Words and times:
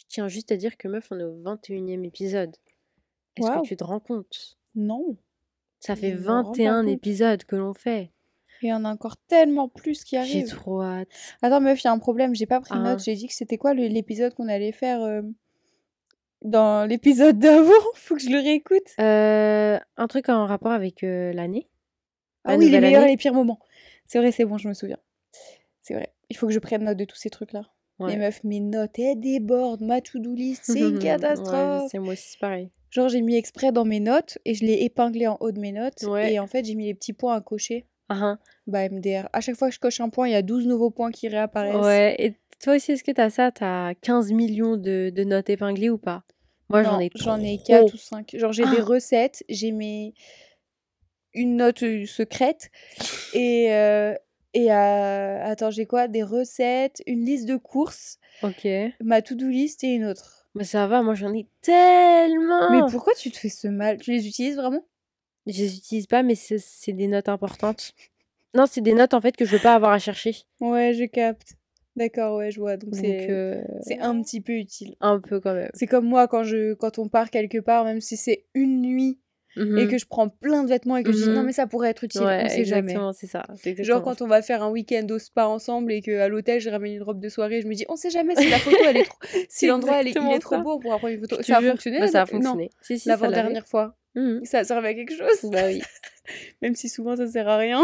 Je 0.00 0.04
tiens 0.08 0.28
juste 0.28 0.50
à 0.50 0.56
dire 0.56 0.76
que 0.78 0.88
meuf, 0.88 1.08
on 1.10 1.18
est 1.20 1.24
au 1.24 1.36
21e 1.42 2.04
épisode. 2.06 2.56
Est-ce 3.36 3.46
que 3.50 3.66
tu 3.66 3.76
te 3.76 3.84
rends 3.84 4.00
compte? 4.00 4.56
Non, 4.74 5.16
Ça 5.78 5.94
fait 5.94 6.12
je 6.12 6.16
me 6.18 6.26
rends 6.26 6.42
pas 6.42 6.48
21 6.50 6.82
compte. 6.82 6.90
épisodes 6.90 7.44
que 7.44 7.56
l'on 7.56 7.74
fait. 7.74 8.10
Il 8.62 8.68
y 8.68 8.72
en 8.72 8.84
a 8.84 8.90
encore 8.90 9.16
tellement 9.28 9.68
plus 9.68 10.04
qui 10.04 10.16
J'ai 10.16 10.18
arrivent. 10.18 10.48
trop 10.54 10.82
hâte. 10.82 11.08
Attends, 11.42 11.60
meuf, 11.60 11.82
il 11.82 11.86
y 11.86 11.88
a 11.88 11.92
un 11.92 11.98
problème. 11.98 12.34
J'ai 12.34 12.46
pas 12.46 12.60
pris 12.60 12.78
note. 12.78 13.00
J'ai 13.02 13.14
dit 13.14 13.26
que 13.28 13.34
c'était 13.34 13.56
quoi 13.58 13.74
l'épisode 13.74 14.34
qu'on 14.34 14.48
allait 14.48 14.72
faire 14.72 15.02
euh, 15.02 15.22
dans 16.42 16.86
l'épisode 16.88 17.38
d'avant? 17.38 17.72
Faut 17.94 18.14
que 18.16 18.22
je 18.22 18.30
le 18.30 18.38
réécoute. 18.38 18.94
Euh, 19.00 19.78
un 19.96 20.06
truc 20.08 20.28
en 20.28 20.46
rapport 20.46 20.72
avec 20.72 21.02
euh, 21.04 21.32
l'année. 21.32 21.68
Ah 22.44 22.52
La 22.52 22.58
oui, 22.58 22.70
les 22.70 22.80
meilleurs 22.80 23.04
et 23.04 23.08
les 23.08 23.16
pires 23.16 23.34
moments. 23.34 23.60
C'est 24.06 24.18
vrai, 24.18 24.32
c'est 24.32 24.44
bon, 24.44 24.56
je 24.58 24.68
me 24.68 24.74
souviens. 24.74 24.98
C'est 25.82 25.94
vrai. 25.94 26.12
Il 26.30 26.36
faut 26.36 26.46
que 26.46 26.52
je 26.52 26.58
prenne 26.58 26.84
note 26.84 26.96
de 26.96 27.04
tous 27.04 27.16
ces 27.16 27.30
trucs-là. 27.30 27.62
Les 28.08 28.16
meufs, 28.16 28.42
mes 28.44 28.60
notes, 28.60 28.98
elles 28.98 29.20
débordent. 29.20 29.82
Ma 29.82 30.00
to-do 30.00 30.34
list, 30.34 30.62
c'est 30.64 30.80
une 30.80 30.94
Ouais, 30.98 31.02
catastrophe. 31.02 31.88
c'est 31.90 31.98
moi 31.98 32.12
aussi, 32.14 32.28
c'est 32.30 32.40
pareil. 32.40 32.70
Genre, 32.90 33.08
j'ai 33.08 33.20
mis 33.20 33.36
exprès 33.36 33.70
dans 33.72 33.84
mes 33.84 34.00
notes 34.00 34.38
et 34.44 34.54
je 34.54 34.64
l'ai 34.64 34.82
épinglé 34.84 35.26
en 35.28 35.36
haut 35.40 35.52
de 35.52 35.60
mes 35.60 35.72
notes. 35.72 36.02
Ouais. 36.02 36.32
Et 36.32 36.38
en 36.40 36.46
fait, 36.46 36.64
j'ai 36.64 36.74
mis 36.74 36.86
les 36.86 36.94
petits 36.94 37.12
points 37.12 37.36
à 37.36 37.40
cocher. 37.40 37.86
Ah, 38.08 38.14
hein. 38.14 38.38
Bah, 38.66 38.88
MDR. 38.88 39.28
À 39.32 39.40
chaque 39.40 39.56
fois 39.56 39.68
que 39.68 39.74
je 39.74 39.78
coche 39.80 40.00
un 40.00 40.08
point, 40.08 40.26
il 40.28 40.32
y 40.32 40.34
a 40.34 40.42
12 40.42 40.66
nouveaux 40.66 40.90
points 40.90 41.12
qui 41.12 41.28
réapparaissent. 41.28 41.76
Ouais, 41.86 42.16
et 42.18 42.34
toi 42.60 42.74
aussi, 42.76 42.92
est-ce 42.92 43.04
que 43.04 43.12
t'as 43.12 43.30
ça? 43.30 43.52
T'as 43.52 43.94
15 43.94 44.32
millions 44.32 44.76
de, 44.76 45.10
de 45.14 45.24
notes 45.24 45.48
épinglées 45.50 45.90
ou 45.90 45.98
pas? 45.98 46.24
Moi, 46.68 46.82
j'en 46.82 46.98
ai 47.00 47.10
j'en 47.14 47.40
ai 47.40 47.58
trop. 47.58 47.66
4 47.66 47.94
ou 47.94 47.96
5. 47.96 48.30
Genre, 48.36 48.52
j'ai 48.52 48.64
des 48.66 48.78
Ah. 48.80 48.84
recettes, 48.84 49.44
j'ai 49.48 49.70
mes... 49.72 50.14
une 51.34 51.56
note 51.56 51.82
euh, 51.84 52.06
secrète 52.06 52.70
et, 53.34 53.72
euh, 53.72 54.14
et 54.54 54.72
euh, 54.72 55.44
attends, 55.44 55.70
j'ai 55.70 55.86
quoi? 55.86 56.08
Des 56.08 56.22
recettes, 56.22 57.02
une 57.06 57.24
liste 57.24 57.46
de 57.46 57.56
courses, 57.56 58.18
Ok. 58.42 58.66
ma 59.00 59.22
to-do 59.22 59.48
list 59.48 59.84
et 59.84 59.88
une 59.94 60.04
autre. 60.04 60.48
Mais 60.54 60.64
ça 60.64 60.86
va, 60.86 61.02
moi, 61.02 61.14
j'en 61.14 61.32
ai 61.32 61.46
tellement. 61.62 62.70
Mais 62.70 62.80
pourquoi 62.90 63.14
tu 63.14 63.30
te 63.30 63.36
fais 63.38 63.48
ce 63.48 63.68
mal? 63.68 63.98
Tu 63.98 64.10
les 64.12 64.26
utilises 64.26 64.56
vraiment? 64.56 64.84
Je 65.46 65.58
les 65.62 65.76
utilise 65.76 66.06
pas, 66.06 66.22
mais 66.22 66.34
c'est 66.34 66.58
c'est 66.58 66.92
des 66.92 67.06
notes 67.06 67.28
importantes. 67.28 67.92
Non, 68.54 68.66
c'est 68.66 68.80
des 68.80 68.92
notes, 68.94 69.14
en 69.14 69.20
fait, 69.20 69.36
que 69.36 69.44
je 69.44 69.52
veux 69.56 69.62
pas 69.62 69.74
avoir 69.74 69.92
à 69.92 69.98
chercher. 69.98 70.34
Ouais, 70.60 70.92
je 70.94 71.04
capte. 71.04 71.54
D'accord, 71.96 72.36
ouais, 72.38 72.50
je 72.50 72.58
vois. 72.60 72.76
Donc, 72.76 72.90
Donc, 72.90 73.00
c'est 73.00 73.30
euh, 73.30 73.62
c'est 73.82 73.98
un 74.00 74.20
petit 74.22 74.40
peu 74.40 74.52
utile. 74.54 74.96
un 75.00 75.20
peu 75.20 75.40
quand 75.40 75.54
même. 75.54 75.70
C'est 75.74 75.86
comme 75.86 76.06
moi 76.06 76.28
quand 76.28 76.44
je 76.44 76.74
quand 76.74 76.98
on 76.98 77.08
part 77.08 77.30
quelque 77.30 77.58
part, 77.58 77.84
même 77.84 78.00
si 78.00 78.16
c'est 78.16 78.44
une 78.54 78.80
nuit 78.82 79.18
et 79.56 79.60
Mhm. 79.64 79.88
que 79.88 79.98
je 79.98 80.06
prends 80.06 80.28
plein 80.28 80.62
de 80.62 80.68
vêtements 80.68 80.96
et 80.96 81.02
que 81.02 81.10
je 81.12 81.24
dis 81.24 81.28
non 81.28 81.40
Mhm. 81.40 81.46
mais 81.46 81.52
ça 81.52 81.66
pourrait 81.66 81.90
être 81.90 82.04
utile, 82.04 82.20
Ouais, 82.22 82.42
on 82.44 82.48
sait 82.48 82.64
jamais. 82.64 82.94
c'est 83.14 83.26
ça. 83.26 83.42
C'est 83.56 83.82
Genre 83.82 84.00
quand 84.02 84.22
on 84.22 84.26
va 84.28 84.42
faire 84.42 84.62
un 84.62 84.70
week-end 84.70 85.06
au 85.10 85.18
spa 85.18 85.46
ensemble 85.46 85.92
et 85.92 86.02
qu'à 86.02 86.28
l'hôtel 86.28 86.60
je 86.60 86.70
ramène 86.70 86.92
une 86.94 87.02
robe 87.02 87.20
de 87.20 87.28
soirée, 87.28 87.60
je 87.60 87.66
me 87.66 87.74
dis 87.74 87.84
on 87.88 87.96
sait 87.96 88.10
jamais 88.10 88.36
si 88.36 88.48
la 88.48 88.58
photo 88.58 88.76
elle 88.86 88.96
est 88.98 89.04
trop 89.04 89.18
si 89.48 89.66
l'endroit 89.66 90.00
elle 90.00 90.08
est- 90.08 90.10
il 90.16 90.32
est 90.32 90.38
trop 90.38 90.58
beau 90.60 90.74
on 90.74 90.78
pourra 90.78 90.98
prendre 90.98 91.14
une 91.14 91.20
photo. 91.20 91.42
Ça 91.42 91.58
a 91.58 91.62
fonctionné 91.62 91.98
Bah, 92.00 92.06
ça 92.08 92.22
a 92.22 92.24
Non, 92.26 92.30
fonctionné. 92.30 92.70
Si, 92.80 92.98
si, 92.98 93.04
ça 93.08 93.10
l'avait. 93.10 93.22
l'avant-dernière 93.22 93.66
fois. 93.66 93.96
Mhm. 94.14 94.44
Ça 94.44 94.64
servait 94.64 94.88
à 94.88 94.94
quelque 94.94 95.14
chose 95.14 95.50
Bah 95.50 95.66
oui. 95.66 95.80
Même 96.62 96.74
si 96.74 96.88
souvent 96.88 97.16
ça 97.16 97.26
sert 97.26 97.48
à 97.48 97.56
rien. 97.56 97.80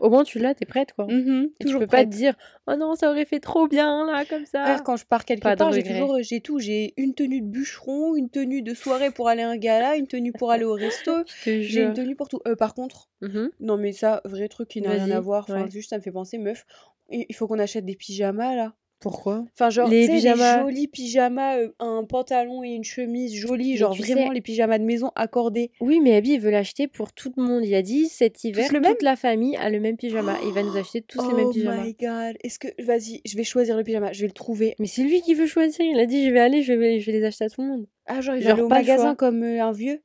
Au 0.00 0.10
moins, 0.10 0.22
tu 0.24 0.38
l'as, 0.38 0.54
t'es 0.54 0.64
prête, 0.66 0.92
quoi. 0.92 1.06
Et 1.08 1.64
tu 1.64 1.66
toujours 1.66 1.80
peux 1.80 1.86
pas 1.86 2.04
te 2.04 2.10
dire, 2.10 2.34
oh 2.66 2.76
non, 2.76 2.94
ça 2.94 3.10
aurait 3.10 3.24
fait 3.24 3.40
trop 3.40 3.66
bien, 3.68 4.06
là, 4.06 4.24
comme 4.24 4.44
ça. 4.46 4.62
Frère, 4.64 4.82
quand 4.84 4.96
je 4.96 5.06
pars 5.06 5.24
quelque 5.24 5.42
Pas 5.42 5.56
part, 5.56 5.72
j'ai 5.72 5.82
toujours 5.82 6.18
j'ai 6.20 6.40
tout, 6.40 6.58
j'ai 6.58 6.94
une 6.96 7.14
tenue 7.14 7.40
de 7.40 7.46
bûcheron, 7.46 8.14
une 8.16 8.30
tenue 8.30 8.62
de 8.62 8.74
soirée 8.74 9.10
pour 9.10 9.28
aller 9.28 9.42
à 9.42 9.48
un 9.50 9.56
gala, 9.56 9.96
une 9.96 10.06
tenue 10.06 10.32
pour 10.32 10.50
aller 10.50 10.64
au 10.64 10.74
resto, 10.74 11.12
j'ai 11.44 11.82
une 11.82 11.94
tenue 11.94 12.14
pour 12.16 12.28
tout. 12.28 12.40
Euh, 12.46 12.54
par 12.56 12.74
contre, 12.74 13.08
Mhm. 13.20 13.50
non 13.60 13.76
mais 13.76 13.92
ça 13.92 14.20
vrai 14.24 14.48
truc 14.48 14.68
qui 14.68 14.80
n'a 14.82 14.90
rien 14.92 15.10
à 15.10 15.20
voir, 15.20 15.44
enfin 15.48 15.64
ouais. 15.64 15.70
juste 15.70 15.90
ça 15.90 15.96
me 15.98 16.02
fait 16.02 16.12
penser 16.12 16.38
meuf, 16.38 16.64
il 17.10 17.34
faut 17.34 17.46
qu'on 17.48 17.58
achète 17.58 17.84
des 17.84 17.96
pyjamas 17.96 18.54
là. 18.54 18.74
Pourquoi? 19.00 19.42
Enfin, 19.54 19.70
genre, 19.70 19.88
Les 19.88 20.06
pyjamas. 20.06 20.56
des 20.58 20.62
jolis 20.62 20.86
pyjamas, 20.88 21.56
euh, 21.56 21.70
un 21.78 22.04
pantalon 22.04 22.62
et 22.62 22.68
une 22.68 22.84
chemise 22.84 23.34
jolie, 23.34 23.78
genre 23.78 23.94
vraiment 23.94 24.28
sais- 24.28 24.34
les 24.34 24.40
pyjamas 24.42 24.78
de 24.78 24.84
maison 24.84 25.10
accordés. 25.16 25.70
Oui, 25.80 26.00
mais 26.00 26.14
Abby, 26.16 26.32
il 26.34 26.40
veut 26.40 26.50
l'acheter 26.50 26.86
pour 26.86 27.12
tout 27.14 27.32
le 27.36 27.42
monde. 27.42 27.64
Il 27.64 27.74
a 27.74 27.80
dit, 27.80 28.08
cet 28.08 28.44
hiver, 28.44 28.68
le 28.72 28.78
même? 28.80 28.92
toute 28.92 29.02
la 29.02 29.16
famille 29.16 29.56
a 29.56 29.70
le 29.70 29.80
même 29.80 29.96
pyjama. 29.96 30.36
Il 30.44 30.52
va 30.52 30.62
nous 30.62 30.76
acheter 30.76 31.00
tous 31.00 31.26
les 31.28 31.34
mêmes 31.34 31.46
Oh 31.48 31.52
pyjamas. 31.52 31.82
my 31.82 31.94
god, 31.98 32.36
est-ce 32.44 32.58
que. 32.58 32.68
Vas-y, 32.82 33.22
je 33.24 33.36
vais 33.38 33.44
choisir 33.44 33.74
le 33.76 33.84
pyjama, 33.84 34.12
je 34.12 34.20
vais 34.20 34.26
le 34.26 34.34
trouver. 34.34 34.74
Mais 34.78 34.86
c'est 34.86 35.02
lui 35.02 35.22
qui 35.22 35.32
veut 35.32 35.46
choisir. 35.46 35.80
Il 35.80 35.98
a 35.98 36.04
dit, 36.04 36.26
je 36.26 36.30
vais 36.30 36.40
aller, 36.40 36.62
je 36.62 36.74
vais, 36.74 37.00
je 37.00 37.06
vais 37.10 37.12
les 37.18 37.24
acheter 37.24 37.44
à 37.44 37.48
tout 37.48 37.62
le 37.62 37.68
monde. 37.68 37.86
Ah, 38.06 38.20
genre, 38.20 38.34
il 38.36 38.42
va 38.42 38.50
Genre, 38.50 38.58
aller 38.58 38.62
au 38.64 38.68
magasin 38.68 39.14
comme 39.14 39.42
euh, 39.42 39.62
un 39.62 39.72
vieux? 39.72 40.02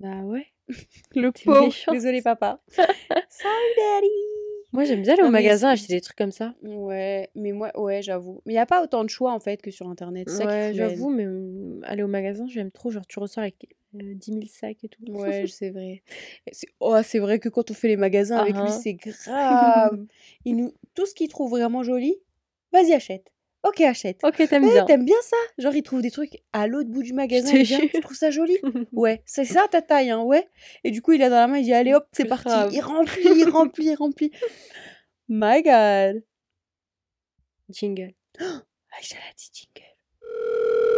Bah 0.00 0.20
ouais. 0.24 0.46
Le 1.14 1.32
pauvre. 1.32 1.74
Désolé, 1.92 2.20
papa. 2.20 2.60
Sorry, 2.76 3.70
daddy. 3.78 4.08
Moi, 4.74 4.84
j'aime 4.84 5.02
bien 5.02 5.14
aller 5.14 5.22
au 5.22 5.30
magasin 5.30 5.68
acheter 5.70 5.94
des 5.94 6.00
trucs 6.00 6.16
comme 6.18 6.32
ça. 6.32 6.52
Ouais, 6.64 7.30
mais 7.36 7.52
moi, 7.52 7.70
ouais, 7.80 8.02
j'avoue. 8.02 8.42
Mais 8.44 8.52
il 8.52 8.56
n'y 8.56 8.60
a 8.60 8.66
pas 8.66 8.82
autant 8.82 9.04
de 9.04 9.08
choix 9.08 9.32
en 9.32 9.38
fait 9.38 9.62
que 9.62 9.70
sur 9.70 9.88
internet. 9.88 10.28
ça 10.28 10.46
Ouais, 10.46 10.72
j'avoue, 10.74 11.10
mais 11.10 11.26
hum, 11.26 11.80
aller 11.84 12.02
au 12.02 12.08
magasin, 12.08 12.46
j'aime 12.48 12.72
trop. 12.72 12.90
Genre, 12.90 13.06
tu 13.06 13.20
ressors 13.20 13.42
avec 13.42 13.68
euh, 13.94 14.14
10 14.14 14.32
000 14.32 14.46
sacs 14.46 14.82
et 14.82 14.88
tout. 14.88 15.00
Ouais, 15.12 15.44
c'est 15.48 15.70
vrai. 15.70 16.02
Oh, 16.80 16.96
c'est 17.04 17.20
vrai 17.20 17.38
que 17.38 17.48
quand 17.48 17.70
on 17.70 17.74
fait 17.74 17.88
les 17.88 17.96
magasins 17.96 18.36
avec 18.36 18.56
lui, 18.56 18.64
Ah, 18.66 18.78
c'est 18.82 18.94
grave. 18.94 20.06
Il 20.44 20.56
nous... 20.56 20.72
Tout 20.94 21.06
ce 21.06 21.14
qu'il 21.14 21.28
trouve 21.28 21.50
vraiment 21.50 21.84
joli, 21.84 22.16
vas-y, 22.72 22.92
achète. 22.92 23.32
Ok, 23.64 23.80
achète. 23.80 24.22
Ok, 24.22 24.36
t'aimes 24.48 24.64
Ouais, 24.64 24.72
bien. 24.72 24.84
t'aimes 24.84 25.04
bien 25.06 25.16
ça? 25.22 25.36
Genre, 25.58 25.74
il 25.74 25.82
trouve 25.82 26.02
des 26.02 26.10
trucs 26.10 26.42
à 26.52 26.66
l'autre 26.66 26.90
bout 26.90 27.02
du 27.02 27.14
magasin. 27.14 27.50
tu 27.64 28.00
trouves 28.00 28.16
ça 28.16 28.30
joli? 28.30 28.58
Ouais, 28.92 29.22
c'est 29.24 29.44
ça 29.46 29.66
ta 29.70 29.80
taille, 29.82 30.10
hein, 30.10 30.20
ouais. 30.20 30.46
Et 30.84 30.90
du 30.90 31.00
coup, 31.00 31.12
il 31.12 31.22
a 31.22 31.30
dans 31.30 31.36
la 31.36 31.46
main, 31.46 31.56
il 31.58 31.64
dit, 31.64 31.72
allez 31.72 31.94
hop, 31.94 32.06
c'est 32.12 32.26
parti. 32.26 32.48
Grave. 32.48 32.72
Il 32.74 32.80
remplit, 32.82 33.22
il 33.24 33.48
remplit, 33.48 33.86
il 33.86 33.94
remplit. 33.94 34.30
My 35.28 35.62
God. 35.62 36.22
Jingle. 37.70 38.12
Aïcha 38.38 39.16
la 39.16 39.32
dit 39.36 39.50
jingle. 39.52 40.93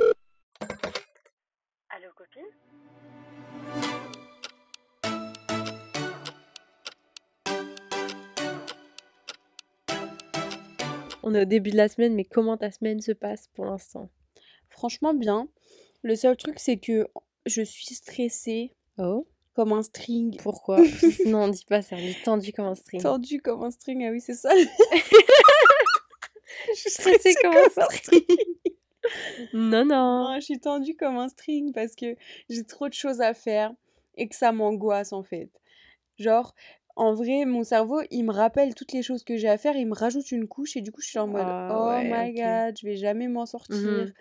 On 11.28 11.34
est 11.34 11.42
au 11.42 11.44
début 11.44 11.70
de 11.70 11.76
la 11.76 11.88
semaine, 11.88 12.14
mais 12.14 12.24
comment 12.24 12.56
ta 12.56 12.70
semaine 12.70 13.00
se 13.00 13.10
passe 13.10 13.48
pour 13.54 13.64
l'instant? 13.64 14.08
Franchement, 14.68 15.12
bien. 15.12 15.48
Le 16.02 16.14
seul 16.14 16.36
truc, 16.36 16.60
c'est 16.60 16.76
que 16.76 17.08
je 17.46 17.62
suis 17.62 17.96
stressée 17.96 18.76
Oh 18.96 19.26
comme 19.52 19.72
un 19.72 19.82
string. 19.82 20.36
Pourquoi? 20.40 20.78
Non, 21.26 21.44
on 21.44 21.48
dit 21.48 21.64
pas 21.64 21.82
ça, 21.82 21.96
on 21.96 21.98
dit 21.98 22.14
tendu 22.22 22.52
comme 22.52 22.66
un 22.66 22.76
string. 22.76 23.02
Tendu 23.02 23.40
comme 23.40 23.64
un 23.64 23.72
string, 23.72 24.06
ah 24.06 24.12
oui, 24.12 24.20
c'est 24.20 24.34
ça. 24.34 24.52
Je 26.68 26.74
suis 26.74 26.90
stressée 26.90 27.34
comme 27.42 27.56
un 27.56 27.68
string. 27.90 28.22
Non, 29.52 29.84
non. 29.84 30.28
Non, 30.28 30.34
je 30.36 30.44
suis 30.44 30.60
tendue 30.60 30.94
comme 30.94 31.16
un 31.16 31.28
string 31.28 31.72
parce 31.72 31.96
que 31.96 32.14
j'ai 32.48 32.64
trop 32.64 32.88
de 32.88 32.94
choses 32.94 33.20
à 33.20 33.34
faire 33.34 33.72
et 34.16 34.28
que 34.28 34.36
ça 34.36 34.52
m'angoisse 34.52 35.12
en 35.12 35.24
fait. 35.24 35.50
Genre, 36.18 36.54
en 36.96 37.12
vrai, 37.14 37.44
mon 37.44 37.62
cerveau, 37.62 38.00
il 38.10 38.24
me 38.24 38.32
rappelle 38.32 38.74
toutes 38.74 38.92
les 38.92 39.02
choses 39.02 39.22
que 39.22 39.36
j'ai 39.36 39.48
à 39.48 39.58
faire, 39.58 39.76
il 39.76 39.86
me 39.86 39.94
rajoute 39.94 40.32
une 40.32 40.48
couche 40.48 40.76
et 40.76 40.80
du 40.80 40.90
coup, 40.92 41.02
je 41.02 41.08
suis 41.08 41.18
en 41.18 41.26
mode 41.26 41.42
Ah, 41.44 41.68
Oh 41.78 42.02
my 42.04 42.32
god, 42.32 42.78
je 42.80 42.86
vais 42.86 42.96
jamais 42.96 43.28
m'en 43.28 43.46
sortir. 43.46 43.76
Mhm. 43.76 44.12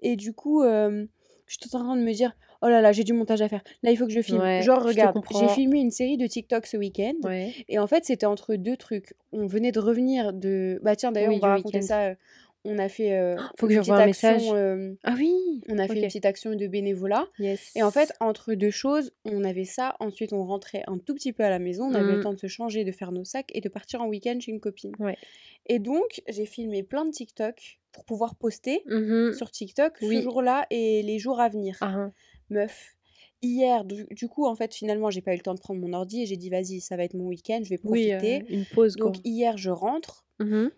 Et 0.00 0.16
du 0.16 0.32
coup, 0.32 0.62
euh, 0.62 1.04
je 1.46 1.52
suis 1.54 1.58
tout 1.68 1.74
en 1.76 1.80
train 1.80 1.96
de 1.96 2.02
me 2.02 2.12
dire 2.12 2.36
Oh 2.62 2.68
là 2.68 2.80
là, 2.80 2.92
j'ai 2.92 3.04
du 3.04 3.12
montage 3.12 3.42
à 3.42 3.48
faire. 3.48 3.62
Là, 3.82 3.90
il 3.90 3.96
faut 3.96 4.06
que 4.06 4.12
je 4.12 4.22
filme. 4.22 4.40
Ouais, 4.40 4.62
Genre, 4.62 4.82
regarde, 4.82 5.20
j'ai 5.38 5.48
filmé 5.48 5.78
une 5.80 5.90
série 5.90 6.16
de 6.16 6.26
TikTok 6.26 6.66
ce 6.66 6.76
week-end. 6.76 7.14
Ouais. 7.22 7.52
Et 7.68 7.78
en 7.78 7.86
fait, 7.86 8.04
c'était 8.04 8.26
entre 8.26 8.54
deux 8.54 8.76
trucs. 8.76 9.14
On 9.32 9.46
venait 9.46 9.72
de 9.72 9.80
revenir 9.80 10.32
de. 10.32 10.80
Bah, 10.82 10.96
tiens, 10.96 11.12
d'ailleurs, 11.12 11.30
Oui, 11.30 11.36
on 11.42 11.46
va 11.46 11.54
raconter 11.54 11.82
ça. 11.82 12.14
On 12.68 12.78
a 12.78 12.88
fait. 12.88 13.12
euh, 13.16 13.36
Faut 13.58 13.66
que 13.68 13.72
une 13.72 13.82
j'envoie 13.82 14.04
petite 14.04 14.24
un 14.24 14.30
action, 14.30 14.52
message. 14.52 14.52
euh, 14.54 14.94
Ah 15.04 15.14
oui 15.16 15.32
on 15.68 15.78
a 15.78 15.86
fait 15.86 15.94
une 16.00 16.06
petite 16.06 16.26
action 16.26 16.54
de 16.54 16.66
bénévolat. 16.66 17.26
Yes. 17.38 17.70
Et 17.76 17.82
en 17.82 17.90
fait, 17.90 18.12
entre 18.20 18.54
deux 18.54 18.70
choses, 18.70 19.12
on 19.24 19.44
avait 19.44 19.64
ça. 19.64 19.94
Ensuite, 20.00 20.32
on 20.32 20.44
rentrait 20.44 20.82
un 20.86 20.98
tout 20.98 21.14
petit 21.14 21.32
peu 21.32 21.44
à 21.44 21.50
la 21.50 21.58
maison. 21.58 21.84
On 21.84 21.94
avait 21.94 22.10
le 22.12 22.16
Mhm. 22.18 22.22
temps 22.22 22.32
de 22.32 22.38
se 22.38 22.46
changer, 22.48 22.84
de 22.84 22.92
faire 22.92 23.12
nos 23.12 23.24
sacs 23.24 23.50
et 23.54 23.60
de 23.60 23.68
partir 23.68 24.00
en 24.02 24.06
week-end 24.08 24.38
chez 24.40 24.50
une 24.52 24.60
copine. 24.60 24.92
Ouais. 24.98 25.16
Et 25.66 25.78
donc, 25.78 26.22
j'ai 26.28 26.46
filmé 26.46 26.82
plein 26.82 27.04
de 27.04 27.10
TikTok 27.10 27.78
pour 27.92 28.04
pouvoir 28.04 28.34
poster 28.36 28.82
Mhm. 28.86 29.32
sur 29.34 29.50
TikTok 29.50 29.98
ce 30.00 30.20
jour-là 30.22 30.66
et 30.70 31.02
les 31.02 31.18
jours 31.18 31.40
à 31.40 31.48
venir. 31.48 31.76
Ah, 31.80 31.86
hein. 31.86 32.12
Meuf. 32.50 32.94
Hier, 33.42 33.84
du, 33.84 34.06
du 34.10 34.28
coup, 34.28 34.46
en 34.46 34.54
fait, 34.54 34.74
finalement, 34.74 35.10
j'ai 35.10 35.20
pas 35.20 35.32
eu 35.32 35.36
le 35.36 35.42
temps 35.42 35.54
de 35.54 35.60
prendre 35.60 35.80
mon 35.80 35.92
ordi 35.92 36.22
et 36.22 36.26
j'ai 36.26 36.36
dit, 36.36 36.48
vas-y, 36.50 36.80
ça 36.80 36.96
va 36.96 37.04
être 37.04 37.14
mon 37.14 37.26
week-end, 37.26 37.60
je 37.62 37.70
vais 37.70 37.78
Oui, 37.84 38.08
profiter. 38.10 38.42
euh, 38.42 38.44
une 38.48 38.64
pause 38.64 38.96
quoi. 38.96 39.06
Donc, 39.10 39.16
hier, 39.24 39.56
je 39.56 39.70
rentre. 39.70 40.24
Mhm. 40.40 40.70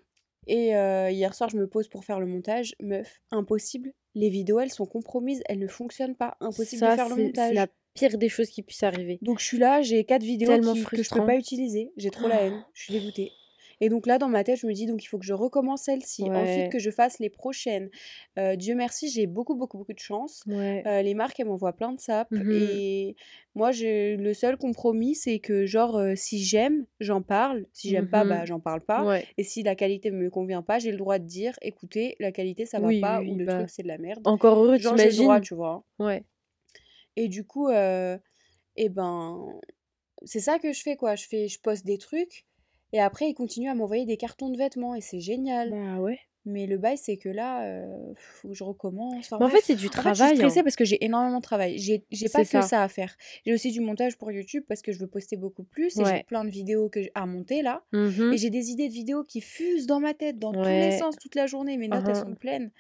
Et 0.49 0.75
euh, 0.75 1.11
hier 1.11 1.35
soir, 1.35 1.49
je 1.51 1.57
me 1.59 1.67
pose 1.69 1.89
pour 1.89 2.05
faire 2.05 2.19
le 2.21 2.27
montage. 2.27 2.75
Meuf, 2.81 3.21
impossible. 3.31 3.93
Les 4.15 4.31
vidéos, 4.31 4.59
elles 4.61 4.73
sont 4.73 4.87
compromises, 4.87 5.43
elles 5.49 5.59
ne 5.59 5.69
fonctionnent 5.69 6.17
pas. 6.17 6.37
Impossible 6.41 6.81
Ça, 6.81 6.91
de 6.93 6.97
faire 6.97 7.09
le 7.15 7.23
montage. 7.23 7.49
C'est 7.51 7.55
la 7.55 7.67
pire 7.95 8.19
des 8.19 8.29
choses 8.29 8.49
qui 8.51 8.63
puissent 8.63 8.83
arriver. 8.83 9.19
Donc 9.23 9.39
je 9.41 9.45
suis 9.45 9.59
là, 9.59 9.83
j'ai 9.83 10.05
quatre 10.05 10.23
vidéos 10.23 10.53
qui- 10.59 10.61
que 10.61 10.67
je 10.67 10.73
peux 10.83 10.97
frustrant. 10.97 11.27
pas 11.27 11.37
utiliser. 11.37 11.93
J'ai 11.97 12.11
trop 12.11 12.29
la 12.29 12.43
haine. 12.43 12.65
Je 12.75 12.83
suis 12.85 12.93
dégoûtée. 12.95 13.31
Et 13.81 13.89
donc 13.89 14.07
là, 14.07 14.19
dans 14.19 14.29
ma 14.29 14.43
tête, 14.45 14.59
je 14.59 14.67
me 14.67 14.73
dis, 14.73 14.87
donc 14.87 15.03
il 15.03 15.07
faut 15.07 15.19
que 15.19 15.25
je 15.25 15.35
recommence 15.35 15.83
celle-ci, 15.83 16.25
ensuite 16.25 16.71
que 16.71 16.79
je 16.79 16.91
fasse 16.91 17.19
les 17.19 17.31
prochaines. 17.31 17.91
Euh, 18.39 18.57
Dieu 18.57 18.75
merci, 18.75 19.09
j'ai 19.09 19.27
beaucoup, 19.27 19.55
beaucoup, 19.55 19.79
beaucoup 19.79 19.93
de 19.93 19.99
chance. 19.99 20.43
Ouais. 20.47 20.83
Euh, 20.87 21.03
les 21.03 21.15
marques, 21.15 21.39
elles 21.39 21.47
m'envoient 21.47 21.73
plein 21.73 21.93
de 21.93 22.01
sapes. 22.01 22.31
Mhm. 22.31 22.51
Et 22.51 23.17
moi, 23.55 23.71
je, 23.71 24.17
le 24.17 24.35
seul 24.35 24.57
compromis, 24.57 25.15
c'est 25.15 25.39
que, 25.39 25.67
genre, 25.67 25.97
euh, 25.97 26.15
si 26.17 26.43
j'aime, 26.43 26.87
j'en 27.01 27.23
parle. 27.23 27.67
Si 27.73 27.89
j'aime 27.89 28.09
pas, 28.09 28.25
bah, 28.25 28.45
j'en 28.45 28.61
parle 28.61 28.81
pas. 28.81 29.05
Ouais. 29.05 29.25
Et 29.37 29.45
si 29.45 29.63
la 29.63 29.75
qualité 29.75 30.11
me 30.11 30.31
convient 30.31 30.63
pas, 30.63 30.79
j'ai 30.79 30.91
le 30.91 30.99
droit 30.99 31.19
de 31.19 31.25
dire, 31.25 31.57
écoutez, 31.63 32.17
la 32.19 32.33
qualité, 32.33 32.67
ça 32.67 32.81
va 32.81 32.89
Oui, 32.89 33.01
pas, 33.01 33.21
oui, 33.21 33.31
ou 33.31 33.37
le 33.37 33.45
bah, 33.45 33.59
truc, 33.59 33.71
c'est 33.71 33.83
de 33.83 33.89
la 33.89 33.99
merde. 33.99 34.27
Encore 34.27 34.59
heureux, 34.59 34.79
Genre, 34.79 34.97
j'ai 34.97 35.11
le 35.11 35.17
droit, 35.17 35.41
tu 35.41 35.55
vois. 35.55 35.85
Ouais. 35.99 36.25
Et 37.17 37.29
du 37.29 37.45
coup, 37.45 37.69
eh 37.71 38.89
ben, 38.89 39.61
c'est 40.25 40.41
ça 40.41 40.59
que 40.59 40.73
je 40.73 40.83
fais, 40.83 40.97
quoi. 40.97 41.15
Je 41.15 41.27
fais, 41.27 41.49
je 41.49 41.61
poste 41.61 41.85
des 41.85 41.99
trucs, 41.99 42.45
et 42.93 43.01
après, 43.01 43.29
ils 43.29 43.35
continuent 43.35 43.71
à 43.71 43.75
m'envoyer 43.75 44.07
des 44.07 44.17
cartons 44.17 44.49
de 44.51 44.59
vêtements, 44.59 44.95
et 44.95 45.01
c'est 45.01 45.21
génial. 45.21 45.71
Bah 45.71 46.01
ouais. 46.01 46.19
Mais 46.45 46.67
le 46.67 46.79
bail, 46.79 46.97
c'est 46.97 47.19
que 47.19 47.29
là, 47.29 47.63
euh, 47.65 47.85
faut 48.17 48.49
que 48.49 48.55
je 48.55 48.65
recommence. 48.65 49.27
Enfin 49.27 49.37
Mais 49.39 49.45
en 49.45 49.49
fait, 49.51 49.61
c'est 49.63 49.75
du 49.75 49.89
En 49.89 49.91
fait, 49.91 49.99
je 49.99 50.05
suis 50.05 50.15
travail, 50.15 50.37
stressée 50.37 50.61
hein. 50.61 50.63
parce 50.63 50.77
que 50.77 50.85
j'ai 50.85 51.05
énormément 51.05 51.39
de 51.39 51.43
travail. 51.43 51.79
J'ai 51.79 52.29
pas 52.33 52.41
que 52.41 52.49
ça. 52.49 52.63
ça 52.63 52.83
à 52.83 52.89
faire. 52.89 53.15
J'ai 53.45 53.53
aussi 53.53 53.71
du 53.71 53.81
montage 53.81 54.17
pour 54.17 54.33
YouTube 54.33 54.65
parce 54.67 54.81
que 54.81 54.91
je 54.91 54.99
veux 54.99 55.07
poster 55.07 55.37
beaucoup 55.37 55.65
plus 55.65 55.99
et 55.99 56.05
j'ai 56.05 56.23
plein 56.23 56.45
de 56.45 56.51
vidéos 56.51 56.89
que 56.89 57.01
à 57.15 57.27
monter 57.27 57.61
là. 57.61 57.85
Mhm. 57.93 58.33
Et 58.33 58.39
j'ai 58.39 58.49
des 58.49 58.71
idées 58.71 58.89
de 58.89 58.95
vidéos 58.95 59.25
qui 59.25 59.43
fusent 59.43 59.87
dans 59.87 60.01
ma 60.01 60.15
tête 60.15 60.39
dans 60.39 60.53
tous 60.53 60.63
les 60.63 60.97
sens 60.97 61.17
toute 61.17 61.35
la 61.35 61.47
journée. 61.47 61.77
Mes 61.77 61.89
notes, 61.89 62.05
elles 62.09 62.17
sont 62.17 62.35
pleines. 62.35 62.71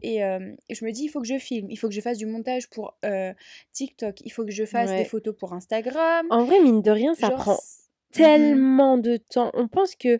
Et, 0.00 0.24
euh, 0.24 0.54
et 0.70 0.74
je 0.74 0.84
me 0.84 0.90
dis, 0.90 1.04
il 1.04 1.08
faut 1.08 1.20
que 1.20 1.26
je 1.26 1.38
filme, 1.38 1.70
il 1.70 1.76
faut 1.76 1.88
que 1.88 1.94
je 1.94 2.00
fasse 2.00 2.16
du 2.16 2.26
montage 2.26 2.70
pour 2.70 2.96
euh, 3.04 3.32
TikTok, 3.72 4.22
il 4.22 4.30
faut 4.30 4.44
que 4.44 4.50
je 4.50 4.64
fasse 4.64 4.90
des 4.90 5.04
photos 5.04 5.36
pour 5.36 5.52
Instagram. 5.52 6.26
En 6.30 6.44
vrai, 6.44 6.60
mine 6.60 6.80
de 6.80 6.90
rien, 6.90 7.14
ça 7.14 7.28
Genre, 7.28 7.38
prend. 7.38 7.58
Tellement 8.12 8.98
de 8.98 9.16
temps. 9.16 9.50
On 9.54 9.68
pense 9.68 9.96
que 9.96 10.18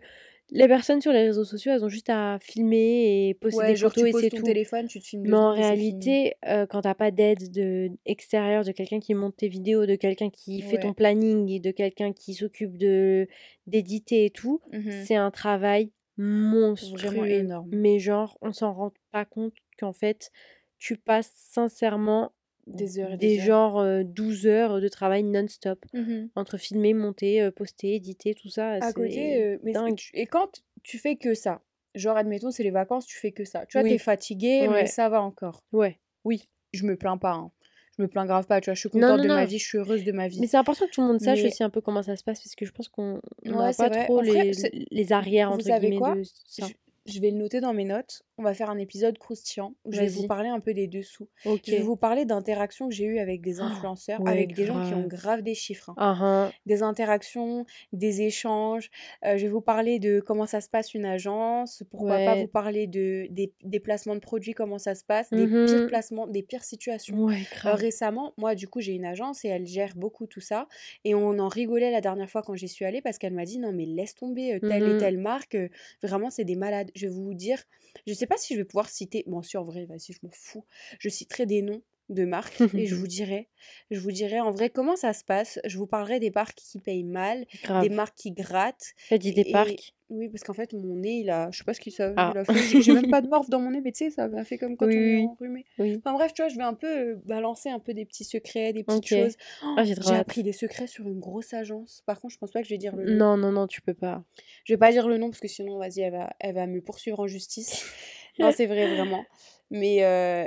les 0.51 0.67
personnes 0.67 1.01
sur 1.01 1.11
les 1.11 1.23
réseaux 1.23 1.45
sociaux, 1.45 1.71
elles 1.71 1.83
ont 1.85 1.89
juste 1.89 2.09
à 2.09 2.37
filmer 2.41 3.29
et 3.29 3.33
poster 3.33 3.57
Ouais, 3.57 3.67
des 3.67 3.75
genre 3.75 3.91
photos 3.91 4.09
tu 4.09 4.17
et 4.17 4.21
c'est 4.21 4.29
tout. 4.29 4.45
téléphone, 4.45 4.87
tu 4.87 4.99
te 4.99 5.05
filmes 5.07 5.23
deux 5.23 5.29
Mais 5.29 5.37
en 5.37 5.51
réalité, 5.53 6.33
euh, 6.47 6.65
quand 6.67 6.81
t'as 6.81 6.93
pas 6.95 7.11
d'aide 7.11 7.51
de 7.51 7.89
extérieure, 8.05 8.63
de 8.63 8.71
quelqu'un 8.71 8.99
qui 8.99 9.13
monte 9.15 9.37
tes 9.37 9.47
vidéos, 9.47 9.85
de 9.85 9.95
quelqu'un 9.95 10.29
qui 10.29 10.61
fait 10.61 10.77
ton 10.79 10.93
planning 10.93 11.49
et 11.49 11.59
de 11.59 11.71
quelqu'un 11.71 12.13
qui 12.13 12.33
s'occupe 12.33 12.77
de 12.77 13.27
d'éditer 13.67 14.25
et 14.25 14.29
tout, 14.29 14.61
Mhm. 14.71 14.91
c'est 15.05 15.15
un 15.15 15.31
travail 15.31 15.91
Vraiment 16.17 16.63
monstrueux. 16.65 17.25
énorme. 17.25 17.69
Mais 17.71 17.99
genre, 17.99 18.37
on 18.41 18.51
s'en 18.53 18.73
rend 18.73 18.91
pas 19.11 19.25
compte 19.25 19.53
qu'en 19.79 19.93
fait, 19.93 20.29
tu 20.77 20.97
passes 20.97 21.31
sincèrement 21.35 22.33
Des 22.67 22.99
heures 22.99 23.11
et 23.13 23.17
des 23.17 23.27
des 23.35 23.39
heures. 23.39 23.45
genre 23.45 23.79
euh, 23.79 24.03
12 24.03 24.47
heures 24.47 24.79
de 24.79 24.87
travail 24.87 25.23
non-stop. 25.23 25.83
Mhm. 25.93 26.29
Entre 26.35 26.57
filmer, 26.57 26.93
monter, 26.93 27.41
euh, 27.41 27.51
poster, 27.51 27.95
éditer, 27.95 28.33
tout 28.35 28.49
ça, 28.49 28.73
À 28.73 28.93
côté, 28.93 29.41
euh, 29.43 29.57
mais 29.63 29.73
tu- 29.95 30.11
et 30.13 30.25
quand 30.25 30.63
tu 30.81 30.97
fais 30.97 31.15
que 31.17 31.33
ça, 31.33 31.61
genre 31.95 32.15
admettons 32.17 32.51
c'est 32.51 32.63
les 32.63 32.71
vacances, 32.71 33.05
tu 33.05 33.17
fais 33.17 33.31
que 33.31 33.43
ça. 33.45 33.65
Tu 33.65 33.77
vois, 33.77 33.87
t'es 33.87 33.97
fatigué, 33.97 34.61
mais 34.61 34.73
ouais, 34.73 34.85
ça 34.85 35.09
va 35.09 35.21
encore. 35.21 35.63
ouais, 35.73 35.99
oui. 36.23 36.49
Je 36.73 36.85
me 36.85 36.95
plains 36.97 37.17
pas, 37.17 37.33
hein. 37.33 37.51
Je 37.99 38.01
me 38.01 38.07
plains 38.07 38.25
grave 38.25 38.47
pas, 38.47 38.59
tu 38.59 38.65
vois, 38.71 38.73
je 38.73 38.79
suis 38.79 38.89
contente 38.89 39.17
non, 39.17 39.23
de 39.23 39.27
ma 39.27 39.45
vie, 39.45 39.59
je 39.59 39.65
suis 39.65 39.77
heureuse 39.77 40.03
de 40.03 40.11
ma 40.11 40.23
Mais 40.23 40.29
vie. 40.29 40.47
c'est 40.47 40.57
important 40.57 40.87
que 40.87 40.91
tout 40.91 41.01
le 41.01 41.07
monde 41.07 41.21
sache 41.21 41.43
Mais 41.43 41.49
aussi 41.49 41.63
un 41.63 41.69
peu 41.69 41.79
comment 41.81 42.01
ça 42.01 42.15
se 42.15 42.23
passe 42.23 42.39
parce 42.41 42.55
que 42.55 42.65
je 42.65 42.71
pense 42.71 42.87
qu'on 42.89 43.21
on 43.45 43.49
ouais, 43.51 43.55
n'a 43.57 43.71
c'est 43.73 43.83
pas 43.83 43.89
vrai. 43.89 44.05
trop 44.05 44.17
En 44.17 44.21
les, 44.21 44.51
les 44.89 45.11
arrières, 45.13 45.49
vous 45.49 45.55
entre 45.57 45.67
savez 45.67 45.89
guillemets, 45.91 45.99
quoi? 45.99 46.15
de 46.15 46.23
ça. 46.47 46.65
Je, 47.05 47.13
je 47.13 47.19
vais 47.19 47.29
le 47.29 47.37
noter 47.37 47.59
dans 47.61 47.73
mes 47.75 47.83
notes. 47.85 48.23
On 48.37 48.43
va 48.43 48.53
faire 48.55 48.69
un 48.71 48.77
épisode 48.79 49.17
croustillant 49.19 49.75
où 49.85 49.91
je 49.91 49.99
vais 50.01 50.09
vous 50.09 50.23
parler 50.23 50.49
un 50.49 50.59
peu 50.59 50.73
des 50.73 50.87
dessous. 50.87 51.29
Je 51.63 51.75
vais 51.75 51.81
vous 51.81 51.95
parler 51.95 52.25
d'interactions 52.25 52.89
que 52.89 52.95
j'ai 52.95 53.05
eues 53.05 53.19
avec 53.19 53.41
des 53.41 53.61
Oh, 53.61 53.63
influenceurs, 53.65 54.21
ouais, 54.23 54.31
avec 54.31 54.53
des 54.53 54.65
gens 54.65 54.79
qui 54.79 54.95
ont 54.95 55.05
grave. 55.05 55.41
des 55.43 55.53
chiffres. 55.53 55.89
hein. 55.91 55.97
Ah, 55.97 56.15
hein. 56.19 56.53
des 56.65 56.81
interactions, 56.83 57.65
des 57.91 58.21
échanges. 58.21 58.89
Euh, 59.25 59.37
je 59.37 59.43
vais 59.43 59.49
vous 59.51 59.61
parler 59.61 59.99
de 59.99 60.19
comment 60.19 60.45
ça 60.47 60.61
se 60.61 60.69
passe 60.69 60.93
une 60.93 61.05
agence, 61.05 61.83
pourquoi 61.91 62.19
pas 62.21 62.35
vous 62.35 62.47
parler 62.47 62.87
de, 62.87 63.27
des, 63.29 63.53
des 63.63 63.79
placements 63.79 64.15
de 64.15 64.19
produits, 64.19 64.53
comment 64.53 64.79
ça 64.79 64.95
se 64.95 65.03
passe, 65.03 65.33
des 65.33 65.53
pires 65.65 65.83
Mhm. 65.83 65.85
placements, 65.85 66.27
des 66.27 66.41
pires 66.43 66.63
situations. 66.63 67.19
Ouais, 67.19 67.47
Euh, 67.67 67.75
récemment, 67.75 68.33
moi, 68.37 68.55
du 68.55 68.67
coup, 68.67 68.81
j'ai 68.81 68.93
une 68.93 69.05
agence 69.05 69.45
et 69.45 69.49
elle 69.49 69.65
gère 69.67 69.95
beaucoup 69.95 70.25
tout 70.27 70.41
ça. 70.41 70.67
Et 71.03 71.13
on 71.15 71.37
en 71.39 71.47
rigolait 71.47 71.91
la 71.91 72.01
dernière 72.01 72.29
fois 72.29 72.41
quand 72.41 72.55
j'y 72.55 72.67
suis 72.67 72.85
allée 72.85 73.01
parce 73.01 73.17
qu'elle 73.17 73.33
m'a 73.33 73.45
dit 73.45 73.59
non, 73.59 73.71
mais 73.73 73.85
laisse 73.85 74.15
tomber 74.15 74.55
euh, 74.55 74.59
telle 74.59 74.87
et 74.87 74.95
Mhm. 74.95 74.97
telle 74.97 75.17
marque. 75.19 75.57
vraiment, 76.01 76.29
c'est 76.29 76.45
des 76.45 76.55
malades. 76.55 76.91
Je 76.95 77.07
vais 77.07 77.13
vous 77.13 77.33
dire, 77.33 77.63
je 78.07 78.13
sais 78.13 78.22
pas 78.27 78.37
si 78.37 78.53
je 78.53 78.59
vais 78.59 78.65
pouvoir 78.65 78.89
citer. 78.89 79.23
Bon, 79.27 79.41
si 79.41 79.57
en 79.57 79.63
vrai, 79.63 79.85
vas-y, 79.85 80.13
je 80.13 80.19
m'en 80.23 80.31
fous. 80.31 80.65
Je 80.99 81.09
citerai 81.09 81.45
des 81.45 81.61
noms 81.61 81.81
de 82.09 82.25
marques 82.25 82.59
et 82.77 82.85
je 82.85 82.95
vous 82.95 83.07
dirai, 83.07 83.47
je 83.89 83.99
vous 83.99 84.11
dirai 84.11 84.39
en 84.41 84.51
vrai 84.51 84.69
comment 84.69 84.95
ça 84.97 85.13
se 85.13 85.23
passe. 85.23 85.59
Je 85.65 85.77
vous 85.77 85.87
parlerai 85.87 86.19
des 86.19 86.31
marques 86.31 86.57
qui 86.57 86.79
payent 86.79 87.03
mal, 87.05 87.45
des 87.81 87.89
marques 87.89 88.15
qui 88.17 88.31
grattent. 88.31 88.93
T'as 89.09 89.17
dit 89.17 89.33
des 89.33 89.45
parcs? 89.51 89.93
oui, 90.09 90.29
parce 90.29 90.43
qu'en 90.43 90.53
fait, 90.53 90.73
mon 90.73 90.97
nez, 90.97 91.21
il 91.21 91.29
a, 91.31 91.49
je 91.49 91.57
sais 91.57 91.63
pas 91.63 91.73
ce 91.73 91.79
qu'il 91.79 91.91
ça, 91.91 92.13
Ah. 92.17 92.33
a 92.35 92.45
fait. 92.45 92.81
J'ai 92.83 92.93
même 92.93 93.09
pas 93.17 93.21
de 93.21 93.27
morve 93.29 93.49
dans 93.49 93.59
mon 93.59 93.71
nez, 93.71 93.81
mais 93.81 93.91
tu 93.91 94.03
sais, 94.05 94.09
ça 94.11 94.27
m'a 94.27 94.43
fait 94.43 94.59
comme 94.59 94.77
quand 94.77 94.85
Oui, 94.85 94.95
on 94.95 94.99
est 94.99 95.15
oui, 95.15 95.25
enrhumé. 95.25 95.65
oui. 95.79 95.95
Enfin 95.97 96.13
bref, 96.13 96.33
tu 96.35 96.43
vois, 96.43 96.49
je 96.49 96.55
vais 96.57 96.61
un 96.63 96.75
peu 96.75 96.87
euh, 97.13 97.15
balancer 97.25 97.69
un 97.69 97.79
peu 97.79 97.95
des 97.95 98.05
petits 98.05 98.25
secrets, 98.25 98.73
des 98.73 98.83
petites 98.83 99.07
choses. 99.07 99.35
Oh, 99.63 99.73
Ah, 99.77 99.83
j'ai 99.83 99.95
appris 100.13 100.43
des 100.43 100.51
secrets 100.53 100.85
sur 100.85 101.07
une 101.07 101.19
grosse 101.19 101.53
agence. 101.55 102.03
Par 102.05 102.19
contre, 102.21 102.33
je 102.33 102.37
pense 102.37 102.51
pas 102.51 102.61
que 102.61 102.67
je 102.67 102.73
vais 102.73 102.77
dire 102.77 102.95
le 102.95 103.05
nom. 103.05 103.15
Non, 103.15 103.37
non, 103.37 103.51
non, 103.51 103.65
tu 103.65 103.81
peux 103.81 103.95
pas. 103.95 104.23
Je 104.65 104.73
vais 104.73 104.77
pas 104.77 104.91
dire 104.91 105.07
le 105.07 105.17
nom 105.17 105.29
parce 105.31 105.39
que 105.39 105.47
sinon, 105.47 105.79
vas-y, 105.79 106.01
elle 106.01 106.11
va, 106.11 106.35
elle 106.39 106.53
va 106.53 106.67
me 106.67 106.81
poursuivre 106.81 107.19
en 107.21 107.25
justice. 107.27 107.83
Non, 108.39 108.51
c'est 108.51 108.65
vrai, 108.65 108.87
vraiment. 108.95 109.23
Mais, 109.69 110.03
euh, 110.03 110.45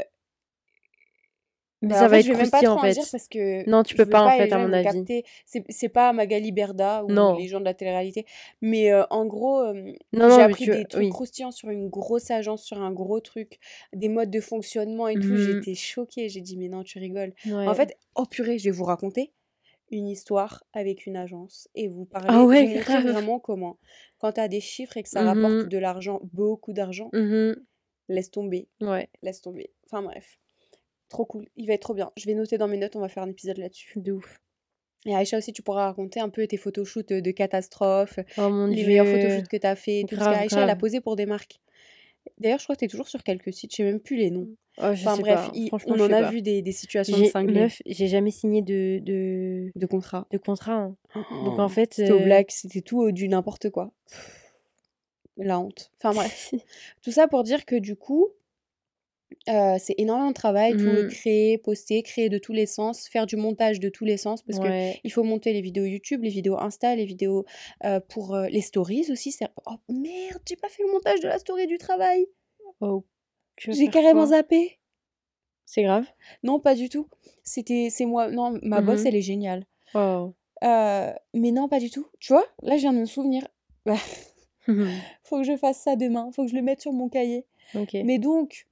Mais 1.83 1.89
bah, 1.91 1.95
ça 1.97 2.05
en 2.07 2.09
va 2.09 2.19
être 2.19 2.25
je 2.27 2.33
vais 2.33 2.39
même 2.39 2.51
pas 2.51 2.59
croustillant 2.59 2.77
trop 2.77 2.87
en 2.87 2.89
en 2.89 2.93
dire 2.93 3.05
fait. 3.05 3.11
parce 3.13 3.29
que 3.29 3.69
Non, 3.71 3.83
tu 3.83 3.95
peux 3.95 4.07
pas 4.07 4.23
en 4.25 4.31
fait, 4.31 4.51
à 4.53 4.59
mon 4.59 4.73
avis. 4.73 5.05
C'est 5.45 5.65
c'est 5.69 5.89
pas 5.89 6.13
Magali 6.13 6.51
Berda 6.53 7.05
ou 7.05 7.11
Non. 7.13 7.37
les 7.37 7.49
gens 7.49 7.61
de 7.61 7.65
la 7.65 7.75
télé-réalité. 7.75 8.25
Mais 8.63 8.93
euh, 8.93 9.05
en 9.11 9.27
gros, 9.27 9.61
euh, 9.63 9.93
j'ai 10.13 10.43
appris 10.43 10.65
tu... 10.65 10.71
des 10.71 10.85
trucs 10.87 11.03
Oui. 11.05 11.11
croustillants 11.11 11.51
sur 11.51 11.69
une 11.71 11.89
grosse 11.89 12.31
agence, 12.31 12.65
sur 12.65 12.81
un 12.81 12.93
gros 12.93 13.21
truc, 13.21 13.59
des 13.93 14.09
modes 14.09 14.31
de 14.31 14.41
fonctionnement 14.41 15.07
et 15.09 15.15
tout. 15.15 15.29
Mhm. 15.29 15.37
J'étais 15.37 15.75
choquée. 15.75 16.29
J'ai 16.29 16.41
dit, 16.41 16.57
mais 16.57 16.69
non, 16.69 16.83
tu 16.83 16.99
rigoles. 16.99 17.35
En 17.53 17.75
fait, 17.75 17.97
oh 18.15 18.25
purée, 18.25 18.59
je 18.59 18.65
vais 18.65 18.71
vous 18.71 18.85
raconter 18.85 19.33
une 19.93 20.09
histoire 20.09 20.65
avec 20.73 21.07
une 21.07 21.17
agence 21.17 21.69
et 21.77 21.87
vous 21.87 22.09
Ah 22.13 22.21
parler, 22.23 22.45
ouais, 22.45 22.83
vous 22.83 23.09
vraiment 23.13 23.39
comment, 23.39 23.79
quand 24.19 24.33
tu 24.33 24.41
as 24.41 24.49
des 24.49 24.61
chiffres 24.61 24.97
et 24.97 25.03
que 25.05 25.09
ça 25.09 25.23
rapporte 25.23 25.53
Mhm. 25.53 25.69
de 25.69 25.79
l'argent, 25.79 26.19
beaucoup 26.33 26.73
d'argent, 26.73 27.09
Mhm. 27.13 27.55
Laisse 28.09 28.31
tomber, 28.31 28.69
Ouais, 28.81 29.09
laisse 29.23 29.41
tomber. 29.41 29.71
Enfin 29.85 30.03
bref, 30.03 30.39
trop 31.09 31.25
cool, 31.25 31.49
il 31.57 31.67
va 31.67 31.75
être 31.75 31.83
trop 31.83 31.95
bien. 31.95 32.11
Je 32.17 32.27
vais 32.27 32.35
noter 32.35 32.59
dans 32.59 32.69
mes 32.69 32.77
notes, 32.79 32.97
on 32.97 33.01
va 33.01 33.09
faire 33.09 33.23
un 33.23 33.31
épisode 33.31 33.59
là-dessus. 33.59 34.01
de 34.01 34.13
ouf. 34.13 34.41
Et 35.05 35.15
Aïcha 35.15 35.39
aussi, 35.39 35.53
tu 35.53 35.63
pourras 35.63 35.85
raconter 35.87 36.19
un 36.19 36.29
peu 36.31 36.47
tes 36.49 36.57
photoshoots 36.57 37.13
de 37.13 37.31
catastrophes, 37.31 38.19
Oh 38.39 38.49
mon 38.51 38.67
les 38.67 38.85
meilleurs 38.85 39.07
photoshoots 39.07 39.47
que 39.49 39.57
tu 39.57 39.67
as 39.67 39.77
fait, 39.77 40.05
tout 40.09 40.17
Grave, 40.17 40.35
qu'Aïcha, 40.35 40.63
elle 40.65 40.71
a 40.71 40.75
posé 40.77 41.01
pour 41.01 41.15
des 41.15 41.27
marques. 41.27 41.61
D'ailleurs, 42.39 42.59
je 42.59 42.65
crois 42.65 42.75
que 42.75 42.81
tu 42.81 42.85
es 42.87 42.89
toujours 42.89 43.09
sur 43.09 43.23
quelques 43.23 43.53
sites, 43.53 43.71
je 43.71 43.77
sais 43.77 43.83
même 43.85 44.01
plus 44.01 44.17
les 44.17 44.31
noms. 44.31 44.49
Oh, 44.79 44.93
je 44.95 45.05
Enfin 45.07 45.15
sais 45.17 45.23
bref, 45.23 45.47
pas. 45.47 45.53
il- 45.55 45.69
Franchement, 45.69 45.95
on 45.97 46.01
en 46.01 46.13
a 46.13 46.23
pas. 46.23 46.31
vu 46.31 46.43
des, 46.43 46.61
des 46.61 46.73
situations 46.73 47.17
de 47.19 47.23
J'ai, 47.23 47.31
cinglés, 47.31 47.61
meuf, 47.61 47.81
j'ai 47.87 48.09
jamais 48.09 48.33
signé 48.33 48.63
de, 48.63 48.99
de, 49.01 49.71
de 49.77 49.87
contrats. 49.87 50.27
de 50.33 50.39
contrat. 50.39 50.73
hein. 50.75 50.97
Donc 51.45 51.59
en 51.61 51.69
fait, 51.69 51.95
C'était 51.95 52.11
au 52.11 52.19
euh, 52.19 52.25
black, 52.25 52.51
c'était 52.51 52.81
tout 52.83 53.05
euh, 53.05 53.13
du 53.13 53.29
n'importe 53.29 53.71
quoi. 53.71 53.93
La 55.37 55.59
honte. 55.61 55.91
Enfin 55.99 56.13
bref. 56.15 56.53
Tout 57.03 57.13
ça 57.13 57.29
pour 57.29 57.43
dire 57.43 57.65
que 57.67 57.77
du 57.77 57.95
coup, 57.97 58.29
euh, 59.49 59.77
c'est 59.79 59.95
énormément 59.99 60.29
de 60.31 60.35
travail, 60.35 60.77
tout 60.77 60.85
Mhm. 60.85 61.09
créer, 61.09 61.59
poster, 61.59 62.03
créer 62.03 62.29
de 62.29 62.39
tous 62.39 62.53
les 62.53 62.65
sens, 62.67 63.09
faire 63.09 63.27
du 63.27 63.37
montage 63.37 63.81
de 63.81 63.89
tous 63.89 64.05
les 64.05 64.17
sens, 64.17 64.43
parce 64.43 64.59
que 64.61 64.65
Ouais. 64.69 65.01
il 65.05 65.13
faut 65.13 65.25
monter 65.25 65.53
les 65.53 65.61
vidéos 65.61 65.85
YouTube, 65.85 66.23
les 66.23 66.31
vidéos 66.31 66.57
Insta, 66.59 66.95
les 66.95 67.05
vidéos 67.05 67.45
euh, 67.85 68.01
pour 68.01 68.35
euh, 68.35 68.49
les 68.49 68.61
stories 68.61 69.11
aussi. 69.11 69.33
c'est- 69.33 69.49
Oh 69.67 69.75
merde, 69.89 70.41
j'ai 70.49 70.57
pas 70.57 70.69
fait 70.69 70.83
le 70.85 70.93
montage 70.93 71.21
de 71.21 71.29
la 71.29 71.39
story 71.39 71.67
du 71.67 71.77
travail. 71.79 72.27
Oh, 72.81 73.05
J'ai 73.59 73.89
carrément 73.89 74.27
zappé. 74.27 74.79
C'est 75.65 75.83
grave. 75.83 76.07
Non, 76.45 76.61
pas 76.61 76.75
du 76.77 76.89
tout. 76.89 77.09
C'était, 77.43 77.89
c'est 77.91 78.07
moi. 78.07 78.29
Non, 78.31 78.59
ma 78.63 78.81
boss, 78.81 79.01
Mhm. 79.01 79.07
elle 79.09 79.17
est 79.17 79.23
géniale. 79.23 79.67
Oh. 79.95 80.35
Mais 80.63 81.51
non, 81.51 81.69
pas 81.69 81.81
du 81.81 81.91
tout. 81.91 82.07
Tu 82.21 82.33
vois, 82.33 82.47
là, 82.63 82.77
je 82.77 82.83
viens 82.83 82.93
de 82.93 82.99
me 83.01 83.07
souvenir. 83.07 83.47
Bah, 84.69 84.85
faut 85.25 85.39
que 85.39 85.45
je 85.45 85.57
fasse 85.57 85.79
ça 85.79 85.97
demain. 85.97 86.31
Faut 86.33 86.45
que 86.45 86.51
je 86.51 86.57
le 86.57 86.63
mette 86.63 86.81
sur 86.81 86.93
mon 86.93 87.09
cahier. 87.09 87.45
Mais 88.05 88.19
donc, 88.19 88.67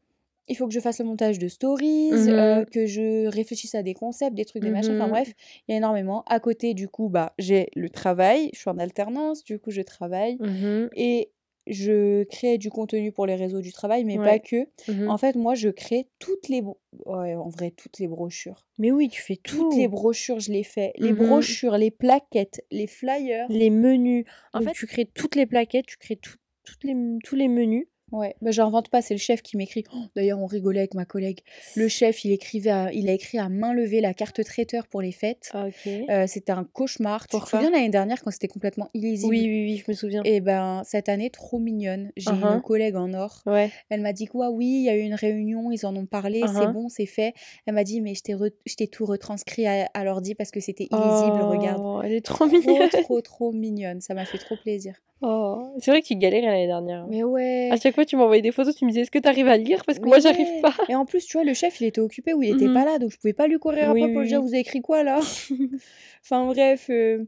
il 0.49 0.57
faut 0.57 0.67
que 0.69 0.75
je 0.75 0.81
fasse 0.81 0.99
le 1.01 1.07
montage 1.07 1.39
de 1.39 1.49
stories, 1.49 2.31
euh, 2.39 2.61
Mhm. 2.61 2.67
que 2.67 2.87
je 2.87 3.27
réfléchisse 3.29 3.75
à 3.75 3.83
des 3.83 3.95
concepts, 3.95 4.35
des 4.37 4.45
trucs, 4.45 4.63
des 4.63 4.71
machins. 4.71 4.93
Enfin 4.95 5.07
Mhm. 5.07 5.11
bref, 5.11 5.33
il 5.69 5.73
y 5.73 5.75
a 5.75 5.79
énormément. 5.79 6.23
À 6.27 6.41
côté, 6.41 6.75
du 6.75 6.89
coup, 6.89 7.09
bah, 7.09 7.35
j'ai 7.39 7.69
le 7.77 7.89
travail. 7.91 8.51
Je 8.55 8.59
suis 8.61 8.71
en 8.71 8.79
alternance, 8.79 9.45
du 9.45 9.59
coup, 9.59 9.71
je 9.71 9.83
travaille. 9.83 10.39
Mhm. 10.41 10.91
Et 10.97 11.31
je 11.67 12.25
crée 12.25 12.59
du 12.59 12.71
contenu 12.71 13.11
pour 13.13 13.27
les 13.27 13.35
réseaux 13.37 13.61
du 13.61 13.73
travail, 13.73 14.05
mais 14.05 14.17
pas 14.17 14.39
que. 14.39 14.67
Mhm. 14.89 15.09
En 15.09 15.17
fait, 15.19 15.35
moi, 15.37 15.55
je 15.55 15.69
crée 15.71 16.09
toutes 16.19 16.49
les... 16.49 16.63
Ouais, 17.07 17.35
en 17.35 17.49
vrai, 17.49 17.71
toutes 17.71 17.99
les 17.99 18.07
brochures. 18.07 18.67
Mais 18.79 18.91
oui, 18.93 19.09
tu 19.09 19.21
fais 19.23 19.37
Toutes 19.37 19.75
les 19.77 19.89
brochures, 19.89 20.41
je 20.41 20.53
les 20.53 20.63
fais. 20.65 20.93
Les 20.99 21.13
Mhm. 21.13 21.19
brochures, 21.19 21.77
les 21.79 21.91
plaquettes, 21.91 22.65
les 22.71 22.87
flyers. 22.87 23.47
Les 23.49 23.71
menus. 23.71 24.25
En 24.53 24.59
Donc, 24.61 24.69
fait, 24.69 24.75
tu 24.75 24.87
crées 24.87 25.07
toutes 25.07 25.37
les 25.37 25.47
plaquettes, 25.47 25.87
tu 25.87 25.97
crées 25.97 26.17
tout- 26.17 26.37
toutes 26.65 26.85
les, 26.85 26.95
tous 27.25 27.37
les 27.37 27.49
menus. 27.49 27.87
Ouais, 28.15 28.37
bah, 28.41 28.53
j'invente 28.53 28.89
pas, 28.91 29.03
c'est 29.03 29.15
le 29.15 29.19
chef 29.19 29.43
qui 29.43 29.57
m'écrit. 29.57 29.83
Oh, 29.93 29.99
D'ailleurs, 30.15 30.39
on 30.39 30.47
rigolait 30.47 30.79
avec 30.81 30.95
ma 30.95 31.05
collègue. 31.05 31.41
Le 31.75 31.89
chef, 31.89 32.25
il 32.25 32.31
écrivait, 32.31 32.71
à- 32.71 32.93
il 32.93 33.09
a 33.09 33.13
écrit 33.13 33.39
à 33.39 33.49
main 33.49 33.73
levée 33.75 34.01
la 34.01 34.15
carte 34.15 34.45
traiteur 34.45 34.87
pour 34.87 35.03
les 35.03 35.11
fêtes. 35.11 35.51
Ah. 35.53 35.67
Euh, 35.87 36.27
c'était 36.29 36.53
un 36.53 36.63
cauchemar. 36.65 37.23
Tu 37.23 37.27
te 37.27 37.31
Pourquoi 37.33 37.59
souviens 37.59 37.71
l'année 37.73 37.89
dernière 37.89 38.23
quand 38.23 38.31
c'était 38.31 38.47
complètement 38.47 38.89
illisible? 38.95 39.31
Oui, 39.31 39.41
oui, 39.43 39.65
oui, 39.73 39.83
je 39.85 39.91
me 39.91 39.95
souviens. 39.97 40.23
Et 40.25 40.41
ben 40.41 40.83
cette 40.85 41.09
année, 41.09 41.31
trop 41.31 41.59
mignonne. 41.59 42.13
J'ai 42.17 42.31
Uh-huh. 42.31 42.55
une 42.55 42.63
collègue 42.63 42.95
en 42.97 43.13
or. 43.15 43.43
Ouais. 43.47 43.71
Elle 43.91 44.01
m'a 44.01 44.13
dit 44.13 44.27
quoi 44.27 44.51
Oui, 44.51 44.67
il 44.67 44.85
y 44.85 44.89
a 44.91 44.97
eu 44.97 45.01
une 45.01 45.15
réunion, 45.15 45.73
ils 45.73 45.85
en 45.85 45.97
ont 45.97 46.07
parlé, 46.07 46.41
c'est 46.43 46.47
Uh-huh. 46.47 46.73
bon, 46.73 46.89
c'est 46.89 47.07
fait. 47.07 47.35
Elle 47.67 47.75
m'a 47.75 47.83
dit 47.85 48.01
mais 48.01 48.15
je 48.15 48.23
t'ai 48.23 48.35
re- 48.35 48.53
je 48.65 48.75
t'ai 48.77 48.87
tout 48.87 49.07
retranscrit 49.07 49.67
à, 49.67 49.91
à 49.93 50.05
l'ordi 50.05 50.37
parce 50.37 50.53
que 50.53 50.61
c'était 50.61 50.87
illisible. 50.91 51.43
Regarde. 51.43 51.81
Oh, 51.85 52.01
elle 52.05 52.13
est 52.13 52.25
trop 52.25 52.47
Trop, 52.47 52.49
mignonne. 52.49 52.89
trop, 52.91 53.21
trop 53.23 53.53
mignonne. 53.53 54.01
Ça 54.01 54.15
m'a 54.15 54.25
fait 54.25 54.39
trop 54.39 54.57
plaisir. 54.57 54.95
Oh, 55.27 55.73
c'est 55.79 55.91
vrai 55.91 56.03
que 56.03 56.07
tu 56.07 56.17
galérais 56.17 56.47
l'année 56.47 56.67
dernière. 56.67 57.07
Mais 57.09 57.23
ouais. 57.23 57.71
À 57.73 57.77
chaque 57.77 57.95
fois, 57.95 58.05
tu 58.05 58.15
m'envoyais 58.17 58.43
des 58.43 58.53
photos, 58.53 58.77
tu 58.77 58.85
me 58.85 58.91
disais 58.91 59.01
est-ce 59.03 59.11
que 59.11 59.19
tu 59.19 59.27
arrives 59.29 59.49
à 59.49 59.57
lire? 59.57 59.83
Parce 59.87 59.99
que 59.99 60.07
moi, 60.07 60.19
j'arrive 60.19 60.61
pas. 60.61 60.75
Et 60.89 60.95
en 60.95 61.07
plus, 61.07 61.25
tu 61.27 61.39
vois, 61.39 61.45
le 61.45 61.55
chef, 61.55 61.81
il 61.81 61.87
était 61.87 62.01
occupé 62.01 62.35
ou 62.35 62.43
il 62.43 62.51
était 62.51 62.67
Mhm. 62.69 62.75
pas 62.75 62.85
là, 62.85 62.99
donc 62.99 63.11
je 63.11 63.17
pouvais 63.17 63.33
pas 63.33 63.47
lui 63.47 63.59
courir 63.59 63.91
Oui, 63.93 64.03
après 64.03 64.13
pour 64.13 64.19
oui, 64.19 64.23
lui 64.25 64.29
dire 64.29 64.43
vous 64.43 64.49
avez 64.49 64.59
écrit 64.61 64.83
quoi 64.83 65.03
là? 65.03 65.21
Enfin 66.23 66.47
bref, 66.47 66.87
euh, 66.91 67.25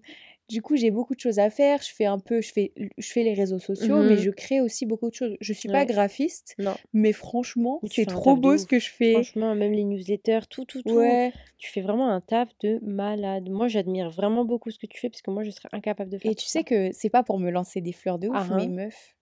du 0.49 0.63
coup, 0.63 0.77
j'ai 0.77 0.91
beaucoup 0.91 1.15
de 1.15 1.21
choses 1.21 1.39
à 1.39 1.51
faire. 1.51 1.83
Je 1.83 1.93
fais 1.95 2.05
un 2.07 2.19
peu, 2.19 2.41
je 2.41 2.53
fais, 2.53 2.73
je 2.99 3.07
fais 3.13 3.23
les 3.25 3.35
réseaux 3.35 3.59
sociaux, 3.59 4.03
mais 4.05 4.17
Mhm. 4.17 4.19
je 4.19 4.31
crée 4.31 4.61
aussi 4.61 4.87
beaucoup 4.87 5.11
de 5.11 5.15
choses. 5.15 5.37
Je 5.41 5.53
suis 5.53 5.69
pas 5.69 5.85
graphiste, 5.85 6.57
Non, 6.59 6.79
mais 6.93 7.13
franchement, 7.13 7.83
Mais 7.83 7.89
c'est 7.89 8.07
trop 8.07 8.37
beau 8.37 8.59
ce 8.59 8.67
que 8.67 8.79
je 8.79 8.91
fais. 8.91 9.15
franchement, 9.15 9.55
même 9.55 9.73
les 9.73 9.85
newsletters, 9.85 10.47
tout, 10.51 10.65
tout, 10.65 10.83
tout. 10.83 11.19
Ouais. 11.19 11.35
Tu 11.59 11.71
fais 11.71 11.81
vraiment 11.81 12.11
un 12.11 12.21
taf 12.21 12.51
de 12.61 12.79
malade. 12.83 13.49
Moi, 13.51 13.69
j'admire 13.69 14.11
vraiment 14.11 14.45
beaucoup 14.45 14.71
ce 14.71 14.79
que 14.79 14.87
tu 14.87 14.99
fais 15.01 15.11
parce 15.11 15.23
que 15.23 15.31
moi, 15.31 15.43
je 15.45 15.51
serais 15.51 15.69
incapable 15.73 16.11
de 16.11 16.19
faire 16.19 16.31
Et 16.31 16.35
tu 16.35 16.47
ça. 16.47 16.47
sais 16.47 16.63
que 16.65 16.93
c'est 16.93 17.09
pas 17.11 17.23
pour 17.23 17.39
me 17.39 17.51
lancer 17.51 17.81
des 17.81 17.93
fleurs 17.93 18.19
de 18.19 18.29
ouf, 18.29 18.45
Ah, 18.45 18.45
mais 18.51 18.69
hein. 18.69 18.69
meuf, 18.69 19.17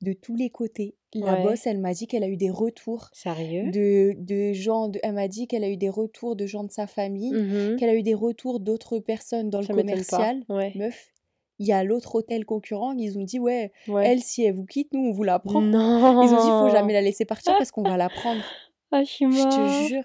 de 0.00 0.12
tous 0.12 0.36
les 0.36 0.50
côtés, 0.50 0.96
la 1.14 1.34
Ouais. 1.34 1.42
boss, 1.42 1.66
elle 1.66 1.78
m'a 1.78 1.92
dit 1.92 2.06
qu'elle 2.06 2.22
a 2.24 2.28
eu 2.28 2.36
des 2.36 2.50
retours 2.50 3.08
Sérieux? 3.12 3.70
de, 3.70 4.14
de 4.18 4.52
gens, 4.52 4.88
de- 4.88 5.00
elle 5.02 5.14
m'a 5.14 5.28
dit 5.28 5.46
qu'elle 5.48 5.64
a 5.64 5.68
eu 5.68 5.76
des 5.76 5.88
retours 5.88 6.36
de 6.36 6.46
gens 6.46 6.64
de 6.64 6.70
sa 6.70 6.86
famille, 6.86 7.32
Mhm. 7.32 7.76
qu'elle 7.76 7.88
a 7.90 7.94
eu 7.94 8.02
des 8.02 8.14
retours 8.14 8.60
d'autres 8.60 8.98
personnes 9.00 9.50
dans 9.50 9.62
Ça 9.62 9.72
le 9.72 9.78
commercial. 9.80 10.42
Ouais. 10.48 10.72
Meuf, 10.76 11.08
il 11.58 11.66
y 11.66 11.72
a 11.72 11.82
l'autre 11.84 12.14
hôtel 12.14 12.44
concurrent, 12.44 12.92
ils 12.96 13.18
ont 13.18 13.24
dit 13.24 13.38
ouais, 13.38 13.72
Ouais. 13.88 14.06
elle 14.06 14.20
si 14.22 14.44
elle 14.44 14.54
vous 14.54 14.64
quitte, 14.66 14.92
nous 14.92 15.00
on 15.08 15.12
vous 15.12 15.24
la 15.24 15.38
prend. 15.40 15.60
Non. 15.60 16.22
Ils 16.22 16.32
ont 16.32 16.36
dit 16.36 16.70
faut 16.70 16.74
jamais 16.76 16.92
la 16.92 17.02
laisser 17.02 17.24
partir 17.24 17.54
parce 17.58 17.70
qu'on 17.70 17.82
va 17.82 17.96
la 17.96 18.08
prendre. 18.08 18.40
Ah, 18.92 19.04
je 19.04 19.10
suis 19.10 19.24
Je 19.30 19.38
te 19.42 19.56
morte. 19.60 19.86
jure, 19.88 20.02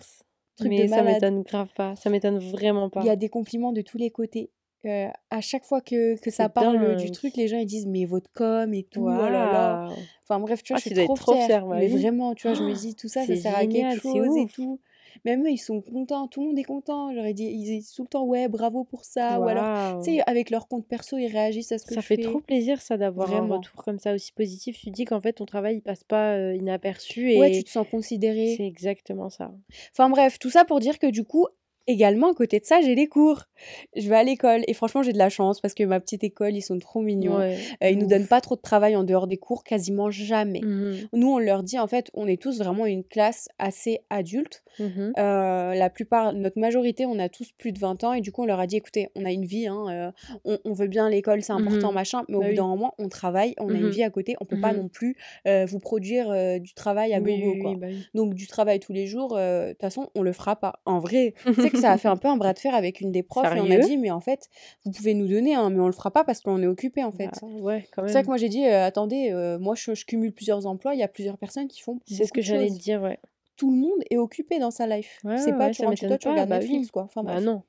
truc 0.58 0.70
Mais 0.70 0.84
de 0.84 0.88
ça 0.90 1.02
m'étonne 1.02 1.42
grave 1.42 1.70
pas. 1.76 1.96
Ça 1.96 2.12
m'étonne 2.12 2.38
vraiment 2.38 2.88
pas. 2.92 3.02
Il 3.02 3.08
y 3.08 3.10
a 3.10 3.16
des 3.16 3.30
compliments 3.30 3.72
de 3.74 3.82
tous 3.82 3.98
les 3.98 4.12
côtés. 4.12 4.52
Euh, 4.86 5.08
à 5.32 5.42
chaque 5.42 5.64
fois 5.64 5.82
que, 5.82 6.20
que 6.20 6.30
ça 6.32 6.48
parle 6.50 6.96
du 6.98 7.10
truc, 7.12 7.36
les 7.38 7.48
gens 7.48 7.58
ils 7.58 7.66
disent 7.66 7.88
mais 7.88 8.06
votre 8.06 8.30
com 8.34 8.74
et 8.74 8.84
tout, 8.84 9.02
oh 9.06 9.10
là 9.10 9.30
là. 9.30 9.90
Enfin 10.24 10.40
bref, 10.40 10.62
tu 10.64 10.74
vois, 10.74 10.78
Ah, 10.84 10.90
je 10.90 10.94
suis 10.96 11.06
trop 11.06 11.14
trop 11.16 11.34
fière. 11.34 11.46
fière, 11.46 11.66
Mais 11.68 11.88
vraiment, 11.88 12.36
tu 12.36 12.48
vois, 12.48 12.56
je 12.56 12.64
me 12.64 12.74
dis 12.74 12.96
tout 12.96 13.08
ça, 13.08 13.26
ça 13.26 13.36
sert 13.36 13.56
à 13.56 13.62
quelque 13.62 13.72
génial, 13.74 14.00
chose 14.00 14.38
et 14.38 14.46
tout. 14.48 14.80
Même 15.24 15.46
eux, 15.46 15.50
ils 15.50 15.58
sont 15.58 15.80
contents, 15.82 16.28
tout 16.28 16.42
le 16.42 16.48
monde 16.48 16.60
est 16.60 16.64
content. 16.64 17.14
J'aurais 17.14 17.34
dit, 17.34 17.46
ils 17.46 17.64
disent 17.64 17.94
tout 17.94 18.02
le 18.04 18.08
temps 18.10 18.26
ouais, 18.26 18.50
bravo 18.50 18.84
pour 18.84 19.06
ça. 19.06 19.40
Ou 19.40 19.48
alors, 19.48 20.04
tu 20.04 20.12
sais, 20.18 20.22
avec 20.28 20.50
leur 20.50 20.68
compte 20.68 20.86
perso, 20.86 21.18
ils 21.18 21.28
réagissent 21.28 21.72
à 21.72 21.78
ce 21.78 21.86
que 21.86 21.94
Ça 21.96 22.02
je 22.02 22.06
fait 22.06 22.18
fais. 22.18 22.24
trop 22.24 22.42
plaisir 22.42 22.82
ça 22.82 22.98
d'avoir 22.98 23.34
un 23.34 23.48
retour 23.48 23.82
comme 23.84 23.98
ça 23.98 24.14
aussi 24.14 24.34
positif. 24.34 24.78
Tu 24.78 24.90
dis 24.92 25.06
qu'en 25.06 25.22
fait 25.22 25.32
ton 25.34 25.46
travail 25.46 25.78
il 25.78 25.82
passe 25.82 26.04
pas 26.04 26.34
euh, 26.36 26.54
inaperçu 26.56 27.38
Ouais, 27.40 27.50
tu 27.52 27.58
et 27.60 27.64
te 27.64 27.70
sens 27.70 27.88
considéré. 27.90 28.56
c'est 28.58 28.68
exactement 28.68 29.30
ça. 29.30 29.52
Enfin 29.94 30.10
bref, 30.10 30.38
tout 30.38 30.50
ça 30.50 30.66
pour 30.66 30.80
dire 30.82 31.00
que 31.00 31.08
du 31.08 31.24
coup, 31.24 31.48
également, 31.88 32.32
à 32.32 32.34
côté 32.34 32.60
de 32.60 32.66
ça, 32.66 32.82
j'ai 32.82 32.96
des 32.96 33.08
cours. 33.08 33.44
Je 33.96 34.08
vais 34.10 34.16
à 34.16 34.24
l'école 34.24 34.62
et 34.68 34.74
franchement, 34.74 35.02
j'ai 35.04 35.14
de 35.14 35.18
la 35.18 35.30
chance 35.30 35.62
parce 35.62 35.74
que 35.74 35.84
ma 35.84 36.00
petite 36.00 36.24
école, 36.24 36.56
ils 36.56 36.62
sont 36.62 36.78
trop 36.80 37.02
mignons. 37.02 37.38
Ouais, 37.38 37.58
Euh, 37.84 37.90
ils 37.90 37.98
nous 37.98 38.08
donnent 38.08 38.24
ouf. 38.24 38.30
pas 38.30 38.42
trop 38.42 38.56
de 38.56 38.62
travail 38.62 38.96
en 38.96 39.04
dehors 39.04 39.28
des 39.28 39.38
cours, 39.38 39.64
quasiment 39.64 40.12
jamais. 40.12 40.62
Mhm, 40.62 41.08
Nous, 41.14 41.30
on 41.30 41.38
leur 41.40 41.64
dit, 41.64 41.80
en 41.80 41.88
fait, 41.88 42.10
on 42.14 42.28
est 42.28 42.42
tous 42.42 42.58
vraiment 42.60 42.86
une 42.86 43.04
classe 43.04 43.48
assez 43.60 44.00
adulte. 44.10 44.64
mhm. 44.80 45.14
Euh, 45.18 45.74
la 45.74 45.90
plupart, 45.90 46.34
notre 46.34 46.60
majorité, 46.60 47.06
on 47.06 47.18
a 47.20 47.30
tous 47.30 47.52
plus 47.58 47.72
de 47.72 47.80
20 47.80 48.04
ans 48.04 48.14
et 48.14 48.22
du 48.22 48.32
coup, 48.32 48.44
on 48.44 48.46
leur 48.46 48.60
a 48.60 48.68
dit, 48.68 48.76
écoutez, 48.78 49.10
on 49.16 49.24
a 49.26 49.32
une 49.32 49.46
vie, 49.46 49.68
hein, 49.68 49.86
euh, 49.90 50.12
on, 50.44 50.58
on 50.66 50.74
veut 50.74 50.88
bien 50.88 51.10
l'école, 51.10 51.42
c'est 51.44 51.54
important, 51.54 51.90
Mhm. 51.90 51.94
machin, 51.96 52.24
mais 52.28 52.36
au 52.36 52.42
Bah 52.42 52.50
bout 52.50 52.56
d'un 52.56 52.68
moment, 52.68 52.94
on 53.00 53.08
travaille, 53.08 53.54
on 53.60 53.74
a 53.74 53.78
une 53.78 53.90
vie 53.90 54.04
à 54.04 54.10
côté, 54.10 54.36
on 54.42 54.46
peut 54.46 54.60
pas 54.60 54.74
non 54.74 54.88
plus 54.90 55.16
vous 55.46 55.80
produire 55.80 56.60
du 56.60 56.74
travail 56.74 57.14
à 57.14 57.20
Oui, 57.20 57.40
gogo, 57.40 57.56
quoi. 57.62 57.72
oui, 57.72 57.78
bah. 57.78 57.88
Donc 58.14 58.34
du 58.34 58.48
travail 58.48 58.80
tous 58.80 58.92
les 58.94 59.08
jours, 59.08 59.36
de 59.36 59.72
toute 59.72 59.82
façon, 59.82 60.10
on 60.16 60.22
le 60.24 60.34
fera 60.34 60.56
pas. 60.58 60.80
En 60.86 61.00
vrai, 61.00 61.34
sais 61.60 61.70
que 61.76 61.82
ça 61.82 61.92
a 61.92 61.98
fait 61.98 62.08
un 62.08 62.18
peu 62.18 62.28
un 62.28 62.38
bras 62.38 62.54
de 62.54 62.60
fer 62.60 62.74
avec 62.74 63.02
une 63.02 63.12
des 63.12 63.24
profs 63.24 63.46
et 63.46 63.60
on 63.60 63.66
a 63.66 63.68
Sérieux 63.68 63.80
dit, 63.82 63.98
mais 63.98 64.12
en 64.12 64.20
fait, 64.20 64.50
vous 64.84 64.92
pouvez 64.92 65.14
nous 65.14 65.28
donner, 65.28 65.56
hein, 65.56 65.70
mais 65.70 65.80
on 65.80 65.88
le 65.88 65.94
fera 65.94 66.12
pas 66.12 66.24
parce 66.24 66.42
qu'on 66.42 66.62
est 66.62 66.68
occupé 66.68 67.04
en 67.04 67.12
fait. 67.12 67.30
Bah, 67.42 67.48
ouais, 67.48 67.88
C'est 67.96 68.10
ça 68.10 68.22
que 68.22 68.28
moi 68.28 68.38
j'ai 68.38 68.50
dit, 68.50 68.66
euh, 68.66 68.86
attendez, 68.86 69.32
euh, 69.32 69.60
moi 69.60 69.76
je, 69.76 69.94
je 69.94 70.06
cumule 70.06 70.34
plusieurs 70.34 70.66
emplois, 70.66 70.94
il 70.94 71.00
y 71.00 71.04
a 71.04 71.08
plusieurs 71.08 71.38
personnes 71.38 71.68
qui 71.68 71.82
font 71.82 72.00
C'est 72.06 72.26
ce 72.26 72.34
que 72.34 72.42
j'allais 72.42 72.70
te 72.70 72.80
dire, 72.80 73.02
ouais. 73.02 73.20
Tout 73.58 73.72
le 73.72 73.78
monde 73.78 74.00
est 74.10 74.18
occupé 74.18 74.60
dans 74.60 74.72
sa 74.72 74.86
life. 74.86 75.20
Ouais, 75.24 75.38
C'est 75.38 75.54
pas 75.58 75.70
tu 75.70 75.86
rentres 75.86 75.98
chez 75.98 76.08
toi, 76.08 76.16
m'étonne 76.16 76.18
tu 76.18 76.28
regardes 76.28 76.50
Bah 76.50 76.60
Netflix 76.60 76.92
quoi. 76.92 77.04
Enfin 77.04 77.24
Bah 77.24 77.40
non. 77.40 77.64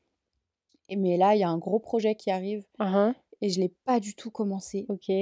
Et 0.89 0.97
mais 0.97 1.17
là, 1.17 1.35
il 1.35 1.41
y 1.41 1.45
a 1.45 1.49
un 1.49 1.59
gros 1.59 1.79
projet 1.79 2.15
qui 2.17 2.31
arrive 2.31 2.65
hein, 2.81 3.15
et 3.41 3.51
je 3.51 3.61
l'ai 3.61 3.73
pas 3.85 4.01
du 4.01 4.15
tout 4.15 4.31
commencé. 4.31 4.87
Ok. 4.89 5.13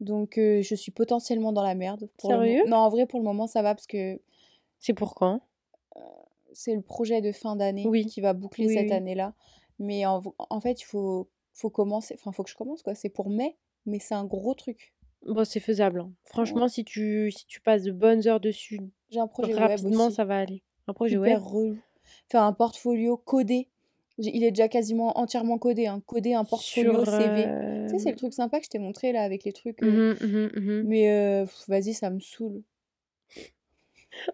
Donc 0.00 0.38
euh, 0.38 0.62
je 0.62 0.74
suis 0.74 0.90
potentiellement 0.92 1.52
dans 1.52 1.62
la 1.62 1.74
merde 1.74 2.08
pour 2.18 2.32
le. 2.32 2.38
Sérieux? 2.38 2.62
Non, 2.66 2.78
en 2.78 2.88
vrai 2.88 3.06
pour 3.06 3.20
le 3.20 3.24
moment 3.24 3.46
ça 3.46 3.62
va 3.62 3.74
parce 3.74 3.86
que 3.86 4.18
C'est 4.78 4.94
pour 4.94 5.14
quand? 5.14 5.42
C'est 6.52 6.74
le 6.74 6.82
projet 6.82 7.20
de 7.20 7.32
fin 7.32 7.56
d'année 7.56 7.84
Oui. 7.86 8.06
qui 8.06 8.20
va 8.20 8.32
boucler 8.32 8.66
Oui, 8.66 8.74
cette 8.74 8.86
oui. 8.88 8.92
année-là. 8.92 9.34
Mais 9.78 10.04
en, 10.06 10.22
en 10.38 10.60
fait, 10.60 10.80
il 10.80 10.84
faut, 10.84 11.28
faut 11.52 11.70
commencer, 11.70 12.14
enfin, 12.18 12.32
faut 12.32 12.42
que 12.42 12.50
je 12.50 12.54
commence, 12.56 12.82
quoi. 12.82 12.94
C'est 12.94 13.08
pour 13.08 13.30
mai, 13.30 13.56
mais 13.86 13.98
c'est 13.98 14.14
un 14.14 14.24
gros 14.24 14.54
truc. 14.54 14.92
Bon, 15.26 15.44
c'est 15.44 15.60
faisable. 15.60 16.00
hein. 16.00 16.04
Ouais. 16.04 16.30
Franchement, 16.30 16.68
si 16.68 16.84
tu, 16.84 17.30
si 17.30 17.46
tu 17.46 17.60
passes 17.60 17.82
de 17.84 17.92
bonnes 17.92 18.26
heures 18.26 18.40
dessus 18.40 18.80
J'ai 19.10 19.20
un 19.20 19.26
projet 19.26 19.52
web 19.54 19.62
rapidement, 19.68 20.10
ça 20.10 20.24
va 20.24 20.38
aller. 20.38 20.62
Un 20.86 20.92
projet 20.94 21.16
hyper. 21.16 21.42
Faire 22.28 22.42
un 22.42 22.52
portfolio 22.52 23.16
codé. 23.16 23.68
Il 24.18 24.44
est 24.44 24.50
déjà 24.50 24.68
quasiment 24.68 25.18
entièrement 25.18 25.56
codé, 25.56 25.86
hein. 25.86 26.02
Coder 26.06 26.34
un 26.34 26.44
portfolio 26.44 26.92
sur. 27.04 27.06
CV. 27.06 27.44
euh, 27.46 27.84
Tu 27.86 27.92
sais, 27.92 27.98
c'est 28.00 28.10
le 28.10 28.16
truc 28.16 28.34
sympa 28.34 28.58
que 28.58 28.64
je 28.66 28.70
t'ai 28.70 28.78
montré 28.78 29.12
là 29.12 29.22
avec 29.22 29.44
les 29.44 29.52
trucs. 29.52 29.82
euh, 29.82 30.14
mhm, 30.20 30.28
mhm, 30.28 30.50
mhm. 30.62 30.82
Mais 30.86 31.10
euh, 31.10 31.46
vas-y, 31.68 31.94
ça 31.94 32.10
me 32.10 32.20
saoule. 32.20 32.62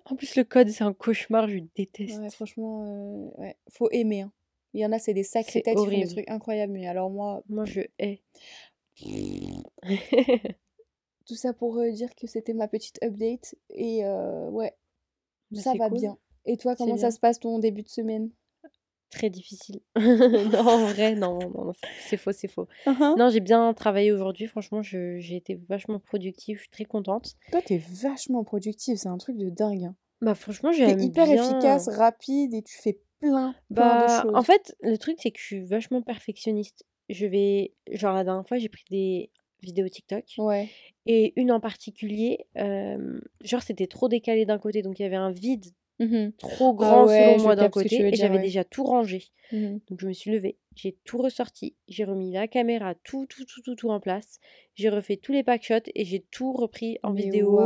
En 0.06 0.16
plus, 0.16 0.36
le 0.36 0.44
code, 0.44 0.68
c'est 0.68 0.84
un 0.84 0.92
cauchemar, 0.92 1.48
je 1.48 1.56
Ouais, 1.58 1.66
déteste. 1.76 2.34
franchement, 2.34 2.84
euh, 2.86 3.40
ouais. 3.40 3.56
Faut 3.70 3.88
aimer. 3.90 4.22
hein. 4.22 4.32
Il 4.74 4.80
y 4.80 4.86
en 4.86 4.92
a, 4.92 4.98
c'est 4.98 5.14
des 5.14 5.22
sacrés 5.22 5.62
têtes, 5.62 5.74
ils 5.74 5.76
font 5.78 5.84
des 5.84 5.96
horrible. 5.96 6.10
trucs 6.12 6.30
incroyables. 6.30 6.72
Mais 6.72 6.86
alors 6.86 7.10
moi, 7.10 7.42
Moi, 7.48 7.64
je 7.64 7.80
hais. 7.98 8.22
tout 11.26 11.34
ça 11.34 11.52
pour 11.52 11.78
euh, 11.78 11.90
dire 11.90 12.14
que 12.14 12.26
c'était 12.26 12.54
ma 12.54 12.68
petite 12.68 13.02
update. 13.02 13.54
Et 13.70 14.04
euh, 14.04 14.48
ouais, 14.50 14.74
Bah, 15.50 15.60
ça 15.60 15.74
va 15.74 15.88
cool. 15.88 15.98
bien. 15.98 16.18
Et 16.44 16.56
toi, 16.56 16.76
comment 16.76 16.96
ça 16.96 17.02
bien. 17.08 17.10
se 17.10 17.18
passe 17.20 17.40
ton 17.40 17.58
début 17.58 17.82
de 17.82 17.88
semaine? 17.88 18.30
Très 19.10 19.30
difficile. 19.30 19.80
Non, 19.96 20.60
en 20.60 20.86
vrai, 20.86 21.14
non, 21.14 21.38
non, 21.38 21.64
non, 21.66 21.72
c'est 22.08 22.16
faux, 22.16 22.32
c'est 22.32 22.48
faux. 22.48 22.66
Uhum. 22.86 23.14
Non, 23.16 23.28
j'ai 23.30 23.40
bien 23.40 23.72
travaillé 23.74 24.12
aujourd'hui. 24.12 24.46
Franchement, 24.46 24.82
j'ai 24.82 25.36
été 25.36 25.58
vachement 25.68 25.98
productive. 26.00 26.56
Je 26.56 26.62
suis 26.62 26.70
très 26.70 26.84
contente. 26.84 27.34
Toi, 27.50 27.62
t'es 27.62 27.78
vachement 28.02 28.44
productive, 28.44 28.96
c'est 28.96 29.08
un 29.08 29.18
truc 29.18 29.36
de 29.38 29.48
dingue. 29.48 29.84
hein. 29.84 29.96
Bah, 30.20 30.34
franchement, 30.34 30.70
T'es 30.70 30.78
j'aime 30.78 31.00
hyper 31.00 31.30
efficace, 31.30 31.88
rapide 31.88 32.54
et 32.54 32.62
tu 32.62 32.76
fais 32.76 32.98
plein, 33.20 33.54
plein 33.74 33.96
de 33.96 34.06
Bah, 34.06 34.24
en 34.28 34.32
choses. 34.36 34.46
fait, 34.46 34.76
le 34.80 34.96
truc, 34.98 35.16
c'est 35.20 35.30
que 35.30 35.38
je 35.38 35.44
suis 35.44 35.60
vachement 35.64 36.02
perfectionniste. 36.02 36.84
Je 37.08 37.26
vais, 37.26 37.74
genre, 37.92 38.14
la 38.14 38.24
dernière 38.24 38.46
fois, 38.46 38.58
j'ai 38.58 38.68
pris 38.68 38.84
des 38.90 39.30
vidéos 39.62 39.88
TikTok 39.88 40.24
Ouais. 40.38 40.68
et 41.06 41.32
une 41.40 41.52
en 41.52 41.60
particulier, 41.60 42.46
euh, 42.58 43.20
genre, 43.42 43.62
c'était 43.62 43.86
trop 43.86 44.08
décalé 44.08 44.44
d'un 44.46 44.58
côté, 44.58 44.82
donc 44.82 44.98
il 44.98 45.02
y 45.02 45.06
avait 45.06 45.16
un 45.16 45.30
vide 45.30 45.66
Mhm. 45.98 46.32
trop 46.38 46.72
Ah 46.72 46.74
grand 46.74 47.06
ouais, 47.06 47.18
selon 47.18 47.42
moi 47.42 47.56
d'un 47.56 47.70
côté 47.70 48.06
et 48.06 48.14
j'avais 48.14 48.36
ouais. 48.36 48.42
déjà 48.42 48.64
tout 48.64 48.84
rangé. 48.84 49.24
Mhm. 49.52 49.80
Donc 49.88 50.00
je 50.00 50.06
me 50.08 50.12
suis 50.12 50.30
levée, 50.30 50.58
j'ai 50.74 50.96
tout 51.04 51.18
ressorti, 51.18 51.76
j'ai 51.88 52.04
remis 52.04 52.32
la 52.32 52.48
caméra, 52.48 52.94
tout, 52.94 53.26
tout, 53.26 53.44
tout, 53.44 53.62
tout, 53.62 53.74
tout 53.76 53.90
en 53.90 54.00
place. 54.00 54.38
J'ai 54.74 54.88
refait 54.90 55.16
tous 55.16 55.32
les 55.32 55.42
packshots 55.42 55.88
et 55.94 56.04
j'ai 56.04 56.20
tout 56.20 56.52
repris 56.52 56.98
en 57.02 57.12
Mais 57.12 57.22
vidéo 57.22 57.60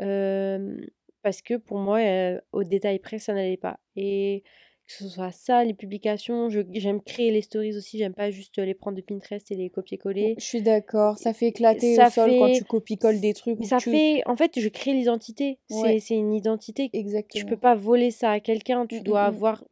euh, 0.00 0.76
parce 1.22 1.42
que 1.42 1.54
pour 1.54 1.78
moi, 1.78 1.98
euh, 2.00 2.40
au 2.52 2.64
détail 2.64 2.98
près, 2.98 3.18
ça 3.18 3.34
n'allait 3.34 3.56
pas. 3.56 3.80
Et 3.96 4.44
que 4.86 4.92
ce 4.92 5.08
soit 5.08 5.30
ça, 5.30 5.64
les 5.64 5.72
publications, 5.72 6.50
j'aime 6.50 7.00
créer 7.00 7.30
les 7.30 7.40
stories 7.40 7.76
aussi, 7.76 7.98
j'aime 7.98 8.12
pas 8.12 8.30
juste 8.30 8.58
les 8.58 8.74
prendre 8.74 8.96
de 8.96 9.02
Pinterest 9.02 9.50
et 9.50 9.54
les 9.54 9.70
copier-coller. 9.70 10.34
Je 10.38 10.44
suis 10.44 10.60
d'accord, 10.60 11.16
ça 11.16 11.32
fait 11.32 11.46
éclater 11.46 11.94
Ça 11.94 12.08
au 12.08 12.10
sol 12.10 12.30
quand 12.38 12.52
tu 12.52 12.64
copies-colles 12.64 13.20
des 13.20 13.32
trucs 13.32 13.58
mais 13.58 13.66
ça 13.66 13.78
tu... 13.78 13.90
fait, 13.90 14.22
en 14.26 14.36
fait, 14.36 14.58
je 14.60 14.68
crée 14.68 14.92
l'identité. 14.92 15.58
Ouais, 15.70 16.00
C'est, 16.00 16.14
une 16.14 16.34
identité. 16.34 16.84
Tu 16.84 16.90
peux 16.90 16.98
exactement. 16.98 17.56
pas 17.56 17.74
voler 17.74 18.10
ça 18.10 18.30
à 18.32 18.40
quelqu'un, 18.40 18.86
tu 18.86 19.00
dois 19.00 19.22
mm, 19.22 19.34
avoir, 19.34 19.64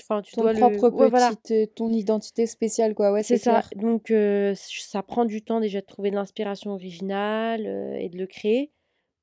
enfin, 0.00 0.22
tu 0.22 0.36
Ton 0.36 0.42
dois 0.42 0.54
propre 0.54 0.90
le, 0.90 0.94
ouais, 0.94 1.10
voilà. 1.10 1.32
petite, 1.34 1.74
ton 1.74 1.90
identité 1.92 2.46
spéciale, 2.46 2.94
quoi. 2.94 3.10
Ouais, 3.10 3.24
C'est 3.24 3.38
c'est 3.38 3.44
ça. 3.44 3.62
clair. 3.62 3.82
Donc, 3.82 4.12
euh, 4.12 4.54
ça 4.54 5.02
prend 5.02 5.24
du 5.24 5.42
temps 5.42 5.58
déjà 5.58 5.80
de 5.80 5.86
trouver 5.86 6.10
de 6.10 6.14
l'inspiration 6.16 6.70
originale 6.70 7.66
euh, 7.66 7.96
et 7.98 8.08
de 8.08 8.16
le 8.16 8.26
créer. 8.28 8.70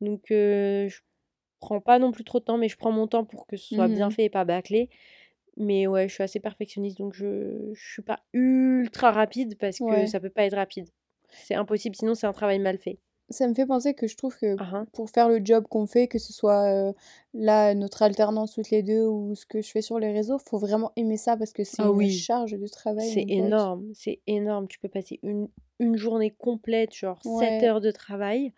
Donc, 0.02 0.32
euh, 0.32 0.90
je 0.90 1.00
prends 1.64 1.82
pas 1.82 2.00
non 2.00 2.12
plus 2.12 2.24
trop 2.24 2.40
de 2.40 2.46
temps, 2.46 2.58
mais 2.58 2.70
je 2.70 2.78
prends 2.78 2.92
mon 2.92 3.08
temps 3.08 3.24
pour 3.26 3.48
que 3.48 3.56
ce 3.58 3.74
soit 3.76 3.88
bien 3.88 4.10
Mhm. 4.10 4.16
fait 4.16 4.26
et 4.26 4.30
pas 4.30 4.46
bâclé. 4.46 4.90
Mais 5.58 5.88
ouais, 5.88 6.08
je 6.10 6.14
suis 6.14 6.24
assez 6.24 6.40
perfectionniste, 6.40 6.98
donc 6.98 7.14
je, 7.14 7.72
je 7.74 7.92
suis 7.94 8.02
pas 8.02 8.20
ultra 8.34 9.12
rapide 9.12 9.58
parce 9.60 9.78
que 9.80 9.86
Ouais. 9.86 10.08
ça 10.08 10.20
peut 10.20 10.30
pas 10.32 10.46
être 10.46 10.56
rapide. 10.56 10.88
C'est 11.30 11.56
impossible, 11.56 11.96
sinon 11.96 12.16
c'est 12.16 12.28
un 12.28 12.34
travail 12.34 12.60
mal 12.60 12.78
fait. 12.78 13.00
Ça 13.30 13.48
me 13.48 13.54
fait 13.54 13.66
penser 13.66 13.94
que 13.94 14.08
je 14.08 14.16
trouve 14.18 14.38
que 14.38 14.56
Ah 14.58 14.70
hein. 14.74 14.86
pour 14.94 15.10
faire 15.10 15.30
le 15.30 15.40
job 15.44 15.66
qu'on 15.70 15.88
fait, 15.88 16.08
que 16.08 16.20
ce 16.20 16.34
soit, 16.34 16.94
là, 17.34 17.74
notre 17.74 18.02
alternance 18.04 18.54
toutes 18.54 18.70
les 18.70 18.84
2 18.84 19.06
ou 19.08 19.34
ce 19.36 19.46
que 19.46 19.62
je 19.62 19.72
fais 19.72 19.82
sur 19.82 19.98
les 20.00 20.12
réseaux, 20.12 20.38
faut 20.40 20.58
vraiment 20.60 20.92
aimer 20.98 21.18
ça 21.18 21.38
parce 21.38 21.54
que 21.54 21.64
c'est 21.64 21.82
Ah 21.84 21.90
une 21.90 21.98
oui. 21.98 22.10
charge 22.10 22.52
de 22.52 22.68
travail, 22.68 23.10
C'est 23.12 23.26
énorme, 23.30 23.90
c'est 23.94 24.20
énorme. 24.28 24.68
Tu 24.68 24.78
peux 24.80 24.90
passer 24.90 25.20
une 25.24 25.48
une 25.80 25.98
journée 25.98 26.30
complète, 26.32 26.94
genre 26.96 27.20
7 27.24 27.32
Ouais. 27.32 27.64
heures 27.64 27.82
de 27.82 27.92
travail, 27.92 28.54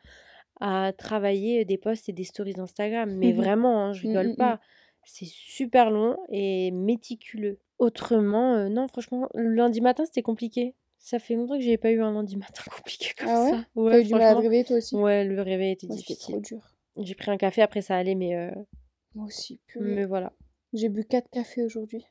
à 0.59 0.93
travailler 0.97 1.65
des 1.65 1.77
posts 1.77 2.09
et 2.09 2.13
des 2.13 2.23
stories 2.23 2.59
Instagram. 2.59 3.11
Mais 3.13 3.33
vraiment, 3.33 3.79
hein, 3.85 3.93
je 3.93 4.01
Mmh, 4.03 4.07
rigole 4.07 4.29
mmh 4.29 4.35
mh. 4.37 4.37
pas. 4.37 4.59
C'est 5.03 5.25
super 5.25 5.91
long 5.91 6.17
et 6.29 6.71
méticuleux. 6.71 7.59
Autrement, 7.77 8.55
heu, 8.57 8.69
non, 8.69 8.87
franchement, 8.87 9.27
le 9.35 9.49
lundi 9.53 9.81
matin, 9.81 10.05
c'était 10.05 10.21
compliqué. 10.23 10.73
Ça 10.97 11.19
fait 11.19 11.35
longtemps 11.35 11.55
que 11.57 11.61
j'avais 11.63 11.77
pas 11.77 11.91
eu 11.91 12.01
un 12.01 12.11
lundi 12.13 12.37
matin 12.37 12.63
compliqué 12.75 13.11
comme 13.17 13.29
Ah 13.29 13.43
ouais? 13.43 13.51
ça. 13.51 13.65
Tu 13.89 13.95
as 13.95 13.99
Ouais, 13.99 14.01
eu 14.01 14.05
du 14.05 14.13
mal 14.13 14.23
à 14.23 14.35
te 14.35 14.41
réveiller 14.41 14.63
toi 14.63 14.77
aussi? 14.77 14.95
Ouais, 14.95 15.23
le 15.25 15.41
réveil 15.41 15.71
était 15.73 15.87
Moi, 15.87 15.97
c'était 15.97 16.15
trop 16.15 16.37
difficile. 16.37 16.41
dur. 16.41 16.75
J'ai 16.97 17.15
pris 17.15 17.29
un 17.31 17.37
café, 17.37 17.61
après 17.61 17.81
ça 17.81 17.97
allait, 17.97 18.15
mais 18.15 18.35
heu 18.35 18.51
Moi 19.15 19.25
aussi, 19.25 19.59
purée. 19.67 19.85
mais 19.85 20.05
voilà. 20.05 20.31
J'ai 20.73 20.89
bu 20.89 21.03
4 21.05 21.29
cafés 21.31 21.63
aujourd'hui. 21.63 22.05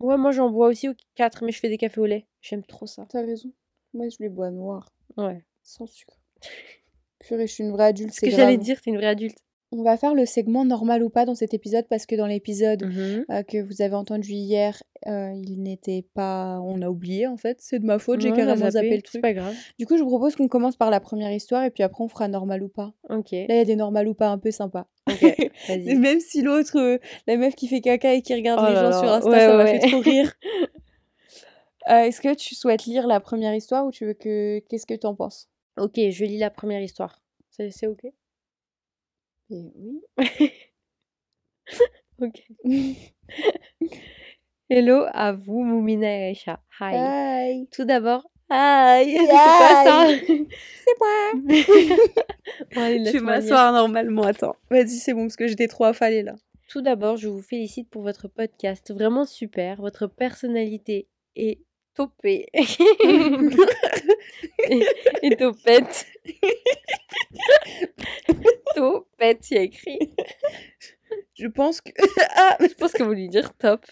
Ouais, 0.00 0.16
moi, 0.16 0.30
j'en 0.30 0.50
bois 0.50 0.68
aussi 0.68 0.88
au 0.88 0.94
4, 1.16 1.44
mais 1.44 1.50
je 1.52 1.58
fais 1.58 1.68
des 1.68 1.78
cafés 1.78 2.00
au 2.00 2.06
lait. 2.06 2.26
J'aime 2.40 2.64
trop 2.64 2.86
ça. 2.86 3.06
Tu 3.08 3.16
as 3.16 3.22
raison. 3.22 3.50
Moi, 3.94 4.08
je 4.10 4.16
les 4.20 4.28
bois 4.28 4.50
noirs, 4.50 4.92
Ouais. 5.16 5.44
sans 5.62 5.86
sucre. 5.86 6.18
Purée, 7.26 7.46
je 7.46 7.52
suis 7.54 7.64
une 7.64 7.72
vraie 7.72 7.86
adulte, 7.86 8.12
Ce 8.12 8.20
c'est 8.20 8.26
que 8.30 8.36
j'allais 8.36 8.58
dire, 8.58 8.76
es 8.86 8.90
une 8.90 8.96
vraie 8.96 9.06
adulte. 9.06 9.38
On 9.72 9.82
va 9.82 9.96
faire 9.96 10.14
le 10.14 10.24
segment 10.24 10.64
normal 10.64 11.02
ou 11.02 11.10
pas 11.10 11.24
dans 11.24 11.34
cet 11.34 11.52
épisode 11.52 11.86
parce 11.88 12.06
que 12.06 12.14
dans 12.14 12.26
l'épisode, 12.28 12.84
Mmh 12.84 13.24
heu, 13.32 13.42
que 13.42 13.60
vous 13.60 13.82
avez 13.82 13.96
entendu 13.96 14.30
hier, 14.32 14.80
heu, 15.08 15.32
il 15.34 15.62
n'était 15.62 16.04
pas 16.14 16.60
on 16.62 16.80
a 16.80 16.88
oublié 16.88 17.26
en 17.26 17.36
fait, 17.36 17.56
c'est 17.60 17.80
de 17.80 17.84
ma 17.86 17.98
faute, 17.98 18.20
j'ai 18.20 18.30
carrément 18.32 18.70
zappé 18.70 18.90
le 18.90 18.96
c'est 18.98 19.02
truc. 19.02 19.22
pas 19.22 19.32
grave. 19.32 19.54
Du 19.78 19.86
coup, 19.86 19.96
je 19.96 20.02
vous 20.02 20.10
propose 20.10 20.36
qu'on 20.36 20.46
commence 20.46 20.76
par 20.76 20.90
la 20.90 21.00
première 21.00 21.32
histoire 21.32 21.64
et 21.64 21.70
puis 21.70 21.82
après 21.82 22.04
on 22.04 22.08
fera 22.08 22.28
normal 22.28 22.62
ou 22.62 22.68
pas. 22.68 22.92
OK. 23.08 23.32
Là, 23.32 23.46
il 23.48 23.56
y 23.56 23.60
a 23.60 23.64
des 23.64 23.74
normal 23.74 24.06
ou 24.06 24.14
pas 24.14 24.28
un 24.28 24.38
peu 24.38 24.52
sympas. 24.52 24.86
OK, 25.10 25.22
Et 25.24 25.50
vas-y. 25.68 25.96
même 25.96 26.20
si 26.20 26.42
l'autre, 26.42 26.78
heu, 26.78 27.00
la 27.26 27.36
meuf 27.36 27.56
qui 27.56 27.66
fait 27.66 27.80
caca 27.80 28.14
et 28.14 28.22
qui 28.22 28.34
regarde 28.34 28.60
Oh 28.62 28.68
les 28.68 28.76
gens 28.76 28.92
sur 29.00 29.10
Insta, 29.12 29.30
ouais, 29.30 29.40
ça 29.40 29.56
m'a 29.56 29.66
fait 29.66 29.88
trop 29.88 29.98
rire. 29.98 30.32
Est-ce 31.86 32.20
que 32.20 32.32
tu 32.34 32.54
souhaites 32.54 32.84
lire 32.84 33.06
la 33.06 33.18
première 33.20 33.54
histoire 33.54 33.84
ou 33.86 33.90
tu 33.90 34.06
veux 34.06 34.14
que 34.14 34.60
qu'est-ce 34.68 34.86
que 34.86 34.94
tu 34.94 35.06
en 35.06 35.14
penses? 35.14 35.48
OK, 35.76 35.94
je 36.10 36.24
lis 36.24 36.38
la 36.38 36.50
première 36.50 36.82
histoire. 36.82 37.20
C'est 37.50 37.86
OK? 37.86 38.04
Et 39.50 39.72
oui. 39.74 40.00
OK. 42.22 42.42
Hello 44.70 45.04
à 45.12 45.32
vous, 45.32 45.62
Moumina 45.62 46.06
et 46.06 46.24
Aïcha. 46.28 46.60
Hi. 46.80 46.94
Hi. 46.94 47.68
Tout 47.70 47.84
d'abord 47.84 48.24
hi! 48.50 49.16
C'est 49.16 49.26
quoi 49.26 49.84
ça? 49.84 50.08
C'est 50.84 50.98
moi! 51.00 51.32
Bon 52.74 53.04
Je 53.04 53.12
vais 53.12 53.20
m'asseoir 53.20 53.72
normalement, 53.72 54.22
attends. 54.22 54.56
Vas-y, 54.70 54.98
c'est 54.98 55.14
bon 55.14 55.22
parce 55.22 55.36
que 55.36 55.46
j'étais 55.46 55.66
trop 55.66 55.84
affalée 55.84 56.22
là. 56.22 56.34
Tout 56.68 56.82
d'abord, 56.82 57.16
je 57.16 57.28
vous 57.28 57.42
félicite 57.42 57.88
pour 57.90 58.02
votre 58.02 58.28
podcast, 58.28 58.92
vraiment 58.92 59.24
super. 59.24 59.80
Votre 59.80 60.06
personnalité 60.06 61.08
est 61.36 61.60
topée. 61.94 62.48
et, 62.52 62.62
et 65.22 65.36
topette. 65.36 66.06
topette, 68.74 69.50
il 69.50 69.54
y 69.54 69.58
a 69.58 69.62
écrit. 69.62 69.98
Je 71.34 71.46
pense 71.46 71.80
que 71.80 71.90
ah! 72.36 72.58
Je 72.60 72.74
pense 72.74 72.92
que 72.92 73.02
vous 73.02 73.08
voulez 73.08 73.28
dire 73.28 73.56
top. 73.56 73.86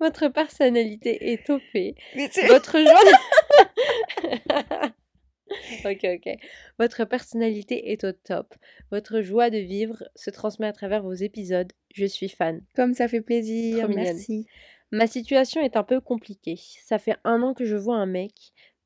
Votre 0.00 0.28
personnalité 0.28 1.32
est 1.32 1.44
topée. 1.46 1.96
Votre 2.46 2.78
joie. 2.78 3.00
ok, 5.84 6.04
ok. 6.04 6.36
Votre 6.78 7.04
personnalité 7.04 7.92
est 7.92 8.04
au 8.04 8.12
top. 8.12 8.54
Votre 8.90 9.20
joie 9.22 9.50
de 9.50 9.58
vivre 9.58 10.02
se 10.14 10.30
transmet 10.30 10.66
à 10.66 10.72
travers 10.72 11.02
vos 11.02 11.12
épisodes. 11.14 11.72
Je 11.94 12.04
suis 12.06 12.28
fan. 12.28 12.62
comme 12.74 12.94
ça 12.94 13.08
fait 13.08 13.20
plaisir, 13.20 13.78
Trop 13.80 13.88
mignonne. 13.88 14.04
merci. 14.04 14.46
Ma 14.90 15.06
situation 15.06 15.60
est 15.60 15.76
un 15.76 15.84
peu 15.84 16.00
compliquée. 16.00 16.58
Ça 16.84 16.98
fait 16.98 17.16
un 17.24 17.42
an 17.42 17.54
que 17.54 17.64
je 17.64 17.76
vois 17.76 17.96
un 17.96 18.06
mec, 18.06 18.32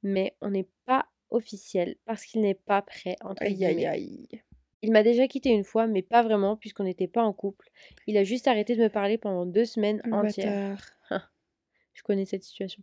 mais 0.02 0.34
on 0.40 0.50
n'est 0.50 0.68
pas 0.84 1.06
officiel 1.30 1.96
parce 2.04 2.24
qu'il 2.24 2.40
n'est 2.42 2.54
pas 2.54 2.82
prêt, 2.82 3.16
entre 3.22 3.42
Aïe 3.42 3.64
aïe 3.64 3.74
guillemets. 3.74 3.86
aïe. 3.86 4.28
Il 4.84 4.90
m'a 4.90 5.04
déjà 5.04 5.28
quitté 5.28 5.50
une 5.50 5.62
fois, 5.62 5.86
mais 5.86 6.02
pas 6.02 6.22
vraiment, 6.22 6.56
puisqu'on 6.56 6.82
n'était 6.82 7.06
pas 7.06 7.22
en 7.22 7.32
couple. 7.32 7.70
Il 8.08 8.16
a 8.16 8.24
juste 8.24 8.48
arrêté 8.48 8.74
de 8.74 8.82
me 8.82 8.88
parler 8.88 9.16
pendant 9.16 9.46
deux 9.46 9.64
semaines 9.64 10.02
Le 10.04 10.12
entières. 10.12 10.90
Je 11.94 12.02
connais 12.02 12.24
cette 12.24 12.42
situation. 12.42 12.82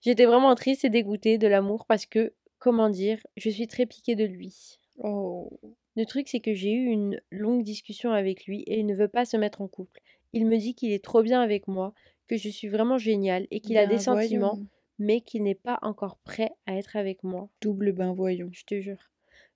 J'étais 0.00 0.24
vraiment 0.24 0.54
triste 0.56 0.84
et 0.84 0.90
dégoûtée 0.90 1.38
de 1.38 1.46
l'amour 1.46 1.86
parce 1.86 2.06
que, 2.06 2.32
comment 2.58 2.90
dire, 2.90 3.18
je 3.36 3.50
suis 3.50 3.66
très 3.66 3.86
piquée 3.86 4.16
de 4.16 4.24
lui. 4.24 4.78
Oh. 4.98 5.50
Le 5.96 6.04
truc, 6.06 6.28
c'est 6.28 6.40
que 6.40 6.54
j'ai 6.54 6.72
eu 6.72 6.86
une 6.86 7.20
longue 7.30 7.64
discussion 7.64 8.12
avec 8.12 8.46
lui 8.46 8.62
et 8.62 8.78
il 8.78 8.86
ne 8.86 8.94
veut 8.94 9.08
pas 9.08 9.24
se 9.24 9.36
mettre 9.36 9.60
en 9.60 9.68
couple. 9.68 10.00
Il 10.32 10.46
me 10.46 10.58
dit 10.58 10.74
qu'il 10.74 10.92
est 10.92 11.02
trop 11.02 11.22
bien 11.22 11.40
avec 11.40 11.66
moi, 11.68 11.94
que 12.28 12.36
je 12.36 12.48
suis 12.48 12.68
vraiment 12.68 12.98
géniale 12.98 13.46
et 13.50 13.60
qu'il 13.60 13.78
a 13.78 13.86
Ben 13.86 13.96
des 13.96 13.98
sentiments, 13.98 14.54
voyons. 14.54 14.66
mais 14.98 15.20
qu'il 15.20 15.42
n'est 15.42 15.54
pas 15.54 15.78
encore 15.82 16.18
prêt 16.18 16.52
à 16.66 16.76
être 16.76 16.96
avec 16.96 17.24
moi. 17.24 17.48
Double 17.60 17.92
ben 17.92 18.12
voyons. 18.12 18.50
Je 18.52 18.64
te 18.64 18.80
jure. 18.80 19.10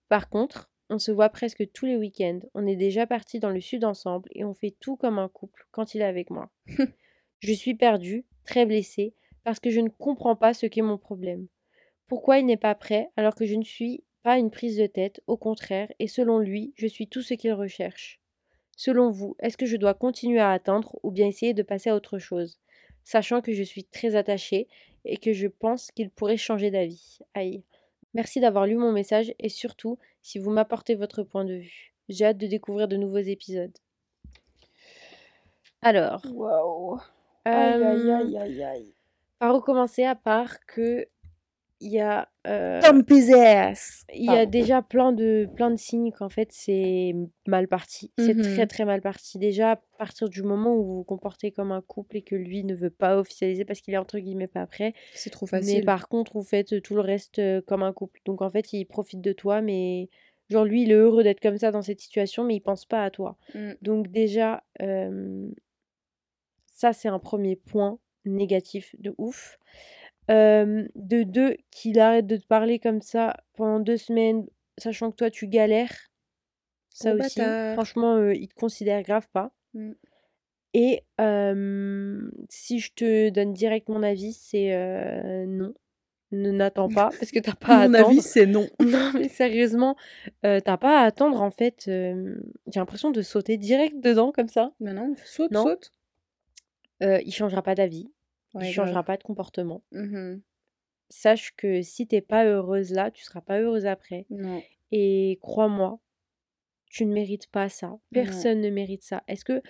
Par 0.09 0.29
contre, 0.29 0.71
on 0.89 0.99
se 0.99 1.13
voit 1.13 1.29
presque 1.29 1.71
tous 1.73 1.87
les 1.87 1.97
week-ends. 1.97 2.41
On 2.55 2.67
est 2.67 2.77
déjà 2.77 3.07
partis 3.07 3.41
dans 3.41 3.51
le 3.51 3.61
sud 3.61 3.85
ensemble 3.85 4.29
et 4.33 4.45
on 4.45 4.55
fait 4.55 4.75
tout 4.81 4.97
comme 4.97 5.19
un 5.19 5.29
couple 5.29 5.67
quand 5.71 5.95
il 5.95 6.01
est 6.01 6.05
avec 6.05 6.31
moi. 6.31 6.51
je 7.41 7.53
suis 7.53 7.75
perdue, 7.75 8.25
très 8.45 8.67
blessée, 8.67 9.15
parce 9.45 9.61
que 9.61 9.71
je 9.71 9.81
ne 9.81 9.89
comprends 9.89 10.37
pas 10.37 10.55
ce 10.55 10.67
qu'est 10.67 10.83
mon 10.83 10.99
problème. 10.99 11.47
Pourquoi 12.09 12.39
il 12.39 12.47
n'est 12.47 12.57
pas 12.57 12.75
prêt 12.75 13.11
alors 13.17 13.35
que 13.35 13.47
je 13.47 13.55
ne 13.55 13.65
suis 13.65 14.05
pas 14.23 14.39
une 14.39 14.51
prise 14.51 14.77
de 14.77 14.87
tête, 14.87 15.21
au 15.27 15.37
contraire, 15.37 15.93
et 15.99 16.07
selon 16.07 16.39
lui, 16.39 16.73
je 16.77 16.87
suis 16.87 17.09
tout 17.09 17.23
ce 17.23 17.35
qu'il 17.35 17.53
recherche. 17.53 18.21
Selon 18.77 19.11
vous, 19.11 19.37
est-ce 19.41 19.57
que 19.57 19.67
je 19.67 19.77
dois 19.77 19.95
continuer 19.95 20.41
à 20.41 20.53
attendre 20.53 20.99
ou 21.03 21.11
bien 21.11 21.27
essayer 21.27 21.55
de 21.55 21.63
passer 21.63 21.91
à 21.91 21.95
autre 21.97 22.19
chose, 22.19 22.59
sachant 23.05 23.41
que 23.41 23.53
je 23.53 23.63
suis 23.63 23.85
très 23.85 24.15
attachée 24.15 24.69
et 25.05 25.17
que 25.17 25.33
je 25.33 25.49
pense 25.49 25.91
qu'il 25.91 26.11
pourrait 26.11 26.37
changer 26.37 26.71
d'avis. 26.71 27.19
Aïe. 27.35 27.65
Merci 28.15 28.41
d'avoir 28.41 28.67
lu 28.67 28.77
mon 28.77 28.93
message 28.93 29.35
et 29.39 29.49
surtout 29.49 29.99
si 30.21 30.39
vous 30.39 30.51
m'apportez 30.51 30.95
votre 30.95 31.23
point 31.23 31.45
de 31.45 31.55
vue. 31.55 31.95
J'ai 32.09 32.27
hâte 32.27 32.39
de 32.39 32.47
découvrir 32.47 32.89
de 32.89 32.97
nouveaux 32.97 33.19
épisodes. 33.19 33.77
Alors, 35.81 36.23
Waouh. 36.33 36.99
Aïe 37.45 37.83
aïe 37.83 37.83
euh, 37.83 38.17
aïe 38.19 38.37
aïe 38.37 38.63
aïe. 38.63 38.95
par 39.41 39.57
où 39.57 39.61
commencer 39.61 40.05
à 40.05 40.15
part 40.15 40.65
que 40.67 41.09
il 41.85 41.91
y 41.91 42.01
a 42.01 42.29
euh, 42.47 42.81
il 44.15 44.25
y 44.25 44.29
a 44.29 44.47
déjà 44.47 44.83
plein 44.83 45.13
de 45.13 45.49
plein 45.57 45.71
de 45.71 45.77
signes 45.77 46.13
qu'en 46.13 46.29
fait 46.29 46.49
c'est 46.53 47.15
mal 47.47 47.67
parti. 47.69 48.13
C'est 48.19 48.35
Mhm. 48.35 48.43
très 48.43 48.67
très 48.67 48.85
mal 48.85 49.01
parti. 49.01 49.39
Déjà 49.39 49.73
à 49.73 49.77
partir 49.99 50.29
du 50.29 50.43
moment 50.43 50.75
où 50.77 50.85
vous 50.85 50.97
vous 50.99 51.05
comportez 51.05 51.51
comme 51.51 51.73
un 51.73 51.81
couple 51.83 52.17
et 52.19 52.23
que 52.23 52.35
lui 52.37 52.63
ne 52.65 52.75
veut 52.75 52.91
pas 52.91 53.17
officialiser 53.19 53.65
parce 53.65 53.81
qu'il 53.81 53.95
est 53.95 53.99
entre 53.99 54.19
guillemets 54.19 54.47
pas 54.49 54.67
prêt, 54.67 54.95
C'est 55.15 55.31
trop 55.31 55.47
mais 55.53 55.59
facile. 55.61 55.85
par 55.85 56.09
contre 56.09 56.33
vous 56.35 56.43
faites 56.45 56.81
tout 56.83 56.95
le 56.95 57.01
reste 57.01 57.39
euh, 57.41 57.61
comme 57.67 57.83
un 57.83 57.93
couple. 57.93 58.21
Donc 58.25 58.43
en 58.43 58.51
fait 58.51 58.73
il 58.73 58.85
profite 58.87 59.21
de 59.21 59.33
toi, 59.33 59.61
mais 59.61 60.09
genre 60.51 60.65
lui 60.65 60.83
il 60.83 60.91
est 60.93 60.95
heureux 60.95 61.23
d'être 61.25 61.41
comme 61.41 61.59
ça 61.59 61.71
dans 61.73 61.83
cette 61.83 62.01
situation, 62.01 62.45
mais 62.45 62.55
il 62.57 62.61
pense 62.61 62.85
pas 62.87 63.03
à 63.05 63.11
toi. 63.11 63.37
Mm. 63.55 63.73
Donc 63.83 64.09
déjà 64.09 64.63
euh, 64.83 65.49
ça 66.73 66.93
c'est 66.93 67.09
un 67.09 67.19
premier 67.19 67.57
point 67.57 67.99
négatif 68.25 68.95
de 68.99 69.15
ouf. 69.19 69.59
Euh, 70.33 70.87
de 70.95 71.23
deux, 71.25 71.57
qu'il 71.71 72.01
arrête 72.01 72.27
de 72.27 72.37
te 72.37 72.47
parler 72.47 72.79
comme 72.79 73.03
ça 73.03 73.37
pendant 73.55 73.81
deux 73.81 73.99
semaines, 73.99 74.47
sachant 74.79 75.11
que 75.11 75.17
toi 75.17 75.31
tu 75.31 75.47
galères. 75.47 75.95
Ça 76.91 77.15
aussi. 77.15 77.39
bâtard. 77.39 77.75
Franchement, 77.75 78.17
euh, 78.17 78.35
il 78.35 78.49
te 78.49 78.55
considère 78.55 79.03
grave 79.03 79.29
pas. 79.33 79.53
Mm. 79.75 79.93
Et 80.75 81.03
euh, 81.21 82.31
si 82.49 82.79
je 82.81 82.93
te 82.95 83.29
donne 83.29 83.53
direct 83.53 83.89
mon 83.89 84.03
avis, 84.03 84.33
c'est 84.33 84.75
euh, 84.75 85.45
non. 85.47 85.75
Ne 86.31 86.51
n'attends 86.51 86.89
pas, 86.89 87.11
parce 87.21 87.31
que 87.31 87.41
t'as 87.41 87.55
pas 87.55 87.81
à 87.81 87.89
Mon 87.89 87.95
attendre. 87.95 88.11
avis, 88.11 88.23
c'est 88.23 88.47
non. 88.47 88.67
Non, 88.81 89.11
mais 89.15 89.29
sérieusement, 89.29 89.97
t'as 90.41 90.79
pas 90.79 91.01
à 91.01 91.05
attendre 91.05 91.43
en 91.43 91.51
fait. 91.51 91.83
J'ai 91.87 92.25
l'impression 92.77 93.11
de 93.11 93.21
sauter 93.21 93.59
direct 93.59 94.01
dedans 94.01 94.33
comme 94.33 94.49
ça. 94.49 94.73
Mais 94.81 94.95
non, 94.95 95.15
saute, 95.27 95.51
Non. 95.51 95.65
saute. 95.65 95.93
Il 97.03 97.33
changera 97.35 97.63
pas 97.63 97.75
d'avis, 97.75 98.11
Ouais, 98.55 98.69
il 98.69 98.73
changera 98.73 99.03
pas 99.03 99.17
de 99.17 99.23
comportement. 99.23 99.83
Mhm. 99.93 100.43
sache 101.09 101.55
que 101.57 101.83
si 101.83 102.07
t'es 102.07 102.23
pas 102.23 102.47
heureuse 102.47 102.91
là, 102.93 103.11
tu 103.11 103.23
seras 103.23 103.43
pas 103.43 103.61
heureuse 103.61 103.85
après. 103.87 104.25
Non. 104.31 104.63
Et 104.93 105.39
crois-moi, 105.43 106.01
tu 106.87 107.05
ne 107.05 107.13
mérites 107.13 107.49
pas 107.49 107.69
ça. 107.69 107.99
Personne 108.13 108.61
ne 108.61 108.71
mérite 108.71 109.03
ça. 109.03 109.23
Est-ce 109.29 109.45
que 109.45 109.63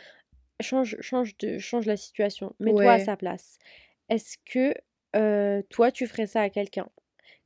change, 0.60 0.96
change 1.00 1.36
de, 1.38 1.58
change 1.58 1.86
la 1.86 1.96
situation. 1.96 2.54
Mets-toi 2.60 2.92
à 2.92 2.98
sa 3.00 3.16
place. 3.16 3.58
Est-ce 4.08 4.36
que 4.44 4.74
euh, 5.16 5.62
toi 5.68 5.90
tu 5.90 6.06
ferais 6.06 6.26
ça 6.26 6.42
à 6.42 6.50
quelqu'un? 6.50 6.88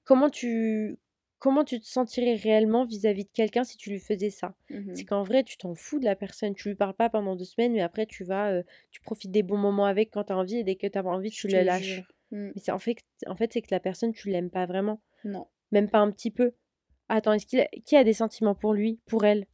Comment 0.05 0.31
tu 0.31 0.99
comment 1.39 1.65
tu 1.65 1.81
te 1.81 1.87
sentirais 1.87 2.35
réellement 2.35 2.85
vis-à-vis 2.85 3.25
de 3.25 3.31
quelqu'un 3.33 3.65
si 3.65 3.77
tu 3.77 3.91
lui 3.91 3.99
faisais 4.01 4.31
ça? 4.31 4.55
C'est 4.95 5.05
qu'en 5.05 5.23
vrai, 5.23 5.45
tu 5.45 5.57
t'en 5.57 5.75
fous 5.75 5.99
de 5.99 6.05
la 6.05 6.17
personne. 6.17 6.55
Tu 6.55 6.69
lui 6.69 6.75
parles 6.75 6.95
pas 6.95 7.09
pendant 7.11 7.37
deux 7.37 7.45
semaines, 7.45 7.73
mais 7.73 7.83
après 7.83 8.07
tu 8.07 8.25
vas, 8.25 8.51
euh, 8.51 8.63
tu 8.91 9.01
profites 9.01 9.31
des 9.31 9.43
bons 9.43 9.59
moments 9.59 9.87
avec 9.87 10.11
quand 10.11 10.25
t'as 10.25 10.35
envie 10.35 10.59
et 10.59 10.65
dès 10.65 10.77
que 10.77 10.87
t'as 10.87 11.03
pas 11.03 11.11
envie, 11.11 11.31
tu 11.31 11.49
le 11.49 11.63
lâches. 11.63 11.83
jure. 11.83 12.05
Mm. 12.31 12.51
Mais 12.55 12.61
c'est 12.63 12.73
en 12.73 12.79
fait, 12.79 12.97
en 13.27 13.37
fait, 13.37 13.53
c'est 13.53 13.63
que 13.63 13.69
la 13.71 13.81
personne, 13.81 14.13
tu 14.13 14.31
l'aimes 14.31 14.51
pas 14.51 14.67
vraiment. 14.67 15.01
Non. 15.25 15.47
Même 15.73 15.91
pas 15.91 15.99
un 15.99 16.11
petit 16.11 16.31
peu. 16.31 16.53
Attends, 17.09 17.33
est-ce 17.33 17.47
qu'il 17.47 17.61
a... 17.61 17.69
qui 17.85 17.97
a 17.97 18.05
des 18.05 18.13
sentiments 18.13 18.55
pour 18.55 18.75
lui, 18.75 19.01
pour 19.07 19.25
elle? 19.25 19.47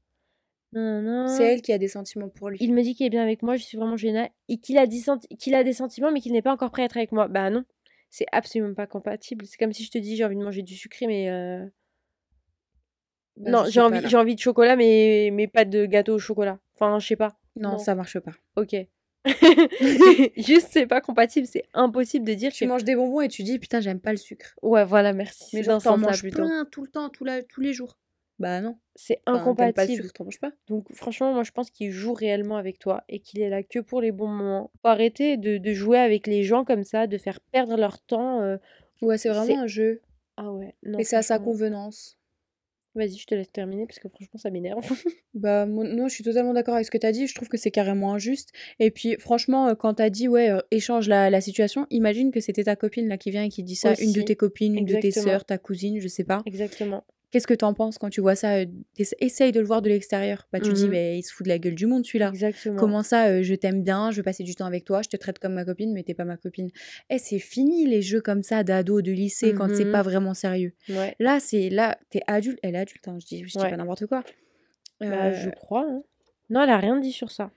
Non, 0.75 1.27
C'est 1.29 1.45
elle 1.45 1.63
qui 1.63 1.73
a 1.73 1.79
des 1.79 1.89
sentiments 1.89 2.31
pour 2.31 2.49
lui. 2.49 2.57
Il 2.61 2.73
me 2.73 2.83
dit 2.83 2.95
qu'il 2.95 3.07
est 3.07 3.11
bien 3.11 3.23
avec 3.23 3.43
moi, 3.43 3.57
je 3.57 3.63
suis 3.63 3.77
vraiment 3.77 3.97
gênée. 3.97 4.31
Et 4.49 4.57
qu'il 4.57 4.79
a, 4.79 4.87
dit 4.87 5.05
qu'il 5.39 5.55
a 5.55 5.65
des 5.65 5.75
sentiments, 5.75 6.11
mais 6.11 6.21
qu'il 6.21 6.33
n'est 6.33 6.43
pas 6.43 6.53
encore 6.53 6.71
prêt 6.71 6.83
à 6.83 6.85
être 6.87 6.97
avec 6.97 7.13
moi. 7.13 7.29
Bah 7.29 7.51
non, 7.51 7.65
c'est 8.15 8.27
absolument 8.31 8.75
pas 8.75 8.87
compatible. 8.87 9.47
C'est 9.47 9.57
comme 9.57 9.73
si 9.73 9.85
je 9.85 9.91
te 9.91 9.97
dis 9.97 10.17
j'ai 10.17 10.25
envie 10.25 10.37
de 10.37 10.45
manger 10.45 10.61
du 10.63 10.77
sucré, 10.77 11.07
mais. 11.07 11.31
euh, 11.31 11.65
Bah, 13.39 13.51
non, 13.51 13.65
j'ai 13.69 13.81
envie, 13.81 14.07
j'ai 14.07 14.35
de 14.35 14.39
chocolat, 14.39 14.77
mais, 14.77 15.31
mais 15.33 15.49
pas 15.49 15.65
de 15.65 15.87
gâteau 15.87 16.15
au 16.17 16.19
chocolat. 16.19 16.59
Enfin, 16.75 16.99
je 16.99 17.07
sais 17.07 17.17
pas. 17.17 17.39
Non, 17.57 17.73
Non. 17.73 17.79
ça 17.79 17.95
marche 17.95 18.19
pas. 18.21 18.33
Ok. 18.57 18.77
Juste, 20.37 20.69
c'est 20.71 20.87
pas 20.87 21.01
compatible, 21.01 21.47
c'est 21.47 21.65
impossible 21.73 22.27
de 22.27 22.35
dire 22.35 22.53
Tu 22.53 22.65
que. 22.65 22.69
manges 22.69 22.85
des 22.85 22.95
bonbons 22.97 23.23
et 23.23 23.29
tu 23.29 23.43
dis 23.45 23.59
putain, 23.59 23.81
j'aime 23.81 24.01
pas 24.01 24.11
le 24.11 24.19
sucre. 24.19 24.55
Ouais, 24.63 24.85
voilà, 24.85 25.15
merci. 25.15 25.57
Mais 25.57 25.63
genre, 25.63 25.83
t'en 25.83 25.97
manges 25.97 26.21
plutôt. 26.21 26.45
plein 26.45 26.67
tout 26.71 26.83
le 26.83 26.89
temps, 26.89 27.09
tout 27.09 27.25
la- 27.25 27.43
tous 27.43 27.63
les 27.63 27.73
jours. 27.73 27.97
Bah 28.39 28.61
non. 28.61 28.77
C'est 28.95 29.21
Enfin, 29.27 29.39
t'aimes 29.39 29.55
pas 29.57 29.65
le 29.67 29.71
incompatible. 29.71 30.03
sucre, 30.03 30.13
t'en 30.13 30.25
manges 30.25 30.41
pas. 30.41 30.53
Donc 30.69 30.93
franchement, 30.93 31.33
moi 31.33 31.45
je 31.45 31.53
pense 31.53 31.71
qu'il 31.71 31.91
joue 31.91 32.13
réellement 32.13 32.57
avec 32.57 32.79
toi 32.79 33.05
et 33.09 33.21
qu'il 33.21 33.41
est 33.41 33.49
là 33.49 33.63
que 33.63 33.79
pour 33.79 34.01
les 34.01 34.13
bons 34.13 34.29
moments. 34.29 34.71
Faut 34.83 34.89
arrêter 34.89 35.37
de, 35.37 35.59
de 35.59 35.73
jouer 35.73 35.99
avec 35.99 36.27
les 36.27 36.43
gens 36.43 36.65
comme 36.65 36.85
ça, 36.85 37.07
de 37.07 37.19
faire 37.19 37.41
perdre 37.53 37.77
leur 37.77 38.01
temps. 38.01 38.41
euh. 38.43 38.57
Ouais, 39.01 39.19
c'est 39.19 39.29
vraiment 39.31 39.59
un 39.59 39.67
jeu. 39.67 40.01
Ah 40.37 40.53
ouais, 40.53 40.75
non. 40.83 40.99
Et 40.99 41.05
c'est 41.05 41.17
à 41.17 41.23
sa 41.23 41.39
convenance. 41.39 42.19
Vas-y, 42.95 43.17
je 43.17 43.27
te 43.27 43.35
laisse 43.35 43.51
terminer 43.51 43.87
parce 43.87 43.99
que 43.99 44.09
franchement 44.11 44.39
ça 44.39 44.51
m'énerve. 44.51 44.81
Bah 45.35 45.65
mon- 45.65 45.85
non, 45.85 46.09
je 46.09 46.15
suis 46.15 46.25
totalement 46.25 46.53
d'accord 46.53 46.75
avec 46.75 46.85
ce 46.85 46.91
que 46.91 46.99
t'as 46.99 47.11
dit. 47.13 47.27
Je 47.27 47.35
trouve 47.35 47.49
que 47.49 47.57
c'est 47.57 47.71
carrément 47.71 48.13
injuste. 48.13 48.51
Et 48.79 48.91
puis 48.91 49.17
franchement, 49.19 49.69
euh, 49.69 49.75
quand 49.75 49.95
t'as 49.95 50.11
dit 50.11 50.29
ouais, 50.29 50.51
euh, 50.51 50.61
échange 50.71 51.09
la, 51.09 51.31
la 51.31 51.41
situation, 51.41 51.87
imagine 51.89 52.31
que 52.33 52.41
c'était 52.41 52.65
ta 52.65 52.77
copine 52.77 53.09
là 53.09 53.17
qui 53.17 53.31
vient 53.31 53.45
et 53.45 53.49
qui 53.49 53.63
dit 53.63 53.77
ça, 53.77 53.95
une 53.99 54.13
de 54.13 54.21
tes 54.21 54.37
copines, 54.37 54.77
une 54.77 54.85
de 54.85 54.97
tes 55.01 55.11
sœurs, 55.11 55.47
ta 55.47 55.57
cousine, 55.57 56.01
je 56.01 56.09
sais 56.09 56.25
pas. 56.25 56.43
Exactement. 56.45 57.03
Qu'est-ce 57.33 57.47
que 57.47 57.55
t'en 57.55 57.73
penses 57.75 57.99
quand 57.99 58.11
tu 58.11 58.21
vois 58.21 58.37
ça 58.37 58.59
euh, 58.59 58.67
Essaye 59.19 59.51
de 59.53 59.59
le 59.59 59.67
voir 59.67 59.83
de 59.83 59.89
l'extérieur. 59.89 60.47
Bah 60.53 60.61
tu 60.61 60.73
dis 60.73 60.85
Mhm. 60.85 60.91
mais 60.91 61.19
il 61.19 61.23
se 61.23 61.33
fout 61.33 61.45
de 61.45 61.49
la 61.49 61.59
gueule 61.59 61.75
du 61.75 61.87
monde 61.87 62.05
celui-là. 62.05 62.31
Comment 62.77 63.03
ça, 63.03 63.29
euh, 63.29 63.43
je 63.43 63.55
t'aime 63.55 63.83
bien, 63.83 64.11
je 64.11 64.19
veux 64.19 64.23
passer 64.23 64.45
du 64.45 64.55
temps 64.55 64.67
avec 64.67 64.85
toi, 64.85 65.01
je 65.03 65.09
te 65.09 65.17
traite 65.17 65.39
comme 65.41 65.55
ma 65.55 65.65
copine, 65.65 65.93
mais 65.93 66.03
t'es 66.05 66.13
pas 66.15 66.25
ma 66.27 66.37
copine. 66.37 66.71
Eh, 67.11 67.19
c'est 67.19 67.39
fini 67.39 67.87
les 67.87 68.03
jeux 68.03 68.21
comme 68.21 68.43
ça 68.43 68.63
d'ado, 68.65 69.01
de 69.03 69.11
lycée, 69.11 69.55
quand 69.55 69.69
c'est 69.75 69.87
Mhm. 69.87 69.93
pas 69.93 70.03
vraiment 70.03 70.35
sérieux. 70.35 70.75
Ouais. 70.91 71.17
Là, 71.19 71.41
c'est 71.41 71.71
là, 71.71 71.99
t'es 72.11 72.21
adulte, 72.27 72.59
elle 72.63 72.75
est 72.75 72.79
adulte, 72.79 73.09
hein, 73.09 73.17
je 73.21 73.27
dis, 73.27 73.45
je 73.47 73.51
dis 73.53 73.59
Ouais. 73.59 73.71
pas 73.71 73.77
n'importe 73.77 74.07
quoi. 74.07 74.23
Bah, 75.01 75.29
Euh, 75.31 75.33
je 75.33 75.51
crois. 75.51 75.87
hein. 75.89 76.03
Non, 76.51 76.63
elle 76.63 76.71
a 76.71 76.77
rien 76.79 77.01
dit 77.01 77.13
sur 77.13 77.31
ça. 77.31 77.51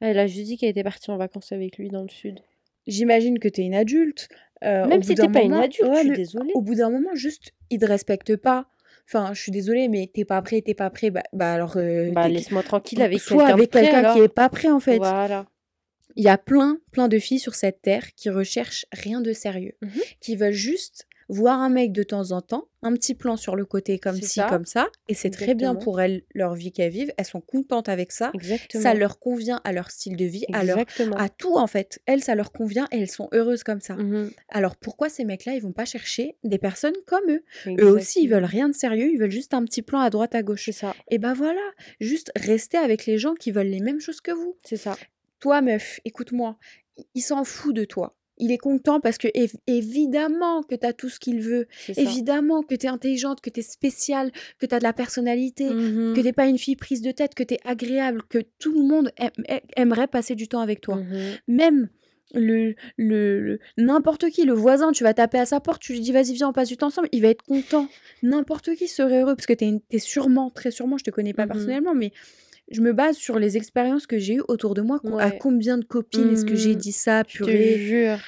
Elle 0.00 0.18
a 0.18 0.26
juste 0.26 0.46
dit 0.46 0.56
qu'elle 0.58 0.70
était 0.70 0.82
partie 0.82 1.10
en 1.10 1.16
vacances 1.16 1.52
avec 1.52 1.78
lui 1.78 1.90
dans 1.90 2.02
le 2.02 2.08
sud. 2.08 2.40
J'imagine 2.86 3.38
que 3.38 3.46
t'es 3.48 3.62
une 3.62 3.74
adulte. 3.74 4.28
euh, 4.64 4.86
Même 4.86 5.02
si 5.02 5.14
t'es 5.14 5.28
pas 5.28 5.42
une 5.42 5.52
adulte, 5.54 5.80
ouais, 5.88 5.94
je 5.96 6.00
suis 6.00 6.10
désolée. 6.12 6.50
Au 6.54 6.60
bout 6.60 6.74
d'un 6.74 6.90
moment, 6.90 7.14
juste, 7.14 7.52
il 7.70 7.78
te 7.78 7.86
respecte 7.86 8.36
pas. 8.36 8.66
Enfin, 9.12 9.34
je 9.34 9.40
suis 9.42 9.50
désolée, 9.50 9.88
mais 9.88 10.08
t'es 10.12 10.24
pas 10.24 10.40
prêt, 10.40 10.62
t'es 10.62 10.74
pas 10.74 10.88
prêt. 10.88 11.10
Bah, 11.10 11.22
bah 11.32 11.52
alors, 11.52 11.76
euh, 11.76 12.12
Bah 12.12 12.28
laisse-moi 12.28 12.62
tranquille 12.62 13.02
avec 13.02 13.20
quelqu'un 13.24 13.44
avec 13.46 13.70
quelqu'un 13.70 14.12
qui 14.14 14.20
est 14.20 14.28
pas 14.28 14.48
prêt 14.48 14.70
en 14.70 14.78
fait. 14.78 14.98
Voilà. 14.98 15.46
Il 16.16 16.24
y 16.24 16.28
a 16.28 16.38
plein, 16.38 16.78
plein 16.92 17.08
de 17.08 17.18
filles 17.18 17.38
sur 17.40 17.54
cette 17.54 17.82
terre 17.82 18.14
qui 18.14 18.30
recherchent 18.30 18.86
rien 18.92 19.20
de 19.20 19.32
sérieux, 19.32 19.74
Mhm. 19.82 19.90
qui 20.20 20.36
veulent 20.36 20.52
juste 20.52 21.06
voir 21.30 21.60
un 21.60 21.68
mec 21.68 21.92
de 21.92 22.02
temps 22.02 22.32
en 22.32 22.40
temps, 22.40 22.68
un 22.82 22.92
petit 22.92 23.14
plan 23.14 23.36
sur 23.36 23.54
le 23.54 23.64
côté 23.64 23.98
comme 23.98 24.16
ci, 24.16 24.40
ça. 24.40 24.48
comme 24.48 24.64
ça, 24.64 24.88
et 25.08 25.14
c'est 25.14 25.30
très 25.30 25.54
bien 25.54 25.74
pour 25.74 26.00
elles, 26.00 26.22
leur 26.34 26.54
vie 26.54 26.72
qu'elles 26.72 26.90
vivent, 26.90 27.12
elles 27.16 27.24
sont 27.24 27.40
contentes 27.40 27.88
avec 27.88 28.10
ça, 28.10 28.32
Exactement. 28.34 28.82
ça 28.82 28.94
leur 28.94 29.18
convient 29.20 29.60
à 29.64 29.72
leur 29.72 29.90
style 29.90 30.16
de 30.16 30.24
vie, 30.24 30.44
à 30.52 30.64
leur 30.64 30.78
à 31.16 31.28
tout 31.28 31.56
en 31.56 31.66
fait. 31.66 32.00
Elles, 32.06 32.22
ça 32.22 32.34
leur 32.34 32.52
convient 32.52 32.88
et 32.90 32.98
elles 32.98 33.10
sont 33.10 33.28
heureuses 33.32 33.62
comme 33.62 33.80
ça. 33.80 33.94
Mhm. 33.94 34.32
Alors 34.48 34.76
pourquoi 34.76 35.08
ces 35.08 35.24
mecs-là, 35.24 35.54
ils 35.54 35.62
vont 35.62 35.72
pas 35.72 35.84
chercher 35.84 36.36
des 36.42 36.58
personnes 36.58 36.96
comme 37.06 37.30
eux? 37.30 37.44
Eux 37.66 37.90
aussi, 37.90 38.24
ils 38.24 38.28
veulent 38.28 38.44
rien 38.44 38.68
de 38.68 38.74
sérieux, 38.74 39.10
ils 39.12 39.18
veulent 39.18 39.30
juste 39.30 39.54
un 39.54 39.64
petit 39.64 39.82
plan 39.82 40.00
à 40.00 40.10
droite, 40.10 40.34
à 40.34 40.42
gauche. 40.42 40.70
Ça. 40.70 40.94
Et 41.10 41.18
ben 41.18 41.32
voilà, 41.32 41.60
juste 42.00 42.32
rester 42.36 42.76
avec 42.76 43.06
les 43.06 43.18
gens 43.18 43.34
qui 43.34 43.50
veulent 43.50 43.66
les 43.68 43.80
mêmes 43.80 44.00
choses 44.00 44.20
que 44.20 44.32
vous. 44.32 44.56
C'est 44.64 44.76
ça. 44.76 44.96
Toi, 45.40 45.62
meuf, 45.62 46.00
écoute-moi, 46.04 46.58
il 47.14 47.22
s'en 47.22 47.44
fout 47.44 47.74
de 47.74 47.84
toi. 47.84 48.14
Il 48.40 48.50
est 48.50 48.58
content 48.58 48.98
parce 49.00 49.18
que 49.18 49.28
év- 49.28 49.54
évidemment 49.66 50.62
que 50.62 50.74
tu 50.74 50.86
as 50.86 50.92
tout 50.92 51.08
ce 51.08 51.20
qu'il 51.20 51.40
veut. 51.40 51.66
Évidemment 51.96 52.62
que 52.62 52.74
tu 52.74 52.86
es 52.86 52.88
intelligente, 52.88 53.40
que 53.40 53.50
tu 53.50 53.60
es 53.60 53.62
spéciale, 53.62 54.32
que 54.58 54.66
tu 54.66 54.74
as 54.74 54.78
de 54.78 54.84
la 54.84 54.92
personnalité, 54.92 55.68
Mhm. 55.70 56.14
que 56.16 56.20
t'es 56.20 56.32
pas 56.32 56.46
une 56.46 56.58
fille 56.58 56.76
prise 56.76 57.02
de 57.02 57.10
tête, 57.10 57.34
que 57.34 57.42
tu 57.42 57.54
es 57.54 57.58
agréable, 57.64 58.22
que 58.28 58.38
tout 58.58 58.72
le 58.72 58.82
monde 58.82 59.10
aime- 59.18 59.30
aime- 59.46 59.60
aimerait 59.76 60.06
passer 60.08 60.34
du 60.34 60.48
temps 60.48 60.60
avec 60.60 60.80
toi. 60.80 60.96
Mhm. 60.96 61.18
Même 61.48 61.88
le 62.32 62.74
le, 62.96 63.40
le- 63.40 63.58
n'importe 63.76 64.30
qui, 64.30 64.44
le 64.44 64.52
voisin, 64.52 64.92
tu 64.92 65.02
vas 65.02 65.14
taper 65.14 65.38
à 65.38 65.46
sa 65.46 65.58
porte, 65.60 65.82
tu 65.82 65.92
lui 65.94 66.00
dis 66.00 66.12
vas-y 66.12 66.32
viens 66.34 66.48
on 66.48 66.52
passe 66.52 66.68
du 66.68 66.76
temps 66.76 66.86
ensemble, 66.86 67.08
il 67.12 67.22
va 67.22 67.28
être 67.28 67.42
content. 67.42 67.88
N'importe 68.22 68.74
qui 68.76 68.86
serait 68.86 69.20
heureux 69.22 69.34
parce 69.34 69.46
que 69.46 69.52
tu 69.52 69.80
es, 69.90 69.98
sûrement, 69.98 70.48
très 70.50 70.70
sûrement, 70.70 70.96
je 70.96 71.02
te 71.04 71.10
connais 71.10 71.32
pas 71.34 71.46
Mhm. 71.46 71.52
personnellement, 71.52 71.94
mais 71.94 72.12
je 72.70 72.80
me 72.80 72.92
base 72.92 73.16
sur 73.16 73.38
les 73.38 73.56
expériences 73.56 74.06
que 74.06 74.18
j'ai 74.18 74.34
eues 74.34 74.42
autour 74.48 74.74
de 74.74 74.82
moi. 74.82 75.00
À 75.18 75.30
combien 75.30 75.76
de 75.78 75.84
copines 75.84 76.30
est-ce 76.32 76.44
que 76.44 76.54
j'ai 76.54 76.70
Mhm. 76.74 76.80
dit 76.80 76.92
ça, 76.92 77.22
Je 77.28 77.44
te 77.44 77.50
jure. 77.78 78.18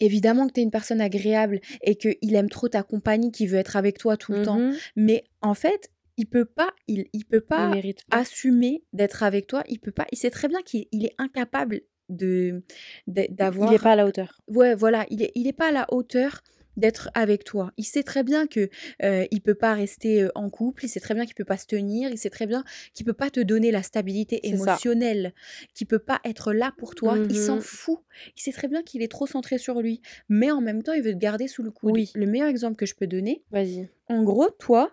Évidemment 0.00 0.46
que 0.46 0.52
tu 0.52 0.60
es 0.60 0.62
une 0.62 0.70
personne 0.70 1.00
agréable 1.00 1.60
et 1.82 1.96
qu'il 1.96 2.34
aime 2.34 2.48
trop 2.48 2.68
ta 2.68 2.82
compagnie, 2.84 3.32
qu'il 3.32 3.48
veut 3.48 3.58
être 3.58 3.76
avec 3.76 3.98
toi 3.98 4.16
tout 4.16 4.32
le 4.32 4.42
temps. 4.42 4.58
Mhm. 4.60 4.76
Mais 4.96 5.24
en 5.42 5.54
fait, 5.54 5.90
il 6.16 6.26
peut 6.26 6.44
pas, 6.44 6.70
il, 6.86 7.06
il 7.12 7.24
peut 7.24 7.38
Il 7.42 7.48
pas 7.48 7.72
pas. 7.72 8.16
assumer 8.16 8.84
d'être 8.92 9.22
avec 9.24 9.46
toi. 9.48 9.64
Il 9.68 9.80
peut 9.80 9.90
pas. 9.92 10.06
Il 10.12 10.18
sait 10.18 10.30
très 10.30 10.46
bien 10.48 10.62
qu'il 10.62 10.86
il 10.92 11.04
est 11.04 11.14
incapable 11.18 11.80
de 12.08 12.62
de- 13.08 13.26
Il 13.28 13.34
d'avoir. 13.34 13.72
est 13.72 13.78
pas 13.82 13.92
à 13.92 13.96
la 13.96 14.06
hauteur. 14.06 14.40
Ouais, 14.46 14.74
voilà, 14.74 15.04
il 15.10 15.22
est, 15.22 15.32
il 15.34 15.46
est 15.48 15.52
pas 15.52 15.68
à 15.68 15.72
la 15.72 15.86
hauteur 15.92 16.42
d'être 16.78 17.10
avec 17.14 17.44
toi. 17.44 17.72
Il 17.76 17.84
sait 17.84 18.02
très 18.02 18.22
bien 18.22 18.46
que 18.46 18.70
euh, 19.02 19.26
il 19.30 19.42
peut 19.42 19.54
pas 19.54 19.74
rester 19.74 20.22
euh, 20.22 20.30
en 20.34 20.48
couple. 20.48 20.84
Il 20.86 20.88
sait 20.88 21.00
très 21.00 21.12
bien 21.14 21.26
qu'il 21.26 21.34
peut 21.34 21.44
pas 21.44 21.58
se 21.58 21.66
tenir. 21.66 22.10
Il 22.10 22.16
sait 22.18 22.30
très 22.30 22.46
bien 22.46 22.64
qu'il 22.94 23.04
peut 23.04 23.12
pas 23.12 23.28
te 23.30 23.40
donner 23.40 23.70
la 23.70 23.82
stabilité 23.82 24.46
émotionnelle. 24.48 25.34
Qu'il 25.74 25.86
peut 25.86 25.98
pas 25.98 26.20
être 26.24 26.52
là 26.54 26.72
pour 26.78 26.94
toi. 26.94 27.18
Il 27.28 27.36
s'en 27.36 27.56
Mhm. 27.56 27.60
fout. 27.60 27.98
Il 28.36 28.40
sait 28.40 28.52
très 28.52 28.68
bien 28.68 28.82
qu'il 28.82 29.02
est 29.02 29.08
trop 29.10 29.26
centré 29.26 29.58
sur 29.58 29.80
lui. 29.82 30.00
Mais 30.30 30.50
en 30.50 30.60
même 30.60 30.82
temps, 30.82 30.92
il 30.94 31.02
veut 31.02 31.12
te 31.12 31.18
garder 31.18 31.48
sous 31.48 31.62
le 31.62 31.70
coude. 31.70 31.92
Oui. 31.92 32.10
Le 32.14 32.26
meilleur 32.26 32.48
exemple 32.48 32.76
que 32.76 32.86
je 32.86 32.94
peux 32.94 33.06
donner, 33.06 33.42
Vas-y. 33.50 33.88
en 34.08 34.22
gros, 34.22 34.48
toi, 34.50 34.92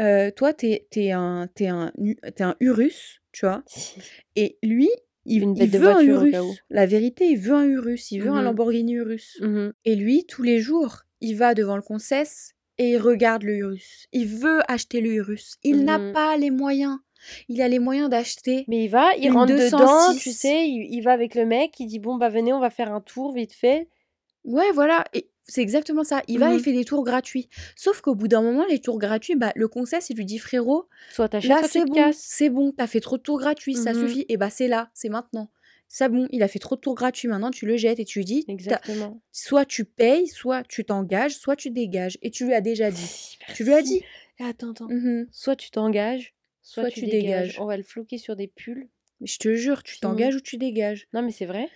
euh, 0.00 0.30
toi, 0.30 0.52
t'es 0.54 0.86
es 0.96 1.12
un, 1.12 1.48
t'es 1.54 1.66
un, 1.68 1.92
t'es 2.34 2.42
un 2.44 2.56
Urus, 2.60 3.20
tu 3.32 3.44
vois. 3.46 3.62
Et 4.36 4.56
lui, 4.62 4.88
il, 5.26 5.42
Une 5.42 5.56
il 5.58 5.68
veut 5.68 5.88
un 5.88 5.92
voiture, 5.94 6.22
au 6.22 6.26
Urus. 6.26 6.62
La 6.70 6.86
vérité, 6.86 7.26
il 7.26 7.38
veut 7.38 7.54
un 7.54 7.64
Urus. 7.64 8.12
Il 8.12 8.22
veut 8.22 8.30
un 8.30 8.38
Mhm. 8.38 8.44
Lamborghini 8.44 8.92
Urus. 8.94 9.38
Mhm. 9.42 9.72
Et 9.84 9.94
lui, 9.94 10.24
tous 10.26 10.42
les 10.42 10.58
jours, 10.60 11.02
il 11.20 11.34
va 11.36 11.54
devant 11.54 11.76
le 11.76 11.82
concesse 11.82 12.54
et 12.78 12.90
il 12.90 12.98
regarde 12.98 13.42
le 13.42 13.56
Urus. 13.56 14.06
Il 14.12 14.26
veut 14.28 14.60
acheter 14.70 15.00
le 15.00 15.12
Urus. 15.14 15.56
Il 15.64 15.84
n'a 15.84 15.98
Mhm. 15.98 16.12
pas 16.12 16.36
les 16.36 16.50
moyens. 16.50 16.98
Il 17.48 17.60
a 17.62 17.68
les 17.68 17.80
moyens 17.80 18.08
d'acheter. 18.08 18.64
Mais 18.68 18.84
il 18.84 18.88
va, 18.88 19.14
il 19.16 19.30
rentre 19.30 19.52
dedans, 19.54 19.78
206. 20.12 20.22
tu 20.22 20.30
sais, 20.30 20.68
il, 20.68 20.86
il 20.94 21.00
va 21.02 21.12
avec 21.12 21.34
le 21.34 21.44
mec, 21.46 21.78
il 21.80 21.86
dit 21.86 21.98
bon 21.98 22.16
bah 22.16 22.28
venez, 22.28 22.52
on 22.52 22.60
va 22.60 22.70
faire 22.70 22.92
un 22.92 23.00
tour 23.00 23.32
vite 23.32 23.52
fait. 23.52 23.88
Ouais, 24.44 24.70
voilà. 24.72 25.04
Et 25.14 25.28
c'est 25.50 25.60
exactement 25.62 26.04
ça. 26.04 26.22
Il 26.28 26.38
va, 26.38 26.50
il 26.52 26.54
Mhm. 26.58 26.60
fait 26.60 26.72
des 26.72 26.84
tours 26.84 27.02
gratuits. 27.04 27.48
Sauf 27.74 28.00
qu'au 28.02 28.14
bout 28.14 28.28
d'un 28.28 28.42
moment, 28.42 28.64
les 28.66 28.78
tours 28.80 28.98
gratuits, 28.98 29.34
bah, 29.34 29.50
le 29.56 29.66
concesse, 29.66 30.10
il 30.10 30.16
lui 30.16 30.24
dit 30.24 30.38
frérot, 30.38 30.88
Soit 31.10 31.28
t'achètes, 31.30 31.48
Là, 31.50 31.58
soit 31.58 31.68
c'est 31.68 31.84
bon, 31.84 32.10
c'est 32.12 32.50
bon, 32.50 32.72
t'as 32.72 32.86
fait 32.86 33.00
trop 33.00 33.16
de 33.16 33.22
tours 33.22 33.38
gratuits, 33.40 33.74
ça 33.74 33.92
Mhm. 33.94 33.98
suffit. 34.08 34.26
Et 34.28 34.36
bah, 34.36 34.50
c'est 34.50 34.68
là, 34.68 34.90
c'est 34.94 35.08
maintenant. 35.08 35.50
Ça 35.88 36.08
bon, 36.10 36.28
il 36.30 36.42
a 36.42 36.48
fait 36.48 36.58
trop 36.58 36.74
de 36.76 36.80
tours 36.80 36.94
gratuits, 36.94 37.28
maintenant 37.28 37.50
tu 37.50 37.64
le 37.66 37.76
jettes 37.78 37.98
et 37.98 38.04
tu 38.04 38.18
lui 38.18 38.24
dis, 38.26 38.44
Exactement. 38.46 39.20
soit 39.32 39.64
tu 39.64 39.84
payes, 39.86 40.26
soit 40.28 40.62
tu 40.64 40.84
t'engages, 40.84 41.34
soit 41.36 41.56
tu 41.56 41.70
dégages. 41.70 42.18
Et 42.22 42.30
tu 42.30 42.44
lui 42.46 42.52
as 42.54 42.60
déjà 42.60 42.90
dit. 42.90 43.38
Tu 43.54 43.64
lui 43.64 43.72
as 43.72 43.82
dit. 43.82 44.02
Attends, 44.38 44.70
attends. 44.72 44.88
Mhm. 44.88 45.26
Soit 45.32 45.56
tu 45.56 45.70
t'engages, 45.70 46.34
soit, 46.62 46.82
Soit 46.84 46.90
tu, 46.90 47.00
tu 47.00 47.06
dégages. 47.06 47.46
dégages. 47.48 47.60
On 47.60 47.64
va 47.66 47.76
le 47.78 47.82
floquer 47.82 48.18
sur 48.18 48.36
des 48.36 48.48
pulls. 48.48 48.88
Mais 49.20 49.26
je 49.26 49.38
te 49.38 49.54
jure, 49.54 49.82
tu 49.82 49.98
t'engages 49.98 50.36
ou 50.36 50.40
tu 50.40 50.58
dégages. 50.58 51.08
Non 51.14 51.22
mais 51.22 51.32
c'est 51.32 51.46
vrai. 51.46 51.68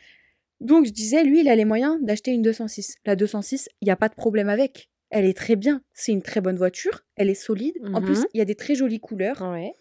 Donc, 0.61 0.87
je 0.87 0.93
disais, 0.93 1.25
lui, 1.25 1.41
il 1.41 1.49
a 1.49 1.57
les 1.57 1.65
moyens 1.65 1.99
d'acheter 2.03 2.31
une 2.31 2.43
206. 2.43 2.95
La 3.05 3.17
206, 3.17 3.69
il 3.81 3.87
n'y 3.87 3.91
a 3.91 3.97
pas 3.97 4.09
de 4.09 4.15
problème 4.15 4.49
avec. 4.49 4.91
Elle 5.11 5.25
est 5.25 5.37
très 5.37 5.57
bien. 5.57 5.83
C'est 5.93 6.13
une 6.13 6.23
très 6.23 6.41
bonne 6.41 6.57
voiture. 6.57 7.03
Elle 7.17 7.29
est 7.31 7.35
solide. 7.35 7.75
En 7.95 8.01
plus, 8.01 8.21
Mhm. 8.21 8.27
il 8.35 8.39
y 8.39 8.41
a 8.41 8.45
des 8.45 8.55
très 8.55 8.77
jolies 8.77 9.01
couleurs. 9.01 9.41
Ouais. 9.43 9.75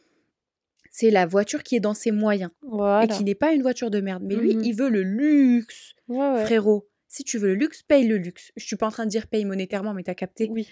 C'est 0.93 1.09
la 1.09 1.25
voiture 1.25 1.63
qui 1.63 1.75
est 1.77 1.79
dans 1.79 1.93
ses 1.93 2.11
moyens. 2.11 2.51
Voilà. 2.61 3.05
Et 3.05 3.07
qui 3.07 3.23
n'est 3.23 3.33
pas 3.35 3.53
une 3.53 3.61
voiture 3.61 3.89
de 3.89 4.01
merde. 4.01 4.23
Mais 4.25 4.35
lui, 4.35 4.55
Mhm. 4.55 4.63
il 4.65 4.75
veut 4.75 4.89
le 4.89 5.01
luxe. 5.03 5.93
Ouais, 6.09 6.17
ouais. 6.19 6.43
Frérot, 6.45 6.87
si 7.07 7.23
tu 7.23 7.37
veux 7.37 7.47
le 7.47 7.55
luxe, 7.55 7.81
paye 7.81 8.05
le 8.07 8.17
luxe. 8.17 8.51
Je 8.57 8.65
suis 8.65 8.75
pas 8.75 8.87
en 8.87 8.91
train 8.91 9.05
de 9.05 9.09
dire 9.09 9.27
paye 9.27 9.45
monétairement, 9.45 9.93
mais 9.93 10.03
t'as 10.03 10.13
capté. 10.15 10.49
Oui. 10.51 10.67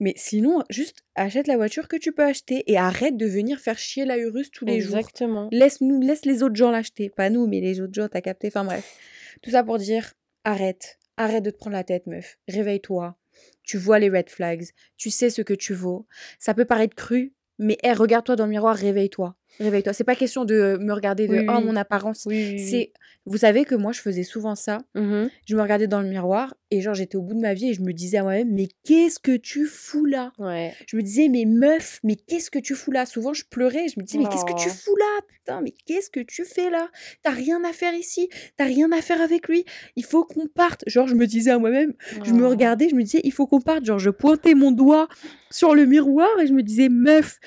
Mais 0.00 0.12
sinon, 0.16 0.64
juste 0.68 0.98
achète 1.14 1.46
la 1.46 1.56
voiture 1.56 1.86
que 1.88 1.96
tu 1.96 2.12
peux 2.12 2.24
acheter 2.24 2.64
et 2.70 2.76
arrête 2.76 3.16
de 3.16 3.26
venir 3.26 3.58
faire 3.60 3.78
chier 3.78 4.04
la 4.04 4.18
Urus 4.18 4.50
tous 4.50 4.64
les 4.64 4.80
jours. 4.80 4.96
Exactement. 4.98 5.48
Laisse 5.52 5.80
nous, 5.80 6.00
laisse 6.00 6.24
les 6.24 6.42
autres 6.42 6.56
gens 6.56 6.70
l'acheter, 6.72 7.08
pas 7.08 7.30
nous, 7.30 7.46
mais 7.46 7.60
les 7.60 7.80
autres 7.80 7.94
gens, 7.94 8.08
t'as 8.08 8.20
capté. 8.20 8.48
Enfin 8.48 8.64
bref, 8.64 8.96
tout 9.42 9.50
ça 9.50 9.62
pour 9.62 9.78
dire, 9.78 10.12
arrête, 10.44 10.98
arrête 11.16 11.44
de 11.44 11.50
te 11.50 11.56
prendre 11.56 11.76
la 11.76 11.84
tête, 11.84 12.06
meuf. 12.06 12.36
Réveille-toi. 12.48 13.16
Tu 13.62 13.78
vois 13.78 13.98
les 14.00 14.10
red 14.10 14.28
flags, 14.28 14.64
tu 14.96 15.08
sais 15.10 15.30
ce 15.30 15.40
que 15.40 15.54
tu 15.54 15.72
vaux. 15.72 16.06
Ça 16.38 16.52
peut 16.52 16.64
paraître 16.64 16.96
cru, 16.96 17.32
mais 17.62 17.78
hé, 17.82 17.92
regarde-toi 17.94 18.36
dans 18.36 18.44
le 18.44 18.50
miroir, 18.50 18.74
réveille-toi. 18.76 19.34
Réveille-toi. 19.60 19.92
C'est 19.92 20.04
pas 20.04 20.14
question 20.16 20.44
de 20.44 20.78
me 20.80 20.92
regarder 20.92 21.28
de 21.28 21.38
Oui, 21.38 21.46
oh 21.48 21.60
mon 21.60 21.76
apparence. 21.76 22.24
Oui, 22.26 22.36
oui, 22.36 22.52
oui. 22.58 22.68
C'est, 22.68 22.92
vous 23.26 23.36
savez 23.38 23.64
que 23.64 23.74
moi 23.76 23.92
je 23.92 24.00
faisais 24.00 24.24
souvent 24.24 24.54
ça. 24.54 24.78
Mhm. 24.94 25.30
Je 25.48 25.54
me 25.56 25.62
regardais 25.62 25.86
dans 25.86 26.00
le 26.00 26.08
miroir 26.08 26.54
et 26.72 26.80
genre 26.80 26.94
j'étais 26.94 27.16
au 27.16 27.22
bout 27.22 27.34
de 27.34 27.40
ma 27.40 27.54
vie 27.54 27.68
et 27.70 27.74
je 27.74 27.82
me 27.82 27.92
disais 27.92 28.16
à 28.18 28.22
moi-même 28.22 28.52
mais 28.52 28.66
qu'est-ce 28.84 29.20
que 29.20 29.36
tu 29.36 29.66
fous 29.66 30.06
là? 30.06 30.32
Ouais. 30.38 30.72
Je 30.88 30.96
me 30.96 31.02
disais 31.02 31.28
mais 31.28 31.44
meuf 31.44 32.00
mais 32.02 32.16
qu'est-ce 32.16 32.50
que 32.50 32.58
tu 32.58 32.74
fous 32.74 32.90
là? 32.90 33.06
Souvent 33.06 33.32
je 33.32 33.44
pleurais, 33.48 33.86
je 33.88 34.00
me 34.00 34.04
disais 34.04 34.18
mais 34.18 34.24
qu'est-ce 34.28 34.44
que 34.44 34.58
tu 34.60 34.68
Oh. 34.70 34.74
fous 34.84 34.96
là? 34.96 35.20
Putain 35.28 35.60
mais 35.60 35.72
qu'est-ce 35.86 36.10
que 36.10 36.20
tu 36.20 36.44
fais 36.44 36.68
là? 36.70 36.88
T'as 37.22 37.30
rien 37.30 37.62
à 37.62 37.72
faire 37.72 37.94
ici, 37.94 38.28
t'as 38.56 38.64
rien 38.64 38.90
à 38.90 39.00
faire 39.02 39.20
avec 39.20 39.48
lui. 39.48 39.64
Il 39.96 40.04
faut 40.04 40.24
qu'on 40.24 40.48
parte. 40.48 40.82
Genre 40.88 41.06
je 41.06 41.14
me 41.14 41.26
disais 41.26 41.50
à 41.52 41.58
moi-même, 41.58 41.92
je 42.24 42.32
me 42.32 42.44
Oh. 42.46 42.50
regardais, 42.50 42.88
je 42.88 42.94
me 42.96 43.02
disais 43.02 43.20
il 43.22 43.32
faut 43.32 43.46
qu'on 43.46 43.60
parte. 43.60 43.84
Genre 43.84 43.98
je 44.00 44.10
pointais 44.10 44.54
mon 44.54 44.72
doigt 44.72 45.06
sur 45.50 45.74
le 45.76 45.84
miroir 45.86 46.28
et 46.40 46.46
je 46.48 46.52
me 46.52 46.62
disais 46.62 46.88
meuf 46.88 47.38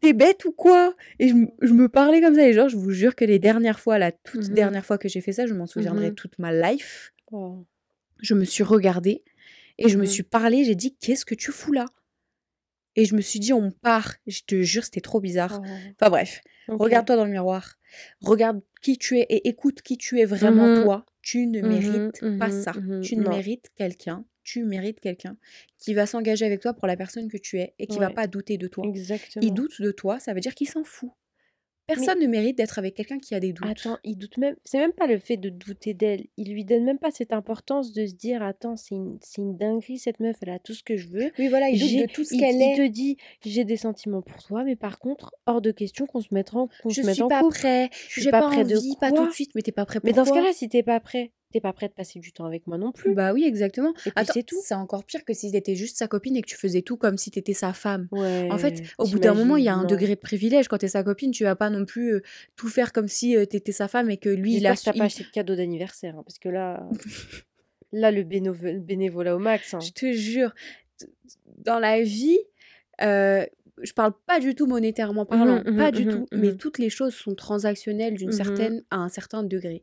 t'es 0.00 0.12
bête 0.12 0.44
ou 0.44 0.52
quoi? 0.52 0.94
Et 1.18 1.28
je, 1.28 1.34
me- 1.34 1.47
je 1.60 1.72
me 1.72 1.88
parlais 1.88 2.20
comme 2.20 2.34
ça 2.34 2.46
et 2.48 2.52
genre 2.52 2.68
je 2.68 2.76
vous 2.76 2.90
jure 2.90 3.14
que 3.14 3.24
les 3.24 3.38
dernières 3.38 3.80
fois, 3.80 3.98
la 3.98 4.12
toute 4.12 4.48
Mhm. 4.48 4.54
dernière 4.54 4.84
fois 4.86 4.98
que 4.98 5.08
j'ai 5.08 5.20
fait 5.20 5.32
ça, 5.32 5.46
je 5.46 5.54
m'en 5.54 5.66
souviendrai 5.66 6.08
Mhm. 6.10 6.14
toute 6.14 6.38
ma 6.38 6.52
life 6.52 7.12
Oh. 7.30 7.64
je 8.20 8.34
me 8.34 8.44
suis 8.44 8.64
regardée 8.64 9.22
et 9.78 9.88
je 9.88 9.96
me 9.96 10.02
Mhm. 10.02 10.08
suis 10.08 10.22
parlé, 10.24 10.64
j'ai 10.64 10.74
dit 10.74 10.96
qu'est-ce 10.96 11.24
que 11.24 11.34
tu 11.34 11.52
fous 11.52 11.72
là? 11.72 11.86
Et 12.96 13.04
je 13.04 13.14
me 13.14 13.20
suis 13.20 13.38
dit 13.38 13.52
on 13.52 13.70
part, 13.70 14.14
je 14.26 14.40
te 14.46 14.60
jure 14.62 14.84
c'était 14.84 15.00
trop 15.00 15.20
bizarre. 15.20 15.60
Oh. 15.62 15.68
Enfin 16.00 16.10
bref, 16.10 16.40
regarde-toi 16.68 17.16
dans 17.16 17.24
le 17.24 17.30
miroir, 17.30 17.74
regarde 18.20 18.60
qui 18.82 18.98
tu 18.98 19.18
es 19.18 19.22
et 19.28 19.48
écoute 19.48 19.82
qui 19.82 19.96
tu 19.98 20.18
es 20.20 20.24
vraiment 20.24 20.74
toi. 20.74 21.04
Tu 21.22 21.46
ne 21.46 21.60
mérites 21.60 22.20
pas 22.38 22.50
ça. 22.50 22.72
Tu 23.02 23.16
ne 23.16 23.22
Non. 23.22 23.30
mérites 23.30 23.68
quelqu'un, 23.76 24.24
tu 24.42 24.64
mérites 24.64 24.98
quelqu'un 25.00 25.36
qui 25.78 25.92
va 25.94 26.06
s'engager 26.06 26.46
avec 26.46 26.60
toi 26.60 26.72
pour 26.72 26.86
la 26.88 26.96
personne 26.96 27.28
que 27.28 27.36
tu 27.36 27.58
es 27.60 27.74
et 27.78 27.86
qui 27.86 27.98
va 27.98 28.08
Ouais. 28.08 28.14
pas 28.14 28.26
douter 28.26 28.56
de 28.56 28.66
toi. 28.66 28.84
Exactement. 28.86 29.44
Il 29.46 29.52
doute 29.52 29.80
de 29.82 29.90
toi, 29.92 30.18
ça 30.18 30.32
veut 30.34 30.40
dire 30.40 30.54
qu'il 30.54 30.68
s'en 30.68 30.84
fout. 30.84 31.10
Personne 31.88 32.20
ne 32.20 32.26
mérite 32.26 32.56
d'être 32.58 32.78
avec 32.78 32.94
quelqu'un 32.94 33.18
qui 33.18 33.34
a 33.34 33.40
des 33.40 33.52
doutes. 33.52 33.66
Attends, 33.68 33.96
il 34.04 34.16
doute 34.16 34.36
même. 34.36 34.54
C'est 34.64 34.78
même 34.78 34.92
pas 34.92 35.06
le 35.06 35.18
fait 35.18 35.36
de 35.38 35.48
douter 35.48 35.94
d'elle. 35.94 36.26
Il 36.36 36.52
lui 36.52 36.64
donne 36.64 36.84
même 36.84 36.98
pas 36.98 37.10
cette 37.10 37.32
importance 37.32 37.92
de 37.92 38.06
se 38.06 38.14
dire 38.14 38.42
Attends, 38.42 38.76
c'est 38.76 38.94
une, 38.94 39.18
une 39.38 39.56
dinguerie, 39.56 39.98
cette 39.98 40.20
meuf, 40.20 40.36
elle 40.42 40.50
a 40.50 40.58
tout 40.58 40.74
ce 40.74 40.82
que 40.82 40.96
je 40.96 41.08
veux. 41.08 41.30
Oui, 41.38 41.48
voilà, 41.48 41.70
il 41.70 41.78
doute 41.80 42.08
de 42.08 42.12
tout 42.12 42.24
ce 42.24 42.34
il, 42.34 42.40
qu'elle 42.40 42.56
il 42.56 42.62
est. 42.62 42.76
te 42.76 42.86
dit 42.92 43.16
J'ai 43.44 43.64
des 43.64 43.76
sentiments 43.78 44.22
pour 44.22 44.42
toi, 44.42 44.64
mais 44.64 44.76
par 44.76 44.98
contre, 44.98 45.34
hors 45.46 45.62
de 45.62 45.70
question 45.70 46.06
qu'on 46.06 46.20
se 46.20 46.28
mette 46.32 46.54
en, 46.54 46.68
qu'on 46.82 46.90
Je 46.90 47.00
se 47.00 47.06
mette 47.06 47.14
suis 47.14 47.22
en 47.22 47.28
pas 47.28 47.40
couple. 47.40 47.56
prêt, 47.58 47.90
Je 48.08 48.20
suis 48.20 48.30
pas 48.30 48.40
pas, 48.40 48.48
prêt 48.48 48.64
de 48.64 48.76
envie, 48.76 48.96
pas 49.00 49.10
tout 49.10 49.16
quoi 49.16 49.26
de 49.28 49.32
suite, 49.32 49.50
mais 49.54 49.62
t'es 49.62 49.72
pas 49.72 49.86
prêt 49.86 50.00
Mais 50.04 50.12
dans 50.12 50.24
ce 50.26 50.32
cas-là, 50.32 50.52
si 50.52 50.68
t'es 50.68 50.82
pas 50.82 51.00
prêt, 51.00 51.32
t'es 51.52 51.60
pas 51.60 51.72
prêt 51.72 51.88
de 51.88 51.92
passer 51.94 52.18
du 52.18 52.32
temps 52.32 52.44
avec 52.44 52.66
moi 52.66 52.76
non 52.78 52.92
plus. 52.92 53.14
Bah 53.14 53.32
oui, 53.32 53.44
exactement. 53.44 53.90
Et 53.90 53.94
puis 54.10 54.12
Attends, 54.16 54.32
c'est 54.34 54.42
tout. 54.42 54.60
c'est 54.62 54.74
encore 54.74 55.04
pire 55.04 55.24
que 55.24 55.32
si 55.32 55.50
t'étais 55.50 55.74
juste 55.76 55.96
sa 55.96 56.06
copine 56.08 56.36
et 56.36 56.42
que 56.42 56.46
tu 56.48 56.56
faisais 56.56 56.82
tout 56.82 56.96
comme 56.96 57.16
si 57.16 57.30
t'étais 57.30 57.54
sa 57.54 57.72
femme. 57.72 58.06
Ouais. 58.10 58.48
En 58.50 58.58
fait, 58.58 58.82
au 58.98 59.06
bout 59.06 59.18
d'un 59.18 59.34
moment, 59.34 59.56
il 59.56 59.64
y 59.64 59.68
a 59.68 59.74
un 59.74 59.84
degré 59.84 60.14
de 60.14 60.20
privilège. 60.20 60.68
Quand 60.68 60.78
t'es 60.78 60.88
sa 60.88 61.02
copine, 61.02 61.30
tu 61.30 61.44
vas 61.44 61.56
pas 61.56 61.70
non 61.70 61.84
plus 61.86 62.14
euh, 62.16 62.22
tout 62.56 62.68
faire 62.68 62.92
comme 62.92 63.08
si 63.08 63.36
euh, 63.36 63.46
t'étais 63.46 63.72
sa 63.72 63.88
femme 63.88 64.10
et 64.10 64.18
que 64.18 64.28
lui, 64.28 64.52
il 64.56 64.66
J'espère 64.66 64.70
a 64.72 64.74
que 64.74 64.80
su- 64.92 64.98
pas 64.98 65.04
acheté 65.04 65.24
de 65.24 65.30
cadeau 65.30 65.56
d'anniversaire, 65.56 66.16
hein, 66.18 66.22
parce 66.24 66.38
que 66.38 66.48
là, 66.50 66.88
là 67.92 68.10
le 68.10 68.22
bénévo- 68.24 68.64
le 68.72 68.80
bénévolat 68.80 69.34
au 69.36 69.38
max. 69.38 69.74
hein. 69.74 69.78
Je 69.80 69.90
te 69.92 70.12
jure, 70.12 70.54
dans 71.64 71.78
la 71.78 72.02
vie, 72.02 72.38
euh, 73.02 73.46
je 73.82 73.92
parle 73.92 74.12
pas 74.26 74.40
du 74.40 74.54
tout 74.54 74.66
monétairement 74.66 75.24
parlant, 75.24 75.62
Mhm, 75.64 75.76
pas 75.78 75.92
du 75.92 76.04
mhm, 76.04 76.10
tout, 76.10 76.26
mais 76.32 76.56
toutes 76.56 76.78
les 76.78 76.90
choses 76.90 77.14
sont 77.14 77.34
transactionnelles 77.34 78.14
d'une 78.14 78.32
certaine 78.32 78.82
à 78.90 78.96
un 78.96 79.08
certain 79.08 79.42
degré. 79.44 79.80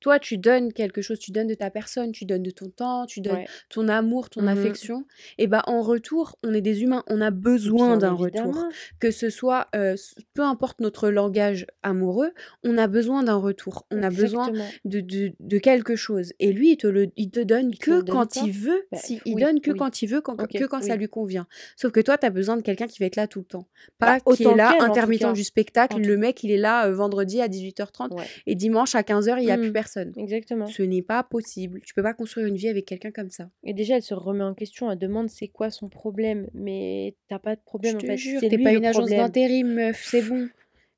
Toi, 0.00 0.18
tu 0.18 0.38
donnes 0.38 0.72
quelque 0.72 1.02
chose, 1.02 1.18
tu 1.18 1.30
donnes 1.30 1.46
de 1.46 1.54
ta 1.54 1.70
personne, 1.70 2.12
tu 2.12 2.24
donnes 2.24 2.42
de 2.42 2.50
ton 2.50 2.70
temps, 2.70 3.06
tu 3.06 3.20
donnes 3.20 3.34
Ouais. 3.36 3.46
ton 3.68 3.88
amour, 3.88 4.30
ton 4.30 4.42
Mhm. 4.42 4.48
affection. 4.48 5.04
Et 5.38 5.46
bah 5.46 5.62
en 5.66 5.82
retour, 5.82 6.36
on 6.42 6.52
est 6.54 6.60
des 6.62 6.82
humains, 6.82 7.04
on 7.06 7.20
a 7.20 7.30
besoin 7.30 7.96
d'un 7.98 8.12
retour. 8.12 8.64
Que 8.98 9.10
ce 9.10 9.30
soit, 9.30 9.68
euh, 9.76 9.96
peu 10.34 10.42
importe 10.42 10.80
notre 10.80 11.10
langage 11.10 11.66
amoureux, 11.82 12.30
on 12.64 12.78
a 12.78 12.86
besoin 12.86 13.22
d'un 13.22 13.36
retour. 13.36 13.86
On 13.90 14.02
a 14.02 14.10
besoin 14.10 14.50
de, 14.84 15.00
de, 15.00 15.32
de 15.38 15.58
quelque 15.58 15.96
chose. 15.96 16.32
Et 16.40 16.52
lui, 16.52 16.72
il 16.72 16.76
te, 16.76 16.86
le, 16.86 17.08
il 17.16 17.30
te 17.30 17.40
donne 17.40 17.74
que 17.76 17.90
donne 18.02 18.04
quand 18.06 18.36
il 18.36 18.52
veut. 18.52 18.86
Bah, 18.90 18.98
si, 19.02 19.20
il 19.26 19.34
oui, 19.34 19.42
donne 19.42 19.60
que 19.60 19.70
oui. 19.70 19.76
quand 19.78 20.02
il 20.02 20.06
veut, 20.06 20.20
quand, 20.20 20.36
que 20.36 20.64
quand 20.64 20.82
ça 20.82 20.96
lui 20.96 21.08
convient. 21.08 21.46
Sauf 21.76 21.92
que 21.92 22.00
toi, 22.00 22.16
tu 22.18 22.26
as 22.26 22.30
besoin 22.30 22.56
de 22.56 22.62
quelqu'un 22.62 22.86
qui 22.86 22.98
va 23.00 23.06
être 23.06 23.16
là 23.16 23.26
tout 23.26 23.40
le 23.40 23.44
temps. 23.44 23.66
Bah, 23.98 24.18
Pas 24.24 24.34
qui 24.34 24.44
est 24.44 24.54
là, 24.54 24.74
intermittent 24.80 25.32
du 25.34 25.44
spectacle. 25.44 26.00
Le 26.00 26.16
mec, 26.16 26.42
il 26.42 26.50
est 26.50 26.56
là 26.56 26.86
euh, 26.86 26.94
vendredi 26.94 27.40
à 27.40 27.48
18h30 27.48 28.12
Ouais. 28.14 28.24
et 28.46 28.54
dimanche 28.54 28.94
à 28.94 29.02
15h, 29.02 29.36
il 29.38 29.44
n'y 29.46 29.50
a 29.50 29.56
plus 29.58 29.68
Mm. 29.70 29.72
Personne. 29.92 30.12
Exactement. 30.16 30.66
Ce 30.66 30.82
n'est 30.82 31.02
pas 31.02 31.22
possible. 31.22 31.80
Tu 31.84 31.94
peux 31.94 32.02
pas 32.02 32.14
construire 32.14 32.46
une 32.46 32.56
vie 32.56 32.68
avec 32.68 32.86
quelqu'un 32.86 33.10
comme 33.10 33.30
ça. 33.30 33.50
Et 33.64 33.72
déjà, 33.74 33.96
elle 33.96 34.02
se 34.02 34.14
remet 34.14 34.44
en 34.44 34.54
question, 34.54 34.90
elle 34.90 34.98
demande 34.98 35.28
c'est 35.28 35.48
quoi 35.48 35.70
son 35.70 35.88
problème. 35.88 36.48
Mais 36.54 37.14
t'as 37.28 37.38
pas 37.38 37.56
de 37.56 37.60
problème 37.60 37.92
Je 37.92 37.96
en 37.96 38.00
te 38.00 38.06
fait. 38.06 38.16
jure, 38.16 38.40
t'es 38.40 38.58
pas 38.58 38.72
une 38.72 38.84
agence 38.86 39.08
d'intérim, 39.10 39.72
meuf, 39.72 40.02
c'est 40.04 40.22
bon. 40.22 40.48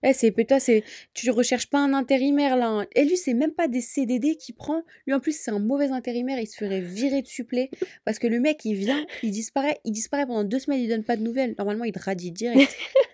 Eh, 0.05 0.13
c'est 0.13 0.33
toi, 0.33 0.59
c'est 0.59 0.83
tu 1.15 1.31
recherches 1.31 1.71
pas 1.71 1.79
un 1.79 1.95
intérimaire 1.95 2.57
là. 2.57 2.67
hein. 2.67 2.87
Et 2.97 3.05
lui, 3.05 3.17
c'est 3.17 3.35
même 3.35 3.53
pas 3.53 3.69
des 3.69 3.81
CDD 3.81 4.35
qu'il 4.35 4.57
prend. 4.57 4.83
Lui, 5.07 5.15
en 5.15 5.21
plus, 5.21 5.39
c'est 5.39 5.53
un 5.53 5.61
mauvais 5.61 5.93
intérimaire. 5.93 6.41
Il 6.41 6.49
se 6.49 6.57
ferait 6.57 6.81
virer 6.81 7.23
de 7.23 7.29
supplé 7.29 7.71
parce 8.05 8.19
que 8.19 8.27
le 8.27 8.41
mec, 8.41 8.65
il 8.65 8.75
vient, 8.75 9.07
il 9.23 9.31
disparaît, 9.31 9.79
il 9.85 9.93
disparaît 9.93 10.27
pendant 10.27 10.43
deux 10.43 10.59
semaines, 10.59 10.81
il 10.81 10.89
donne 10.89 11.05
pas 11.05 11.17
de 11.17 11.23
nouvelles. 11.23 11.55
Normalement, 11.57 11.85
il 11.85 11.93
te 11.93 12.01
radie 12.01 12.33
direct. 12.33 12.77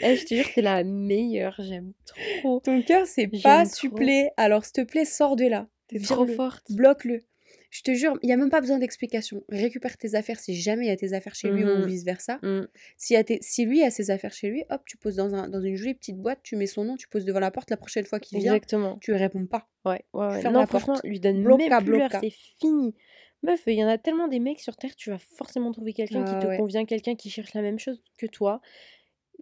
Eh, 0.00 0.16
je 0.16 0.24
te 0.24 0.34
jure, 0.34 0.46
t'es 0.54 0.62
la 0.62 0.82
meilleure, 0.84 1.54
j'aime 1.58 1.92
trop. 2.06 2.60
Ton 2.60 2.82
cœur, 2.82 3.06
c'est 3.06 3.28
pas 3.42 3.64
supplé. 3.66 4.30
Alors, 4.36 4.64
s'il 4.64 4.72
te 4.72 4.80
plaît, 4.82 5.04
sors 5.04 5.36
de 5.36 5.46
là. 5.46 5.68
T'es 5.88 5.98
trop 6.00 6.26
forte. 6.26 6.70
Bloque-le. 6.72 7.22
Je 7.72 7.82
te 7.82 7.94
jure, 7.94 8.18
il 8.22 8.26
n'y 8.26 8.32
a 8.32 8.36
même 8.36 8.50
pas 8.50 8.60
besoin 8.60 8.78
d'explication. 8.78 9.44
Récupère 9.48 9.96
tes 9.96 10.16
affaires 10.16 10.40
si 10.40 10.56
jamais 10.56 10.86
il 10.86 10.88
y 10.88 10.92
a 10.92 10.96
tes 10.96 11.12
affaires 11.12 11.36
chez 11.36 11.50
lui 11.50 11.62
ou 11.64 11.68
Mhm. 11.68 11.86
vice-versa. 11.86 12.38
Mm. 12.42 12.62
Si, 12.96 13.14
si 13.42 13.64
lui 13.64 13.82
a 13.84 13.90
ses 13.92 14.10
affaires 14.10 14.32
chez 14.32 14.48
lui, 14.48 14.64
hop, 14.70 14.82
tu 14.86 14.96
poses 14.96 15.14
dans, 15.16 15.34
un, 15.36 15.48
dans 15.48 15.60
une 15.60 15.76
jolie 15.76 15.94
petite 15.94 16.16
boîte, 16.16 16.40
tu 16.42 16.56
mets 16.56 16.66
son 16.66 16.84
nom, 16.84 16.96
tu 16.96 17.06
poses 17.08 17.24
devant 17.24 17.38
la 17.38 17.52
porte 17.52 17.70
la 17.70 17.76
prochaine 17.76 18.04
fois 18.04 18.18
qu'il 18.18 18.38
vient, 18.38 18.54
Exactement. 18.54 18.98
tu 19.00 19.12
réponds 19.12 19.46
pas. 19.46 19.68
Ouais, 19.84 20.04
ouais, 20.14 20.26
ouais. 20.26 20.42
Non, 20.50 20.60
la 20.60 20.66
franchement, 20.66 20.94
porte. 20.94 21.04
lui 21.06 21.20
donne 21.20 21.42
Bloca, 21.44 21.80
même 21.80 21.84
plus 21.84 22.18
c'est 22.20 22.34
fini. 22.60 22.94
Meuf, 23.44 23.62
il 23.68 23.74
y 23.74 23.84
en 23.84 23.88
a 23.88 23.98
tellement 23.98 24.26
des 24.28 24.40
mecs 24.40 24.60
sur 24.60 24.76
Terre, 24.76 24.96
tu 24.96 25.10
vas 25.10 25.18
forcément 25.18 25.70
trouver 25.70 25.92
quelqu'un 25.92 26.24
Ah 26.26 26.34
qui 26.34 26.38
te 26.44 26.46
ouais. 26.48 26.56
convient, 26.56 26.84
quelqu'un 26.84 27.14
qui 27.14 27.30
cherche 27.30 27.54
la 27.54 27.62
même 27.62 27.78
chose 27.78 28.02
que 28.18 28.26
toi. 28.26 28.60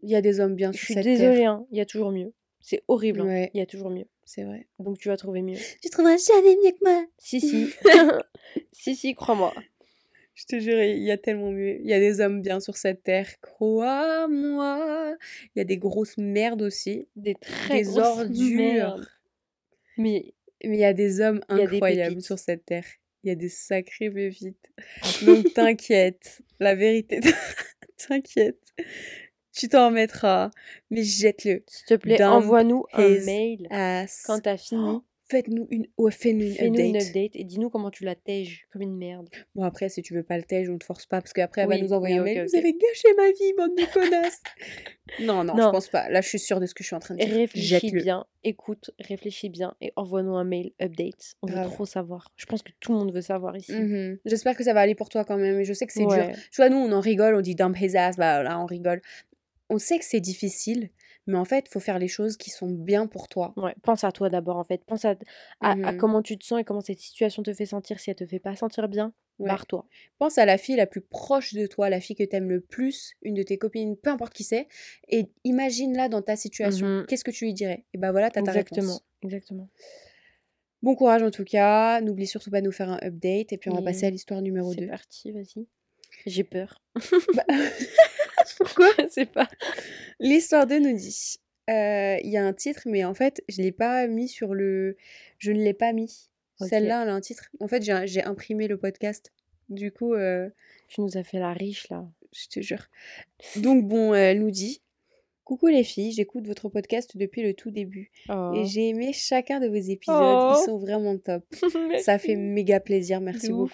Il 0.02 0.10
y 0.10 0.16
a 0.16 0.20
des 0.20 0.40
hommes 0.40 0.54
bien 0.54 0.72
Je 0.72 0.78
suis 0.78 0.94
désolée, 0.94 1.44
hein, 1.44 1.66
il 1.70 1.78
y 1.78 1.80
a 1.80 1.86
toujours 1.86 2.12
mieux. 2.12 2.32
C'est 2.60 2.82
horrible, 2.88 3.20
hein, 3.22 3.26
Ouais. 3.26 3.50
il 3.54 3.58
y 3.58 3.62
a 3.62 3.66
toujours 3.66 3.90
mieux. 3.90 4.06
C'est 4.24 4.44
vrai. 4.44 4.66
Donc 4.78 4.98
tu 4.98 5.08
vas 5.08 5.16
trouver 5.16 5.42
mieux. 5.42 5.56
Tu 5.82 5.88
trouveras 5.90 6.16
jamais 6.18 6.56
mieux 6.64 6.72
que 6.72 6.84
moi. 6.84 7.06
Si, 7.18 7.40
si. 7.40 7.68
si, 8.72 8.94
si, 8.94 9.14
crois-moi. 9.14 9.54
Je 10.34 10.44
te 10.44 10.60
jure, 10.60 10.80
il 10.80 11.02
y 11.02 11.10
a 11.10 11.16
tellement 11.18 11.50
mieux. 11.50 11.80
Il 11.80 11.86
y 11.86 11.92
a 11.94 11.98
des 11.98 12.20
hommes 12.20 12.42
bien 12.42 12.60
sur 12.60 12.76
cette 12.76 13.02
terre. 13.02 13.28
Crois-moi. 13.40 15.16
Il 15.54 15.58
y 15.58 15.60
a 15.60 15.64
des 15.64 15.78
grosses 15.78 16.16
merdes 16.18 16.62
aussi. 16.62 17.08
Des 17.16 17.34
très 17.34 17.78
Des 17.78 17.82
grosses 17.82 17.96
ordures. 18.18 18.56
merdes. 18.56 19.08
Mais 19.96 20.32
Mais 20.64 20.76
il 20.76 20.80
y 20.80 20.84
a 20.84 20.92
des 20.92 21.20
hommes 21.20 21.40
des 21.50 21.62
incroyables 21.62 22.20
sur 22.22 22.38
cette 22.38 22.64
terre. 22.66 22.84
Il 23.24 23.28
y 23.28 23.32
a 23.32 23.34
des 23.34 23.48
sacrés 23.48 24.10
pépites. 24.10 24.70
Donc 25.24 25.52
t'inquiète. 25.54 26.40
La 26.60 26.74
vérité, 26.76 27.18
t'inquiète. 27.96 28.62
Tu 29.58 29.68
t'en 29.68 29.88
remettras. 29.88 30.50
Mais 30.90 31.02
jette-le. 31.02 31.64
s'il 31.66 31.86
te 31.86 31.94
plaît, 31.94 32.22
envoie-nous 32.22 32.84
un 32.92 33.08
mail 33.24 33.66
Ass. 33.70 34.22
quand 34.26 34.40
t'as 34.40 34.56
fini. 34.56 35.00
Faites-nous 35.30 35.66
une, 35.70 35.86
ouais, 35.98 36.10
fais-nous 36.10 36.54
une 36.58 36.96
update. 36.96 37.32
et 37.34 37.44
dis-nous 37.44 37.68
comment 37.68 37.90
tu 37.90 38.02
la 38.04 38.14
tèges 38.14 38.66
comme 38.72 38.80
une 38.80 38.96
merde. 38.96 39.28
Bon, 39.54 39.62
après, 39.62 39.90
si 39.90 40.00
tu 40.00 40.14
veux 40.14 40.22
pas 40.22 40.38
le 40.38 40.42
tège, 40.42 40.70
on 40.70 40.78
te 40.78 40.84
force 40.86 41.04
pas, 41.04 41.20
parce 41.20 41.34
qu'après, 41.34 41.62
elle 41.62 41.68
va 41.68 41.76
nous 41.76 41.92
envoyer 41.92 42.14
oui, 42.14 42.20
un 42.20 42.24
mail. 42.24 42.40
ok. 42.44 42.48
Vous 42.50 42.56
avez 42.56 42.72
gâché 42.72 43.08
ma 43.14 43.26
vie, 43.26 43.52
bande 43.58 43.76
de 43.76 43.92
connasses. 43.92 44.40
non, 45.20 45.44
non, 45.44 45.54
je 45.54 45.60
Non. 45.60 45.70
pense 45.70 45.88
pas. 45.88 46.08
Là, 46.08 46.22
je 46.22 46.28
suis 46.28 46.38
sûre 46.38 46.60
de 46.60 46.64
ce 46.66 46.72
que 46.74 46.82
je 46.82 46.86
suis 46.86 46.96
en 46.96 47.00
train 47.00 47.14
de 47.14 47.22
dire. 47.22 47.34
Réfléchis 47.34 47.90
bien, 47.92 48.24
écoute, 48.42 48.90
réfléchis 49.00 49.50
bien 49.50 49.74
et 49.82 49.92
envoie-nous 49.96 50.34
un 50.34 50.44
mail 50.44 50.72
update. 50.80 51.34
On 51.42 51.46
veut 51.46 51.52
Grave. 51.56 51.72
trop 51.74 51.84
savoir. 51.84 52.32
Je 52.36 52.46
pense 52.46 52.62
que 52.62 52.72
tout 52.80 52.92
le 52.92 52.98
monde 52.98 53.12
veut 53.12 53.20
savoir 53.20 53.54
ici. 53.54 53.74
Mhm. 53.74 54.18
J'espère 54.24 54.56
que 54.56 54.64
ça 54.64 54.72
va 54.72 54.80
aller 54.80 54.94
pour 54.94 55.10
toi 55.10 55.26
quand 55.26 55.36
même. 55.36 55.62
Je 55.62 55.74
sais 55.74 55.86
que 55.86 55.92
c'est 55.92 56.06
dur. 56.06 56.30
Tu 56.50 56.56
vois, 56.56 56.70
nous, 56.70 56.78
on 56.78 56.90
en 56.92 57.00
rigole, 57.00 57.34
on 57.34 57.42
dit 57.42 57.54
dump 57.54 57.76
his 57.78 57.98
ass, 57.98 58.16
bah 58.16 58.42
là, 58.42 58.58
on 58.58 58.64
rigole. 58.64 59.02
On 59.70 59.78
sait 59.78 59.98
que 59.98 60.04
c'est 60.04 60.20
difficile, 60.20 60.90
mais 61.26 61.36
en 61.36 61.44
fait, 61.44 61.66
il 61.66 61.70
faut 61.70 61.80
faire 61.80 61.98
les 61.98 62.08
choses 62.08 62.36
qui 62.36 62.50
sont 62.50 62.70
bien 62.70 63.06
pour 63.06 63.28
toi. 63.28 63.52
Ouais, 63.56 63.74
pense 63.82 64.02
à 64.04 64.12
toi 64.12 64.30
d'abord 64.30 64.56
en 64.56 64.64
fait. 64.64 64.82
Pense 64.84 65.04
à, 65.04 65.14
à, 65.60 65.72
à 65.72 65.74
Mhm. 65.92 65.98
comment 65.98 66.22
tu 66.22 66.38
te 66.38 66.44
sens 66.44 66.60
et 66.60 66.64
comment 66.64 66.80
cette 66.80 67.00
situation 67.00 67.42
te 67.42 67.52
fait 67.52 67.66
sentir. 67.66 68.00
Si 68.00 68.08
elle 68.10 68.16
te 68.16 68.26
fait 68.26 68.38
pas 68.38 68.56
sentir 68.56 68.88
bien, 68.88 69.12
Ouais. 69.38 69.46
barre-toi. 69.46 69.86
Pense 70.18 70.36
à 70.38 70.44
la 70.46 70.58
fille 70.58 70.74
la 70.74 70.86
plus 70.86 71.00
proche 71.00 71.54
de 71.54 71.66
toi, 71.66 71.90
la 71.90 72.00
fille 72.00 72.16
que 72.16 72.24
t'aimes 72.24 72.48
le 72.50 72.60
plus, 72.60 73.12
une 73.22 73.34
de 73.34 73.42
tes 73.44 73.56
copines, 73.56 73.96
peu 73.96 74.10
importe 74.10 74.32
qui 74.32 74.42
c'est, 74.42 74.66
et 75.08 75.28
imagine-la 75.44 76.08
dans 76.08 76.22
ta 76.22 76.34
situation. 76.34 76.86
Mhm. 76.86 77.06
Qu'est-ce 77.06 77.22
que 77.22 77.30
tu 77.30 77.44
lui 77.44 77.54
dirais? 77.54 77.84
Et 77.94 77.98
bah 77.98 78.10
voilà, 78.10 78.30
t'as 78.30 78.42
ta 78.42 78.50
Exactement, 78.50 78.94
réponse. 78.94 79.04
exactement. 79.22 79.68
Bon 80.82 80.94
courage 80.96 81.22
en 81.22 81.30
tout 81.30 81.44
cas. 81.44 82.00
N'oublie 82.00 82.26
surtout 82.26 82.50
pas 82.50 82.60
de 82.60 82.66
nous 82.66 82.72
faire 82.72 82.88
un 82.88 82.98
update, 83.02 83.52
et 83.52 83.58
puis 83.58 83.70
on 83.70 83.74
va 83.74 83.80
Et 83.80 83.84
passer 83.84 84.06
à 84.06 84.10
l'histoire 84.10 84.40
numéro 84.42 84.72
C'est 84.72 84.80
2. 84.80 84.86
parti, 84.88 85.30
vas-y. 85.32 85.66
J'ai 86.26 86.42
peur. 86.44 86.82
Bah, 87.34 87.44
Pourquoi? 88.58 88.88
Je 88.98 89.08
sais 89.08 89.26
pas. 89.26 89.48
L'histoire 90.20 90.66
2 90.66 90.78
nous 90.80 90.96
dit 90.96 91.36
euh, 91.70 92.16
il 92.22 92.30
y 92.30 92.36
a 92.36 92.44
un 92.44 92.52
titre, 92.54 92.82
mais 92.86 93.04
en 93.04 93.14
fait, 93.14 93.42
je 93.48 93.60
l'ai 93.62 93.72
pas 93.72 94.06
mis 94.06 94.28
sur 94.28 94.54
le. 94.54 94.96
Je 95.38 95.52
ne 95.52 95.62
l'ai 95.62 95.74
pas 95.74 95.92
mis. 95.92 96.28
Celle-là, 96.60 97.02
elle 97.02 97.08
a 97.10 97.14
un 97.14 97.20
titre. 97.20 97.50
En 97.60 97.68
fait, 97.68 97.82
j'ai 97.82 98.22
imprimé 98.24 98.66
le 98.68 98.78
podcast. 98.78 99.32
Du 99.68 99.92
coup, 99.92 100.14
euh, 100.14 100.48
Tu 100.88 101.00
nous 101.02 101.16
as 101.18 101.22
fait 101.24 101.38
la 101.38 101.52
riche 101.52 101.88
là. 101.90 102.04
je 102.32 102.46
te 102.48 102.60
jure. 102.60 102.86
Donc, 103.56 103.86
bon, 103.86 104.14
elle 104.14 104.40
nous 104.40 104.50
dit 104.50 104.82
Coucou 105.44 105.66
les 105.68 105.84
filles, 105.84 106.12
j'écoute 106.12 106.46
votre 106.46 106.68
podcast 106.68 107.16
depuis 107.16 107.42
le 107.42 107.54
tout 107.54 107.70
début 107.70 108.10
et 108.28 108.32
Oh. 108.32 108.52
j'ai 108.64 108.88
aimé 108.88 109.12
chacun 109.14 109.60
de 109.60 109.66
vos 109.68 109.74
épisodes, 109.76 110.16
ils 110.20 110.58
Oh. 110.60 110.62
sont 110.64 110.78
vraiment 110.78 111.16
top. 111.18 111.42
Ça 112.02 112.18
fait 112.18 112.36
méga 112.36 112.80
plaisir, 112.80 113.20
merci 113.22 113.48
De 113.48 113.52
beaucoup. 113.54 113.72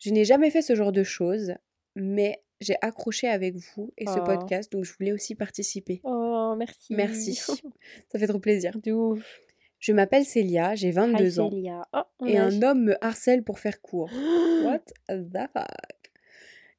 Je 0.00 0.10
n'ai 0.10 0.24
jamais 0.26 0.50
fait 0.50 0.60
ce 0.62 0.74
genre 0.74 0.92
de 0.92 1.02
choses, 1.02 1.54
mais 1.94 2.42
j'ai 2.60 2.76
accroché 2.82 3.28
avec 3.28 3.56
vous 3.56 3.92
et 3.98 4.06
ce 4.06 4.18
Oh. 4.18 4.24
podcast, 4.24 4.72
donc 4.72 4.84
je 4.84 4.92
voulais 4.98 5.12
aussi 5.12 5.34
participer. 5.34 6.00
Oh, 6.04 6.54
merci. 6.56 6.94
Merci, 6.94 7.34
ça 8.12 8.18
fait 8.18 8.26
trop 8.26 8.38
plaisir. 8.38 8.78
De 8.82 8.92
ouf. 8.92 9.40
Je 9.78 9.92
m'appelle 9.92 10.24
Célia, 10.24 10.74
j'ai 10.74 10.88
Hi 10.88 10.92
22 10.92 11.40
ans 11.40 11.50
Célia. 11.50 11.82
Oh, 11.92 12.26
et 12.26 12.38
un 12.38 12.62
homme 12.62 12.82
me 12.84 13.04
harcèle 13.04 13.42
pour 13.44 13.58
faire 13.58 13.80
court. 13.82 14.10
What 14.64 14.80
the 15.08 15.48
fuck? 15.52 15.66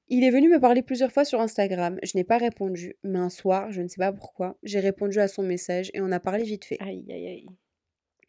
Il 0.10 0.24
est 0.24 0.32
venu 0.32 0.50
me 0.50 0.60
parler 0.60 0.82
plusieurs 0.82 1.12
fois 1.12 1.26
sur 1.26 1.42
Instagram, 1.42 2.00
je 2.02 2.14
n'ai 2.16 2.24
pas 2.24 2.38
répondu, 2.38 2.96
mais 3.04 3.20
un 3.20 3.30
soir, 3.30 3.72
je 3.72 3.82
ne 3.82 3.88
sais 3.90 3.98
pas 4.00 4.14
pourquoi, 4.14 4.58
j'ai 4.64 4.80
répondu 4.80 5.20
à 5.20 5.28
son 5.28 5.44
message 5.44 5.92
et 5.94 6.00
on 6.02 6.12
a 6.14 6.20
parlé 6.22 6.44
vite 6.44 6.64
fait. 6.64 6.78
Aïe, 6.80 7.06
aïe, 7.10 7.28
aïe. 7.28 7.46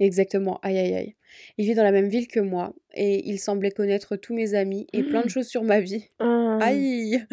Exactement, 0.01 0.61
aïe 0.63 0.79
aïe 0.79 0.95
aïe. 0.95 1.15
Il 1.57 1.67
vit 1.67 1.75
dans 1.75 1.83
la 1.83 1.93
même 1.93 2.09
ville 2.09 2.29
que 2.29 2.41
moi 2.41 2.75
et 2.95 3.29
il 3.29 3.39
semblait 3.39 3.71
connaître 3.71 4.17
tous 4.17 4.35
mes 4.35 4.55
amis 4.55 4.87
et 4.93 5.03
plein 5.03 5.23
de 5.23 5.29
choses 5.29 5.49
sur 5.49 5.65
ma 5.65 5.81
vie. 5.81 6.09
Hum. 6.21 6.59
Aïe! 6.63 7.25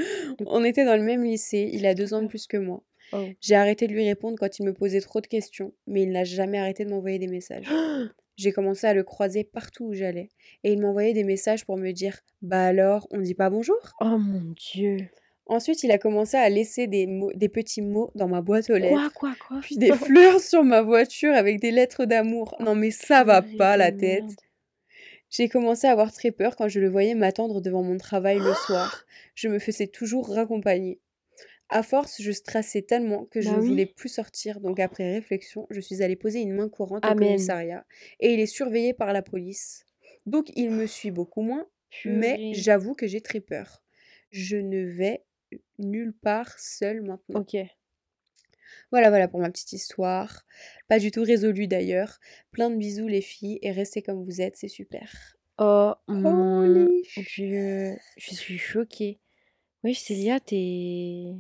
On 0.45 0.63
était 0.63 0.85
dans 0.85 0.95
le 0.95 1.03
même 1.03 1.23
lycée, 1.23 1.69
il 1.73 1.85
a 1.85 1.93
deux 1.93 2.13
ans 2.13 2.21
de 2.21 2.27
plus 2.27 2.47
que 2.47 2.57
moi. 2.57 2.83
Oh. 3.13 3.25
J'ai 3.39 3.55
arrêté 3.55 3.87
de 3.87 3.93
lui 3.93 4.05
répondre 4.05 4.35
quand 4.39 4.59
il 4.59 4.65
me 4.65 4.73
posait 4.73 5.01
trop 5.01 5.21
de 5.21 5.27
questions, 5.27 5.73
mais 5.85 6.03
il 6.03 6.11
n'a 6.11 6.23
jamais 6.23 6.57
arrêté 6.57 6.85
de 6.85 6.89
m'envoyer 6.89 7.19
des 7.19 7.27
messages. 7.27 7.67
J'ai 8.37 8.51
commencé 8.51 8.85
à 8.85 8.93
le 8.93 9.03
croiser 9.03 9.45
partout 9.45 9.85
où 9.85 9.93
j'allais 9.93 10.29
et 10.63 10.73
il 10.73 10.81
m'envoyait 10.81 11.13
des 11.13 11.23
messages 11.23 11.65
pour 11.65 11.77
me 11.77 11.91
dire 11.91 12.19
Bah 12.41 12.65
alors, 12.65 13.07
on 13.11 13.19
dit 13.19 13.33
pas 13.33 13.49
bonjour? 13.49 13.77
Oh 14.01 14.17
mon 14.17 14.53
dieu. 14.57 15.07
Ensuite, 15.47 15.83
il 15.83 15.91
a 15.91 15.97
commencé 15.99 16.37
à 16.37 16.49
laisser 16.49 16.87
des 16.87 17.05
mots, 17.05 17.31
des 17.35 17.49
petits 17.49 17.81
mots 17.81 18.11
dans 18.15 18.27
ma 18.27 18.41
boîte 18.41 18.69
aux 18.71 18.77
lettres. 18.77 19.11
Quoi, 19.13 19.29
quoi, 19.29 19.35
quoi 19.47 19.59
Puis 19.61 19.77
des 19.77 19.91
fleurs 19.93 20.39
sur 20.39 20.63
ma 20.63 20.81
voiture 20.81 21.33
avec 21.33 21.59
des 21.59 21.69
lettres 21.71 22.05
d'amour. 22.05 22.55
Non 22.59 22.73
mais 22.73 22.89
ça 22.91 23.23
va 23.23 23.43
pas 23.43 23.77
la 23.77 23.91
tête. 23.91 24.23
J'ai 25.29 25.49
commencé 25.49 25.85
à 25.85 25.91
avoir 25.91 26.11
très 26.13 26.31
peur 26.31 26.55
quand 26.55 26.67
je 26.67 26.79
le 26.79 26.89
voyais 26.89 27.13
m'attendre 27.13 27.61
devant 27.61 27.83
mon 27.83 27.97
travail 27.97 28.39
le 28.39 28.53
soir. 28.53 29.03
Je 29.35 29.49
me 29.49 29.59
faisais 29.59 29.87
toujours 29.87 30.29
raccompagner. 30.33 31.01
À 31.67 31.83
force, 31.83 32.21
je 32.21 32.31
stressais 32.31 32.83
tellement 32.83 33.25
que 33.25 33.41
je 33.41 33.49
Bah 33.49 33.57
ne 33.57 33.61
oui. 33.61 33.67
voulais 33.67 33.85
plus 33.85 34.07
sortir. 34.07 34.61
Donc 34.61 34.79
après 34.79 35.11
réflexion, 35.13 35.67
je 35.71 35.81
suis 35.81 36.01
allée 36.01 36.15
poser 36.15 36.39
une 36.39 36.53
main 36.53 36.69
courante 36.69 37.03
au 37.03 37.09
commissariat 37.25 37.85
et 38.21 38.33
il 38.33 38.39
est 38.39 38.45
surveillé 38.45 38.93
par 38.93 39.11
la 39.13 39.21
police. 39.21 39.83
Donc 40.25 40.45
il 40.55 40.69
me 40.71 40.85
suit 40.87 41.11
beaucoup 41.11 41.41
moins, 41.41 41.67
mais 42.05 42.53
j'avoue 42.53 42.93
que 42.93 43.07
j'ai 43.07 43.19
très 43.19 43.41
peur. 43.41 43.83
Je 44.31 44.55
ne 44.57 44.85
vais 44.85 45.24
nulle 45.79 46.13
part 46.13 46.57
seule 46.59 47.01
maintenant. 47.01 47.41
Ok. 47.41 47.55
Voilà, 48.91 49.09
voilà 49.09 49.27
pour 49.27 49.39
ma 49.39 49.49
petite 49.49 49.73
histoire. 49.73 50.45
Pas 50.87 50.99
du 50.99 51.11
tout 51.11 51.23
résolue 51.23 51.67
d'ailleurs. 51.67 52.19
Plein 52.51 52.69
de 52.69 52.75
bisous 52.75 53.07
les 53.07 53.21
filles 53.21 53.59
et 53.61 53.71
restez 53.71 54.01
comme 54.01 54.23
vous 54.23 54.41
êtes, 54.41 54.57
c'est 54.57 54.67
super. 54.67 55.37
Oh 55.57 55.93
mon 56.07 56.87
dieu. 57.13 57.95
Je 58.17 58.33
suis 58.35 58.57
choquée. 58.57 59.19
Wesh, 59.83 59.99
Célia, 59.99 60.39
t'es... 60.39 61.33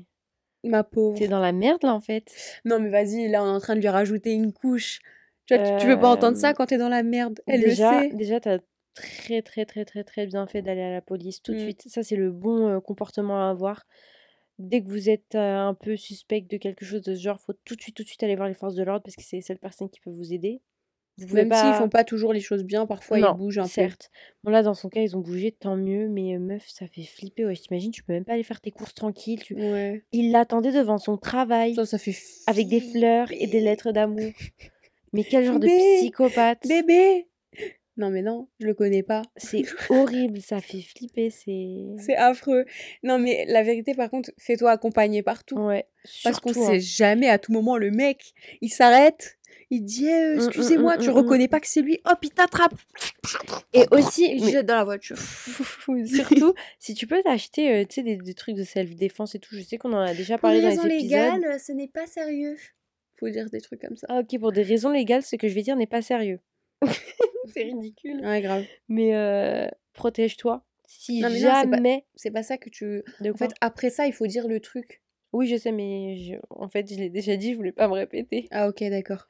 Ma 0.63 0.83
pauvre. 0.83 1.17
T'es 1.17 1.27
dans 1.27 1.39
la 1.39 1.51
merde, 1.51 1.83
là, 1.83 1.93
en 1.93 2.01
fait. 2.01 2.31
Non 2.65 2.79
mais 2.79 2.89
vas-y, 2.89 3.27
là 3.27 3.43
on 3.43 3.47
est 3.47 3.55
en 3.55 3.59
train 3.59 3.75
de 3.75 3.81
lui 3.81 3.87
rajouter 3.87 4.31
une 4.33 4.51
couche. 4.51 4.99
Tu, 5.45 5.55
vois, 5.55 5.63
tu- 5.63 5.77
tu 5.81 5.87
veux 5.87 5.99
pas 5.99 6.09
entendre 6.09 6.37
ça 6.37 6.49
Euh, 6.49 6.53
quand 6.53 6.65
t'es 6.65 6.77
dans 6.77 6.89
la 6.89 7.03
merde. 7.03 7.39
Elle 7.45 7.61
déjà, 7.61 8.01
le 8.03 8.09
sait. 8.09 8.15
déjà, 8.15 8.39
t'as 8.39 8.59
très, 8.95 9.41
très, 9.41 9.65
très, 9.65 9.85
très, 9.85 10.03
très 10.03 10.25
bien 10.25 10.47
fait 10.47 10.61
d'aller 10.61 10.81
à 10.81 10.91
la 10.91 11.01
police 11.01 11.41
tout 11.41 11.53
de 11.53 11.57
Mm. 11.57 11.61
suite. 11.63 11.83
Ça, 11.87 12.01
c'est 12.03 12.15
le 12.15 12.31
bon 12.31 12.67
euh, 12.67 12.79
comportement 12.79 13.47
à 13.47 13.49
avoir. 13.51 13.85
Dès 14.57 14.81
que 14.81 14.87
vous 14.87 15.09
êtes 15.09 15.35
euh, 15.35 15.57
un 15.57 15.73
peu 15.73 15.97
suspect 15.97 16.41
de 16.41 16.57
quelque 16.57 16.85
chose 16.85 17.01
de 17.01 17.13
ce 17.13 17.19
genre, 17.21 17.39
faut 17.41 17.53
tout 17.65 17.75
de 17.75 17.81
suite, 17.81 17.95
tout 17.95 18.03
de 18.03 18.07
suite 18.07 18.23
aller 18.23 18.35
voir 18.37 18.47
les 18.47 18.53
forces 18.53 18.75
de 18.75 18.83
l'ordre 18.83 19.03
parce 19.03 19.15
que 19.17 19.23
c'est 19.23 19.35
les 19.35 19.41
seules 19.41 19.59
personnes 19.59 19.89
qui 19.89 19.99
peuvent 19.99 20.13
vous 20.13 20.33
aider. 20.33 20.61
Vous 21.17 21.33
Même 21.33 21.45
s'ils 21.45 21.61
pas... 21.61 21.73
font 21.79 21.87
pas 21.87 22.03
toujours 22.03 22.33
les 22.33 22.41
choses 22.41 22.63
bien, 22.65 22.85
parfois 22.85 23.17
non, 23.19 23.33
ils 23.33 23.37
bougent 23.37 23.59
un 23.59 23.63
peu. 23.63 23.69
certes. 23.69 24.09
Bon, 24.43 24.51
là, 24.51 24.63
dans 24.63 24.73
son 24.73 24.89
cas, 24.89 24.99
ils 25.01 25.15
ont 25.15 25.21
bougé, 25.21 25.51
tant 25.53 25.77
mieux. 25.77 26.09
Mais 26.09 26.35
euh, 26.35 26.39
meuf, 26.39 26.65
ça 26.67 26.87
fait 26.87 27.03
flipper. 27.03 27.45
Ouais, 27.45 27.55
t'imagines, 27.55 27.91
tu 27.91 28.03
peux 28.03 28.11
même 28.13 28.25
pas 28.25 28.33
aller 28.33 28.43
faire 28.43 28.59
tes 28.59 28.71
courses 28.71 28.93
tranquille. 28.93 29.41
Tu... 29.41 29.55
Ouais. 29.55 30.03
Il 30.11 30.31
l'attendait 30.31 30.73
devant 30.73 30.97
son 30.97 31.17
travail 31.17 31.73
Ça, 31.75 31.85
ça 31.85 31.97
fait 31.97 32.15
avec 32.47 32.67
des 32.67 32.81
fleurs 32.81 33.31
et 33.31 33.47
des 33.47 33.61
lettres 33.61 33.91
d'amour. 33.93 34.31
Mais 35.13 35.23
quel 35.23 35.45
genre 35.45 35.59
de 35.59 35.67
psychopathe 35.99 36.67
Bébé 36.67 37.27
Non 37.97 38.09
mais 38.09 38.21
non, 38.21 38.49
je 38.59 38.67
le 38.67 38.73
connais 38.73 39.03
pas. 39.03 39.21
C'est 39.37 39.63
horrible, 39.89 40.41
ça 40.41 40.59
fait 40.59 40.81
flipper, 40.81 41.29
c'est... 41.29 41.85
C'est 41.97 42.15
affreux. 42.15 42.65
Non 43.03 43.17
mais 43.19 43.45
la 43.47 43.63
vérité 43.63 43.93
par 43.93 44.09
contre, 44.09 44.31
fais-toi 44.37 44.71
accompagner 44.71 45.23
partout. 45.23 45.57
Ouais, 45.57 45.85
Parce 46.23 46.39
qu'on 46.39 46.51
surtout, 46.53 46.67
sait 46.67 46.75
hein. 46.75 46.79
jamais 46.79 47.29
à 47.29 47.39
tout 47.39 47.53
moment 47.53 47.77
le 47.77 47.91
mec, 47.91 48.33
il 48.61 48.69
s'arrête, 48.69 49.37
il 49.69 49.83
dit 49.83 50.07
Eh, 50.07 50.13
euh, 50.13 50.35
Mm, 50.35 50.39
mm, 50.39 50.47
excusez-moi, 50.47 50.97
mm, 50.97 50.99
tu 51.01 51.09
mm, 51.09 51.13
reconnais 51.13 51.47
pas 51.47 51.59
que 51.59 51.67
c'est 51.67 51.81
lui, 51.81 51.99
hop 52.05 52.19
il 52.21 52.31
t'attrape. 52.31 52.73
Et 53.73 53.85
aussi, 53.91 54.39
jette 54.39 54.65
dans 54.65 54.75
la 54.75 54.83
voiture. 54.83 55.17
surtout, 56.05 56.53
si 56.79 56.93
tu 56.93 57.07
peux 57.07 57.21
t'acheter 57.23 57.73
euh, 57.73 57.85
tu 57.85 57.95
sais, 57.95 58.03
des, 58.03 58.17
des 58.17 58.33
trucs 58.33 58.55
de 58.55 58.63
self-défense 58.63 59.35
et 59.35 59.39
tout, 59.39 59.55
je 59.55 59.61
sais 59.61 59.77
qu'on 59.77 59.93
en 59.93 59.99
a 60.01 60.13
déjà 60.13 60.35
Pour 60.35 60.41
parlé 60.43 60.57
des 60.57 60.63
dans 60.63 60.69
raisons 60.69 60.83
les 60.83 60.95
épisodes. 60.95 61.11
légales, 61.11 61.59
ce 61.59 61.71
n'est 61.71 61.87
pas 61.87 62.07
sérieux. 62.07 62.57
Faut 63.17 63.29
dire 63.29 63.49
des 63.49 63.61
trucs 63.61 63.79
comme 63.81 63.95
ça. 63.95 64.07
Ah 64.09 64.19
ok, 64.19 64.37
pour 64.39 64.51
des 64.51 64.63
raisons 64.63 64.89
légales, 64.89 65.23
ce 65.23 65.37
que 65.37 65.47
je 65.47 65.53
vais 65.55 65.61
dire 65.61 65.77
n'est 65.77 65.87
pas 65.87 66.01
sérieux. 66.01 66.39
c'est 67.53 67.63
ridicule. 67.63 68.21
Ouais, 68.25 68.41
grave. 68.41 68.65
Mais 68.87 69.15
euh, 69.15 69.67
protège-toi. 69.93 70.63
Si 70.87 71.21
Non, 71.21 71.29
mais 71.29 71.39
non, 71.41 71.51
c'est 71.61 71.69
pas- 71.69 71.75
jamais... 71.77 72.05
C'est 72.15 72.31
pas 72.31 72.43
ça 72.43 72.57
que 72.57 72.69
tu. 72.69 73.03
De 73.21 73.31
En 73.31 73.33
fait, 73.35 73.51
après 73.61 73.89
ça, 73.89 74.05
il 74.07 74.13
faut 74.13 74.27
dire 74.27 74.47
le 74.47 74.59
truc. 74.59 75.01
Oui, 75.33 75.47
je 75.47 75.57
sais, 75.57 75.71
mais 75.71 76.15
je- 76.17 76.35
en 76.49 76.69
fait, 76.69 76.87
je 76.91 76.97
l'ai 76.97 77.09
déjà 77.09 77.35
dit, 77.35 77.51
je 77.51 77.57
voulais 77.57 77.71
pas 77.73 77.87
me 77.87 77.93
répéter. 77.93 78.47
Ah, 78.51 78.69
ok, 78.69 78.83
d'accord. 78.89 79.27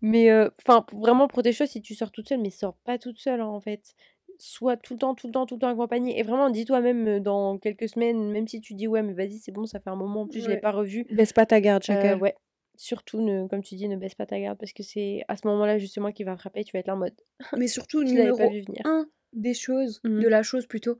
Mais 0.00 0.30
euh, 0.30 0.48
enfin, 0.60 0.86
vraiment 0.92 1.28
protège-toi 1.28 1.66
si 1.66 1.82
tu 1.82 1.94
sors 1.94 2.10
toute 2.10 2.28
seule, 2.28 2.40
mais 2.40 2.50
sors 2.50 2.76
pas 2.84 2.98
toute 2.98 3.18
seule 3.18 3.40
hein, 3.40 3.46
en 3.46 3.60
fait. 3.60 3.94
Sois 4.38 4.76
tout 4.76 4.94
le 4.94 4.98
temps, 4.98 5.14
tout 5.14 5.26
le 5.26 5.32
temps, 5.32 5.44
tout 5.46 5.56
le 5.56 5.60
temps 5.60 5.68
accompagnée. 5.68 6.18
Et 6.18 6.22
vraiment, 6.22 6.48
dis-toi 6.50 6.80
même 6.80 7.06
euh, 7.06 7.20
dans 7.20 7.58
quelques 7.58 7.88
semaines, 7.88 8.30
même 8.32 8.48
si 8.48 8.60
tu 8.60 8.74
dis 8.74 8.88
ouais, 8.88 9.02
mais 9.02 9.12
vas-y, 9.12 9.38
c'est 9.38 9.52
bon, 9.52 9.66
ça 9.66 9.78
fait 9.78 9.90
un 9.90 9.94
moment, 9.96 10.22
en 10.22 10.26
plus 10.26 10.40
je 10.40 10.48
l'ai 10.48 10.54
Ouais. 10.54 10.60
pas 10.60 10.72
revu. 10.72 11.04
Baisse 11.10 11.32
pas 11.34 11.44
ta 11.46 11.60
garde, 11.60 11.82
Euh, 11.82 11.86
chacun. 11.94 12.18
ouais, 12.18 12.34
surtout, 12.76 13.20
ne, 13.20 13.46
comme 13.48 13.62
tu 13.62 13.74
dis, 13.76 13.88
ne 13.88 13.96
baisse 13.96 14.14
pas 14.14 14.26
ta 14.26 14.38
garde 14.40 14.58
parce 14.58 14.72
que 14.72 14.82
c'est 14.82 15.22
à 15.28 15.36
ce 15.36 15.46
moment-là 15.48 15.78
justement 15.78 16.12
qu'il 16.12 16.26
va 16.26 16.36
frapper. 16.36 16.64
Tu 16.64 16.72
vas 16.72 16.80
être 16.80 16.86
là 16.88 16.94
en 16.94 16.98
mode, 16.98 17.14
Mais 17.56 17.68
surtout, 17.68 18.00
tu 18.04 18.06
pas 18.06 18.10
numéro 18.20 18.50
vu 18.50 18.62
venir. 18.62 18.82
un 18.84 19.06
des 19.32 19.54
choses, 19.54 20.00
de 20.04 20.28
la 20.28 20.42
chose 20.42 20.66
plutôt, 20.66 20.98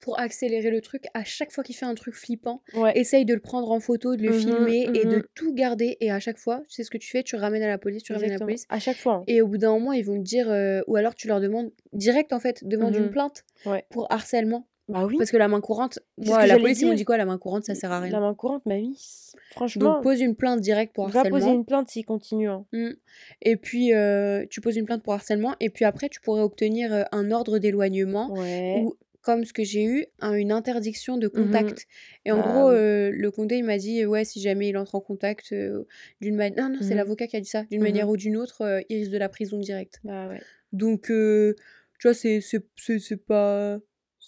pour 0.00 0.18
accélérer 0.18 0.70
le 0.70 0.80
truc, 0.80 1.04
à 1.12 1.24
chaque 1.24 1.50
fois 1.52 1.62
qu'il 1.62 1.74
fait 1.76 1.84
un 1.86 1.94
truc 1.94 2.14
flippant, 2.14 2.62
Ouais, 2.74 2.96
essaye 2.98 3.26
de 3.26 3.34
le 3.34 3.40
prendre 3.40 3.70
en 3.70 3.80
photo, 3.80 4.16
de 4.16 4.22
le 4.22 4.30
Mhm, 4.30 4.40
filmer 4.40 4.90
et 4.94 5.04
de 5.04 5.16
mhm. 5.16 5.22
tout 5.34 5.52
garder. 5.54 5.98
Et 6.00 6.10
à 6.10 6.20
chaque 6.20 6.38
fois, 6.38 6.62
tu 6.68 6.74
sais 6.76 6.84
ce 6.84 6.90
que 6.90 6.96
tu 6.98 7.10
fais, 7.10 7.22
tu 7.22 7.36
ramènes 7.36 7.62
à 7.62 7.68
la 7.68 7.76
police, 7.78 8.02
tu 8.02 8.12
ramènes 8.14 8.30
à 8.30 8.38
la 8.38 8.44
police. 8.46 8.64
À 8.70 8.78
chaque 8.78 8.96
fois. 8.96 9.14
hein. 9.16 9.24
Et 9.26 9.42
au 9.42 9.46
bout 9.46 9.58
d'un 9.58 9.72
moment, 9.72 9.92
ils 9.92 10.04
vont 10.04 10.16
te 10.16 10.22
dire, 10.24 10.50
euh, 10.50 10.80
ou 10.86 10.96
alors 10.96 11.14
tu 11.14 11.28
leur 11.28 11.40
demandes, 11.40 11.70
direct 11.92 12.32
en 12.32 12.40
fait, 12.40 12.64
demande 12.64 12.94
une 12.96 13.10
plainte 13.10 13.44
Ouais. 13.66 13.84
pour 13.90 14.10
harcèlement. 14.10 14.66
Bah 14.90 15.06
oui, 15.06 15.16
Parce 15.18 15.30
que 15.30 15.36
la 15.36 15.48
main 15.48 15.60
courante, 15.60 15.98
moi, 16.18 16.46
la 16.46 16.58
police, 16.58 16.80
ils 16.82 16.86
m'ont 16.86 16.94
dit 16.94 17.04
quoi 17.04 17.16
La 17.16 17.24
main 17.24 17.38
courante, 17.38 17.64
ça 17.64 17.74
sert 17.74 17.92
à 17.92 18.00
rien. 18.00 18.10
la 18.12 18.20
main 18.20 18.34
courante, 18.34 18.62
bah 18.66 18.74
oui. 18.76 18.96
Franchement, 19.52 19.94
Donc 19.94 20.02
pose 20.02 20.20
une 20.20 20.36
plainte 20.36 20.60
directe 20.60 20.94
pour 20.94 21.08
va 21.08 21.20
harcèlement. 21.20 21.38
poser 21.38 21.50
une 21.52 21.64
plainte 21.64 21.88
s'il 21.90 22.04
continue. 22.04 22.48
hein. 22.48 22.66
Mm. 22.72 22.90
Et 23.42 23.56
puis, 23.56 23.94
euh, 23.94 24.44
tu 24.50 24.60
poses 24.60 24.76
une 24.76 24.84
plainte 24.86 25.02
pour 25.02 25.12
harcèlement. 25.14 25.54
Et 25.60 25.70
puis 25.70 25.84
après, 25.84 26.08
tu 26.08 26.20
pourrais 26.20 26.42
obtenir 26.42 26.92
euh, 26.92 27.02
un 27.12 27.30
ordre 27.30 27.58
d'éloignement 27.58 28.32
Ouais. 28.32 28.76
ou, 28.82 28.94
comme 29.22 29.44
ce 29.44 29.52
que 29.52 29.64
j'ai 29.64 29.84
eu, 29.84 30.06
un- 30.20 30.32
une 30.34 30.50
interdiction 30.52 31.18
de 31.18 31.26
Mhm. 31.26 31.44
contact. 31.44 31.86
Et 32.24 32.32
en 32.32 32.38
Ah 32.40 32.42
gros, 32.48 32.68
euh, 32.70 33.10
le 33.12 33.30
condé, 33.30 33.56
il 33.56 33.64
m'a 33.64 33.76
dit, 33.76 34.06
ouais, 34.06 34.24
si 34.24 34.40
jamais 34.40 34.68
il 34.70 34.76
entre 34.78 34.94
en 34.94 35.00
contact 35.00 35.52
euh, 35.52 35.84
d'une 36.20 36.36
manière... 36.36 36.56
Non, 36.68 36.74
non, 36.76 36.78
c'est 36.80 36.90
Mhm. 36.90 36.96
l'avocat 36.96 37.26
qui 37.26 37.36
a 37.36 37.40
dit 37.40 37.48
ça. 37.48 37.64
D'une 37.70 37.82
manière 37.82 38.08
ou 38.08 38.16
d'une 38.16 38.36
autre, 38.36 38.82
il 38.88 38.96
risque 38.98 39.10
de 39.12 39.18
la 39.18 39.28
prison 39.28 39.58
directe. 39.58 40.00
Bah 40.04 40.28
ouais. 40.28 40.40
Donc, 40.72 41.02
tu 41.06 41.54
vois, 42.08 42.14
c'est 42.14 42.40
pas... 43.26 43.78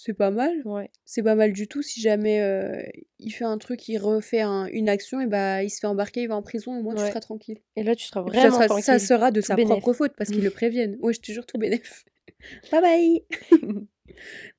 C'est 0.04 0.14
pas 0.14 0.30
mal. 0.30 0.62
Ouais. 0.64 0.90
C'est 1.04 1.22
pas 1.22 1.34
mal 1.36 1.52
du 1.52 1.68
tout. 1.68 1.80
Si 1.82 2.00
jamais 2.00 2.40
euh, 2.40 2.82
il 3.20 3.30
fait 3.30 3.44
un 3.44 3.56
truc, 3.58 3.86
il 3.88 3.98
refait 3.98 4.40
un- 4.40 4.66
une 4.66 4.88
action, 4.88 5.20
et 5.20 5.26
bah 5.26 5.62
il 5.62 5.70
se 5.70 5.78
fait 5.78 5.86
embarquer, 5.86 6.22
il 6.22 6.28
va 6.28 6.34
en 6.36 6.42
prison, 6.42 6.76
au 6.76 6.82
moins 6.82 6.94
tu 6.94 7.02
seras 7.06 7.20
tranquille. 7.20 7.58
Et 7.76 7.82
là, 7.84 7.94
tu 7.94 8.06
seras 8.06 8.20
ça, 8.22 8.26
vraiment 8.30 8.50
sera, 8.56 8.66
tranquille. 8.66 8.84
ça 8.84 8.98
sera 8.98 9.30
de 9.30 9.40
Tout 9.40 9.46
sa 9.46 9.56
propre 9.56 9.92
faute 9.92 10.12
parce 10.18 10.30
qu'ils 10.30 10.42
le 10.42 10.50
préviennent. 10.50 10.96
Ouais, 11.00 11.12
je 11.12 11.20
te 11.20 11.30
jure, 11.30 11.46
tout 11.46 11.58
bénef. 11.58 12.04
bye 12.72 12.80
bye 12.80 13.24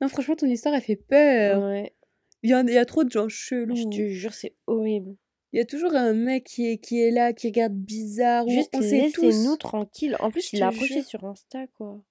Non, 0.02 0.08
franchement, 0.08 0.36
ton 0.36 0.48
histoire, 0.48 0.74
elle 0.76 0.82
fait 0.82 0.96
peur. 0.96 1.62
Ouais. 1.64 1.94
Il 2.42 2.50
y, 2.50 2.54
a, 2.54 2.62
il 2.62 2.70
y 2.74 2.78
a 2.78 2.86
trop 2.86 3.04
de 3.04 3.12
gens 3.12 3.30
chelous. 3.30 3.76
Je 3.76 3.84
te 3.84 4.08
jure, 4.10 4.34
c'est 4.34 4.56
horrible. 4.68 5.16
Il 5.54 5.58
y 5.58 5.62
a 5.62 5.66
toujours 5.66 5.94
un 5.94 6.14
mec 6.14 6.46
qui 6.46 6.68
est, 6.68 6.78
qui 6.78 7.00
est 7.02 7.12
là, 7.12 7.32
qui 7.32 7.48
regarde 7.48 7.74
bizarre. 7.74 8.48
Juste 8.50 8.76
laissez-nous 8.76 9.52
tous. 9.52 9.58
tranquilles. 9.60 10.18
En 10.20 10.32
plus, 10.32 10.50
Je 10.50 10.56
il 10.56 10.60
l'a 10.60 10.68
approché 10.70 10.96
jure. 10.96 11.06
sur 11.06 11.24
Insta, 11.26 11.68
quoi. 11.78 12.02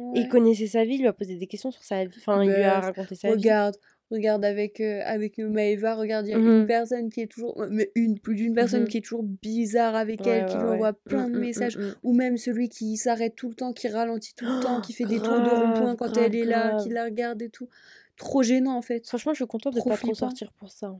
Ouais. 0.00 0.20
il 0.22 0.28
connaissait 0.28 0.66
sa 0.66 0.84
vie, 0.84 0.94
il 0.94 1.00
lui 1.00 1.06
a 1.08 1.12
posé 1.12 1.36
des 1.36 1.46
questions 1.46 1.70
sur 1.70 1.82
sa 1.82 2.04
vie. 2.04 2.16
Enfin, 2.18 2.42
il 2.42 2.48
lui 2.50 2.56
a 2.62 2.76
Meuf, 2.76 2.84
raconté 2.86 3.14
sa 3.14 3.28
vie. 3.28 3.34
Regarde, 3.34 3.76
regarde 4.10 4.44
avec, 4.44 4.80
euh, 4.80 5.02
avec 5.04 5.38
Maëva, 5.38 5.94
regarde, 5.94 6.26
il 6.26 6.30
y 6.30 6.34
a 6.34 6.38
Mhm. 6.38 6.60
une 6.62 6.66
personne 6.66 7.10
qui 7.10 7.20
est 7.20 7.26
toujours, 7.26 7.64
mais 7.70 7.92
une, 7.94 8.18
plus 8.18 8.34
d'une 8.34 8.54
personne 8.54 8.82
Mhm. 8.82 8.88
qui 8.88 8.96
est 8.98 9.00
toujours 9.02 9.22
bizarre 9.22 9.94
avec 9.94 10.20
Ouais, 10.22 10.30
elle, 10.38 10.46
qui 10.46 10.56
lui 10.56 10.64
envoie 10.64 10.92
plein 10.94 11.28
Mm, 11.28 11.32
de 11.32 11.38
mm, 11.38 11.40
messages, 11.40 11.76
mm, 11.76 11.80
mm. 11.82 11.94
ou 12.02 12.12
même 12.14 12.36
celui 12.38 12.68
qui 12.68 12.96
s'arrête 12.96 13.36
tout 13.36 13.48
le 13.48 13.54
temps, 13.54 13.72
qui 13.72 13.88
ralentit 13.88 14.34
tout 14.34 14.46
le 14.46 14.60
temps, 14.62 14.80
qui 14.80 14.92
fait 14.94 15.04
des 15.04 15.18
tours 15.20 15.40
de 15.40 15.48
rond-point 15.50 15.96
quand 15.96 16.10
grave, 16.12 16.24
elle 16.24 16.34
est 16.36 16.44
là, 16.44 16.76
qui 16.82 16.88
la 16.88 17.04
regarde 17.04 17.40
et 17.42 17.50
tout. 17.50 17.68
Trop 18.16 18.42
gênant 18.42 18.76
en 18.76 18.82
fait. 18.82 19.06
Franchement, 19.06 19.32
je 19.32 19.36
suis 19.42 19.46
contente 19.46 19.74
de 19.74 19.80
pas 19.82 19.96
trop 19.96 20.14
sortir 20.14 20.52
pour 20.54 20.70
ça. 20.70 20.94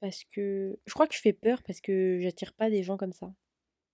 Parce 0.00 0.22
que 0.32 0.78
je 0.86 0.94
crois 0.94 1.06
que 1.08 1.14
je 1.14 1.20
fais 1.20 1.32
peur 1.32 1.62
parce 1.64 1.80
que 1.80 2.18
j'attire 2.20 2.52
pas 2.52 2.70
des 2.70 2.82
gens 2.84 2.96
comme 2.96 3.12
ça. 3.12 3.32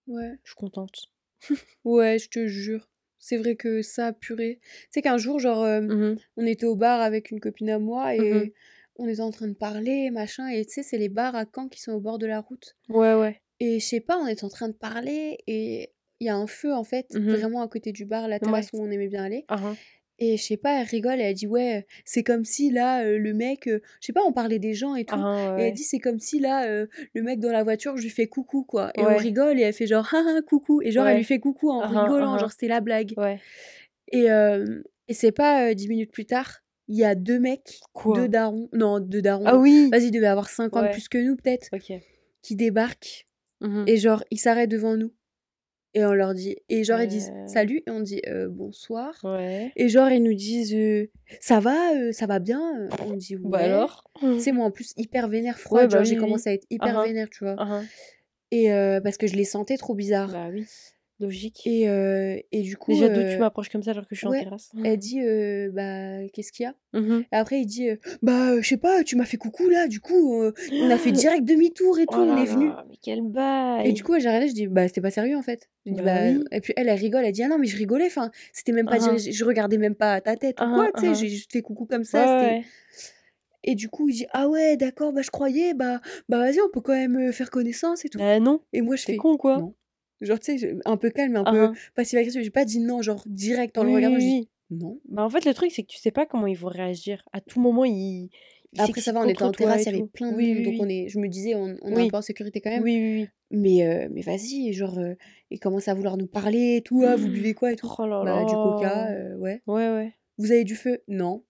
Ouais. 0.07 0.33
Je 0.45 0.51
suis 0.51 0.57
contente. 0.57 1.07
Ouais, 1.85 2.19
je 2.19 2.29
te 2.29 2.47
jure. 2.47 2.89
C'est 3.27 3.39
vrai 3.39 3.57
que 3.57 3.81
ça, 3.81 4.13
purée. 4.13 4.59
Tu 4.63 4.69
sais 4.91 5.03
qu'un 5.03 5.17
jour, 5.17 5.39
genre, 5.41 5.63
euh, 5.63 5.81
Mhm. 5.81 6.17
on 6.37 6.45
était 6.45 6.67
au 6.67 6.77
bar 6.77 7.01
avec 7.01 7.31
une 7.31 7.41
copine 7.41 7.71
à 7.71 7.79
moi 7.79 8.15
et 8.15 8.21
Mhm. 8.21 8.51
on 8.97 9.09
était 9.09 9.23
en 9.23 9.31
train 9.31 9.49
de 9.49 9.55
parler, 9.55 10.11
machin. 10.11 10.49
Et 10.49 10.63
tu 10.67 10.75
sais, 10.75 10.83
c'est 10.83 10.99
les 10.99 11.09
bars 11.09 11.35
à 11.35 11.47
Caen 11.53 11.69
qui 11.69 11.81
sont 11.81 11.93
au 11.93 12.01
bord 12.01 12.19
de 12.19 12.27
la 12.27 12.41
route. 12.41 12.77
Ouais, 12.91 13.15
ouais. 13.15 13.41
Et 13.61 13.81
je 13.81 13.87
sais 13.87 14.01
pas, 14.01 14.19
on 14.19 14.27
était 14.27 14.45
en 14.45 14.51
train 14.51 14.69
de 14.69 14.75
parler 14.75 15.39
et 15.47 15.91
il 16.21 16.27
y 16.27 16.29
a 16.29 16.37
un 16.37 16.47
feu, 16.47 16.75
en 16.75 16.85
fait, 16.85 17.07
Mhm. 17.15 17.31
vraiment 17.37 17.63
à 17.63 17.69
côté 17.69 17.93
du 17.93 18.05
bar, 18.05 18.29
la 18.29 18.39
terrasse 18.39 18.69
où 18.75 18.83
on 18.83 18.91
aimait 18.91 19.09
bien 19.09 19.25
aller. 19.25 19.47
Ah, 19.49 19.59
hein. 19.69 19.77
Et 20.21 20.37
je 20.37 20.43
sais 20.45 20.57
pas, 20.57 20.81
elle 20.81 20.87
rigole 20.87 21.21
et 21.21 21.25
elle 21.25 21.35
dit, 21.35 21.47
ouais, 21.49 21.87
c'est 22.05 22.23
comme 22.23 22.45
si 22.45 22.71
là, 22.71 23.03
euh, 23.05 23.19
le 23.19 23.35
mec, 23.35 23.67
euh, 23.67 23.81
je 24.01 24.07
sais 24.07 24.13
pas, 24.13 24.23
on 24.25 24.33
parlait 24.33 24.61
des 24.61 24.73
gens 24.75 24.95
et 24.95 25.05
tout. 25.05 25.17
Ah, 25.19 25.57
Et 25.59 25.63
elle 25.65 25.73
dit, 25.75 25.83
c'est 25.83 25.99
comme 25.99 26.21
si 26.21 26.39
là, 26.39 26.67
euh, 26.69 26.87
le 27.15 27.23
mec 27.23 27.41
dans 27.41 27.51
la 27.51 27.65
voiture, 27.65 27.97
je 27.97 28.03
lui 28.03 28.11
fais 28.11 28.27
coucou, 28.29 28.63
quoi. 28.63 28.93
Et 28.97 29.05
on 29.05 29.17
rigole 29.17 29.59
et 29.59 29.63
elle 29.63 29.73
fait 29.73 29.89
genre, 29.89 30.09
ah, 30.15 30.41
coucou. 30.47 30.81
Et 30.83 30.93
genre, 30.93 31.07
elle 31.07 31.17
lui 31.19 31.25
fait 31.25 31.41
coucou 31.41 31.71
en 31.71 31.81
Ah, 31.81 31.91
ah, 31.93 32.03
rigolant, 32.05 32.35
ah, 32.35 32.39
genre, 32.39 32.53
c'était 32.53 32.69
la 32.69 32.81
blague. 32.81 33.15
Et, 34.13 34.27
et 34.27 35.15
c'est 35.15 35.33
pas 35.33 35.75
dix 35.75 35.89
minutes 35.89 36.13
plus 36.13 36.27
tard, 36.27 36.61
il 36.89 36.97
y 36.97 37.05
a 37.05 37.15
deux 37.15 37.39
mecs, 37.41 37.81
Quoi? 37.93 38.15
deux 38.17 38.29
darons, 38.29 38.69
non, 38.73 39.01
deux 39.01 39.23
darons. 39.23 39.45
Ah 39.47 39.57
oui. 39.57 39.89
Vas-y, 39.91 40.07
ils 40.07 40.11
devaient 40.11 40.27
avoir 40.27 40.49
50 40.49 40.83
Ouais. 40.83 40.91
plus 40.91 41.09
que 41.09 41.19
nous, 41.19 41.35
peut-être, 41.37 41.69
Ok. 41.73 41.93
qui 42.43 42.57
débarquent. 42.57 43.27
Mhm. 43.61 43.85
Et 43.89 43.97
genre, 43.97 44.23
ils 44.31 44.39
s'arrêtent 44.39 44.71
devant 44.71 44.97
nous. 44.97 45.13
Et 45.97 46.05
on 46.05 46.13
leur 46.13 46.35
dit, 46.35 46.57
et 46.69 46.83
genre, 46.83 47.01
ils 47.01 47.07
disent 47.07 47.33
Euh. 47.33 47.47
salut, 47.47 47.83
et 47.87 47.91
on 47.91 48.01
dit 48.01 48.21
euh, 48.27 48.49
bonsoir. 48.51 49.15
Ouais. 49.23 49.73
Et 49.77 49.89
genre, 49.89 50.11
ils 50.11 50.23
nous 50.23 50.35
disent 50.35 50.75
euh, 50.75 51.09
ça 51.41 51.61
va, 51.61 51.95
euh, 51.95 52.11
ça 52.11 52.27
va 52.27 52.41
bien. 52.41 52.89
On 53.07 53.15
dit 53.15 53.37
ouais. 53.37 53.43
Bah 53.45 53.59
alors 53.59 54.11
C'est 54.41 54.51
moi 54.51 54.67
en 54.67 54.71
plus 54.73 54.93
hyper 54.97 55.29
vénère, 55.29 55.59
froide. 55.59 55.83
Ouais, 55.85 55.89
bah 55.89 55.97
genre, 55.99 56.05
j'ai 56.05 56.17
oui, 56.17 56.21
commencé 56.21 56.51
à 56.51 56.53
être 56.53 56.67
hyper 56.69 56.99
ah. 56.99 57.05
vénère, 57.05 57.31
tu 57.31 57.45
vois. 57.45 57.55
Hein. 57.59 57.85
Et 58.51 58.73
euh, 58.73 59.01
parce 59.01 59.17
que 59.17 59.27
je 59.29 59.37
les 59.37 59.45
sentais 59.45 59.77
trop 59.77 59.95
bizarres. 59.95 60.33
Bah 60.33 60.49
oui. 60.53 60.67
Logique. 61.21 61.67
Et, 61.67 61.89
euh, 61.89 62.39
et 62.53 62.63
du 62.63 62.77
coup, 62.77 62.93
Déjà, 62.93 63.09
d'où 63.09 63.21
euh, 63.21 63.31
tu 63.35 63.39
m'approches 63.39 63.69
comme 63.69 63.83
ça 63.83 63.93
alors 63.93 64.07
que 64.07 64.15
je 64.15 64.21
suis 64.21 64.27
ouais, 64.29 64.39
en 64.41 64.43
terrasse? 64.43 64.73
elle 64.85 64.99
dit 64.99 65.21
euh, 65.21 65.71
bah 65.73 66.27
qu'est-ce 66.33 66.51
qu'il 66.53 66.65
y 66.65 66.67
a? 66.67 66.75
Et 67.33 67.37
après, 67.37 67.61
il 67.61 67.67
dit 67.67 67.89
euh, 67.89 67.97
bah 68.23 68.53
euh, 68.53 68.63
je 68.63 68.69
sais 68.69 68.77
pas, 68.77 69.03
tu 69.05 69.15
m'as 69.17 69.25
fait 69.25 69.37
coucou 69.37 69.69
là. 69.69 69.87
Du 69.89 70.01
coup, 70.01 70.41
euh, 70.43 70.53
on 70.81 70.91
a 70.91 70.99
fait 70.99 71.13
direct 71.13 71.45
demi-tour 71.45 71.99
et 71.99 72.07
tout, 72.07 72.13
Oh 72.19 72.25
on 72.25 72.35
là 72.35 72.43
est 72.43 72.47
venu. 72.47 72.71
Mais 72.89 72.97
quel 73.03 73.23
bail 73.23 73.89
Et 73.89 73.93
du 73.93 74.03
coup, 74.03 74.13
j'ai 74.19 74.27
regardé, 74.29 74.49
je 74.49 74.55
dis, 74.55 74.67
bah, 74.67 74.87
c'était 74.89 75.01
pas 75.01 75.11
sérieux 75.13 75.37
en 75.37 75.43
fait. 75.43 75.69
Je 75.87 75.93
dis, 75.93 76.01
Bah 76.03 76.33
bah, 76.33 76.39
oui. 76.39 76.45
Et 76.53 76.61
puis 76.61 76.73
elle, 76.77 76.89
elle 76.89 76.99
rigole, 76.99 77.25
elle 77.25 77.33
dit, 77.33 77.43
ah 77.43 77.49
non, 77.49 77.59
mais 77.59 77.67
je 77.67 77.77
rigolais, 77.77 78.07
enfin, 78.07 78.31
c'était 78.53 78.73
même 78.73 78.87
pas 78.87 78.99
dirigé, 78.99 79.31
je 79.33 79.45
regardais 79.45 79.79
même 79.79 79.95
pas 79.95 80.21
ta 80.21 80.37
tête 80.37 80.61
ou 80.61 80.65
Ah 80.65 80.73
quoi, 80.75 80.93
tu 80.93 81.01
sais, 81.07 81.15
j'ai 81.15 81.29
juste 81.29 81.53
fait 81.53 81.63
coucou 81.63 81.87
comme 81.87 82.01
Ouais, 82.03 82.07
ça. 82.07 82.41
ouais. 82.41 82.65
Et 83.67 83.75
du 83.75 83.89
coup, 83.89 84.09
il 84.11 84.15
dit, 84.17 84.27
ah 84.33 84.49
ouais, 84.49 84.77
d'accord, 84.77 85.13
bah, 85.13 85.23
je 85.23 85.31
croyais, 85.31 85.73
bah, 85.75 86.01
bah, 86.29 86.39
vas-y, 86.39 86.61
on 86.61 86.69
peut 86.69 86.81
quand 86.83 86.93
même 86.93 87.17
euh, 87.17 87.33
faire 87.33 87.51
connaissance 87.51 88.05
et 88.05 88.09
tout. 88.11 88.19
Bah 88.19 88.39
non, 88.39 88.61
Et 88.75 88.83
moi, 88.83 88.97
je 88.97 89.07
t'es 89.07 89.13
fais, 89.13 89.19
con 89.19 89.37
quoi 89.39 89.59
non. 89.59 89.75
Genre, 90.21 90.39
tu 90.41 90.59
sais, 90.59 90.77
un 90.85 90.97
peu 90.97 91.11
calme, 91.11 91.37
un 91.37 91.43
Ah, 91.47 91.51
peu 91.51 91.63
hein. 91.65 91.75
passive-agressive. 91.95 92.43
J'ai 92.43 92.51
pas 92.51 92.65
dit 92.65 92.79
non, 92.81 93.03
genre 93.03 93.23
direct 93.27 93.77
en 93.79 93.83
le 93.83 93.89
Oui, 93.91 93.95
regardant, 93.97 94.17
oui, 94.17 94.49
non. 94.71 95.01
Bah 95.09 95.23
en 95.25 95.31
fait, 95.31 95.45
le 95.45 95.53
truc, 95.55 95.71
c'est 95.73 95.83
que 95.83 95.89
tu 95.89 95.99
sais 95.99 96.11
pas 96.13 96.25
comment 96.27 96.47
ils 96.47 96.57
vont 96.57 96.69
réagir. 96.69 97.23
À 97.33 97.41
tout 97.41 97.61
moment, 97.61 97.85
ils. 97.85 98.31
ils 98.73 98.81
Après, 98.81 99.01
ça 99.01 99.13
va, 99.13 99.21
on 99.21 99.29
était 99.29 99.43
en 99.43 99.53
terrasse, 99.53 99.83
il 99.87 99.93
y 99.93 99.95
avait 99.97 100.07
plein 100.09 100.31
de 100.33 100.37
Oui, 100.37 100.55
monde, 100.55 100.65
donc 100.65 100.75
on 100.81 100.89
est, 100.89 101.09
je 101.09 101.19
me 101.19 101.29
disais, 101.29 101.55
on, 101.55 101.77
on 101.83 101.97
est 101.97 102.03
un 102.03 102.09
peu 102.09 102.17
en 102.17 102.23
sécurité 102.23 102.61
quand 102.61 102.71
même. 102.71 102.83
Oui, 102.83 102.97
oui, 102.97 103.15
oui. 103.23 103.29
Mais, 103.51 103.87
euh, 103.87 104.09
mais 104.11 104.23
vas-y, 104.23 104.73
genre, 104.73 104.99
euh, 104.99 105.15
il 105.51 105.61
commence 105.61 105.87
à 105.89 105.95
vouloir 105.95 106.17
nous 106.17 106.27
parler 106.27 106.77
et 106.77 106.83
tout, 106.83 107.03
ah, 107.07 107.15
vous 107.17 107.29
buvez 107.29 107.55
quoi 107.55 107.73
et 107.73 107.77
tout. 107.77 107.89
Oh 107.99 108.07
là 108.07 108.25
Bah, 108.25 108.45
du 108.45 108.55
coca, 108.55 108.89
là. 108.89 109.11
euh, 109.13 109.37
ouais. 109.37 109.63
Ouais, 109.67 109.89
ouais. 109.91 110.13
Vous 110.39 110.51
avez 110.51 110.65
du 110.65 110.75
feu? 110.75 111.03
Non. 111.07 111.45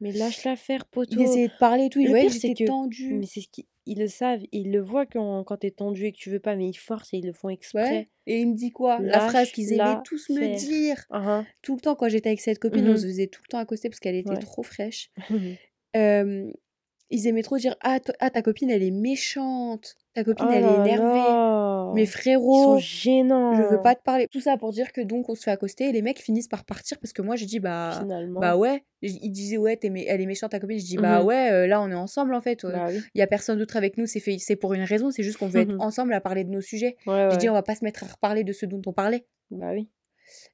Mais 0.00 0.12
lâche 0.12 0.44
la 0.44 0.56
faire, 0.56 0.84
Il 0.90 0.92
poteau. 0.92 1.20
essayait 1.22 1.48
de 1.48 1.52
parler 1.58 1.84
et 1.84 1.88
tout, 1.88 2.00
il 2.00 2.04
Le 2.06 2.10
voyait 2.10 2.26
pire, 2.26 2.34
que 2.34 2.40
c'est 2.40 2.52
que. 2.54 2.64
tendue. 2.64 3.14
Mais 3.14 3.24
c'est 3.26 3.40
ce 3.40 3.48
qu'ils 3.48 3.64
ils 3.86 3.98
le 3.98 4.08
savent. 4.08 4.42
Ils 4.52 4.70
le 4.72 4.80
voient 4.80 5.06
quand, 5.06 5.44
quand 5.44 5.56
t'es 5.58 5.70
tendu 5.70 6.04
et 6.06 6.12
que 6.12 6.18
tu 6.18 6.30
veux 6.30 6.40
pas, 6.40 6.56
mais 6.56 6.68
ils 6.68 6.74
forcent 6.74 7.14
et 7.14 7.18
ils 7.18 7.26
le 7.26 7.32
font 7.32 7.48
Ouais. 7.48 7.54
exprès. 7.54 8.08
Et 8.26 8.40
il 8.40 8.48
me 8.50 8.54
dit 8.54 8.70
quoi? 8.70 8.98
La 9.00 9.20
phrase 9.20 9.52
qu'ils 9.52 9.72
aimaient 9.72 9.78
la 9.78 10.02
tous 10.04 10.28
me 10.30 10.48
dire. 10.58 11.04
Hein. 11.10 11.46
Tout 11.62 11.74
le 11.76 11.80
temps, 11.80 11.94
quand 11.94 12.08
j'étais 12.08 12.28
avec 12.30 12.40
cette 12.40 12.58
copine, 12.58 12.86
on 12.88 12.90
Mhm. 12.92 12.96
se 12.96 13.06
faisait 13.06 13.26
tout 13.28 13.40
le 13.44 13.48
temps 13.48 13.58
accoster 13.58 13.88
parce 13.88 14.00
qu'elle 14.00 14.16
était 14.16 14.30
Ouais. 14.30 14.38
trop 14.38 14.62
fraîche. 14.62 15.10
Euh, 15.96 16.52
ils 17.10 17.26
aimaient 17.28 17.42
trop 17.42 17.56
dire 17.58 17.76
ah, 17.82 18.00
ah, 18.20 18.30
ta 18.30 18.42
copine, 18.42 18.68
elle 18.70 18.82
est 18.82 18.90
méchante. 18.90 19.94
Ta 20.14 20.24
copine, 20.24 20.48
Oh 20.48 20.52
elle 20.52 20.64
est 20.66 20.76
énervée. 20.76 21.20
Là. 21.96 22.02
Mais 22.02 22.02
Ils 22.04 22.06
sont 22.06 22.18
frérot, 22.18 22.78
gênants. 22.78 23.54
je 23.54 23.62
veux 23.62 23.82
pas 23.82 23.94
te 23.94 24.02
parler. 24.02 24.28
Tout 24.30 24.40
ça 24.40 24.56
pour 24.56 24.72
dire 24.72 24.92
que 24.92 25.00
donc 25.00 25.28
on 25.28 25.34
se 25.34 25.42
fait 25.42 25.50
accoster 25.50 25.88
et 25.88 25.92
les 25.92 26.02
mecs 26.02 26.20
finissent 26.20 26.48
par 26.48 26.64
partir 26.64 26.98
parce 27.00 27.12
que 27.12 27.22
moi 27.22 27.36
j'ai 27.36 27.46
dit 27.46 27.58
bah 27.60 27.98
Finalement. 28.00 28.40
bah 28.40 28.56
ouais. 28.56 28.84
Ils 29.02 29.30
disaient 29.30 29.56
ouais 29.58 29.76
t'es 29.76 29.88
mé- 29.90 30.04
elle 30.08 30.20
est 30.20 30.26
méchante 30.26 30.50
ta 30.52 30.60
copine. 30.60 30.78
Je 30.78 30.84
dis 30.84 30.96
bah 30.96 31.20
Mhm. 31.20 31.26
ouais 31.26 31.50
euh, 31.52 31.66
là 31.66 31.80
on 31.82 31.90
est 31.90 31.94
ensemble 31.94 32.34
en 32.34 32.40
fait. 32.40 32.64
Bah 32.64 32.86
oui. 32.88 33.00
Il 33.14 33.18
y 33.18 33.22
a 33.22 33.26
personne 33.26 33.58
d'autre 33.58 33.76
avec 33.76 33.98
nous. 33.98 34.06
C'est 34.06 34.20
fait 34.20 34.36
c'est 34.38 34.56
pour 34.56 34.74
une 34.74 34.82
raison. 34.82 35.10
C'est 35.10 35.22
juste 35.22 35.38
qu'on 35.38 35.48
veut 35.48 35.60
être 35.60 35.72
Mhm. 35.72 35.80
ensemble 35.80 36.12
à 36.14 36.20
parler 36.20 36.44
de 36.44 36.50
nos 36.50 36.60
sujets. 36.60 36.96
Ouais, 37.06 37.28
Je 37.32 37.36
dis 37.36 37.46
ouais. 37.46 37.50
on 37.50 37.54
va 37.54 37.62
pas 37.62 37.74
se 37.74 37.84
mettre 37.84 38.04
à 38.04 38.06
reparler 38.06 38.44
de 38.44 38.52
ce 38.52 38.66
dont 38.66 38.80
on 38.86 38.92
parlait. 38.92 39.26
Bah 39.50 39.70
oui. 39.72 39.88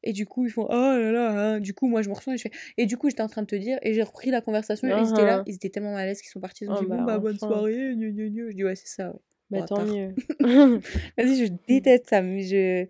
Et 0.02 0.12
du 0.12 0.26
coup, 0.26 0.44
ils 0.44 0.50
font 0.50 0.66
Oh 0.68 0.72
là 0.72 1.10
là, 1.12 1.30
hein. 1.30 1.60
du 1.60 1.72
coup, 1.72 1.88
moi 1.88 2.02
je 2.02 2.10
me 2.10 2.14
retourne 2.14 2.34
et 2.34 2.38
je 2.38 2.42
fais 2.42 2.50
Et 2.76 2.84
du 2.84 2.98
coup, 2.98 3.08
j'étais 3.08 3.22
en 3.22 3.28
train 3.28 3.40
de 3.40 3.46
te 3.46 3.56
dire, 3.56 3.78
et 3.80 3.94
j'ai 3.94 4.02
repris 4.02 4.30
la 4.30 4.42
conversation, 4.42 4.86
et 4.86 4.90
ils 5.00 5.10
étaient 5.10 5.24
là, 5.24 5.38
Mhm. 5.38 5.44
ils 5.46 5.54
étaient 5.54 5.70
tellement 5.70 5.92
mal 5.92 6.02
à 6.02 6.06
l'aise 6.06 6.20
qu'ils 6.20 6.30
sont 6.30 6.40
partis. 6.40 6.64
Ils 6.64 6.70
ont 6.70 6.74
Oh 6.76 6.80
dit 6.82 6.86
Bon, 6.86 6.96
bah 6.98 7.04
bah, 7.06 7.18
bonne 7.18 7.38
soirée. 7.38 7.94
Je 7.96 8.50
dis 8.52 8.64
Ouais, 8.64 8.74
c'est 8.74 8.86
ça, 8.88 9.08
ouais. 9.12 9.18
Bah 9.52 9.60
Bon, 9.60 9.76
tant 9.76 9.84
mieux. 9.84 10.14
Vas-y, 11.16 11.36
je 11.46 11.52
déteste 11.68 12.08
ça, 12.08 12.22
mais 12.22 12.42
je. 12.42 12.86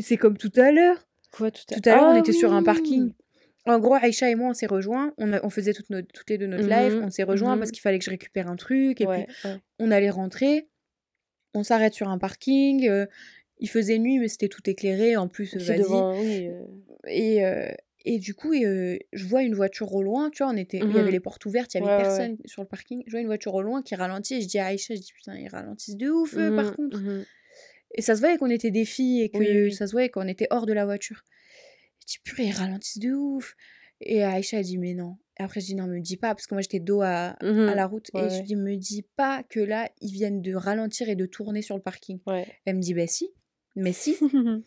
c'est 0.00 0.16
comme 0.16 0.36
tout 0.38 0.52
à 0.56 0.72
l'heure. 0.72 1.06
Quoi 1.32 1.50
tout 1.50 1.62
à 1.70 1.74
Tout 1.80 1.88
à 1.88 1.94
l'heure, 1.96 2.04
on 2.04 2.14
Ah 2.14 2.18
était 2.18 2.32
sur 2.32 2.52
un 2.54 2.62
parking. 2.62 3.12
En 3.66 3.78
gros, 3.80 3.94
Aïcha 3.94 4.30
et 4.30 4.36
moi, 4.36 4.50
on 4.50 4.54
s'est 4.54 4.66
rejoints. 4.66 5.12
On, 5.18 5.32
a- 5.32 5.44
on 5.44 5.50
faisait 5.50 5.72
toutes, 5.72 5.90
nos- 5.90 6.00
toutes 6.02 6.30
les 6.30 6.38
deux 6.38 6.46
notre 6.46 6.68
live. 6.68 6.94
Mhm, 6.96 7.04
On 7.04 7.10
s'est 7.10 7.24
rejoints 7.24 7.54
mhm. 7.54 7.58
parce 7.58 7.72
qu'il 7.72 7.80
fallait 7.82 7.98
que 7.98 8.04
je 8.04 8.10
récupère 8.10 8.48
un 8.48 8.54
truc. 8.56 9.00
Et 9.00 9.06
Ouais, 9.06 9.26
puis, 9.26 9.48
ouais. 9.50 9.56
on 9.80 9.90
allait 9.90 10.10
rentrer. 10.10 10.68
On 11.52 11.64
s'arrête 11.64 11.92
sur 11.94 12.08
un 12.08 12.18
parking. 12.18 12.88
euh, 12.88 13.06
il 13.58 13.68
faisait 13.68 13.98
nuit, 13.98 14.18
mais 14.18 14.28
c'était 14.28 14.48
tout 14.48 14.60
éclairé. 14.70 15.16
En 15.16 15.26
plus, 15.28 15.56
vas-y. 15.56 15.80
oui. 15.80 16.48
euh, 16.48 16.62
Et, 17.08 17.44
euh, 17.44 17.68
et 18.06 18.18
du 18.20 18.34
coup, 18.34 18.52
euh, 18.54 18.98
je 19.12 19.26
vois 19.26 19.42
une 19.42 19.54
voiture 19.54 19.92
au 19.94 20.02
loin, 20.02 20.30
tu 20.30 20.42
vois, 20.44 20.52
on 20.52 20.56
était, 20.56 20.86
il 20.88 20.94
y 20.94 20.98
avait 21.00 21.10
Mhm. 21.10 21.12
les 21.12 21.20
portes 21.20 21.44
ouvertes, 21.46 21.74
il 21.74 21.78
y 21.78 21.80
avait 21.80 21.86
Ouais, 21.86 21.94
ouais, 22.08 22.30
personne 22.30 22.38
sur 22.46 22.62
le 22.62 22.68
parking. 22.68 23.02
Je 23.06 23.12
vois 23.12 23.20
une 23.20 23.26
voiture 23.26 23.54
au 23.54 23.62
loin 23.62 23.82
qui 23.82 23.94
ralentit 23.96 24.34
et 24.36 24.42
je 24.42 24.48
dis 24.48 24.58
à 24.58 24.66
Aïcha, 24.66 24.94
je 24.94 25.00
dis 25.00 25.12
putain, 25.12 25.36
ils 25.36 25.48
ralentissent 25.48 25.96
de 25.96 26.08
ouf, 26.10 26.38
eux, 26.38 26.52
par 26.52 26.66
mhm, 26.66 26.76
contre. 26.76 27.04
mhm. 27.06 27.26
Et 27.94 28.02
ça 28.02 28.14
se 28.14 28.20
voyait 28.20 28.38
qu'on 28.38 28.50
était 28.50 28.70
des 28.70 28.84
filles 28.84 29.22
et 29.22 29.30
que 29.30 29.38
Oui, 29.38 29.46
oui. 29.62 29.70
ça 29.70 29.86
se 29.86 29.92
voyait 29.92 30.08
qu'on 30.10 30.28
était 30.28 30.46
hors 30.50 30.66
de 30.66 30.72
la 30.72 30.84
voiture. 30.84 31.22
Je 32.00 32.06
dis 32.14 32.18
purée, 32.24 32.44
ils 32.46 32.52
ralentissent 32.52 32.98
de 32.98 33.12
ouf. 33.12 33.56
Et 34.00 34.22
Aïcha, 34.22 34.58
elle 34.58 34.64
dit 34.64 34.78
mais 34.78 34.94
non. 34.94 35.18
Et 35.38 35.42
après, 35.42 35.60
je 35.60 35.66
dis 35.66 35.74
non, 35.74 35.86
me 35.86 36.00
dis 36.00 36.16
pas, 36.16 36.34
parce 36.34 36.46
que 36.46 36.54
moi 36.54 36.62
j'étais 36.62 36.80
dos 36.80 37.02
à, 37.02 37.36
à 37.66 37.74
la 37.74 37.86
route. 37.86 38.10
Ouais, 38.14 38.22
et 38.22 38.30
je 38.30 38.42
dis, 38.42 38.56
me 38.56 38.76
dis 38.76 39.02
pas 39.02 39.42
que 39.42 39.60
là, 39.60 39.90
ils 40.00 40.12
viennent 40.12 40.42
de 40.42 40.54
ralentir 40.54 41.08
et 41.08 41.16
de 41.16 41.26
tourner 41.26 41.62
sur 41.62 41.76
le 41.76 41.82
parking. 41.82 42.20
Elle 42.64 42.76
me 42.76 42.80
dit, 42.82 42.94
bah 42.94 43.06
si, 43.06 43.30
mais 43.74 43.92
si. 43.92 44.16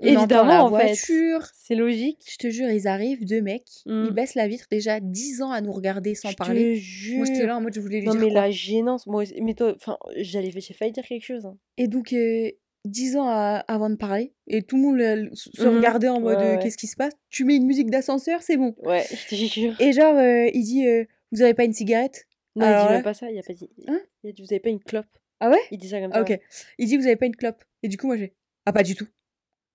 On 0.00 0.06
Évidemment, 0.06 0.64
en 0.64 0.68
fait. 0.76 0.86
voiture. 0.86 1.46
C'est 1.54 1.74
logique. 1.74 2.18
Je 2.30 2.36
te 2.36 2.48
jure, 2.50 2.68
ils 2.70 2.86
arrivent, 2.86 3.24
deux 3.24 3.40
mecs, 3.40 3.64
ils 3.86 3.92
Mm. 3.92 4.10
baissent 4.10 4.34
la 4.34 4.46
vitre, 4.48 4.66
déjà 4.70 5.00
10 5.00 5.42
ans 5.42 5.50
à 5.50 5.60
nous 5.60 5.72
regarder 5.72 6.14
sans 6.14 6.30
Je 6.30 6.36
parler. 6.36 6.74
te 6.74 6.78
jure. 6.80 7.16
Moi, 7.18 7.26
j'étais 7.26 7.46
là 7.46 7.56
en 7.56 7.60
mode, 7.60 7.74
je 7.74 7.80
voulais 7.80 8.00
lui 8.00 8.06
Non, 8.06 8.12
dire 8.12 8.20
mais 8.22 8.30
quoi? 8.30 8.40
la 8.42 8.50
gênance, 8.50 9.06
moi. 9.06 9.24
Mais 9.40 9.54
toi, 9.54 9.72
enfin, 9.74 9.96
j'allais, 10.16 10.50
j'ai 10.54 10.74
failli 10.74 10.92
dire 10.92 11.04
quelque 11.04 11.24
chose. 11.24 11.46
hein. 11.46 11.56
Et 11.78 11.88
donc, 11.88 12.12
euh, 12.12 12.50
10 12.84 13.16
ans 13.16 13.26
à- 13.28 13.64
avant 13.68 13.90
de 13.90 13.96
parler, 13.96 14.32
et 14.46 14.62
tout 14.62 14.76
le 14.76 14.82
monde 14.82 14.96
le- 14.96 15.30
se 15.34 15.66
Mhm. 15.66 15.76
regardait 15.76 16.08
en 16.08 16.20
mode, 16.20 16.38
Ouais, 16.38 16.44
euh, 16.44 16.52
ouais. 16.56 16.62
qu'est-ce 16.62 16.76
qui 16.76 16.86
se 16.86 16.96
passe? 16.96 17.12
Tu 17.30 17.44
mets 17.44 17.56
une 17.56 17.66
musique 17.66 17.90
d'ascenseur, 17.90 18.42
c'est 18.42 18.56
bon. 18.56 18.74
Ouais, 18.84 19.04
je 19.10 19.28
te 19.28 19.34
jure. 19.34 19.74
Et 19.80 19.92
genre, 19.92 20.16
euh, 20.16 20.48
il 20.54 20.62
dit, 20.62 20.86
euh, 20.86 21.04
vous 21.32 21.42
avez 21.42 21.54
pas 21.54 21.64
une 21.64 21.72
cigarette? 21.72 22.26
Non, 22.54 22.66
il 22.66 22.86
dit 22.86 22.92
même 22.92 23.02
pas 23.02 23.12
ça, 23.14 23.30
il 23.30 23.38
a 23.38 23.42
pas 23.42 23.52
dit. 23.54 23.68
Hein? 23.88 24.00
Il 24.22 24.30
a 24.30 24.32
dit, 24.32 24.42
vous 24.42 24.52
avez 24.52 24.60
pas 24.60 24.68
une 24.70 24.78
clope. 24.80 25.06
Ah 25.40 25.50
ouais? 25.50 25.58
Il 25.70 25.78
dit 25.78 25.88
ça 25.88 26.00
comme 26.00 26.10
Ah, 26.14 26.24
ça. 26.24 26.32
ok. 26.34 26.40
Il 26.78 26.86
dit, 26.86 26.96
vous 26.96 27.06
avez 27.06 27.16
pas 27.16 27.26
une 27.26 27.36
clope. 27.36 27.62
Et 27.82 27.88
du 27.88 27.96
coup, 27.98 28.06
moi, 28.06 28.16
j'ai, 28.16 28.32
ah, 28.66 28.72
pas 28.72 28.82
du 28.82 28.94
tout. 28.94 29.06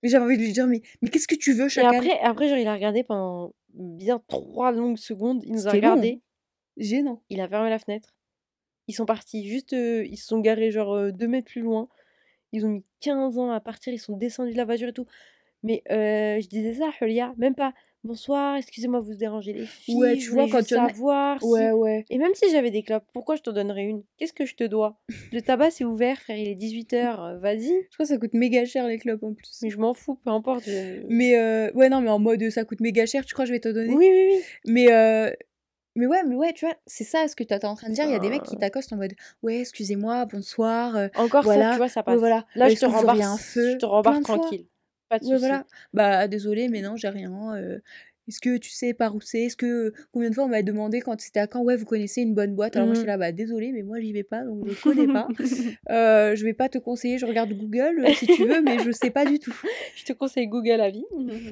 Mais 0.02 0.08
j'avais 0.08 0.24
envie 0.24 0.36
de 0.36 0.42
lui 0.42 0.52
dire, 0.52 0.66
mais, 0.66 0.82
mais 1.00 1.08
qu'est-ce 1.08 1.28
que 1.28 1.34
tu 1.34 1.52
veux, 1.52 1.66
Et 1.66 1.70
chacal? 1.70 1.94
après, 1.96 2.18
après, 2.20 2.48
genre, 2.48 2.58
il 2.58 2.66
a 2.66 2.74
regardé 2.74 3.04
pendant 3.04 3.54
bien 3.74 4.22
trois 4.28 4.72
longues 4.72 4.98
secondes. 4.98 5.42
Il 5.44 5.52
nous 5.52 5.66
a 5.66 5.70
long. 5.70 5.76
regardé. 5.76 6.20
Gênant. 6.76 7.22
Il 7.28 7.40
a 7.40 7.48
fermé 7.48 7.70
la 7.70 7.78
fenêtre. 7.78 8.14
Ils 8.88 8.94
sont 8.94 9.06
partis. 9.06 9.46
Juste, 9.46 9.72
euh, 9.74 10.04
ils 10.04 10.16
se 10.16 10.26
sont 10.26 10.40
garés, 10.40 10.70
genre, 10.70 10.92
euh, 10.94 11.12
deux 11.12 11.28
mètres 11.28 11.50
plus 11.50 11.60
loin. 11.62 11.88
Ils 12.52 12.66
ont 12.66 12.68
mis 12.68 12.84
15 13.00 13.38
ans 13.38 13.50
à 13.50 13.60
partir. 13.60 13.92
Ils 13.92 13.98
sont 13.98 14.16
descendus 14.16 14.52
de 14.52 14.56
la 14.56 14.64
voiture 14.64 14.88
et 14.88 14.92
tout. 14.92 15.06
Mais 15.62 15.82
euh, 15.90 16.40
je 16.40 16.48
disais 16.48 16.74
ça, 16.74 16.90
Julia, 16.98 17.32
même 17.36 17.54
pas. 17.54 17.72
Bonsoir, 18.04 18.56
excusez-moi, 18.56 18.98
vous 18.98 19.14
dérangez 19.14 19.52
les 19.52 19.64
filles. 19.66 19.94
Ouais, 19.96 20.16
je 20.16 20.24
tu 20.24 20.30
voulais 20.30 20.46
vois, 20.48 20.60
quand 20.60 20.76
en 20.76 20.84
a- 20.86 20.88
savoir 20.88 21.40
si- 21.40 21.46
Ouais, 21.46 21.70
ouais. 21.70 22.04
Et 22.10 22.18
même 22.18 22.34
si 22.34 22.50
j'avais 22.50 22.72
des 22.72 22.82
clopes, 22.82 23.04
pourquoi 23.12 23.36
je 23.36 23.42
t'en 23.42 23.52
donnerais 23.52 23.84
une? 23.84 24.02
Qu'est-ce 24.18 24.32
que 24.32 24.44
je 24.44 24.56
te 24.56 24.64
dois? 24.64 24.98
Le 25.32 25.40
tabac, 25.40 25.70
c'est 25.70 25.84
ouvert, 25.84 26.18
frère, 26.20 26.36
il 26.36 26.48
est 26.48 26.56
18h, 26.56 27.38
vas-y. 27.38 27.68
Je 27.68 27.94
crois 27.94 28.04
que 28.04 28.06
ça 28.06 28.18
coûte 28.18 28.34
méga 28.34 28.64
cher, 28.64 28.88
les 28.88 28.98
clopes, 28.98 29.22
en 29.22 29.34
plus. 29.34 29.56
Mais 29.62 29.70
je 29.70 29.78
m'en 29.78 29.94
fous, 29.94 30.16
peu 30.16 30.30
importe. 30.30 30.64
je- 30.66 31.06
Mais, 31.08 31.36
euh, 31.38 31.70
ouais, 31.74 31.88
non, 31.88 32.00
mais 32.00 32.10
en 32.10 32.18
mode, 32.18 32.50
ça 32.50 32.64
coûte 32.64 32.80
méga 32.80 33.06
cher, 33.06 33.24
tu 33.24 33.34
crois 33.34 33.44
que 33.44 33.48
je 33.50 33.52
vais 33.54 33.60
te 33.60 33.68
donner? 33.68 33.94
Oui, 33.94 34.08
oui, 34.10 34.30
oui. 34.32 34.42
Mais, 34.66 34.92
euh, 34.92 35.30
mais 35.94 36.06
ouais, 36.06 36.24
mais 36.26 36.34
ouais, 36.34 36.52
tu 36.54 36.64
vois, 36.66 36.74
c'est 36.86 37.04
ça 37.04 37.28
ce 37.28 37.36
que 37.36 37.44
tu 37.44 37.54
étais 37.54 37.66
en 37.66 37.76
train 37.76 37.88
de 37.88 37.94
dire. 37.94 38.04
Il 38.06 38.10
y 38.10 38.14
a 38.16 38.18
des 38.18 38.30
mecs 38.30 38.42
qui 38.42 38.58
t'accostent 38.58 38.92
en 38.92 38.96
mode 38.96 39.12
Ouais, 39.44 39.60
excusez-moi, 39.60 40.24
bonsoir. 40.26 40.96
euh, 40.96 41.08
Encore 41.14 41.44
Voilà, 41.44 41.66
ça, 41.66 41.70
tu 41.72 41.76
vois, 41.78 41.88
ça 41.88 42.00
ouais, 42.00 42.04
passe. 42.06 42.18
voilà. 42.18 42.46
Là, 42.56 42.68
je 42.68 42.74
te 42.76 42.84
rembarque, 42.86 43.20
un 43.20 43.36
feu 43.36 43.70
je 43.74 43.76
te 43.78 43.86
rembarque 43.86 44.18
de 44.18 44.24
tranquille. 44.24 44.66
Pas 45.12 45.18
de 45.18 45.26
Ouais, 45.26 45.36
voilà. 45.36 45.66
Bah, 45.92 46.26
désolé, 46.26 46.68
mais 46.68 46.80
non, 46.80 46.96
j'ai 46.96 47.08
rien. 47.08 47.54
euh. 47.56 47.78
Est-ce 48.28 48.40
que 48.40 48.56
tu 48.56 48.70
sais 48.70 48.94
par 48.94 49.16
où 49.16 49.20
c'est? 49.20 49.40
Est-ce 49.46 49.56
que 49.56 49.92
combien 50.12 50.30
de 50.30 50.34
fois 50.36 50.44
on 50.44 50.48
m'a 50.48 50.62
demandé 50.62 51.00
quand 51.00 51.20
c'était 51.20 51.40
à 51.40 51.48
Caen? 51.52 51.64
Ouais, 51.64 51.74
vous 51.74 51.84
connaissez 51.84 52.22
une 52.22 52.34
bonne 52.34 52.54
boîte 52.54 52.76
Alors 52.76 52.86
moi 52.86 52.92
Mhm. 52.94 53.00
j'étais 53.00 53.08
là, 53.08 53.18
bah 53.18 53.32
désolé, 53.32 53.72
mais 53.72 53.82
moi 53.82 53.98
j'y 54.00 54.12
vais 54.12 54.22
pas, 54.22 54.44
donc 54.44 54.64
je 54.68 54.80
connais 54.80 55.08
pas. 55.08 55.26
Euh, 55.90 56.36
je 56.36 56.44
vais 56.44 56.54
pas 56.54 56.68
te 56.68 56.78
conseiller, 56.78 57.18
je 57.18 57.26
regarde 57.26 57.52
Google 57.52 57.98
euh, 57.98 58.14
si 58.14 58.28
tu 58.28 58.44
veux, 58.46 58.62
mais 58.62 58.78
je 58.78 58.92
sais 58.92 59.10
pas 59.10 59.26
du 59.26 59.40
tout. 59.40 59.54
Je 59.96 60.04
te 60.04 60.12
conseille 60.12 60.46
Google 60.46 60.80
à 60.80 60.90
vie. 60.90 61.04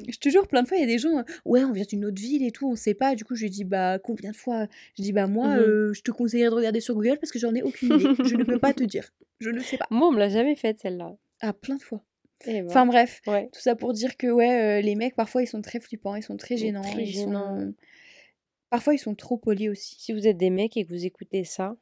Je 0.08 0.16
te 0.18 0.28
jure, 0.28 0.46
plein 0.46 0.62
de 0.62 0.68
fois, 0.68 0.76
il 0.78 0.80
y 0.80 0.84
a 0.84 0.86
des 0.86 0.98
gens, 0.98 1.18
euh, 1.18 1.22
ouais, 1.44 1.64
on 1.64 1.72
vient 1.72 1.84
d'une 1.84 2.04
autre 2.04 2.20
ville 2.20 2.44
et 2.46 2.52
tout, 2.52 2.68
on 2.70 2.76
sait 2.76 2.94
pas. 2.94 3.14
Du 3.16 3.24
coup, 3.24 3.34
je 3.34 3.42
lui 3.42 3.50
dis, 3.50 3.64
bah, 3.64 3.98
combien 3.98 4.30
de 4.30 4.36
fois? 4.36 4.66
Je 4.96 5.02
dis, 5.02 5.12
bah, 5.12 5.26
moi, 5.26 5.48
euh, 5.58 5.92
je 5.92 6.02
te 6.02 6.10
conseillerais 6.12 6.50
de 6.50 6.54
regarder 6.54 6.80
sur 6.80 6.94
Google 6.94 7.18
parce 7.20 7.32
que 7.32 7.38
j'en 7.40 7.54
ai 7.54 7.62
aucune 7.62 7.88
idée. 7.90 8.12
Je 8.22 8.36
ne 8.36 8.44
peux 8.44 8.58
pas 8.58 8.72
te 8.72 8.84
dire. 8.84 9.10
Je 9.40 9.50
ne 9.50 9.60
sais 9.60 9.76
pas. 9.76 9.86
Moi, 9.90 10.08
on 10.08 10.12
me 10.12 10.18
l'a 10.18 10.28
jamais 10.28 10.54
faite 10.56 10.78
celle-là. 10.80 11.16
Ah, 11.40 11.52
plein 11.52 11.76
de 11.76 11.82
fois. 11.82 12.02
Ben, 12.46 12.66
Enfin, 12.68 12.86
bref. 12.86 13.20
ouais. 13.26 13.48
Tout 13.52 13.60
ça 13.60 13.74
pour 13.76 13.92
dire 13.92 14.16
que, 14.16 14.26
ouais, 14.28 14.78
euh, 14.78 14.80
les 14.80 14.94
mecs, 14.94 15.14
parfois, 15.14 15.42
ils 15.42 15.46
sont 15.46 15.60
très 15.62 15.80
flippants, 15.80 16.14
ils 16.16 16.22
sont 16.22 16.36
très 16.36 16.56
gênants. 16.56 16.80
très 16.82 17.02
ils 17.04 17.14
sont- 17.14 17.26
gênants. 17.26 17.72
Parfois, 18.70 18.94
ils 18.94 18.98
sont 18.98 19.14
trop 19.14 19.36
polis 19.36 19.68
aussi. 19.68 19.96
Si 20.00 20.12
vous 20.12 20.26
êtes 20.26 20.36
des 20.36 20.50
mecs 20.50 20.76
et 20.76 20.84
que 20.84 20.90
vous 20.92 21.04
écoutez 21.04 21.44
ça, 21.44 21.76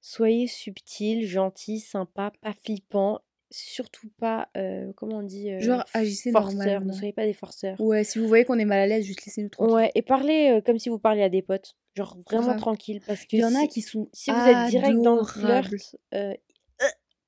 soyez 0.00 0.46
subtils, 0.46 1.26
gentils, 1.26 1.80
sympas, 1.80 2.30
pas 2.40 2.52
flippants, 2.64 3.20
surtout 3.50 4.08
pas, 4.18 4.48
euh, 4.56 4.92
comment 4.96 5.18
on 5.18 5.22
dit, 5.22 5.50
euh, 5.50 5.60
Genre, 5.60 5.84
agissez 5.94 6.30
forceurs. 6.32 6.84
Ne 6.84 6.92
soyez 6.92 7.12
pas 7.12 7.26
des 7.26 7.32
forceurs. 7.32 7.80
Ouais, 7.80 8.04
si 8.04 8.18
vous 8.18 8.28
voyez 8.28 8.44
qu'on 8.44 8.58
est 8.58 8.64
mal 8.64 8.78
à 8.78 8.86
l'aise, 8.86 9.04
juste 9.04 9.24
laissez-nous 9.26 9.48
tranquille. 9.48 9.74
Ouais, 9.74 9.90
et 9.94 10.02
parlez 10.02 10.50
euh, 10.50 10.60
comme 10.60 10.78
si 10.78 10.88
vous 10.88 10.98
parliez 10.98 11.22
à 11.22 11.28
des 11.28 11.42
potes. 11.42 11.76
Genre 11.94 12.16
vraiment 12.30 12.56
tranquille. 12.56 13.00
Parce 13.06 13.22
que 13.24 13.36
Il 13.36 13.40
y 13.40 13.44
en 13.44 13.54
a 13.54 13.66
qui 13.66 13.82
sont 13.82 14.08
si 14.12 14.30
vous 14.30 14.36
êtes 14.36 14.68
direct 14.70 15.00
dans 15.00 15.16
le 15.16 15.24
flirt, 15.24 15.72
Ouais, 16.12 16.40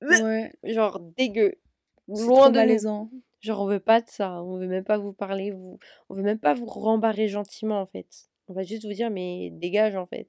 genre 0.65 1.01
dégueu, 1.17 1.55
loin 2.09 2.51
de 2.51 2.61
nous. 2.61 3.11
Genre 3.41 3.61
on 3.61 3.67
veut 3.67 3.81
pas 3.81 4.01
de 4.01 4.09
ça, 4.09 4.43
on 4.43 4.59
veut 4.59 4.67
même 4.67 4.85
pas 4.85 4.99
vous 4.99 5.13
parler, 5.13 5.53
vous... 5.53 5.79
on 6.09 6.15
veut 6.15 6.23
même 6.23 6.41
pas 6.41 6.55
vous 6.55 6.67
rembarrer 6.67 7.29
gentiment 7.29 7.81
en 7.81 7.87
fait. 7.87 8.07
On 8.49 8.53
va 8.53 8.63
juste 8.65 8.85
vous 8.85 8.93
dire 8.93 9.11
mais 9.11 9.51
dégage 9.53 9.95
en 9.95 10.07
fait. 10.07 10.29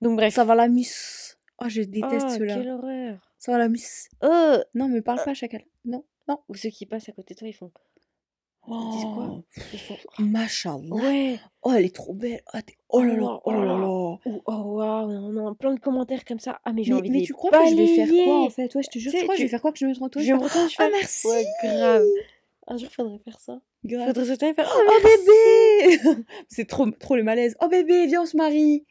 Donc 0.00 0.16
bref. 0.16 0.34
Ça 0.34 0.44
va 0.44 0.54
la 0.54 0.68
miss. 0.68 1.38
Oh, 1.58 1.68
je 1.68 1.82
déteste 1.82 2.26
Oh, 2.30 2.34
ceux-là. 2.38 2.56
quelle 2.56 2.70
horreur. 2.70 3.32
Ça 3.38 3.52
va 3.52 3.58
la 3.58 3.68
miss. 3.68 4.08
Oh 4.22 4.56
Non, 4.74 4.88
mais 4.88 5.02
parle 5.02 5.22
pas 5.24 5.30
à 5.30 5.34
chacal. 5.34 5.62
Non, 5.84 6.04
non. 6.28 6.40
Ou 6.48 6.54
ceux 6.54 6.70
qui 6.70 6.86
passent 6.86 7.08
à 7.08 7.12
côté 7.12 7.34
de 7.34 7.38
toi, 7.38 7.48
ils 7.48 7.54
font. 7.54 7.70
Oh, 8.68 9.42
Ils 9.72 9.78
font. 9.78 9.96
Machallah. 10.18 10.94
Ouais. 10.94 11.38
Oh, 11.62 11.72
elle 11.72 11.84
est 11.84 11.94
trop 11.94 12.12
belle. 12.14 12.42
Ah, 12.52 12.62
t'es- 12.62 12.74
oh 12.88 13.02
là 13.02 13.14
là, 13.14 13.22
Oh, 13.22 13.40
oh 13.44 13.52
là 13.52 13.64
là 13.64 13.76
oh 13.86 14.18
waouh, 14.46 15.08
on 15.10 15.46
a 15.48 15.54
plein 15.54 15.74
de 15.74 15.80
commentaires 15.80 16.24
comme 16.24 16.40
ça. 16.40 16.58
Ah 16.64 16.72
mais 16.72 16.82
j'ai 16.82 16.92
Mais, 16.92 16.98
envie 16.98 17.08
de 17.08 17.12
mais 17.14 17.20
les 17.20 17.26
tu 17.26 17.32
crois 17.32 17.50
que 17.50 17.56
je 17.70 17.74
vais 17.76 17.86
faire 17.94 18.06
quoi 18.08 18.16
en 18.16 18.26
balayer. 18.44 18.50
fait? 18.50 18.74
Ouais, 18.74 18.82
je 18.82 18.88
te 18.88 18.98
jure, 18.98 19.12
Tu 19.12 19.22
crois 19.22 19.34
que 19.34 19.38
je 19.38 19.44
vais 19.44 19.48
faire 19.50 19.60
quoi? 19.62 19.72
Que 19.72 19.78
je 19.78 19.84
me 19.86 19.90
mette 19.92 20.02
en 20.02 20.08
toi 20.08 20.20
Je 20.22 20.26
vais 20.26 20.32
vais 20.32 20.38
me 20.42 20.48
faire, 20.48 20.62
retourner, 20.62 20.68
je 20.68 20.76
Ah, 20.82 20.88
merci 20.92 21.26
Ouais, 21.28 21.44
grave. 21.62 22.04
Un 22.68 22.76
jour, 22.78 22.88
faudrait 22.90 23.18
faire 23.24 23.38
ça. 23.38 23.60
Grave. 23.84 24.06
Faudrait 24.08 24.32
et 24.50 24.54
faire. 24.54 24.72
Oh 24.74 24.80
Oh, 24.84 24.92
merci. 25.04 25.18
bébé 26.08 26.24
C'est 26.48 26.64
trop, 26.66 26.90
trop 26.90 27.14
le 27.16 27.22
malaise. 27.22 27.56
Oh 27.60 27.68
bébé, 27.68 28.06
viens, 28.06 28.22
on 28.22 28.26
se 28.26 28.36
marie. 28.36 28.84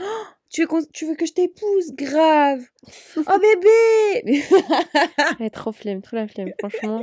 Oh, 0.00 0.02
tu, 0.50 0.62
veux 0.62 0.68
tu 0.92 1.06
veux 1.06 1.14
que 1.14 1.26
je 1.26 1.32
t'épouse? 1.32 1.92
Grave. 1.92 2.64
Oh 3.16 3.38
bébé 3.38 4.22
Mais- 4.24 4.42
Elle 5.40 5.46
est 5.46 5.50
trop 5.50 5.70
flemme, 5.72 6.02
trop 6.02 6.16
la 6.16 6.26
flemme, 6.26 6.52
franchement. 6.58 7.02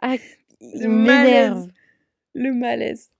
Ah, 0.00 0.14
il 0.60 0.82
Le 0.82 0.88
m'énerve. 0.88 1.06
malaise. 1.58 1.68
Le 2.34 2.52
malaise. 2.54 3.10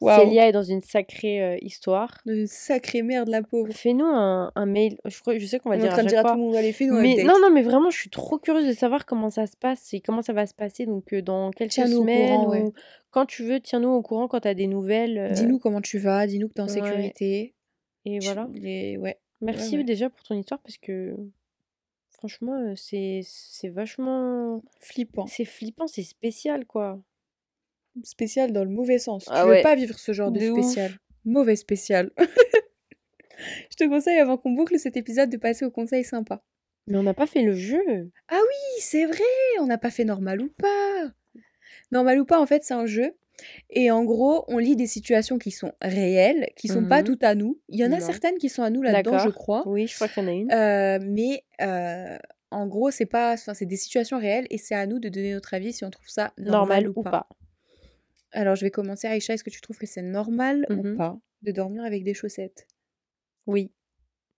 Waouh. 0.00 0.20
Célia 0.24 0.48
est 0.48 0.52
dans 0.52 0.62
une 0.64 0.82
sacrée 0.82 1.40
euh, 1.42 1.56
histoire. 1.60 2.18
Une 2.26 2.46
sacrée 2.48 3.02
merde, 3.02 3.28
la 3.28 3.42
pauvre. 3.42 3.72
Fais-nous 3.72 4.04
un, 4.06 4.50
un 4.56 4.66
mail. 4.66 4.96
Je, 5.04 5.20
crois, 5.20 5.38
je 5.38 5.46
sais 5.46 5.60
qu'on 5.60 5.68
On 5.70 5.72
va 5.72 5.76
est 5.76 5.78
le 5.80 5.84
en 5.84 5.88
dire 5.88 5.92
train 5.92 6.00
à 6.00 6.04
de 6.04 6.08
dire 6.08 6.18
à 6.18 6.22
tout 6.32 6.36
le 6.36 6.42
monde, 6.42 6.56
allez, 6.56 6.72
fais-nous 6.72 6.94
un 6.96 7.00
Mais 7.02 7.12
update. 7.12 7.26
non, 7.26 7.34
non, 7.40 7.50
mais 7.52 7.62
vraiment, 7.62 7.90
je 7.90 7.96
suis 7.98 8.10
trop 8.10 8.38
curieuse 8.38 8.66
de 8.66 8.72
savoir 8.72 9.06
comment 9.06 9.30
ça 9.30 9.46
se 9.46 9.56
passe 9.56 9.92
et 9.94 10.00
comment 10.00 10.22
ça 10.22 10.32
va 10.32 10.46
se 10.46 10.54
passer. 10.54 10.84
Donc, 10.86 11.12
euh, 11.12 11.22
dans 11.22 11.50
quelques 11.52 11.78
au 11.78 11.86
semaines 11.86 12.38
courant, 12.40 12.50
ouais. 12.50 12.62
ou 12.62 12.72
quand 13.12 13.26
tu 13.26 13.44
veux, 13.44 13.60
tiens-nous 13.60 13.90
au 13.90 14.02
courant 14.02 14.26
quand 14.26 14.40
tu 14.40 14.48
as 14.48 14.54
des 14.54 14.66
nouvelles. 14.66 15.18
euh, 15.18 15.30
Dis-nous 15.30 15.58
comment 15.60 15.80
tu 15.80 15.98
vas, 15.98 16.26
dis-nous 16.26 16.48
que 16.48 16.54
t'es 16.54 16.62
en 16.62 16.66
ouais. 16.66 16.72
sécurité. 16.72 17.54
Et 18.04 18.18
Tu- 18.18 18.24
voilà. 18.26 18.48
les- 18.54 18.96
Ouais. 18.96 19.18
Merci 19.42 19.76
ouais. 19.76 19.84
déjà 19.84 20.10
pour 20.10 20.24
ton 20.24 20.34
histoire 20.34 20.60
parce 20.60 20.78
que 20.78 21.14
franchement, 22.22 22.72
c'est 22.76 23.22
c'est 23.24 23.68
vachement. 23.68 24.62
Flippant. 24.78 25.26
C'est 25.26 25.44
flippant, 25.44 25.88
c'est 25.88 26.04
spécial 26.04 26.66
quoi. 26.66 27.02
Spécial 28.04 28.52
dans 28.52 28.62
le 28.62 28.70
mauvais 28.70 29.00
sens. 29.00 29.24
Ah 29.28 29.42
tu 29.42 29.50
veux 29.56 29.62
pas 29.62 29.74
vivre 29.74 29.98
ce 29.98 30.12
genre 30.12 30.30
de, 30.30 30.38
De 30.38 30.50
ouf. 30.50 30.62
spécial. 30.62 30.92
Mauvais 31.24 31.56
spécial. 31.56 32.12
Je 33.70 33.76
te 33.76 33.88
conseille 33.88 34.20
avant 34.20 34.36
qu'on 34.36 34.52
boucle 34.52 34.78
cet 34.78 34.96
épisode 34.96 35.30
de 35.30 35.36
passer 35.36 35.64
au 35.64 35.72
conseil 35.72 36.04
sympa. 36.04 36.44
Mais 36.86 36.96
on 36.96 37.02
n'a 37.02 37.12
pas 37.12 37.26
fait 37.26 37.42
le 37.42 37.56
jeu. 37.56 37.82
Oui, 38.30 38.78
c'est 38.78 39.06
vrai, 39.06 39.24
on 39.58 39.66
n'a 39.66 39.78
pas 39.78 39.90
fait 39.90 40.04
normal 40.04 40.42
ou 40.42 40.48
pas. 40.48 41.10
Normal 41.90 42.20
ou 42.20 42.24
pas, 42.24 42.40
en 42.40 42.46
fait, 42.46 42.62
c'est 42.62 42.74
un 42.74 42.86
jeu. 42.86 43.16
Et 43.70 43.90
en 43.90 44.04
gros, 44.04 44.44
on 44.48 44.58
lit 44.58 44.76
des 44.76 44.86
situations 44.86 45.38
qui 45.38 45.50
sont 45.50 45.72
réelles, 45.80 46.48
qui 46.56 46.68
sont 46.68 46.84
pas 46.86 47.00
Mhm. 47.00 47.04
toutes 47.06 47.24
à 47.24 47.34
nous. 47.34 47.60
Il 47.68 47.78
y 47.78 47.84
en 47.84 47.92
a 47.92 48.00
certaines 48.00 48.38
qui 48.38 48.48
sont 48.48 48.62
à 48.62 48.70
nous 48.70 48.82
là-dedans, 48.82 49.18
je 49.18 49.28
crois. 49.30 49.62
Oui, 49.66 49.86
je 49.86 49.94
crois 49.94 50.08
qu'il 50.08 50.22
y 50.22 50.26
en 50.26 50.28
a 50.28 50.32
une. 50.32 50.52
Euh, 50.52 50.98
mais 51.02 51.44
euh, 51.60 52.18
en 52.50 52.66
gros, 52.66 52.90
c'est 52.90 53.06
pas, 53.06 53.36
c'est 53.36 53.66
des 53.66 53.76
situations 53.76 54.18
réelles 54.18 54.46
et 54.50 54.58
c'est 54.58 54.74
à 54.74 54.86
nous 54.86 54.98
de 54.98 55.08
donner 55.08 55.32
notre 55.32 55.54
avis 55.54 55.72
si 55.72 55.84
on 55.84 55.90
trouve 55.90 56.08
ça 56.08 56.32
normal, 56.38 56.84
Normal 56.84 56.88
ou 56.96 57.02
pas. 57.02 57.28
Alors, 58.32 58.54
je 58.56 58.64
vais 58.64 58.70
commencer. 58.70 59.06
Aïcha, 59.06 59.34
est-ce 59.34 59.44
que 59.44 59.50
tu 59.50 59.60
trouves 59.60 59.78
que 59.78 59.86
c'est 59.86 60.02
normal 60.02 60.66
ou 60.70 60.82
Mhm. 60.82 60.96
pas 60.96 61.18
de 61.42 61.52
dormir 61.52 61.84
avec 61.84 62.02
des 62.04 62.14
chaussettes? 62.14 62.66
Oui. 63.46 63.72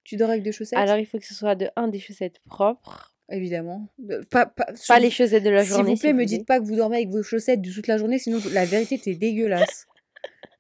Tu 0.05 0.17
dors 0.17 0.31
avec 0.31 0.43
des 0.43 0.53
chaussettes? 0.53 0.79
Alors 0.79 0.97
il 0.99 1.07
faut 1.07 1.19
que 1.19 1.25
ce 1.27 1.33
soit 1.35 1.55
de 1.55 1.69
un 1.77 1.89
des 1.89 1.99
chaussettes 1.99 2.39
propres. 2.47 3.14
Évidemment. 3.31 3.89
De- 3.99 4.23
Pas, 4.31 4.47
pas, 4.47 4.65
Pas 4.67 4.77
sur- 4.77 4.97
les 4.99 5.11
chaussettes 5.11 5.43
de 5.45 5.51
la 5.51 5.65
S'il 5.65 5.75
journée. 5.75 5.95
vous 5.95 6.01
plaît, 6.01 6.13
me 6.13 6.25
dites 6.27 6.47
pas 6.47 6.61
que 6.61 6.65
vous 6.65 6.77
dormez 6.77 6.97
avec 6.99 7.09
vos 7.09 7.23
chaussettes 7.23 7.63
de 7.63 7.71
toute 7.73 7.87
la 7.87 7.97
journée, 7.99 8.19
sinon 8.19 8.39
la 8.53 8.65
vérité, 8.67 8.99
t'es 8.99 9.15
dégueulasse. 9.15 9.87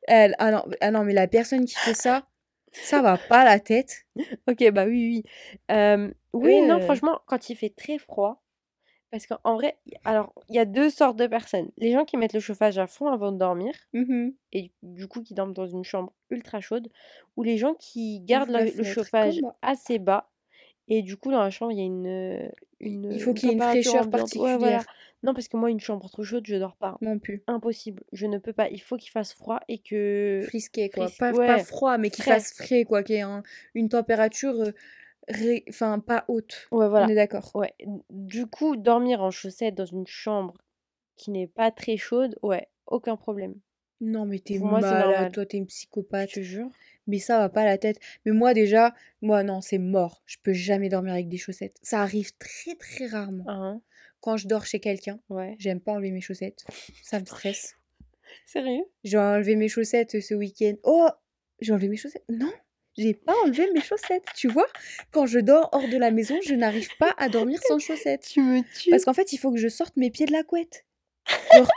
Elle, 0.07 0.35
ah, 0.39 0.51
non, 0.51 0.65
ah 0.81 0.91
non, 0.91 1.05
mais 1.05 1.13
la 1.15 1.27
personne 1.29 1.65
qui 1.67 1.75
fait 1.75 1.95
ça, 1.95 2.27
ça 2.73 3.01
va 3.03 3.19
pas 3.19 3.45
la 3.45 3.61
tête. 3.61 4.05
Ok, 4.49 4.71
bah 4.71 4.85
oui, 4.87 5.23
oui. 5.25 5.55
Euh, 5.71 6.11
oui, 6.33 6.63
non, 6.63 6.77
Euh. 6.77 6.81
franchement, 6.81 7.21
quand 7.27 7.49
il 7.51 7.57
fait 7.57 7.71
très 7.75 7.99
froid, 7.99 8.43
parce 9.11 9.27
qu'en 9.27 9.55
vrai, 9.55 9.77
alors, 10.05 10.33
il 10.49 10.57
y 10.57 10.59
a 10.59 10.65
deux 10.65 10.91
sortes 10.91 11.17
de 11.17 11.27
personnes. 11.29 11.71
Les 11.79 11.93
gens 11.93 12.05
qui 12.05 12.17
mettent 12.17 12.33
le 12.33 12.41
chauffage 12.41 12.79
à 12.79 12.87
fond 12.87 13.07
avant 13.09 13.31
de 13.31 13.39
dormir, 13.39 13.73
Mhm. 13.93 14.35
et 14.53 14.73
du 14.83 15.07
coup 15.07 15.23
qui 15.23 15.35
dorment 15.35 15.53
dans 15.55 15.67
une 15.67 15.85
chambre 15.85 16.13
ultra 16.31 16.61
chaude, 16.61 16.89
ou 17.37 17.43
les 17.45 17.57
gens 17.57 17.75
qui 17.75 18.21
gardent 18.21 18.51
la 18.51 18.65
le 18.65 18.83
chauffage 18.85 19.39
assez 19.63 19.99
bas, 20.01 20.31
et 20.89 21.03
du 21.03 21.17
coup 21.17 21.31
dans 21.31 21.41
la 21.43 21.51
chambre, 21.51 21.73
il 21.73 21.79
y 21.79 21.83
a 21.83 21.85
une, 21.85 22.51
une, 22.81 23.13
Il 23.13 23.21
faut 23.23 23.35
qu'il 23.35 23.49
y 23.49 23.53
ait 23.53 23.55
une 23.55 23.61
fraîcheur 23.63 24.07
ambiante. 24.07 24.35
Ouais, 24.35 24.57
voilà. 24.57 24.77
particulière. 24.79 24.85
Non, 25.23 25.33
parce 25.33 25.49
que 25.49 25.57
moi, 25.57 25.71
une 25.71 25.81
chambre 25.81 26.07
trop 26.11 26.23
chaude, 26.23 26.45
je 26.47 26.57
dors 26.57 26.77
pas. 26.77 26.99
Non 27.01 27.19
plus. 27.19 27.43
Impossible. 27.47 28.03
Je 28.13 28.27
ne 28.27 28.37
peux 28.37 28.53
pas. 28.53 28.69
Il 28.69 28.81
faut 28.83 28.99
qu'il 28.99 29.11
fasse 29.11 29.33
froid 29.33 29.59
et 29.69 29.79
que... 29.79 30.43
Frisqué, 30.47 30.91
quoi. 30.91 31.07
fris- 31.09 31.17
Pas, 31.19 31.33
pas 31.33 31.39
ouais, 31.39 31.65
froid, 31.65 31.97
mais 31.97 32.11
qu'il 32.11 32.25
fasse 32.25 32.53
frais, 32.53 32.85
quoi. 32.85 33.03
Qu'il 33.03 33.15
y 33.15 33.19
ait 33.21 33.23
un- 33.23 33.43
une 33.75 33.89
température, 33.89 34.53
euh, 34.61 34.73
ré- 35.29 35.65
enfin, 35.71 35.99
pas 35.99 36.27
haute. 36.29 36.69
Ouais, 36.73 36.89
voilà. 36.91 37.07
On 37.07 37.09
est 37.09 37.15
d'accord. 37.15 37.51
Ouais. 37.55 37.73
Du 38.11 38.47
coup, 38.47 38.77
dormir 38.77 39.23
en 39.23 39.31
chaussettes 39.31 39.75
dans 39.77 39.87
une 39.87 40.07
chambre 40.07 40.53
qui 41.17 41.31
n'est 41.31 41.47
pas 41.47 41.71
très 41.71 41.97
chaude, 41.97 42.37
ouais, 42.43 42.69
aucun 42.87 43.17
problème. 43.17 43.55
Non, 44.03 44.27
mais 44.27 44.41
t'es 44.41 44.59
malade, 44.59 45.33
toi, 45.33 45.47
t'es 45.47 45.57
une 45.57 45.65
Je 45.65 45.69
psychopathe. 45.69 46.33
te 46.33 46.41
jure. 46.41 46.69
Mais 47.07 47.19
ça 47.19 47.39
va 47.39 47.49
pas 47.49 47.65
la 47.65 47.77
tête. 47.79 47.99
Mais 48.25 48.33
moi, 48.33 48.55
déjà, 48.55 48.95
moi, 49.21 49.43
non, 49.43 49.61
c'est 49.61 49.79
mort. 49.79 50.23
Je 50.27 50.37
peux 50.43 50.53
jamais 50.53 50.89
dormir 50.89 51.13
avec 51.13 51.29
des 51.29 51.37
chaussettes. 51.37 51.77
Ça 51.83 52.01
arrive 52.01 52.33
très, 52.39 52.75
très 52.77 53.07
rarement. 53.07 53.45
Hein, 53.49 53.83
Quand 54.21 54.37
je 54.37 54.49
dors 54.49 54.65
chez 54.67 54.81
quelqu'un, 54.81 55.21
ouais. 55.29 55.55
j'aime 55.59 55.81
pas 55.81 55.93
enlever 55.93 56.11
mes 56.11 56.21
chaussettes. 56.23 56.65
Ça 57.03 57.21
me 57.21 57.27
stresse. 57.27 57.77
Sérieux? 58.47 58.85
J'ai 59.05 59.19
enlevé 59.19 59.55
mes 59.57 59.69
chaussettes 59.69 60.21
ce 60.21 60.35
week-end. 60.35 60.75
Oh 60.83 61.09
J'ai 61.61 61.73
enlevé 61.73 61.89
mes 61.89 61.97
chaussettes? 61.97 62.25
Non 62.31 62.53
J'ai 62.97 63.13
pas 63.15 63.35
enlevé 63.45 63.71
mes 63.73 63.81
chaussettes. 63.83 64.25
Tu 64.35 64.49
vois? 64.49 64.67
Quand 65.11 65.27
je 65.27 65.39
dors 65.41 65.69
hors 65.73 65.89
de 65.89 65.97
la 65.99 66.11
maison, 66.11 66.37
je 66.45 66.55
n'arrive 66.55 66.89
pas 66.99 67.15
à 67.19 67.29
dormir 67.29 67.61
sans 67.69 67.79
chaussettes. 67.79 68.27
Tu 68.31 68.41
me 68.41 68.63
tues. 68.79 68.91
Parce 68.91 69.05
qu'en 69.05 69.15
fait, 69.15 69.33
il 69.33 69.39
faut 69.39 69.53
que 69.53 69.59
je 69.59 69.69
sorte 69.69 69.97
mes 69.97 70.11
pieds 70.11 70.27
de 70.27 70.33
la 70.33 70.43
couette. 70.43 70.85
Genre, 71.55 71.71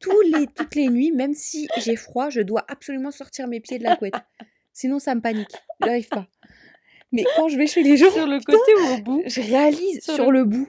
tout- 0.00 0.20
les, 0.34 0.46
toutes 0.48 0.74
les 0.74 0.88
nuits, 0.88 1.12
même 1.12 1.34
si 1.34 1.68
j'ai 1.78 1.94
froid, 1.96 2.30
je 2.30 2.40
dois 2.40 2.64
absolument 2.68 3.10
sortir 3.12 3.46
mes 3.48 3.60
pieds 3.60 3.78
de 3.78 3.84
la 3.84 3.96
couette. 3.96 4.14
Sinon, 4.80 5.00
ça 5.00 5.12
me 5.16 5.20
panique. 5.20 5.50
J'arrive 5.84 6.08
pas. 6.08 6.28
Mais 7.10 7.24
quand 7.34 7.48
je 7.48 7.56
vais 7.58 7.66
chez 7.66 7.82
les 7.82 7.96
gens, 7.96 8.12
Sur 8.12 8.28
le 8.28 8.38
côté 8.38 8.70
ou 8.76 8.94
au 8.94 9.02
bout 9.02 9.22
je 9.26 9.40
réalise 9.40 10.00
Sur 10.04 10.14
sur, 10.14 10.30
le... 10.30 10.44
bout. 10.44 10.68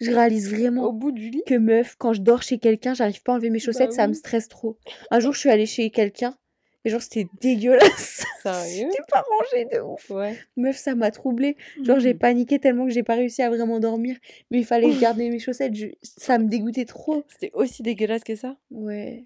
Je 0.00 0.12
réalise 0.12 0.48
vraiment 0.48 0.84
Au 0.84 0.92
bout 0.92 1.10
du 1.10 1.28
lit 1.30 1.42
que 1.44 1.56
meuf, 1.56 1.96
quand 1.98 2.12
je 2.12 2.20
dors 2.20 2.42
chez 2.42 2.58
quelqu'un, 2.60 2.94
j'arrive 2.94 3.20
pas 3.24 3.32
à 3.32 3.34
enlever 3.34 3.50
mes 3.50 3.58
chaussettes, 3.58 3.92
ça 3.92 4.06
me 4.06 4.12
stresse 4.12 4.46
trop. 4.46 4.78
Un 5.10 5.18
jour, 5.18 5.32
je 5.32 5.40
suis 5.40 5.50
allée 5.50 5.66
chez 5.66 5.90
quelqu'un 5.90 6.36
et 6.84 6.90
genre, 6.90 7.02
c'était 7.02 7.26
dégueulasse. 7.40 8.24
Sérieux 8.44 8.86
C'était 8.92 9.02
pas 9.10 9.22
rangé 9.28 9.64
de 9.64 9.80
ouf. 9.80 10.08
Ouais. 10.10 10.38
Meuf, 10.56 10.76
ça 10.76 10.94
m'a 10.94 11.10
troublée. 11.10 11.56
Genre, 11.82 11.98
j'ai 11.98 12.14
Hmm. 12.14 12.18
paniqué 12.18 12.60
tellement 12.60 12.86
que 12.86 12.92
j'ai 12.92 13.02
pas 13.02 13.16
réussi 13.16 13.42
à 13.42 13.48
vraiment 13.48 13.80
dormir. 13.80 14.16
Mais 14.52 14.58
il 14.58 14.64
fallait 14.64 14.94
garder 15.00 15.28
mes 15.30 15.40
chaussettes. 15.40 15.74
je- 15.74 15.88
Ça 16.02 16.38
me 16.38 16.46
dégoûtait 16.48 16.84
trop. 16.84 17.24
C'était 17.26 17.50
aussi 17.54 17.82
dégueulasse 17.82 18.22
que 18.22 18.36
ça 18.36 18.56
Ouais. 18.70 19.24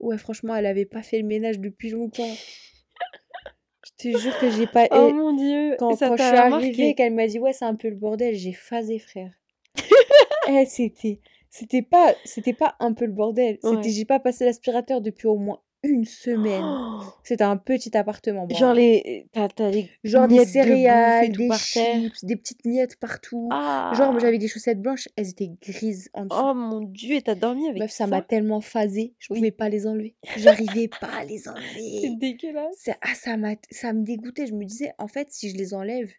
Ouais, 0.00 0.16
franchement, 0.16 0.56
elle 0.56 0.66
avait 0.66 0.86
pas 0.86 1.02
fait 1.02 1.18
le 1.20 1.26
ménage 1.26 1.58
depuis 1.60 1.90
longtemps. 1.90 2.34
Je 3.84 4.10
te 4.10 4.18
jure 4.18 4.38
que 4.38 4.50
j'ai 4.50 4.66
pas. 4.66 4.86
Oh 4.92 5.12
mon 5.12 5.34
dieu 5.34 5.76
quand, 5.78 5.96
ça 5.96 6.08
quand 6.08 6.16
je 6.16 6.22
suis 6.22 6.36
arrivée 6.36 6.88
et 6.90 6.94
qu'elle 6.94 7.14
m'a 7.14 7.26
dit, 7.26 7.38
ouais, 7.38 7.52
c'est 7.52 7.64
un 7.64 7.74
peu 7.74 7.88
le 7.88 7.96
bordel, 7.96 8.34
j'ai 8.34 8.52
phasé, 8.52 8.98
frère. 8.98 9.30
Eh, 10.48 10.66
c'était. 10.66 11.20
C'était 11.50 11.82
pas, 11.82 12.14
c'était 12.24 12.52
pas 12.54 12.74
un 12.80 12.94
peu 12.94 13.04
le 13.04 13.12
bordel. 13.12 13.58
C'était, 13.62 13.76
Ouais. 13.76 13.88
j'ai 13.90 14.04
pas 14.04 14.18
passé 14.18 14.44
l'aspirateur 14.44 15.00
depuis 15.00 15.26
au 15.28 15.36
moins 15.36 15.60
une 15.84 16.04
semaine. 16.04 16.62
Oh 16.64 17.00
C'était 17.24 17.44
un 17.44 17.56
petit 17.56 17.96
appartement. 17.96 18.46
bon, 18.46 18.54
Genre 18.54 18.72
les. 18.74 19.26
Genre 20.04 20.28
des 20.28 20.38
de 20.38 20.44
céréales, 20.44 21.32
des 21.32 21.50
chips, 21.54 22.24
des 22.24 22.36
petites 22.36 22.64
miettes 22.64 22.96
partout. 22.96 23.48
Ah 23.50 23.92
Genre, 23.96 24.18
j'avais 24.20 24.38
des 24.38 24.48
chaussettes 24.48 24.80
blanches, 24.80 25.08
elles 25.16 25.30
étaient 25.30 25.50
grises 25.60 26.08
en 26.14 26.26
dessous. 26.26 26.40
Oh 26.40 26.54
mon 26.54 26.80
dieu, 26.80 27.16
et 27.16 27.22
t'as 27.22 27.34
dormi 27.34 27.66
avec 27.68 27.78
Meuf, 27.80 27.90
ça 27.90 28.06
m'a 28.06 28.22
tellement 28.22 28.60
phasé, 28.60 29.14
je 29.18 29.28
Oui. 29.30 29.38
pouvais 29.40 29.50
pas 29.50 29.68
les 29.68 29.86
enlever. 29.86 30.14
J'arrivais 30.36 30.88
pas 31.00 31.08
à 31.18 31.24
les 31.24 31.38
C'est 31.38 31.50
enlever. 31.50 32.16
dégueulasse. 32.16 32.74
C'est- 32.78 32.96
Ah, 33.00 33.14
ça 33.14 33.36
ça 33.70 33.92
me 33.92 34.04
dégoûtait. 34.04 34.46
Je 34.46 34.54
me 34.54 34.64
disais, 34.64 34.92
en 34.98 35.08
fait, 35.08 35.28
si 35.30 35.50
je 35.50 35.56
les 35.56 35.74
enlève, 35.74 36.10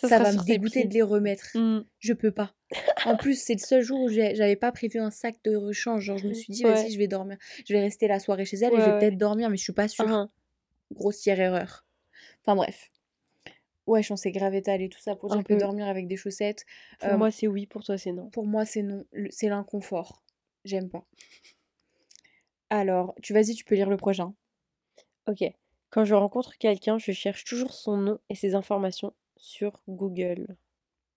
Ça 0.00 0.18
va 0.18 0.32
me 0.32 0.44
dégoûter 0.44 0.84
de 0.84 0.94
les 0.94 1.02
remettre. 1.02 1.56
Mm. 1.56 1.84
Je 1.98 2.12
peux 2.12 2.30
pas. 2.30 2.54
En 3.04 3.16
plus, 3.16 3.40
c'est 3.40 3.54
le 3.54 3.58
seul 3.60 3.82
jour 3.82 4.00
où 4.02 4.08
j'avais 4.08 4.56
pas 4.56 4.70
prévu 4.70 4.98
un 5.00 5.10
sac 5.10 5.36
de 5.44 5.56
rechange. 5.56 6.04
Genre, 6.04 6.18
je 6.18 6.28
me 6.28 6.34
suis 6.34 6.52
dit, 6.52 6.64
Ouais. 6.64 6.72
vas-y, 6.74 6.92
je 6.92 6.98
vais 6.98 7.08
dormir. 7.08 7.36
Je 7.66 7.72
vais 7.72 7.80
rester 7.80 8.06
la 8.06 8.20
soirée 8.20 8.44
chez 8.44 8.56
elle 8.58 8.72
et 8.74 8.76
je 8.76 8.82
vais 8.90 8.98
peut-être 8.98 9.18
dormir, 9.18 9.50
mais 9.50 9.56
je 9.56 9.62
suis 9.62 9.72
pas 9.72 9.88
sûre. 9.88 10.06
Uhum. 10.06 10.28
Grossière 10.92 11.40
erreur. 11.40 11.86
Enfin, 12.44 12.54
bref. 12.54 12.90
Ouais, 13.86 14.02
on 14.10 14.16
s'est 14.16 14.32
grave 14.32 14.54
étalé 14.54 14.88
tout 14.90 15.00
ça 15.00 15.16
pour 15.16 15.32
Un 15.32 15.36
dire 15.36 15.44
que 15.44 15.54
peu. 15.54 15.58
dormir 15.60 15.88
avec 15.88 16.06
des 16.06 16.16
chaussettes. 16.16 16.64
Pour 17.00 17.08
euh, 17.10 17.16
moi, 17.16 17.30
c'est 17.30 17.46
oui, 17.46 17.66
pour 17.66 17.82
toi, 17.82 17.96
c'est 17.96 18.12
non. 18.12 18.28
pour 18.30 18.46
moi, 18.46 18.64
c'est 18.66 18.82
non. 18.82 19.04
C'est 19.30 19.48
l'inconfort. 19.48 20.22
J'aime 20.64 20.90
pas. 20.90 21.04
Alors, 22.70 23.14
tu 23.22 23.32
vas-y, 23.32 23.54
tu 23.54 23.64
peux 23.64 23.74
lire 23.74 23.88
le 23.88 23.96
prochain. 23.96 24.34
Ok. 25.26 25.42
Quand 25.90 26.04
je 26.04 26.14
rencontre 26.14 26.58
quelqu'un, 26.58 26.98
je 26.98 27.12
cherche 27.12 27.44
toujours 27.44 27.72
son 27.72 27.96
nom 27.96 28.18
et 28.28 28.34
ses 28.34 28.54
informations 28.54 29.14
sur 29.38 29.72
Google. 29.88 30.46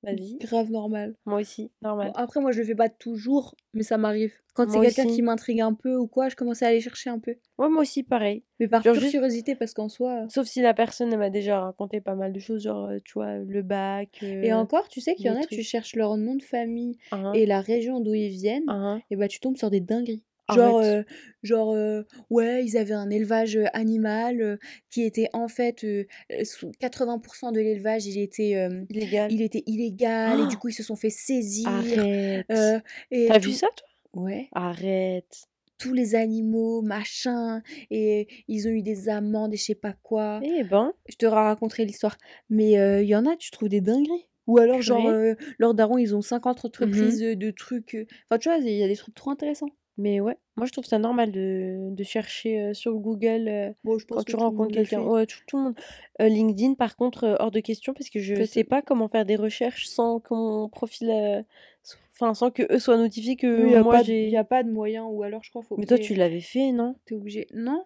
Vas-y. 0.04 0.38
Grave 0.40 0.72
normal. 0.72 1.16
Moi 1.28 1.42
aussi, 1.42 1.70
Bon, 1.84 1.90
normal. 1.90 2.12
après, 2.16 2.42
moi, 2.42 2.52
je 2.52 2.58
le 2.60 2.66
fais 2.66 2.74
pas 2.74 2.90
toujours, 2.90 3.54
mais 3.76 3.84
ça 3.84 4.00
m'arrive. 4.00 4.34
Quand 4.56 4.68
c'est 4.68 4.80
quelqu'un 4.82 5.06
qui 5.06 5.22
m'intrigue 5.22 5.62
un 5.62 5.76
peu 5.76 5.96
ou 5.96 6.08
quoi, 6.08 6.28
je 6.28 6.36
commence 6.36 6.64
à 6.64 6.68
aller 6.70 6.82
chercher 6.82 7.12
un 7.12 7.20
peu. 7.20 7.36
Ouais, 7.60 7.70
moi 7.70 7.84
aussi, 7.84 8.02
pareil. 8.02 8.44
Mais 8.60 8.68
par 8.68 8.82
Genre 8.82 8.94
pure 8.94 9.02
juste- 9.04 9.14
curiosité, 9.14 9.54
parce 9.56 9.76
qu'en 9.76 9.90
soi. 9.90 10.26
Sauf 10.30 10.48
si 10.48 10.60
la 10.64 10.74
personne 10.74 11.16
m'a 11.16 11.30
déjà 11.30 11.60
raconté 11.62 12.02
pas 12.02 12.16
mal 12.16 12.34
de 12.34 12.40
choses, 12.40 12.64
genre, 12.64 12.88
euh, 12.90 12.98
tu 13.06 13.14
vois, 13.14 13.38
le 13.38 13.62
bac. 13.62 14.24
Et 14.24 14.52
euh, 14.52 14.58
encore, 14.58 14.88
tu 14.90 15.02
sais 15.02 15.14
qu'il 15.14 15.28
y 15.28 15.30
en 15.30 15.36
a, 15.40 15.46
tu 15.46 15.62
cherches 15.62 15.96
leur 15.96 16.18
nom 16.18 16.34
de 16.34 16.42
famille 16.44 16.98
et 17.36 17.46
la 17.46 17.62
région 17.62 18.00
d'où 18.00 18.16
ils 18.16 18.30
viennent, 18.30 18.66
et 19.12 19.16
bah 19.16 19.28
tu 19.28 19.40
tombes 19.40 19.58
sur 19.58 19.70
des 19.70 19.82
dingueries. 19.82 20.24
Genre, 20.54 20.80
Arrête. 20.80 21.06
euh, 21.08 21.14
genre 21.44 21.74
euh, 21.74 22.04
ouais, 22.30 22.64
ils 22.66 22.78
avaient 22.78 22.94
un 22.94 23.10
élevage 23.10 23.58
animal 23.74 24.42
euh, 24.42 24.58
qui 24.90 25.04
était 25.04 25.28
en 25.34 25.48
fait 25.48 25.84
euh, 25.84 26.06
euh, 26.32 26.44
sous- 26.44 26.72
80% 26.80 27.52
de 27.52 27.60
l'élevage, 27.60 28.06
il 28.06 28.20
était, 28.20 28.68
Illégal. 28.90 29.32
il 29.32 29.42
était 29.42 29.64
illégal 29.66 30.40
et 30.40 30.48
du 30.48 30.56
Oh 30.56 30.60
coup 30.60 30.68
ils 30.70 30.74
se 30.74 30.84
sont 30.84 30.96
fait 30.96 31.10
saisir. 31.10 31.70
Arrête. 31.70 32.48
T'as 32.48 33.40
vu 33.40 33.52
ça, 33.52 33.68
toi? 33.76 33.88
Ouais. 34.24 34.50
Arrête. 34.54 35.46
Tous 35.78 35.94
les 35.94 36.14
animaux, 36.16 36.82
machin, 36.84 37.64
et 37.90 38.28
ils 38.48 38.68
ont 38.68 38.72
eu 38.72 38.84
des 38.84 39.10
amendes 39.10 39.54
et 39.54 39.58
je 39.58 39.64
sais 39.64 39.74
pas 39.76 39.94
quoi. 40.04 40.40
Eh 40.44 40.64
ben, 40.64 40.94
Je 41.10 41.16
te 41.16 41.26
raconterai 41.26 41.86
l'histoire. 41.86 42.18
Mais 42.50 42.74
il 43.02 43.08
y 43.08 43.16
en 43.16 43.26
a, 43.26 43.36
tu 43.36 43.50
trouves 43.52 43.70
des 43.70 43.82
dingueries. 43.82 44.28
Ou 44.48 44.58
alors, 44.60 44.82
genre, 44.82 45.06
Purée. 45.06 45.14
euh, 45.32 45.36
leurs 45.60 45.74
darons, 45.74 45.98
ils 45.98 46.16
ont 46.16 46.22
50 46.22 46.58
Mmh 46.58 46.68
entreprises 46.68 47.20
de 47.22 47.52
trucs. 47.52 47.96
Enfin, 48.30 48.38
tu 48.40 48.50
vois, 48.50 48.58
il 48.58 48.70
y 48.76 48.84
a 48.84 48.88
des 48.88 48.96
trucs 48.96 49.16
trop 49.16 49.32
intéressants. 49.32 49.70
Mais 50.02 50.20
ouais, 50.20 50.38
moi 50.58 50.66
je 50.66 50.72
trouve 50.72 50.86
ça 50.86 51.00
normal 51.00 51.32
de, 51.32 51.90
de 51.92 52.04
chercher 52.04 52.60
euh, 52.60 52.74
sur 52.74 52.94
Google 52.96 53.48
euh, 53.48 53.72
Bon, 53.84 53.98
je 53.98 54.06
pense 54.06 54.18
quand 54.18 54.24
que 54.26 54.32
tu 54.32 54.36
rencontres 54.36 54.74
quelqu'un. 54.74 55.02
Ouais, 55.02 55.26
tout, 55.26 55.40
tout 55.48 55.58
le 55.58 55.64
monde. 55.64 55.76
Euh, 56.22 56.28
LinkedIn, 56.28 56.74
par 56.74 56.96
contre, 56.96 57.38
hors 57.40 57.52
de 57.52 57.60
question 57.60 57.94
parce 57.94 58.10
que 58.10 58.20
je 58.20 58.36
Peut- 58.36 58.46
sais 58.46 58.64
pas 58.64 58.82
comment 58.82 59.08
faire 59.08 59.26
des 59.26 59.36
recherches 59.38 59.88
sans 59.88 60.20
que 60.20 60.34
mon 60.34 60.68
profil. 60.70 61.46
Enfin, 62.14 62.34
sans 62.36 62.52
que 62.52 62.64
eux 62.72 62.78
soient 62.80 62.98
notifiés 62.98 63.36
que 63.36 63.48
Il 63.62 63.66
n'y 63.68 63.76
a, 63.76 63.82
moi 63.84 63.94
pas 63.94 64.02
de- 64.02 64.08
j'ai. 64.08 64.30
y 64.30 64.38
a 64.38 64.44
pas 64.44 64.64
de 64.64 64.72
moyen, 64.72 65.06
ou 65.06 65.24
alors 65.24 65.44
je 65.44 65.50
crois 65.50 65.64
faut 65.64 65.78
Mais 65.78 65.86
toi, 65.86 65.98
tu 65.98 66.14
l'avais 66.14 66.42
fait, 66.42 66.72
non? 66.72 66.96
T'es 67.06 67.16
obligé. 67.16 67.48
Non? 67.54 67.84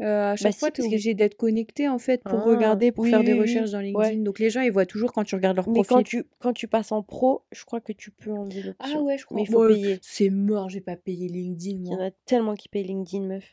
À 0.00 0.34
chaque 0.36 0.52
si, 0.54 0.58
fois, 0.58 0.70
tu 0.70 0.80
es 0.80 0.82
parce 0.82 0.88
que- 0.90 0.94
obligé 0.94 1.14
d'être 1.14 1.36
connecté 1.36 1.88
en 1.88 1.98
fait 1.98 2.22
pour 2.24 2.40
Ah, 2.40 2.44
regarder, 2.44 2.90
pour 2.90 3.04
oui, 3.04 3.10
faire 3.10 3.20
des 3.22 3.32
oui, 3.32 3.38
oui, 3.38 3.42
recherches 3.42 3.70
dans 3.70 3.78
ouais. 3.78 3.84
LinkedIn. 3.92 4.22
Donc 4.22 4.38
les 4.40 4.50
gens, 4.50 4.60
ils 4.60 4.72
voient 4.72 4.86
toujours 4.86 5.12
quand 5.12 5.22
tu 5.24 5.34
regardes 5.36 5.56
leur 5.56 5.68
Mais 5.68 5.74
profil. 5.82 5.88
quand 5.96 6.02
tu, 6.02 6.24
quand 6.40 6.52
tu 6.52 6.66
passes 6.66 6.90
en 6.92 7.02
pro, 7.02 7.44
je 7.52 7.64
crois 7.64 7.80
que 7.80 7.92
tu 7.92 8.10
peux 8.10 8.32
enlever 8.32 8.62
l'option. 8.62 8.98
Ah 8.98 9.02
ouais, 9.02 9.18
je 9.18 9.24
crois. 9.24 9.36
Mais 9.36 9.42
il 9.44 9.46
faut 9.50 9.60
Bon, 9.60 9.68
payer. 9.68 9.98
C'est 10.02 10.30
mort, 10.30 10.68
j'ai 10.68 10.80
pas 10.80 10.96
payé 10.96 11.28
LinkedIn, 11.28 11.76
Il 11.84 11.86
y 11.86 11.94
en 11.94 11.96
moi. 11.98 12.06
a 12.06 12.10
tellement 12.26 12.54
qui 12.54 12.68
payent 12.68 12.82
LinkedIn, 12.84 13.24
meuf. 13.24 13.44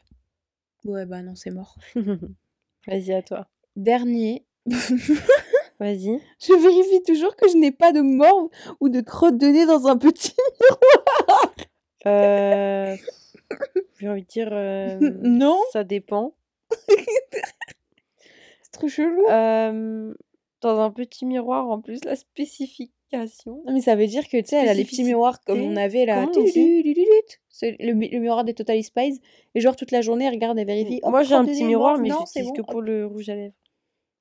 Ouais, 0.85 1.05
bah 1.05 1.21
non, 1.21 1.35
c'est 1.35 1.51
mort. 1.51 1.75
Vas-y, 2.87 3.13
à 3.13 3.21
toi. 3.21 3.47
Dernier. 3.75 4.43
Vas-y. 5.79 6.19
Je 6.39 6.59
vérifie 6.61 7.03
toujours 7.03 7.35
que 7.35 7.47
je 7.49 7.57
n'ai 7.57 7.71
pas 7.71 7.91
de 7.91 8.01
morve 8.01 8.49
ou 8.79 8.89
de 8.89 9.01
crotte 9.01 9.37
de 9.37 9.45
nez 9.47 9.65
dans 9.67 9.85
un 9.87 9.97
petit. 9.97 10.33
Euh, 12.07 12.95
J'ai 14.01 14.09
envie 14.09 14.23
de 14.23 14.27
dire. 14.27 14.49
euh, 14.51 14.97
Non. 15.21 15.57
Ça 15.71 15.83
dépend. 15.83 16.33
C'est 18.63 18.71
trop 18.71 18.87
chelou. 18.87 19.25
Euh, 19.29 20.13
dans 20.61 20.79
un 20.79 20.91
petit 20.91 21.25
miroir, 21.25 21.69
en 21.69 21.81
plus, 21.81 22.03
la 22.05 22.15
spécification. 22.15 23.61
Non, 23.65 23.73
mais 23.73 23.81
ça 23.81 23.95
veut 23.95 24.07
dire 24.07 24.27
que 24.29 24.37
tu 24.37 24.47
sais, 24.49 24.55
elle 24.57 24.69
a 24.69 24.73
les 24.73 24.85
petits 24.85 25.03
miroirs 25.03 25.41
comme 25.41 25.59
on 25.61 25.75
avait 25.75 26.05
là. 26.05 26.21
Comment 26.25 26.31
on 26.37 26.43
dit 26.43 26.51
C'est 27.49 27.75
le, 27.79 27.93
mi- 27.93 28.09
le 28.09 28.19
miroir 28.19 28.43
des 28.45 28.53
Total 28.53 28.81
Spies. 28.83 29.19
Et 29.53 29.59
genre 29.59 29.75
toute 29.75 29.91
la 29.91 30.01
journée, 30.01 30.25
elle 30.25 30.33
regarde, 30.33 30.57
elle 30.57 30.65
vérifie. 30.67 30.99
Hop, 31.03 31.11
Moi, 31.11 31.23
j'ai 31.23 31.35
un 31.35 31.43
petit 31.45 31.63
miroir, 31.65 31.97
mais 31.97 32.09
non, 32.09 32.25
c'est 32.25 32.43
bon, 32.43 32.53
que 32.53 32.61
pour 32.61 32.81
le 32.81 33.05
rouge 33.05 33.27
à 33.29 33.35
lèvres. 33.35 33.53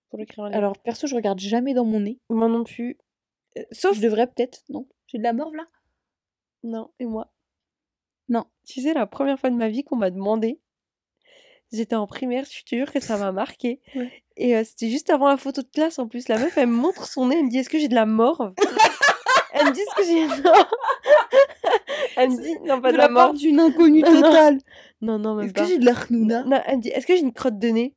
Pour 0.08 0.18
le 0.18 0.24
crayon 0.24 0.46
à 0.46 0.48
lèvres. 0.50 0.58
Alors, 0.58 0.78
perso, 0.78 1.06
je 1.06 1.14
regarde 1.14 1.38
jamais 1.38 1.72
dans 1.74 1.84
mon 1.84 2.00
nez. 2.00 2.18
Moi 2.30 2.48
non 2.48 2.64
plus. 2.64 2.98
Euh, 3.58 3.62
Sauf. 3.70 3.96
Je 3.96 4.00
devrais 4.02 4.26
peut-être, 4.26 4.62
non 4.70 4.86
J'ai 5.06 5.18
de 5.18 5.22
la 5.22 5.32
morve 5.32 5.54
là 5.54 5.66
Non, 6.64 6.90
et 6.98 7.04
moi. 7.06 7.30
Non. 8.30 8.46
Tu 8.66 8.80
sais, 8.80 8.94
la 8.94 9.06
première 9.06 9.38
fois 9.38 9.50
de 9.50 9.56
ma 9.56 9.68
vie 9.68 9.84
qu'on 9.84 9.96
m'a 9.96 10.10
demandé, 10.10 10.60
j'étais 11.72 11.96
en 11.96 12.06
primaire, 12.06 12.44
je 12.50 12.62
te 12.62 12.74
jure 12.76 12.90
que 12.90 13.00
ça 13.00 13.18
m'a 13.18 13.32
marqué. 13.32 13.80
Ouais. 13.94 14.10
Et 14.36 14.56
euh, 14.56 14.64
c'était 14.64 14.88
juste 14.88 15.10
avant 15.10 15.28
la 15.28 15.36
photo 15.36 15.60
de 15.60 15.68
classe 15.68 15.98
en 15.98 16.08
plus. 16.08 16.28
La 16.28 16.38
meuf, 16.38 16.56
elle 16.56 16.68
me 16.68 16.76
montre 16.76 17.06
son 17.06 17.26
nez, 17.26 17.36
elle 17.36 17.44
me 17.44 17.50
dit 17.50 17.58
Est-ce 17.58 17.68
que 17.68 17.78
j'ai 17.78 17.88
de 17.88 17.94
la 17.94 18.06
morve? 18.06 18.54
Elle 19.52 19.66
me 19.66 19.72
dit 19.72 19.80
Est-ce 19.80 19.94
que 19.96 20.04
j'ai. 20.04 20.26
Non 20.42 20.52
Elle 22.16 22.30
me 22.30 22.40
dit 22.40 22.56
Non, 22.64 22.80
pas 22.80 22.92
de, 22.92 22.96
la, 22.96 23.08
part 23.08 23.28
morve. 23.28 23.36
d'une 23.36 23.58
inconnue 23.58 24.02
totale. 24.02 24.58
Non, 25.00 25.18
non, 25.18 25.34
même 25.34 25.46
Est-ce 25.46 25.54
que 25.54 25.64
j'ai 25.64 25.78
de 25.78 25.84
la 25.84 25.92
rnouna 25.92 26.44
Non, 26.44 26.62
elle 26.64 26.76
me 26.76 26.82
dit 26.82 26.88
Est-ce 26.90 27.04
que 27.04 27.16
j'ai 27.16 27.22
une 27.22 27.32
crotte 27.32 27.58
de 27.58 27.68
nez? 27.68 27.94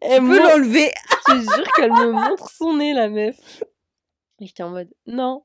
Elle 0.00 0.22
me 0.22 0.36
l'enlever. 0.38 0.90
Je 1.28 1.34
jure 1.36 1.72
qu'elle 1.76 1.92
me 1.92 2.10
montre 2.10 2.50
son 2.50 2.74
nez, 2.74 2.92
la 2.92 3.08
meuf. 3.08 3.62
Et 4.40 4.46
j'étais 4.46 4.64
en 4.64 4.70
mode 4.70 4.92
Non. 5.06 5.44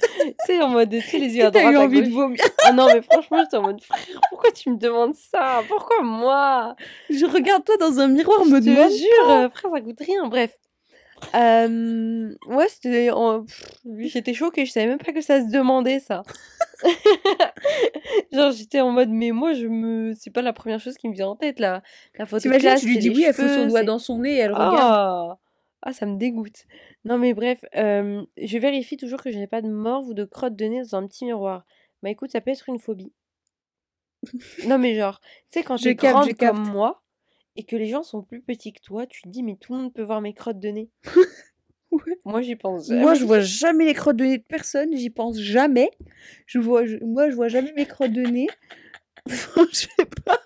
Tu 0.00 0.34
sais, 0.46 0.60
en 0.62 0.68
mode, 0.68 0.90
tu 0.90 1.00
sais, 1.00 1.18
les 1.18 1.36
yeux 1.36 1.44
à 1.46 1.50
T'as 1.50 1.60
droite, 1.60 1.74
eu 1.74 1.76
à 1.76 1.80
envie 1.82 2.02
de 2.02 2.10
vomir? 2.10 2.38
Ah 2.64 2.72
non, 2.72 2.86
mais 2.92 3.02
franchement, 3.02 3.38
j'étais 3.42 3.56
en 3.56 3.62
mode 3.62 3.80
frère, 3.82 3.98
pourquoi 4.30 4.50
tu 4.52 4.70
me 4.70 4.76
demandes 4.76 5.14
ça? 5.14 5.62
Pourquoi 5.68 6.02
moi? 6.02 6.76
Je 7.10 7.26
regarde 7.26 7.64
toi 7.64 7.76
dans 7.78 7.98
un 8.00 8.08
miroir, 8.08 8.44
me 8.44 8.60
Je 8.60 8.64
te 8.64 8.70
demande. 8.70 8.90
jure, 8.90 9.30
euh, 9.30 9.48
frère, 9.50 9.70
ça 9.72 9.80
coûte 9.80 9.98
rien. 10.00 10.26
Bref. 10.28 10.52
Euh, 11.36 12.34
ouais, 12.48 12.68
c'était. 12.68 13.10
en- 13.10 13.44
J'étais 13.98 14.34
choquée, 14.34 14.66
je 14.66 14.72
savais 14.72 14.86
même 14.86 14.98
pas 14.98 15.12
que 15.12 15.20
ça 15.20 15.40
se 15.40 15.46
demandait 15.50 16.00
ça. 16.00 16.22
Genre, 18.32 18.50
j'étais 18.50 18.80
en 18.80 18.90
mode, 18.90 19.08
mais 19.10 19.30
moi, 19.30 19.52
je 19.52 19.66
me. 19.66 20.14
C'est 20.18 20.30
pas 20.32 20.42
la 20.42 20.52
première 20.52 20.80
chose 20.80 20.96
qui 20.96 21.08
me 21.08 21.14
vient 21.14 21.28
en 21.28 21.36
tête, 21.36 21.60
là. 21.60 21.82
La 22.18 22.26
photo 22.26 22.48
de 22.48 22.54
classe, 22.58 22.80
tu 22.80 22.86
lui 22.88 22.98
dis 22.98 23.10
oui, 23.10 23.24
elle 23.24 23.34
fout 23.34 23.44
son 23.48 23.66
doigt 23.68 23.80
dans 23.86 23.98
son 23.98 24.18
nez 24.18 24.34
et 24.34 24.38
elle 24.38 24.52
regarde. 24.52 25.36
Ah 25.82 25.92
ça 25.92 26.06
me 26.06 26.16
dégoûte. 26.16 26.64
Non, 27.04 27.18
mais 27.18 27.34
bref, 27.34 27.64
euh, 27.76 28.24
je 28.36 28.58
vérifie 28.58 28.96
toujours 28.96 29.22
que 29.22 29.30
je 29.32 29.38
n'ai 29.38 29.46
pas 29.48 29.62
de 29.62 29.68
morve 29.68 30.08
ou 30.08 30.14
de 30.14 30.24
crotte 30.24 30.54
de 30.56 30.64
nez 30.66 30.80
dans 30.82 30.96
un 30.96 31.06
petit 31.06 31.24
miroir. 31.24 31.64
Bah 32.02 32.10
écoute, 32.10 32.30
ça 32.30 32.40
peut 32.40 32.50
être 32.52 32.68
une 32.68 32.78
phobie. 32.78 33.12
non, 34.66 34.78
mais 34.78 34.94
genre, 34.94 35.20
tu 35.50 35.58
sais, 35.58 35.62
quand 35.64 35.76
Je 35.76 35.82
tu 35.84 35.88
es 35.90 35.96
capte, 35.96 36.14
grande 36.14 36.28
je 36.28 36.34
capte. 36.34 36.56
comme 36.56 36.68
moi 36.70 37.02
et 37.56 37.64
que 37.64 37.76
les 37.76 37.86
gens 37.86 38.02
sont 38.02 38.22
plus 38.22 38.40
petits 38.40 38.72
que 38.72 38.80
toi, 38.80 39.06
tu 39.06 39.22
te 39.22 39.28
dis, 39.28 39.42
mais 39.42 39.56
tout 39.56 39.74
le 39.74 39.80
monde 39.80 39.92
peut 39.92 40.02
voir 40.02 40.20
mes 40.20 40.34
crottes 40.34 40.60
de 40.60 40.68
nez. 40.68 40.90
Ouais. 41.90 42.18
Moi, 42.24 42.40
j'y 42.40 42.56
pense 42.56 42.88
Moi, 42.88 43.12
jamais. 43.12 43.16
je 43.20 43.24
vois 43.26 43.40
jamais 43.40 43.84
les 43.84 43.92
crottes 43.92 44.16
de 44.16 44.24
nez 44.24 44.38
de 44.38 44.42
personne, 44.44 44.96
j'y 44.96 45.10
pense 45.10 45.38
jamais. 45.38 45.90
Je 46.46 46.58
vois, 46.58 46.86
je- 46.86 46.96
moi, 47.04 47.28
je 47.28 47.34
vois 47.34 47.48
jamais 47.48 47.70
mes 47.74 47.84
crottes 47.84 48.14
de 48.14 48.22
nez. 48.22 48.46
je 49.26 49.34
sais 49.72 50.06
pas. 50.24 50.40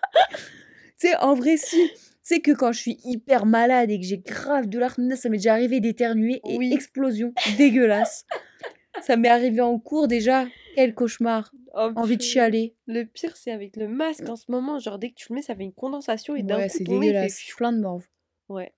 Tu 0.99 1.07
sais, 1.07 1.17
en 1.19 1.35
vrai, 1.35 1.57
si. 1.57 1.89
Sais 2.29 2.41
que 2.41 2.51
quand 2.51 2.73
je 2.73 2.81
suis 2.81 2.99
hyper 3.05 3.47
malade 3.47 3.89
et 3.89 4.01
que 4.01 4.05
j'ai 4.05 4.19
grave 4.19 4.67
de 4.67 4.81
l'arthrose, 4.81 5.15
ça 5.15 5.29
m'est 5.29 5.37
déjà 5.37 5.53
arrivé 5.53 5.79
d'éternuer 5.79 6.41
et 6.45 6.59
Oui. 6.59 6.73
explosion 6.73 7.33
dégueulasse. 7.57 8.27
ça 9.01 9.17
m'est 9.17 9.29
arrivé 9.29 9.61
en 9.61 9.79
cours 9.79 10.09
déjà. 10.09 10.45
Quel 10.75 10.93
cauchemar. 10.93 11.53
Oh, 11.73 11.93
Envie 11.95 12.17
de 12.17 12.23
chialer. 12.23 12.75
Le 12.89 13.05
pire, 13.05 13.37
c'est 13.37 13.53
avec 13.53 13.77
le 13.77 13.87
masque 13.87 14.29
en 14.29 14.35
ce 14.35 14.51
moment. 14.51 14.81
Genre, 14.81 14.99
dès 14.99 15.11
que 15.11 15.15
tu 15.15 15.27
le 15.31 15.37
mets, 15.37 15.43
ça 15.43 15.55
fait 15.55 15.63
une 15.63 15.73
condensation 15.73 16.35
et 16.35 16.43
d'un 16.43 16.57
coup, 16.57 16.63
c'est 16.69 16.79
fait 16.79 16.85
dégueulasse. 16.85 17.37
pfiou. 17.37 17.57
Plein 17.59 17.73
de 17.73 17.79
morve. 17.79 18.05
Ouais. 18.49 18.75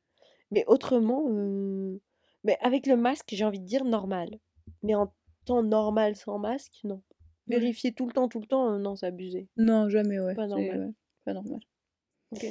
Mais 0.50 0.64
autrement, 0.66 1.24
euh, 1.30 1.98
mais 2.44 2.58
avec 2.60 2.86
le 2.86 2.98
masque, 2.98 3.30
j'ai 3.32 3.44
envie 3.46 3.60
de 3.60 3.66
dire 3.66 3.86
normal. 3.86 4.28
Mais 4.82 4.94
en 4.94 5.10
temps 5.46 5.62
normal 5.62 6.16
sans 6.16 6.38
masque, 6.38 6.80
non. 6.84 7.00
Ouais. 7.48 7.56
Vérifier 7.58 7.94
tout 7.94 8.06
le 8.06 8.12
temps, 8.12 8.28
tout 8.28 8.40
le 8.40 8.46
temps, 8.46 8.74
euh, 8.74 8.78
non, 8.78 8.94
c'est 8.94 9.06
abusé. 9.06 9.48
Non, 9.56 9.88
jamais, 9.88 10.20
ouais. 10.20 10.34
Pas 10.34 10.46
normal. 10.46 10.80
ouais, 10.80 10.92
pas 11.24 11.32
normal. 11.32 11.60
Ok. 12.32 12.44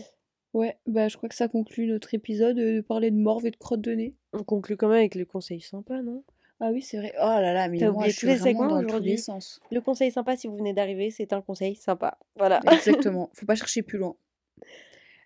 Ouais, 0.57 0.75
bah 0.87 1.07
je 1.07 1.17
crois 1.17 1.29
que 1.29 1.35
ça 1.35 1.47
conclut 1.47 1.85
notre 1.85 2.15
épisode 2.15 2.57
euh, 2.57 2.77
de 2.77 2.81
parler 2.81 3.11
de 3.11 3.15
morve 3.15 3.45
et 3.45 3.51
de 3.51 3.55
crotte 3.57 3.81
de 3.81 3.91
nez. 3.91 4.15
On 4.33 4.43
conclut 4.43 4.75
quand 4.75 4.87
même 4.87 4.97
avec 4.97 5.13
le 5.13 5.23
conseil 5.23 5.61
sympa, 5.61 6.01
non? 6.01 6.23
Ah 6.59 6.71
oui, 6.71 6.81
c'est 6.81 6.97
vrai. 6.97 7.13
Oh 7.19 7.25
là 7.25 7.53
là, 7.53 7.67
mais 7.69 7.77
T'as 7.77 7.91
moi, 7.91 7.97
oublié 7.97 8.09
je 8.09 8.15
tous 8.15 8.19
suis 8.21 8.27
les 8.29 8.35
vraiment 8.37 8.63
segments 8.63 8.67
dans 8.69 8.79
tous 8.79 8.85
les 8.87 8.91
aujourd'hui. 8.93 9.17
sens. 9.19 9.59
Le 9.69 9.81
conseil 9.81 10.11
sympa, 10.11 10.35
si 10.35 10.47
vous 10.47 10.57
venez 10.57 10.73
d'arriver, 10.73 11.11
c'est 11.11 11.31
un 11.31 11.43
conseil 11.43 11.75
sympa. 11.75 12.17
Voilà. 12.37 12.59
Exactement. 12.71 13.29
Faut 13.35 13.45
pas 13.45 13.53
chercher 13.53 13.83
plus 13.83 13.99
loin. 13.99 14.15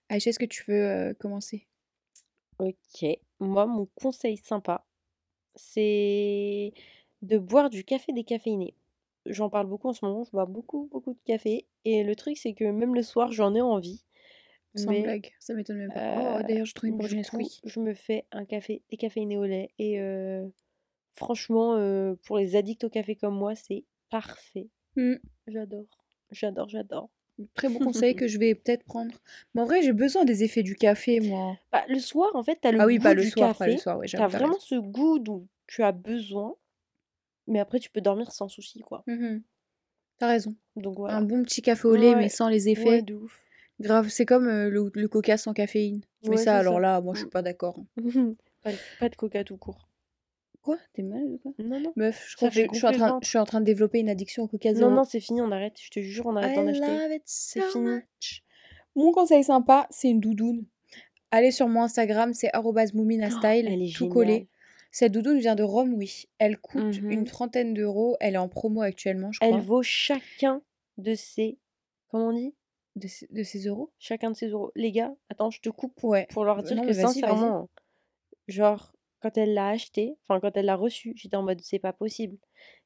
Aïcha, 0.10 0.32
est-ce 0.32 0.40
que 0.40 0.44
tu 0.44 0.66
veux 0.68 0.86
euh, 0.86 1.14
commencer? 1.14 1.66
Ok. 2.60 3.06
Moi, 3.40 3.66
mon 3.68 3.88
conseil 3.96 4.36
sympa, 4.36 4.86
c'est 5.56 6.74
de 7.22 7.38
boire 7.38 7.70
du 7.70 7.86
café 7.86 8.12
décaféiné. 8.12 8.76
J'en 9.26 9.50
parle 9.50 9.68
beaucoup 9.68 9.88
en 9.88 9.94
ce 9.94 10.04
moment, 10.04 10.26
je 10.26 10.32
bois 10.32 10.46
beaucoup, 10.46 10.90
beaucoup 10.92 11.14
de 11.14 11.20
café. 11.24 11.68
Et 11.86 12.04
le 12.04 12.18
truc, 12.18 12.38
c'est 12.38 12.54
que 12.54 12.66
même 12.66 12.96
le 12.96 13.02
soir, 13.04 13.32
j'en 13.32 13.56
ai 13.56 13.62
envie. 13.62 14.04
Sans 14.76 14.90
Mais 14.92 15.02
blague, 15.04 15.32
ça 15.40 15.54
m'étonne 15.54 15.78
même 15.78 15.92
pas. 15.94 16.40
Oh, 16.40 16.44
d'ailleurs, 16.48 16.66
je 16.66 16.74
trouve 16.74 16.90
une 16.90 16.98
coup, 16.98 17.14
Nesquik. 17.16 17.62
je 17.66 17.80
me 17.80 17.94
fais 17.94 18.26
un 18.32 18.46
café 18.46 18.82
décaféiné 18.90 19.38
au 19.38 19.44
lait. 19.46 19.72
Et 19.80 20.00
euh, 20.00 20.48
franchement, 21.12 21.76
euh, 21.76 22.16
pour 22.26 22.38
les 22.38 22.56
addicts 22.56 22.84
au 22.86 22.90
café 22.90 23.16
comme 23.16 23.36
moi, 23.38 23.54
c'est 23.56 23.84
parfait. 24.10 24.70
Mm. 24.96 25.16
J'adore. 25.48 25.86
J'adore, 26.32 26.70
j'adore. 26.70 27.10
Très 27.56 27.68
bon 27.70 27.80
conseil 27.80 28.16
que 28.16 28.28
je 28.30 28.38
vais 28.38 28.56
peut-être 28.56 28.84
prendre. 28.86 29.16
Mais 29.54 29.62
en 29.62 29.66
vrai, 29.66 29.82
j'ai 29.82 29.94
besoin 29.94 30.24
des 30.26 30.44
effets 30.44 30.64
du 30.64 30.76
café, 30.76 31.20
moi. 31.20 31.58
Bah, 31.72 31.84
le 31.90 32.00
soir, 32.00 32.34
en 32.36 32.44
fait, 32.44 32.58
t'as 32.62 32.72
le 32.72 32.80
Ah 32.80 32.86
oui, 32.86 32.98
goût 32.98 33.04
pas 33.04 33.14
le 33.14 33.24
du 33.24 33.30
soir, 33.30 33.58
café. 33.58 33.78
soir, 33.78 33.98
ouais, 33.98 34.08
T'as 34.10 34.20
t'as 34.20 34.28
vraiment 34.28 34.60
ce 34.60 34.76
goût 34.76 35.20
dont 35.20 35.48
tu 35.68 35.84
as 35.84 35.92
besoin. 35.92 36.56
Mais 37.48 37.60
après, 37.60 37.80
tu 37.80 37.90
peux 37.90 38.02
dormir 38.02 38.32
sans 38.32 38.48
souci, 38.48 38.80
quoi. 38.82 39.04
Mhm. 39.08 39.42
T'as 40.20 40.28
raison. 40.28 40.56
Donc 40.76 40.94
Un 40.98 41.00
voilà. 41.00 41.22
bon 41.22 41.44
petit 41.44 41.62
café 41.62 41.88
au 41.88 41.96
lait, 41.96 42.16
mais 42.16 42.24
Ouais, 42.24 42.30
sans 42.30 42.48
les 42.48 42.66
ouais, 42.68 42.72
effets. 42.74 43.02
de 43.02 43.16
ouf. 43.16 43.42
Grave, 43.82 44.08
c'est 44.10 44.26
comme 44.26 44.48
euh, 44.48 44.70
le, 44.70 44.92
le 44.94 45.08
coca 45.08 45.38
sans 45.38 45.54
caféine. 45.54 46.02
Mais 46.24 46.30
Ouais, 46.32 46.38
ça, 46.38 46.44
c'est 46.44 46.50
alors 46.50 46.76
ça. 46.76 46.80
là, 46.82 47.02
moi, 47.02 47.14
je 47.14 47.20
suis 47.22 47.30
pas 47.30 47.42
d'accord. 47.42 47.78
Pas 48.64 48.72
de, 48.72 48.78
pas 49.00 49.10
de 49.10 49.16
coca 49.16 49.44
tout 49.44 49.58
court. 49.58 49.88
Quoi? 50.62 50.78
T'es 50.94 51.02
malade 51.02 51.30
ou 51.32 51.38
quoi? 51.40 51.52
Non, 51.58 51.80
non. 51.80 51.94
Meuf, 51.96 52.24
je 52.28 52.30
Ça 52.32 52.36
crois 52.36 52.50
que 52.50 52.54
fait 52.54 52.62
je, 52.66 52.74
je 52.74 52.78
suis 52.78 52.86
en 52.88 52.92
train, 52.92 53.08
ventre. 53.10 53.26
je 53.26 53.30
suis 53.30 53.38
en 53.40 53.46
train 53.46 53.60
de 53.60 53.66
développer 53.66 53.98
une 54.00 54.10
addiction 54.10 54.44
au 54.44 54.48
coca 54.48 54.70
Non, 54.74 54.78
zéro. 54.78 54.92
non, 54.92 55.04
c'est 55.04 55.20
fini, 55.20 55.42
on 55.42 55.52
arrête. 55.52 55.74
Je 55.82 55.90
te 55.90 56.00
jure, 56.00 56.28
on 56.28 56.36
arrête 56.36 56.56
d'en 56.56 56.68
acheter. 56.68 57.22
C'est 57.26 57.62
fini. 57.64 57.86
much. 57.86 58.44
Mon 58.96 59.12
conseil 59.12 59.44
sympa, 59.44 59.88
c'est 59.90 60.10
une 60.12 60.20
doudoune. 60.20 60.66
Allez 61.32 61.50
sur 61.50 61.68
mon 61.68 61.82
Instagram, 61.82 62.34
c'est 62.36 62.52
@mouminastyle, 62.94 63.68
Elle 63.68 63.82
est 63.82 63.96
tout 63.96 64.10
collé. 64.10 64.48
Cette 64.92 65.14
doudoune 65.14 65.40
vient 65.40 65.56
de 65.56 65.64
Rome, 65.64 65.94
oui. 65.96 66.26
Elle 66.38 66.58
coûte 66.60 66.98
une 66.98 67.22
Mhm. 67.22 67.26
trentaine 67.26 67.74
d'euros. 67.74 68.18
Elle 68.20 68.36
est 68.36 68.38
en 68.38 68.50
promo 68.50 68.82
actuellement, 68.82 69.32
je 69.32 69.40
Elle 69.42 69.52
crois. 69.52 69.62
vaut 69.62 69.82
chacun 69.82 70.62
de 71.00 71.16
ses. 71.16 71.58
Comment 72.10 72.28
on 72.28 72.34
dit? 72.34 72.54
De, 72.96 73.08
ces- 73.08 73.28
de 73.32 73.44
ces 73.44 73.66
euros 73.68 73.92
Chacun 74.00 74.32
de 74.32 74.36
ses 74.36 74.50
euros. 74.50 74.72
Les 74.76 74.92
gars, 74.92 75.14
attends, 75.30 75.50
je 75.50 75.62
te 75.62 75.70
coupe 75.70 76.04
Ouais. 76.04 76.28
pour 76.32 76.44
leur 76.44 76.62
dire 76.64 76.76
non, 76.78 76.86
que 76.86 76.94
sincèrement, 76.94 77.70
genre, 78.48 78.92
quand 79.22 79.38
elle 79.38 79.54
l'a 79.54 79.70
acheté, 79.70 80.18
enfin, 80.24 80.40
quand 80.40 80.56
elle 80.58 80.66
l'a 80.66 80.76
reçu, 80.76 81.14
j'étais 81.16 81.36
en 81.38 81.44
mode 81.44 81.62
c'est 81.62 81.80
pas 81.80 81.94
possible. 81.94 82.38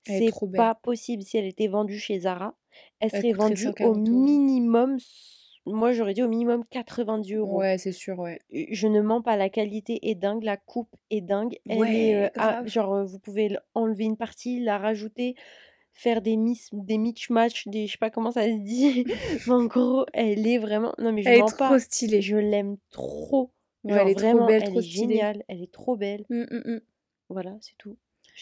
C'est 0.05 0.29
pas 0.55 0.75
possible. 0.75 1.23
Si 1.23 1.37
elle 1.37 1.45
était 1.45 1.67
vendue 1.67 1.97
chez 1.97 2.19
Zara, 2.19 2.55
elle 2.99 3.09
serait 3.09 3.31
vendue 3.31 3.53
au 3.67 3.71
140 3.71 3.97
euros. 4.07 4.19
minimum. 4.23 4.97
Moi, 5.67 5.93
j'aurais 5.93 6.13
dit 6.13 6.21
au 6.21 6.27
minimum 6.27 6.63
90 6.69 7.33
euros. 7.33 7.57
Ouais, 7.57 7.79
c'est 7.79 7.91
sûr, 7.91 8.19
ouais. 8.19 8.39
Je 8.51 8.87
ne 8.87 9.01
mens 9.01 9.23
pas, 9.23 9.35
la 9.35 9.49
qualité 9.49 9.97
est 10.07 10.13
dingue, 10.13 10.43
la 10.43 10.57
coupe 10.57 10.95
est 11.09 11.21
dingue. 11.21 11.57
Elle 11.67 11.81
est, 11.95 12.15
euh, 12.25 12.29
ah, 12.35 12.61
genre, 12.67 12.93
euh, 12.93 13.03
vous 13.05 13.17
pouvez 13.17 13.57
enlever 13.73 14.03
une 14.03 14.17
partie, 14.17 14.59
la 14.59 14.77
rajouter, 14.77 15.33
faire 15.95 16.21
des 16.21 16.35
miss, 16.35 16.69
des 16.73 16.97
mix 16.97 17.29
match, 17.29 17.67
des, 17.67 17.87
je 17.87 17.93
sais 17.93 17.97
pas 17.97 18.11
comment 18.11 18.31
ça 18.31 18.43
se 18.43 18.59
dit. 18.59 19.05
Mais 19.47 19.53
en 19.53 19.65
gros, 19.65 20.05
elle 20.13 20.45
est 20.45 20.59
vraiment. 20.59 20.93
Non, 20.99 21.11
mais 21.11 21.23
je 21.23 21.29
Elle 21.29 21.39
est 21.39 21.47
trop 21.47 21.57
pas. 21.57 21.79
stylée. 21.79 22.21
Je 22.21 22.37
l'aime 22.37 22.77
trop. 22.91 23.51
Ouais, 23.83 23.97
elle 24.01 24.09
est 24.09 24.15
trop 24.15 24.27
vraiment, 24.27 24.47
belle, 24.47 24.63
elle 24.63 24.69
trop 24.71 24.79
est 24.79 24.83
géniale, 24.83 25.43
elle 25.47 25.61
est 25.61 25.71
trop 25.71 25.95
belle. 25.95 26.25
Mm, 26.29 26.41
mm, 26.41 26.61
mm. 26.65 26.81
Voilà, 27.29 27.55
c'est 27.61 27.77
tout. 27.77 27.97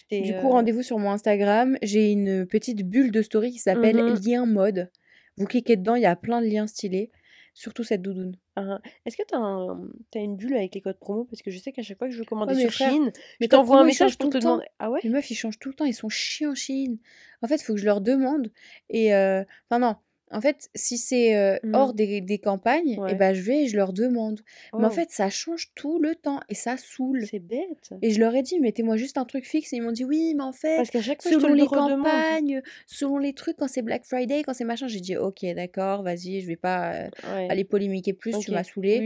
Du 0.10 0.34
coup, 0.34 0.48
euh, 0.48 0.50
rendez-vous 0.50 0.82
sur 0.82 0.98
mon 0.98 1.12
Instagram. 1.12 1.78
J'ai 1.82 2.12
une 2.12 2.46
petite 2.48 2.84
bulle 2.88 3.12
de 3.12 3.22
story 3.22 3.52
qui 3.52 3.60
s'appelle 3.60 3.98
mhm. 3.98 4.20
Lien 4.26 4.46
Mode. 4.46 4.90
Vous 5.38 5.46
cliquez 5.46 5.76
dedans, 5.76 5.96
il 5.96 6.02
y 6.02 6.08
a 6.08 6.16
plein 6.16 6.42
de 6.42 6.48
liens 6.48 6.68
stylés. 6.68 7.12
Surtout 7.56 7.84
cette 7.84 8.02
doudoune. 8.02 8.36
un- 8.56 8.82
Est-ce 9.06 9.16
que 9.16 9.22
t'as 9.28 9.38
un... 9.38 9.88
t'as 10.10 10.20
une 10.22 10.36
bulle 10.38 10.56
avec 10.56 10.74
les 10.74 10.82
codes 10.82 10.98
promo? 10.98 11.26
Parce 11.26 11.42
que 11.44 11.52
je 11.52 11.60
sais 11.60 11.72
qu'à 11.72 11.84
chaque 11.84 12.00
fois 12.00 12.08
que 12.08 12.14
je 12.14 12.20
veux 12.20 12.26
commander 12.26 12.56
Ouais, 12.56 12.62
sur 12.62 12.72
frère, 12.72 12.90
Chine, 12.92 13.12
je 13.40 13.46
t'envoie 13.48 13.80
un 13.80 13.84
message 13.84 14.18
pour 14.18 14.30
tout 14.30 14.32
te 14.32 14.38
le 14.38 14.42
temps. 14.44 14.50
demander. 14.54 14.68
Ah 14.80 14.90
ouais? 14.90 15.00
Les 15.04 15.10
meufs, 15.10 15.30
ils 15.30 15.36
changent 15.36 15.60
tout 15.60 15.70
le 15.70 15.76
temps, 15.76 15.86
ils 15.86 15.94
sont 15.94 16.10
chiants 16.10 16.52
en 16.52 16.56
Chine. 16.56 16.98
En 17.44 17.48
fait, 17.48 17.56
il 17.58 17.64
faut 17.64 17.74
que 17.76 17.80
je 17.80 17.86
leur 17.86 18.02
demande. 18.02 18.52
Et. 18.90 19.14
euh, 19.14 19.44
Enfin, 19.70 19.80
non. 19.80 19.96
En 20.34 20.42
fait, 20.42 20.70
si 20.76 20.98
c'est 20.98 21.36
euh, 21.36 21.58
hors 21.74 21.90
Mhm. 21.90 21.96
des, 21.96 22.22
des 22.22 22.38
campagnes, 22.40 23.00
Ouais. 23.00 23.12
et 23.12 23.16
ben, 23.16 23.34
je 23.34 23.42
vais 23.42 23.64
et 23.64 23.68
je 23.68 23.76
leur 23.78 23.94
demande. 23.94 24.42
Mais 24.78 24.86
en 24.86 24.90
Oh, 24.90 24.92
fait, 24.92 25.12
ça 25.12 25.30
change 25.30 25.72
tout 25.76 26.00
le 26.00 26.16
temps 26.16 26.40
et 26.50 26.56
ça 26.56 26.76
saoule. 26.78 27.26
c'est 27.30 27.40
bête. 27.40 27.94
Et 28.02 28.12
je 28.12 28.20
leur 28.20 28.36
ai 28.36 28.42
dit, 28.42 28.60
mettez-moi 28.60 28.98
juste 28.98 29.18
un 29.18 29.26
truc 29.26 29.46
fixe. 29.46 29.72
Et 29.74 29.78
ils 29.78 29.82
m'ont 29.82 29.92
dit, 29.92 30.04
oui, 30.06 30.34
mais 30.36 30.44
en 30.44 30.52
fait, 30.52 30.78
Parce 30.78 30.90
qu'à 30.90 31.02
chaque 31.02 31.22
fois, 31.22 31.32
je 31.32 31.36
te 31.38 31.42
selon 31.42 31.54
le 31.54 31.60
les 31.60 31.68
redemande. 31.68 32.02
campagnes, 32.04 32.62
selon 32.88 33.18
les 33.18 33.34
trucs, 33.34 33.58
quand 33.58 33.68
c'est 33.68 33.82
Black 33.84 34.06
Friday, 34.06 34.44
quand 34.44 34.54
c'est 34.54 34.64
machin, 34.66 34.88
j'ai 34.88 35.00
dit, 35.00 35.16
ok, 35.18 35.46
d'accord, 35.56 36.04
vas-y, 36.04 36.42
je 36.42 36.48
vais 36.48 36.56
pas 36.56 36.94
euh, 36.94 37.10
Ouais. 37.36 37.48
aller 37.50 37.64
polémiquer 37.64 38.14
plus, 38.14 38.38
tu 38.40 38.52
m'as 38.52 38.64
saoulé. 38.64 39.00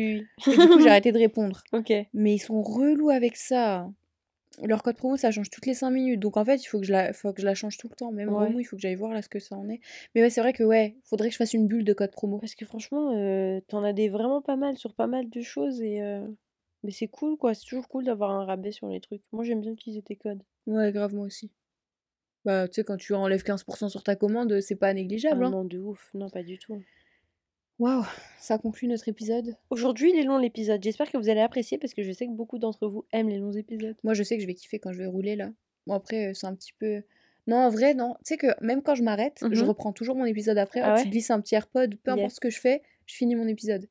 Oui, 0.47 0.53
Et 0.53 0.57
du 0.57 0.67
coup, 0.67 0.79
j'ai 0.79 0.87
arrêté 0.89 1.11
de 1.11 1.17
répondre. 1.19 1.63
ok. 1.73 1.91
Mais 2.13 2.33
ils 2.35 2.39
sont 2.39 2.61
relous 2.61 3.09
avec 3.09 3.35
ça. 3.37 3.87
Leur 4.63 4.81
code 4.81 4.95
promo, 4.97 5.17
ça 5.17 5.29
change 5.31 5.49
toutes 5.51 5.65
les 5.67 5.73
5 5.75 5.91
minutes. 5.91 6.19
Donc 6.19 6.35
en 6.37 6.43
fait, 6.43 6.55
il 6.55 6.65
faut 6.65 6.79
que 6.79 6.85
je 6.85 6.91
la, 6.91 7.13
faut 7.13 7.31
que 7.31 7.41
je 7.41 7.45
la 7.45 7.53
change 7.53 7.77
tout 7.77 7.87
le 7.89 7.95
temps. 7.95 8.11
Même 8.11 8.29
Ouais. 8.29 8.45
Romou, 8.47 8.59
il 8.59 8.63
faut 8.63 8.75
que 8.75 8.81
j'aille 8.81 8.95
voir 8.95 9.13
là 9.13 9.21
ce 9.21 9.29
que 9.29 9.39
ça 9.39 9.55
en 9.55 9.69
est. 9.69 9.79
Mais 10.15 10.21
ouais, 10.21 10.29
c'est 10.31 10.41
vrai 10.41 10.53
que 10.53 10.63
ouais, 10.63 10.95
faudrait 11.03 11.27
que 11.27 11.33
je 11.33 11.37
fasse 11.37 11.53
une 11.53 11.67
bulle 11.67 11.83
de 11.83 11.93
code 11.93 12.11
promo. 12.11 12.39
Parce 12.39 12.55
que 12.55 12.65
franchement, 12.65 13.15
euh, 13.15 13.59
t'en 13.67 13.83
as 13.83 13.93
des 13.93 14.09
vraiment 14.09 14.41
pas 14.41 14.55
mal 14.55 14.75
sur 14.77 14.93
pas 14.95 15.07
mal 15.07 15.29
de 15.29 15.41
choses 15.41 15.81
et 15.81 16.01
euh, 16.01 16.25
mais 16.83 16.91
c'est 16.91 17.07
cool 17.07 17.37
quoi. 17.37 17.53
C'est 17.53 17.65
toujours 17.65 17.87
cool 17.87 18.05
d'avoir 18.05 18.31
un 18.31 18.45
rabais 18.45 18.71
sur 18.71 18.87
les 18.87 18.99
trucs. 18.99 19.21
Moi, 19.31 19.43
j'aime 19.43 19.61
bien 19.61 19.71
utiliser 19.73 20.01
tes 20.01 20.15
codes. 20.15 20.41
Ouais, 20.65 20.91
grave, 20.91 21.13
moi 21.13 21.25
aussi. 21.27 21.51
Bah, 22.45 22.67
tu 22.67 22.75
sais, 22.75 22.83
quand 22.83 22.97
tu 22.97 23.13
enlèves 23.13 23.43
15% 23.43 23.89
sur 23.89 24.03
ta 24.03 24.15
commande, 24.15 24.59
c'est 24.61 24.75
pas 24.75 24.87
Ah 24.89 24.93
négligeable. 24.93 25.43
hein. 25.45 25.49
non, 25.49 25.65
de 25.65 25.77
ouf. 25.79 26.09
Non, 26.13 26.29
pas 26.29 26.43
du 26.43 26.57
tout. 26.57 26.81
Waouh, 27.79 28.03
ça 28.39 28.57
conclut 28.57 28.87
notre 28.87 29.07
épisode. 29.07 29.55
Aujourd'hui, 29.69 30.11
il 30.11 30.19
est 30.19 30.23
long 30.23 30.37
l'épisode. 30.39 30.81
J'espère 30.83 31.11
que 31.11 31.17
vous 31.17 31.29
allez 31.29 31.41
apprécier 31.41 31.77
parce 31.77 31.93
que 31.93 32.01
je 32.01 32.11
sais 32.11 32.25
que 32.25 32.31
beaucoup 32.31 32.57
d'entre 32.57 32.87
vous 32.87 33.05
aiment 33.11 33.29
les 33.29 33.37
longs 33.37 33.51
épisodes. 33.51 33.95
Moi, 34.03 34.13
je 34.15 34.23
sais 34.23 34.35
que 34.35 34.41
je 34.41 34.47
vais 34.47 34.55
kiffer 34.55 34.79
quand 34.79 34.91
je 34.93 34.97
vais 34.97 35.05
rouler 35.05 35.35
là. 35.35 35.49
Bon, 35.85 35.93
après, 35.93 36.29
euh, 36.29 36.33
c'est 36.33 36.47
un 36.47 36.55
petit 36.55 36.73
peu. 36.73 37.03
Non, 37.45 37.57
en 37.57 37.69
vrai, 37.69 37.93
non. 37.93 38.15
Tu 38.25 38.33
sais 38.33 38.37
que 38.37 38.47
même 38.61 38.81
quand 38.81 38.95
je 38.95 39.03
m'arrête, 39.03 39.37
je 39.51 39.61
Mhm. 39.61 39.67
reprends 39.69 39.93
toujours 39.93 40.15
mon 40.15 40.25
épisode 40.25 40.57
après. 40.57 40.81
Ah 40.81 40.95
ouais 40.95 41.03
je 41.03 41.09
glisse 41.09 41.29
un 41.29 41.39
petit 41.39 41.53
AirPod, 41.55 41.95
peu 42.03 42.11
importe 42.11 42.31
ce 42.31 42.39
que 42.39 42.49
je 42.49 42.59
fais, 42.59 42.81
je 43.05 43.15
finis 43.15 43.35
mon 43.35 43.47
épisode. 43.47 43.87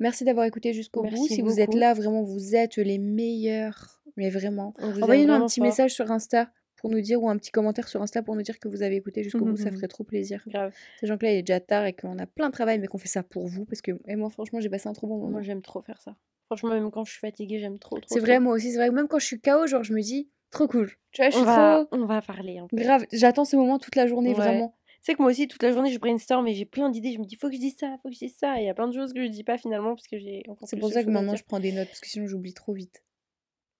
Merci 0.00 0.24
d'avoir 0.24 0.46
écouté 0.46 0.72
jusqu'au 0.72 1.02
bout. 1.02 1.26
Si 1.28 1.40
vous 1.40 1.60
êtes 1.60 1.74
là, 1.74 1.94
vraiment, 1.94 2.22
vous 2.22 2.56
êtes 2.56 2.76
les 2.76 2.98
meilleurs. 2.98 4.02
Mais 4.16 4.28
vraiment. 4.28 4.74
Envoyez-nous 4.80 5.32
un 5.32 5.46
petit 5.46 5.60
fort. 5.60 5.66
message 5.68 5.92
sur 5.94 6.10
Insta 6.10 6.50
pour 6.80 6.90
nous 6.90 7.00
dire, 7.00 7.22
ou 7.22 7.28
un 7.28 7.36
petit 7.36 7.50
commentaire 7.50 7.86
sur 7.88 8.02
Insta 8.02 8.22
pour 8.22 8.34
nous 8.34 8.42
dire 8.42 8.58
que 8.58 8.68
vous 8.68 8.82
avez 8.82 8.96
écouté 8.96 9.22
jusqu'au 9.22 9.44
bout. 9.44 9.56
Ça 9.56 9.70
ferait 9.72 9.88
trop 9.88 10.02
plaisir. 10.04 10.42
Grave. 10.46 10.72
Sachant 11.00 11.16
que 11.18 11.26
là, 11.26 11.32
il 11.32 11.36
est 11.38 11.42
déjà 11.42 11.60
tard 11.60 11.84
et 11.86 11.92
qu'on 11.92 12.18
a 12.18 12.26
plein 12.26 12.48
de 12.48 12.52
travail, 12.52 12.78
mais 12.78 12.86
qu'on 12.86 12.98
fait 12.98 13.08
ça 13.08 13.22
pour 13.22 13.46
vous. 13.46 13.64
Parce 13.64 13.82
que 13.82 13.92
et 14.08 14.16
moi, 14.16 14.30
franchement, 14.30 14.60
j'ai 14.60 14.68
passé 14.70 14.88
un 14.88 14.92
trop 14.92 15.06
bon 15.06 15.18
moment. 15.18 15.30
Moi, 15.30 15.42
j'aime 15.42 15.62
trop 15.62 15.80
faire 15.82 16.00
ça. 16.00 16.16
Franchement, 16.46 16.70
même 16.70 16.90
quand 16.90 17.04
je 17.04 17.12
suis 17.12 17.20
fatiguée, 17.20 17.60
j'aime 17.60 17.78
trop, 17.78 17.96
trop. 17.98 18.06
C'est 18.08 18.16
trop. 18.18 18.26
vrai, 18.26 18.40
moi 18.40 18.54
aussi. 18.54 18.70
C'est 18.72 18.78
vrai 18.78 18.88
que 18.88 18.94
même 18.94 19.06
quand 19.08 19.18
je 19.20 19.26
suis 19.26 19.40
KO, 19.40 19.66
genre, 19.66 19.84
je 19.84 19.92
me 19.92 20.00
dis, 20.00 20.28
trop 20.50 20.66
cool. 20.66 20.90
Tu 21.12 21.22
vois, 21.22 21.30
je 21.30 21.36
On 21.36 21.38
suis 21.40 21.46
va, 21.46 21.84
trop. 21.88 21.96
on 21.98 22.06
va 22.06 22.22
parler 22.22 22.58
un 22.58 22.66
peu. 22.66 22.76
Grave, 22.76 23.04
j'attends 23.12 23.44
ce 23.44 23.54
moment 23.56 23.78
toute 23.78 23.94
la 23.96 24.06
journée, 24.06 24.30
Ouais. 24.30 24.34
vraiment. 24.36 24.74
Sais 25.02 25.14
que 25.14 25.22
moi 25.22 25.30
aussi, 25.30 25.48
toute 25.48 25.62
la 25.62 25.72
journée, 25.72 25.90
je 25.90 25.98
brainstorm 25.98 26.46
et 26.46 26.52
j'ai 26.54 26.66
plein 26.66 26.90
d'idées. 26.90 27.12
Je 27.12 27.18
me 27.20 27.24
dis, 27.24 27.34
faut 27.36 27.48
que 27.48 27.54
je 27.54 27.60
dise 27.60 27.76
ça, 27.78 27.96
faut 28.02 28.08
que 28.10 28.14
je 28.14 28.18
dise 28.18 28.34
ça. 28.36 28.58
Et 28.58 28.64
il 28.64 28.66
y 28.66 28.68
a 28.68 28.74
plein 28.74 28.86
de 28.88 28.92
choses 28.92 29.14
que 29.14 29.22
je 29.24 29.28
dis 29.30 29.44
pas 29.44 29.56
finalement 29.56 29.94
parce 29.94 30.06
que 30.08 30.18
j'ai 30.18 30.42
C'est 30.64 30.76
pour 30.78 30.90
ça 30.92 31.02
que 31.02 31.08
maintenant 31.08 31.36
je 31.36 31.44
prends 31.44 31.58
des 31.60 31.72
notes, 31.72 31.88
parce 31.88 32.00
que 32.00 32.08
sinon 32.08 32.26
j'oublie 32.26 32.52
trop 32.52 32.72
vite. 32.74 33.02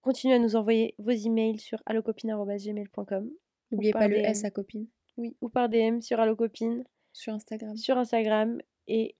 Continuez 0.02 0.34
à 0.36 0.38
nous 0.38 0.56
envoyer 0.56 0.94
vos 0.98 1.10
emails 1.10 1.58
sur 1.58 1.78
allocopine.gmail.com 1.86 3.30
N'oubliez 3.70 3.92
pas 3.92 4.08
le 4.08 4.16
DM. 4.16 4.24
S 4.24 4.44
à 4.44 4.50
copine 4.50 4.86
Oui, 5.16 5.36
ou 5.40 5.48
par 5.48 5.68
DM 5.68 6.00
sur 6.00 6.18
allocopine, 6.20 6.84
sur 7.12 7.34
Instagram. 7.34 7.76
sur 7.76 7.98
Instagram 7.98 8.60
et 8.88 9.14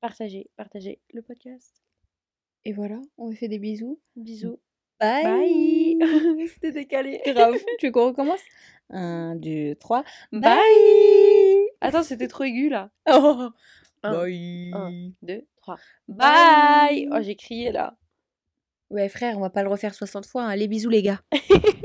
partagez, 0.00 0.50
partagez 0.56 1.00
le 1.12 1.22
podcast. 1.22 1.82
Et 2.64 2.72
voilà, 2.72 3.00
on 3.16 3.26
vous 3.26 3.36
fait 3.36 3.48
des 3.48 3.58
bisous. 3.58 4.00
Bisous. 4.16 4.58
Bye, 5.00 5.96
Bye. 5.98 6.48
C'était 6.48 6.72
décalé. 6.72 7.20
Grave, 7.26 7.56
tu 7.78 7.86
veux 7.86 7.92
qu'on 7.92 8.06
recommence? 8.08 8.40
1, 8.90 9.36
2, 9.36 9.74
3. 9.76 10.04
Bye. 10.32 10.58
Attends, 11.80 12.02
c'était 12.02 12.28
trop 12.28 12.44
aigu 12.44 12.68
là. 12.68 12.90
Oh. 13.10 13.48
Un, 14.02 14.12
Bye. 14.12 14.70
un. 14.74 15.10
2, 15.22 15.46
3. 15.56 15.76
Bye. 16.08 16.18
Bye. 16.18 17.08
Oh, 17.12 17.22
j'ai 17.22 17.36
crié 17.36 17.72
là. 17.72 17.96
Ouais 18.90 19.08
frère, 19.08 19.36
on 19.38 19.40
va 19.40 19.50
pas 19.50 19.62
le 19.62 19.68
refaire 19.68 19.94
60 19.94 20.26
fois. 20.26 20.44
hein. 20.44 20.56
Les 20.56 20.68
bisous 20.68 20.90
les 20.90 21.02
gars. 21.02 21.20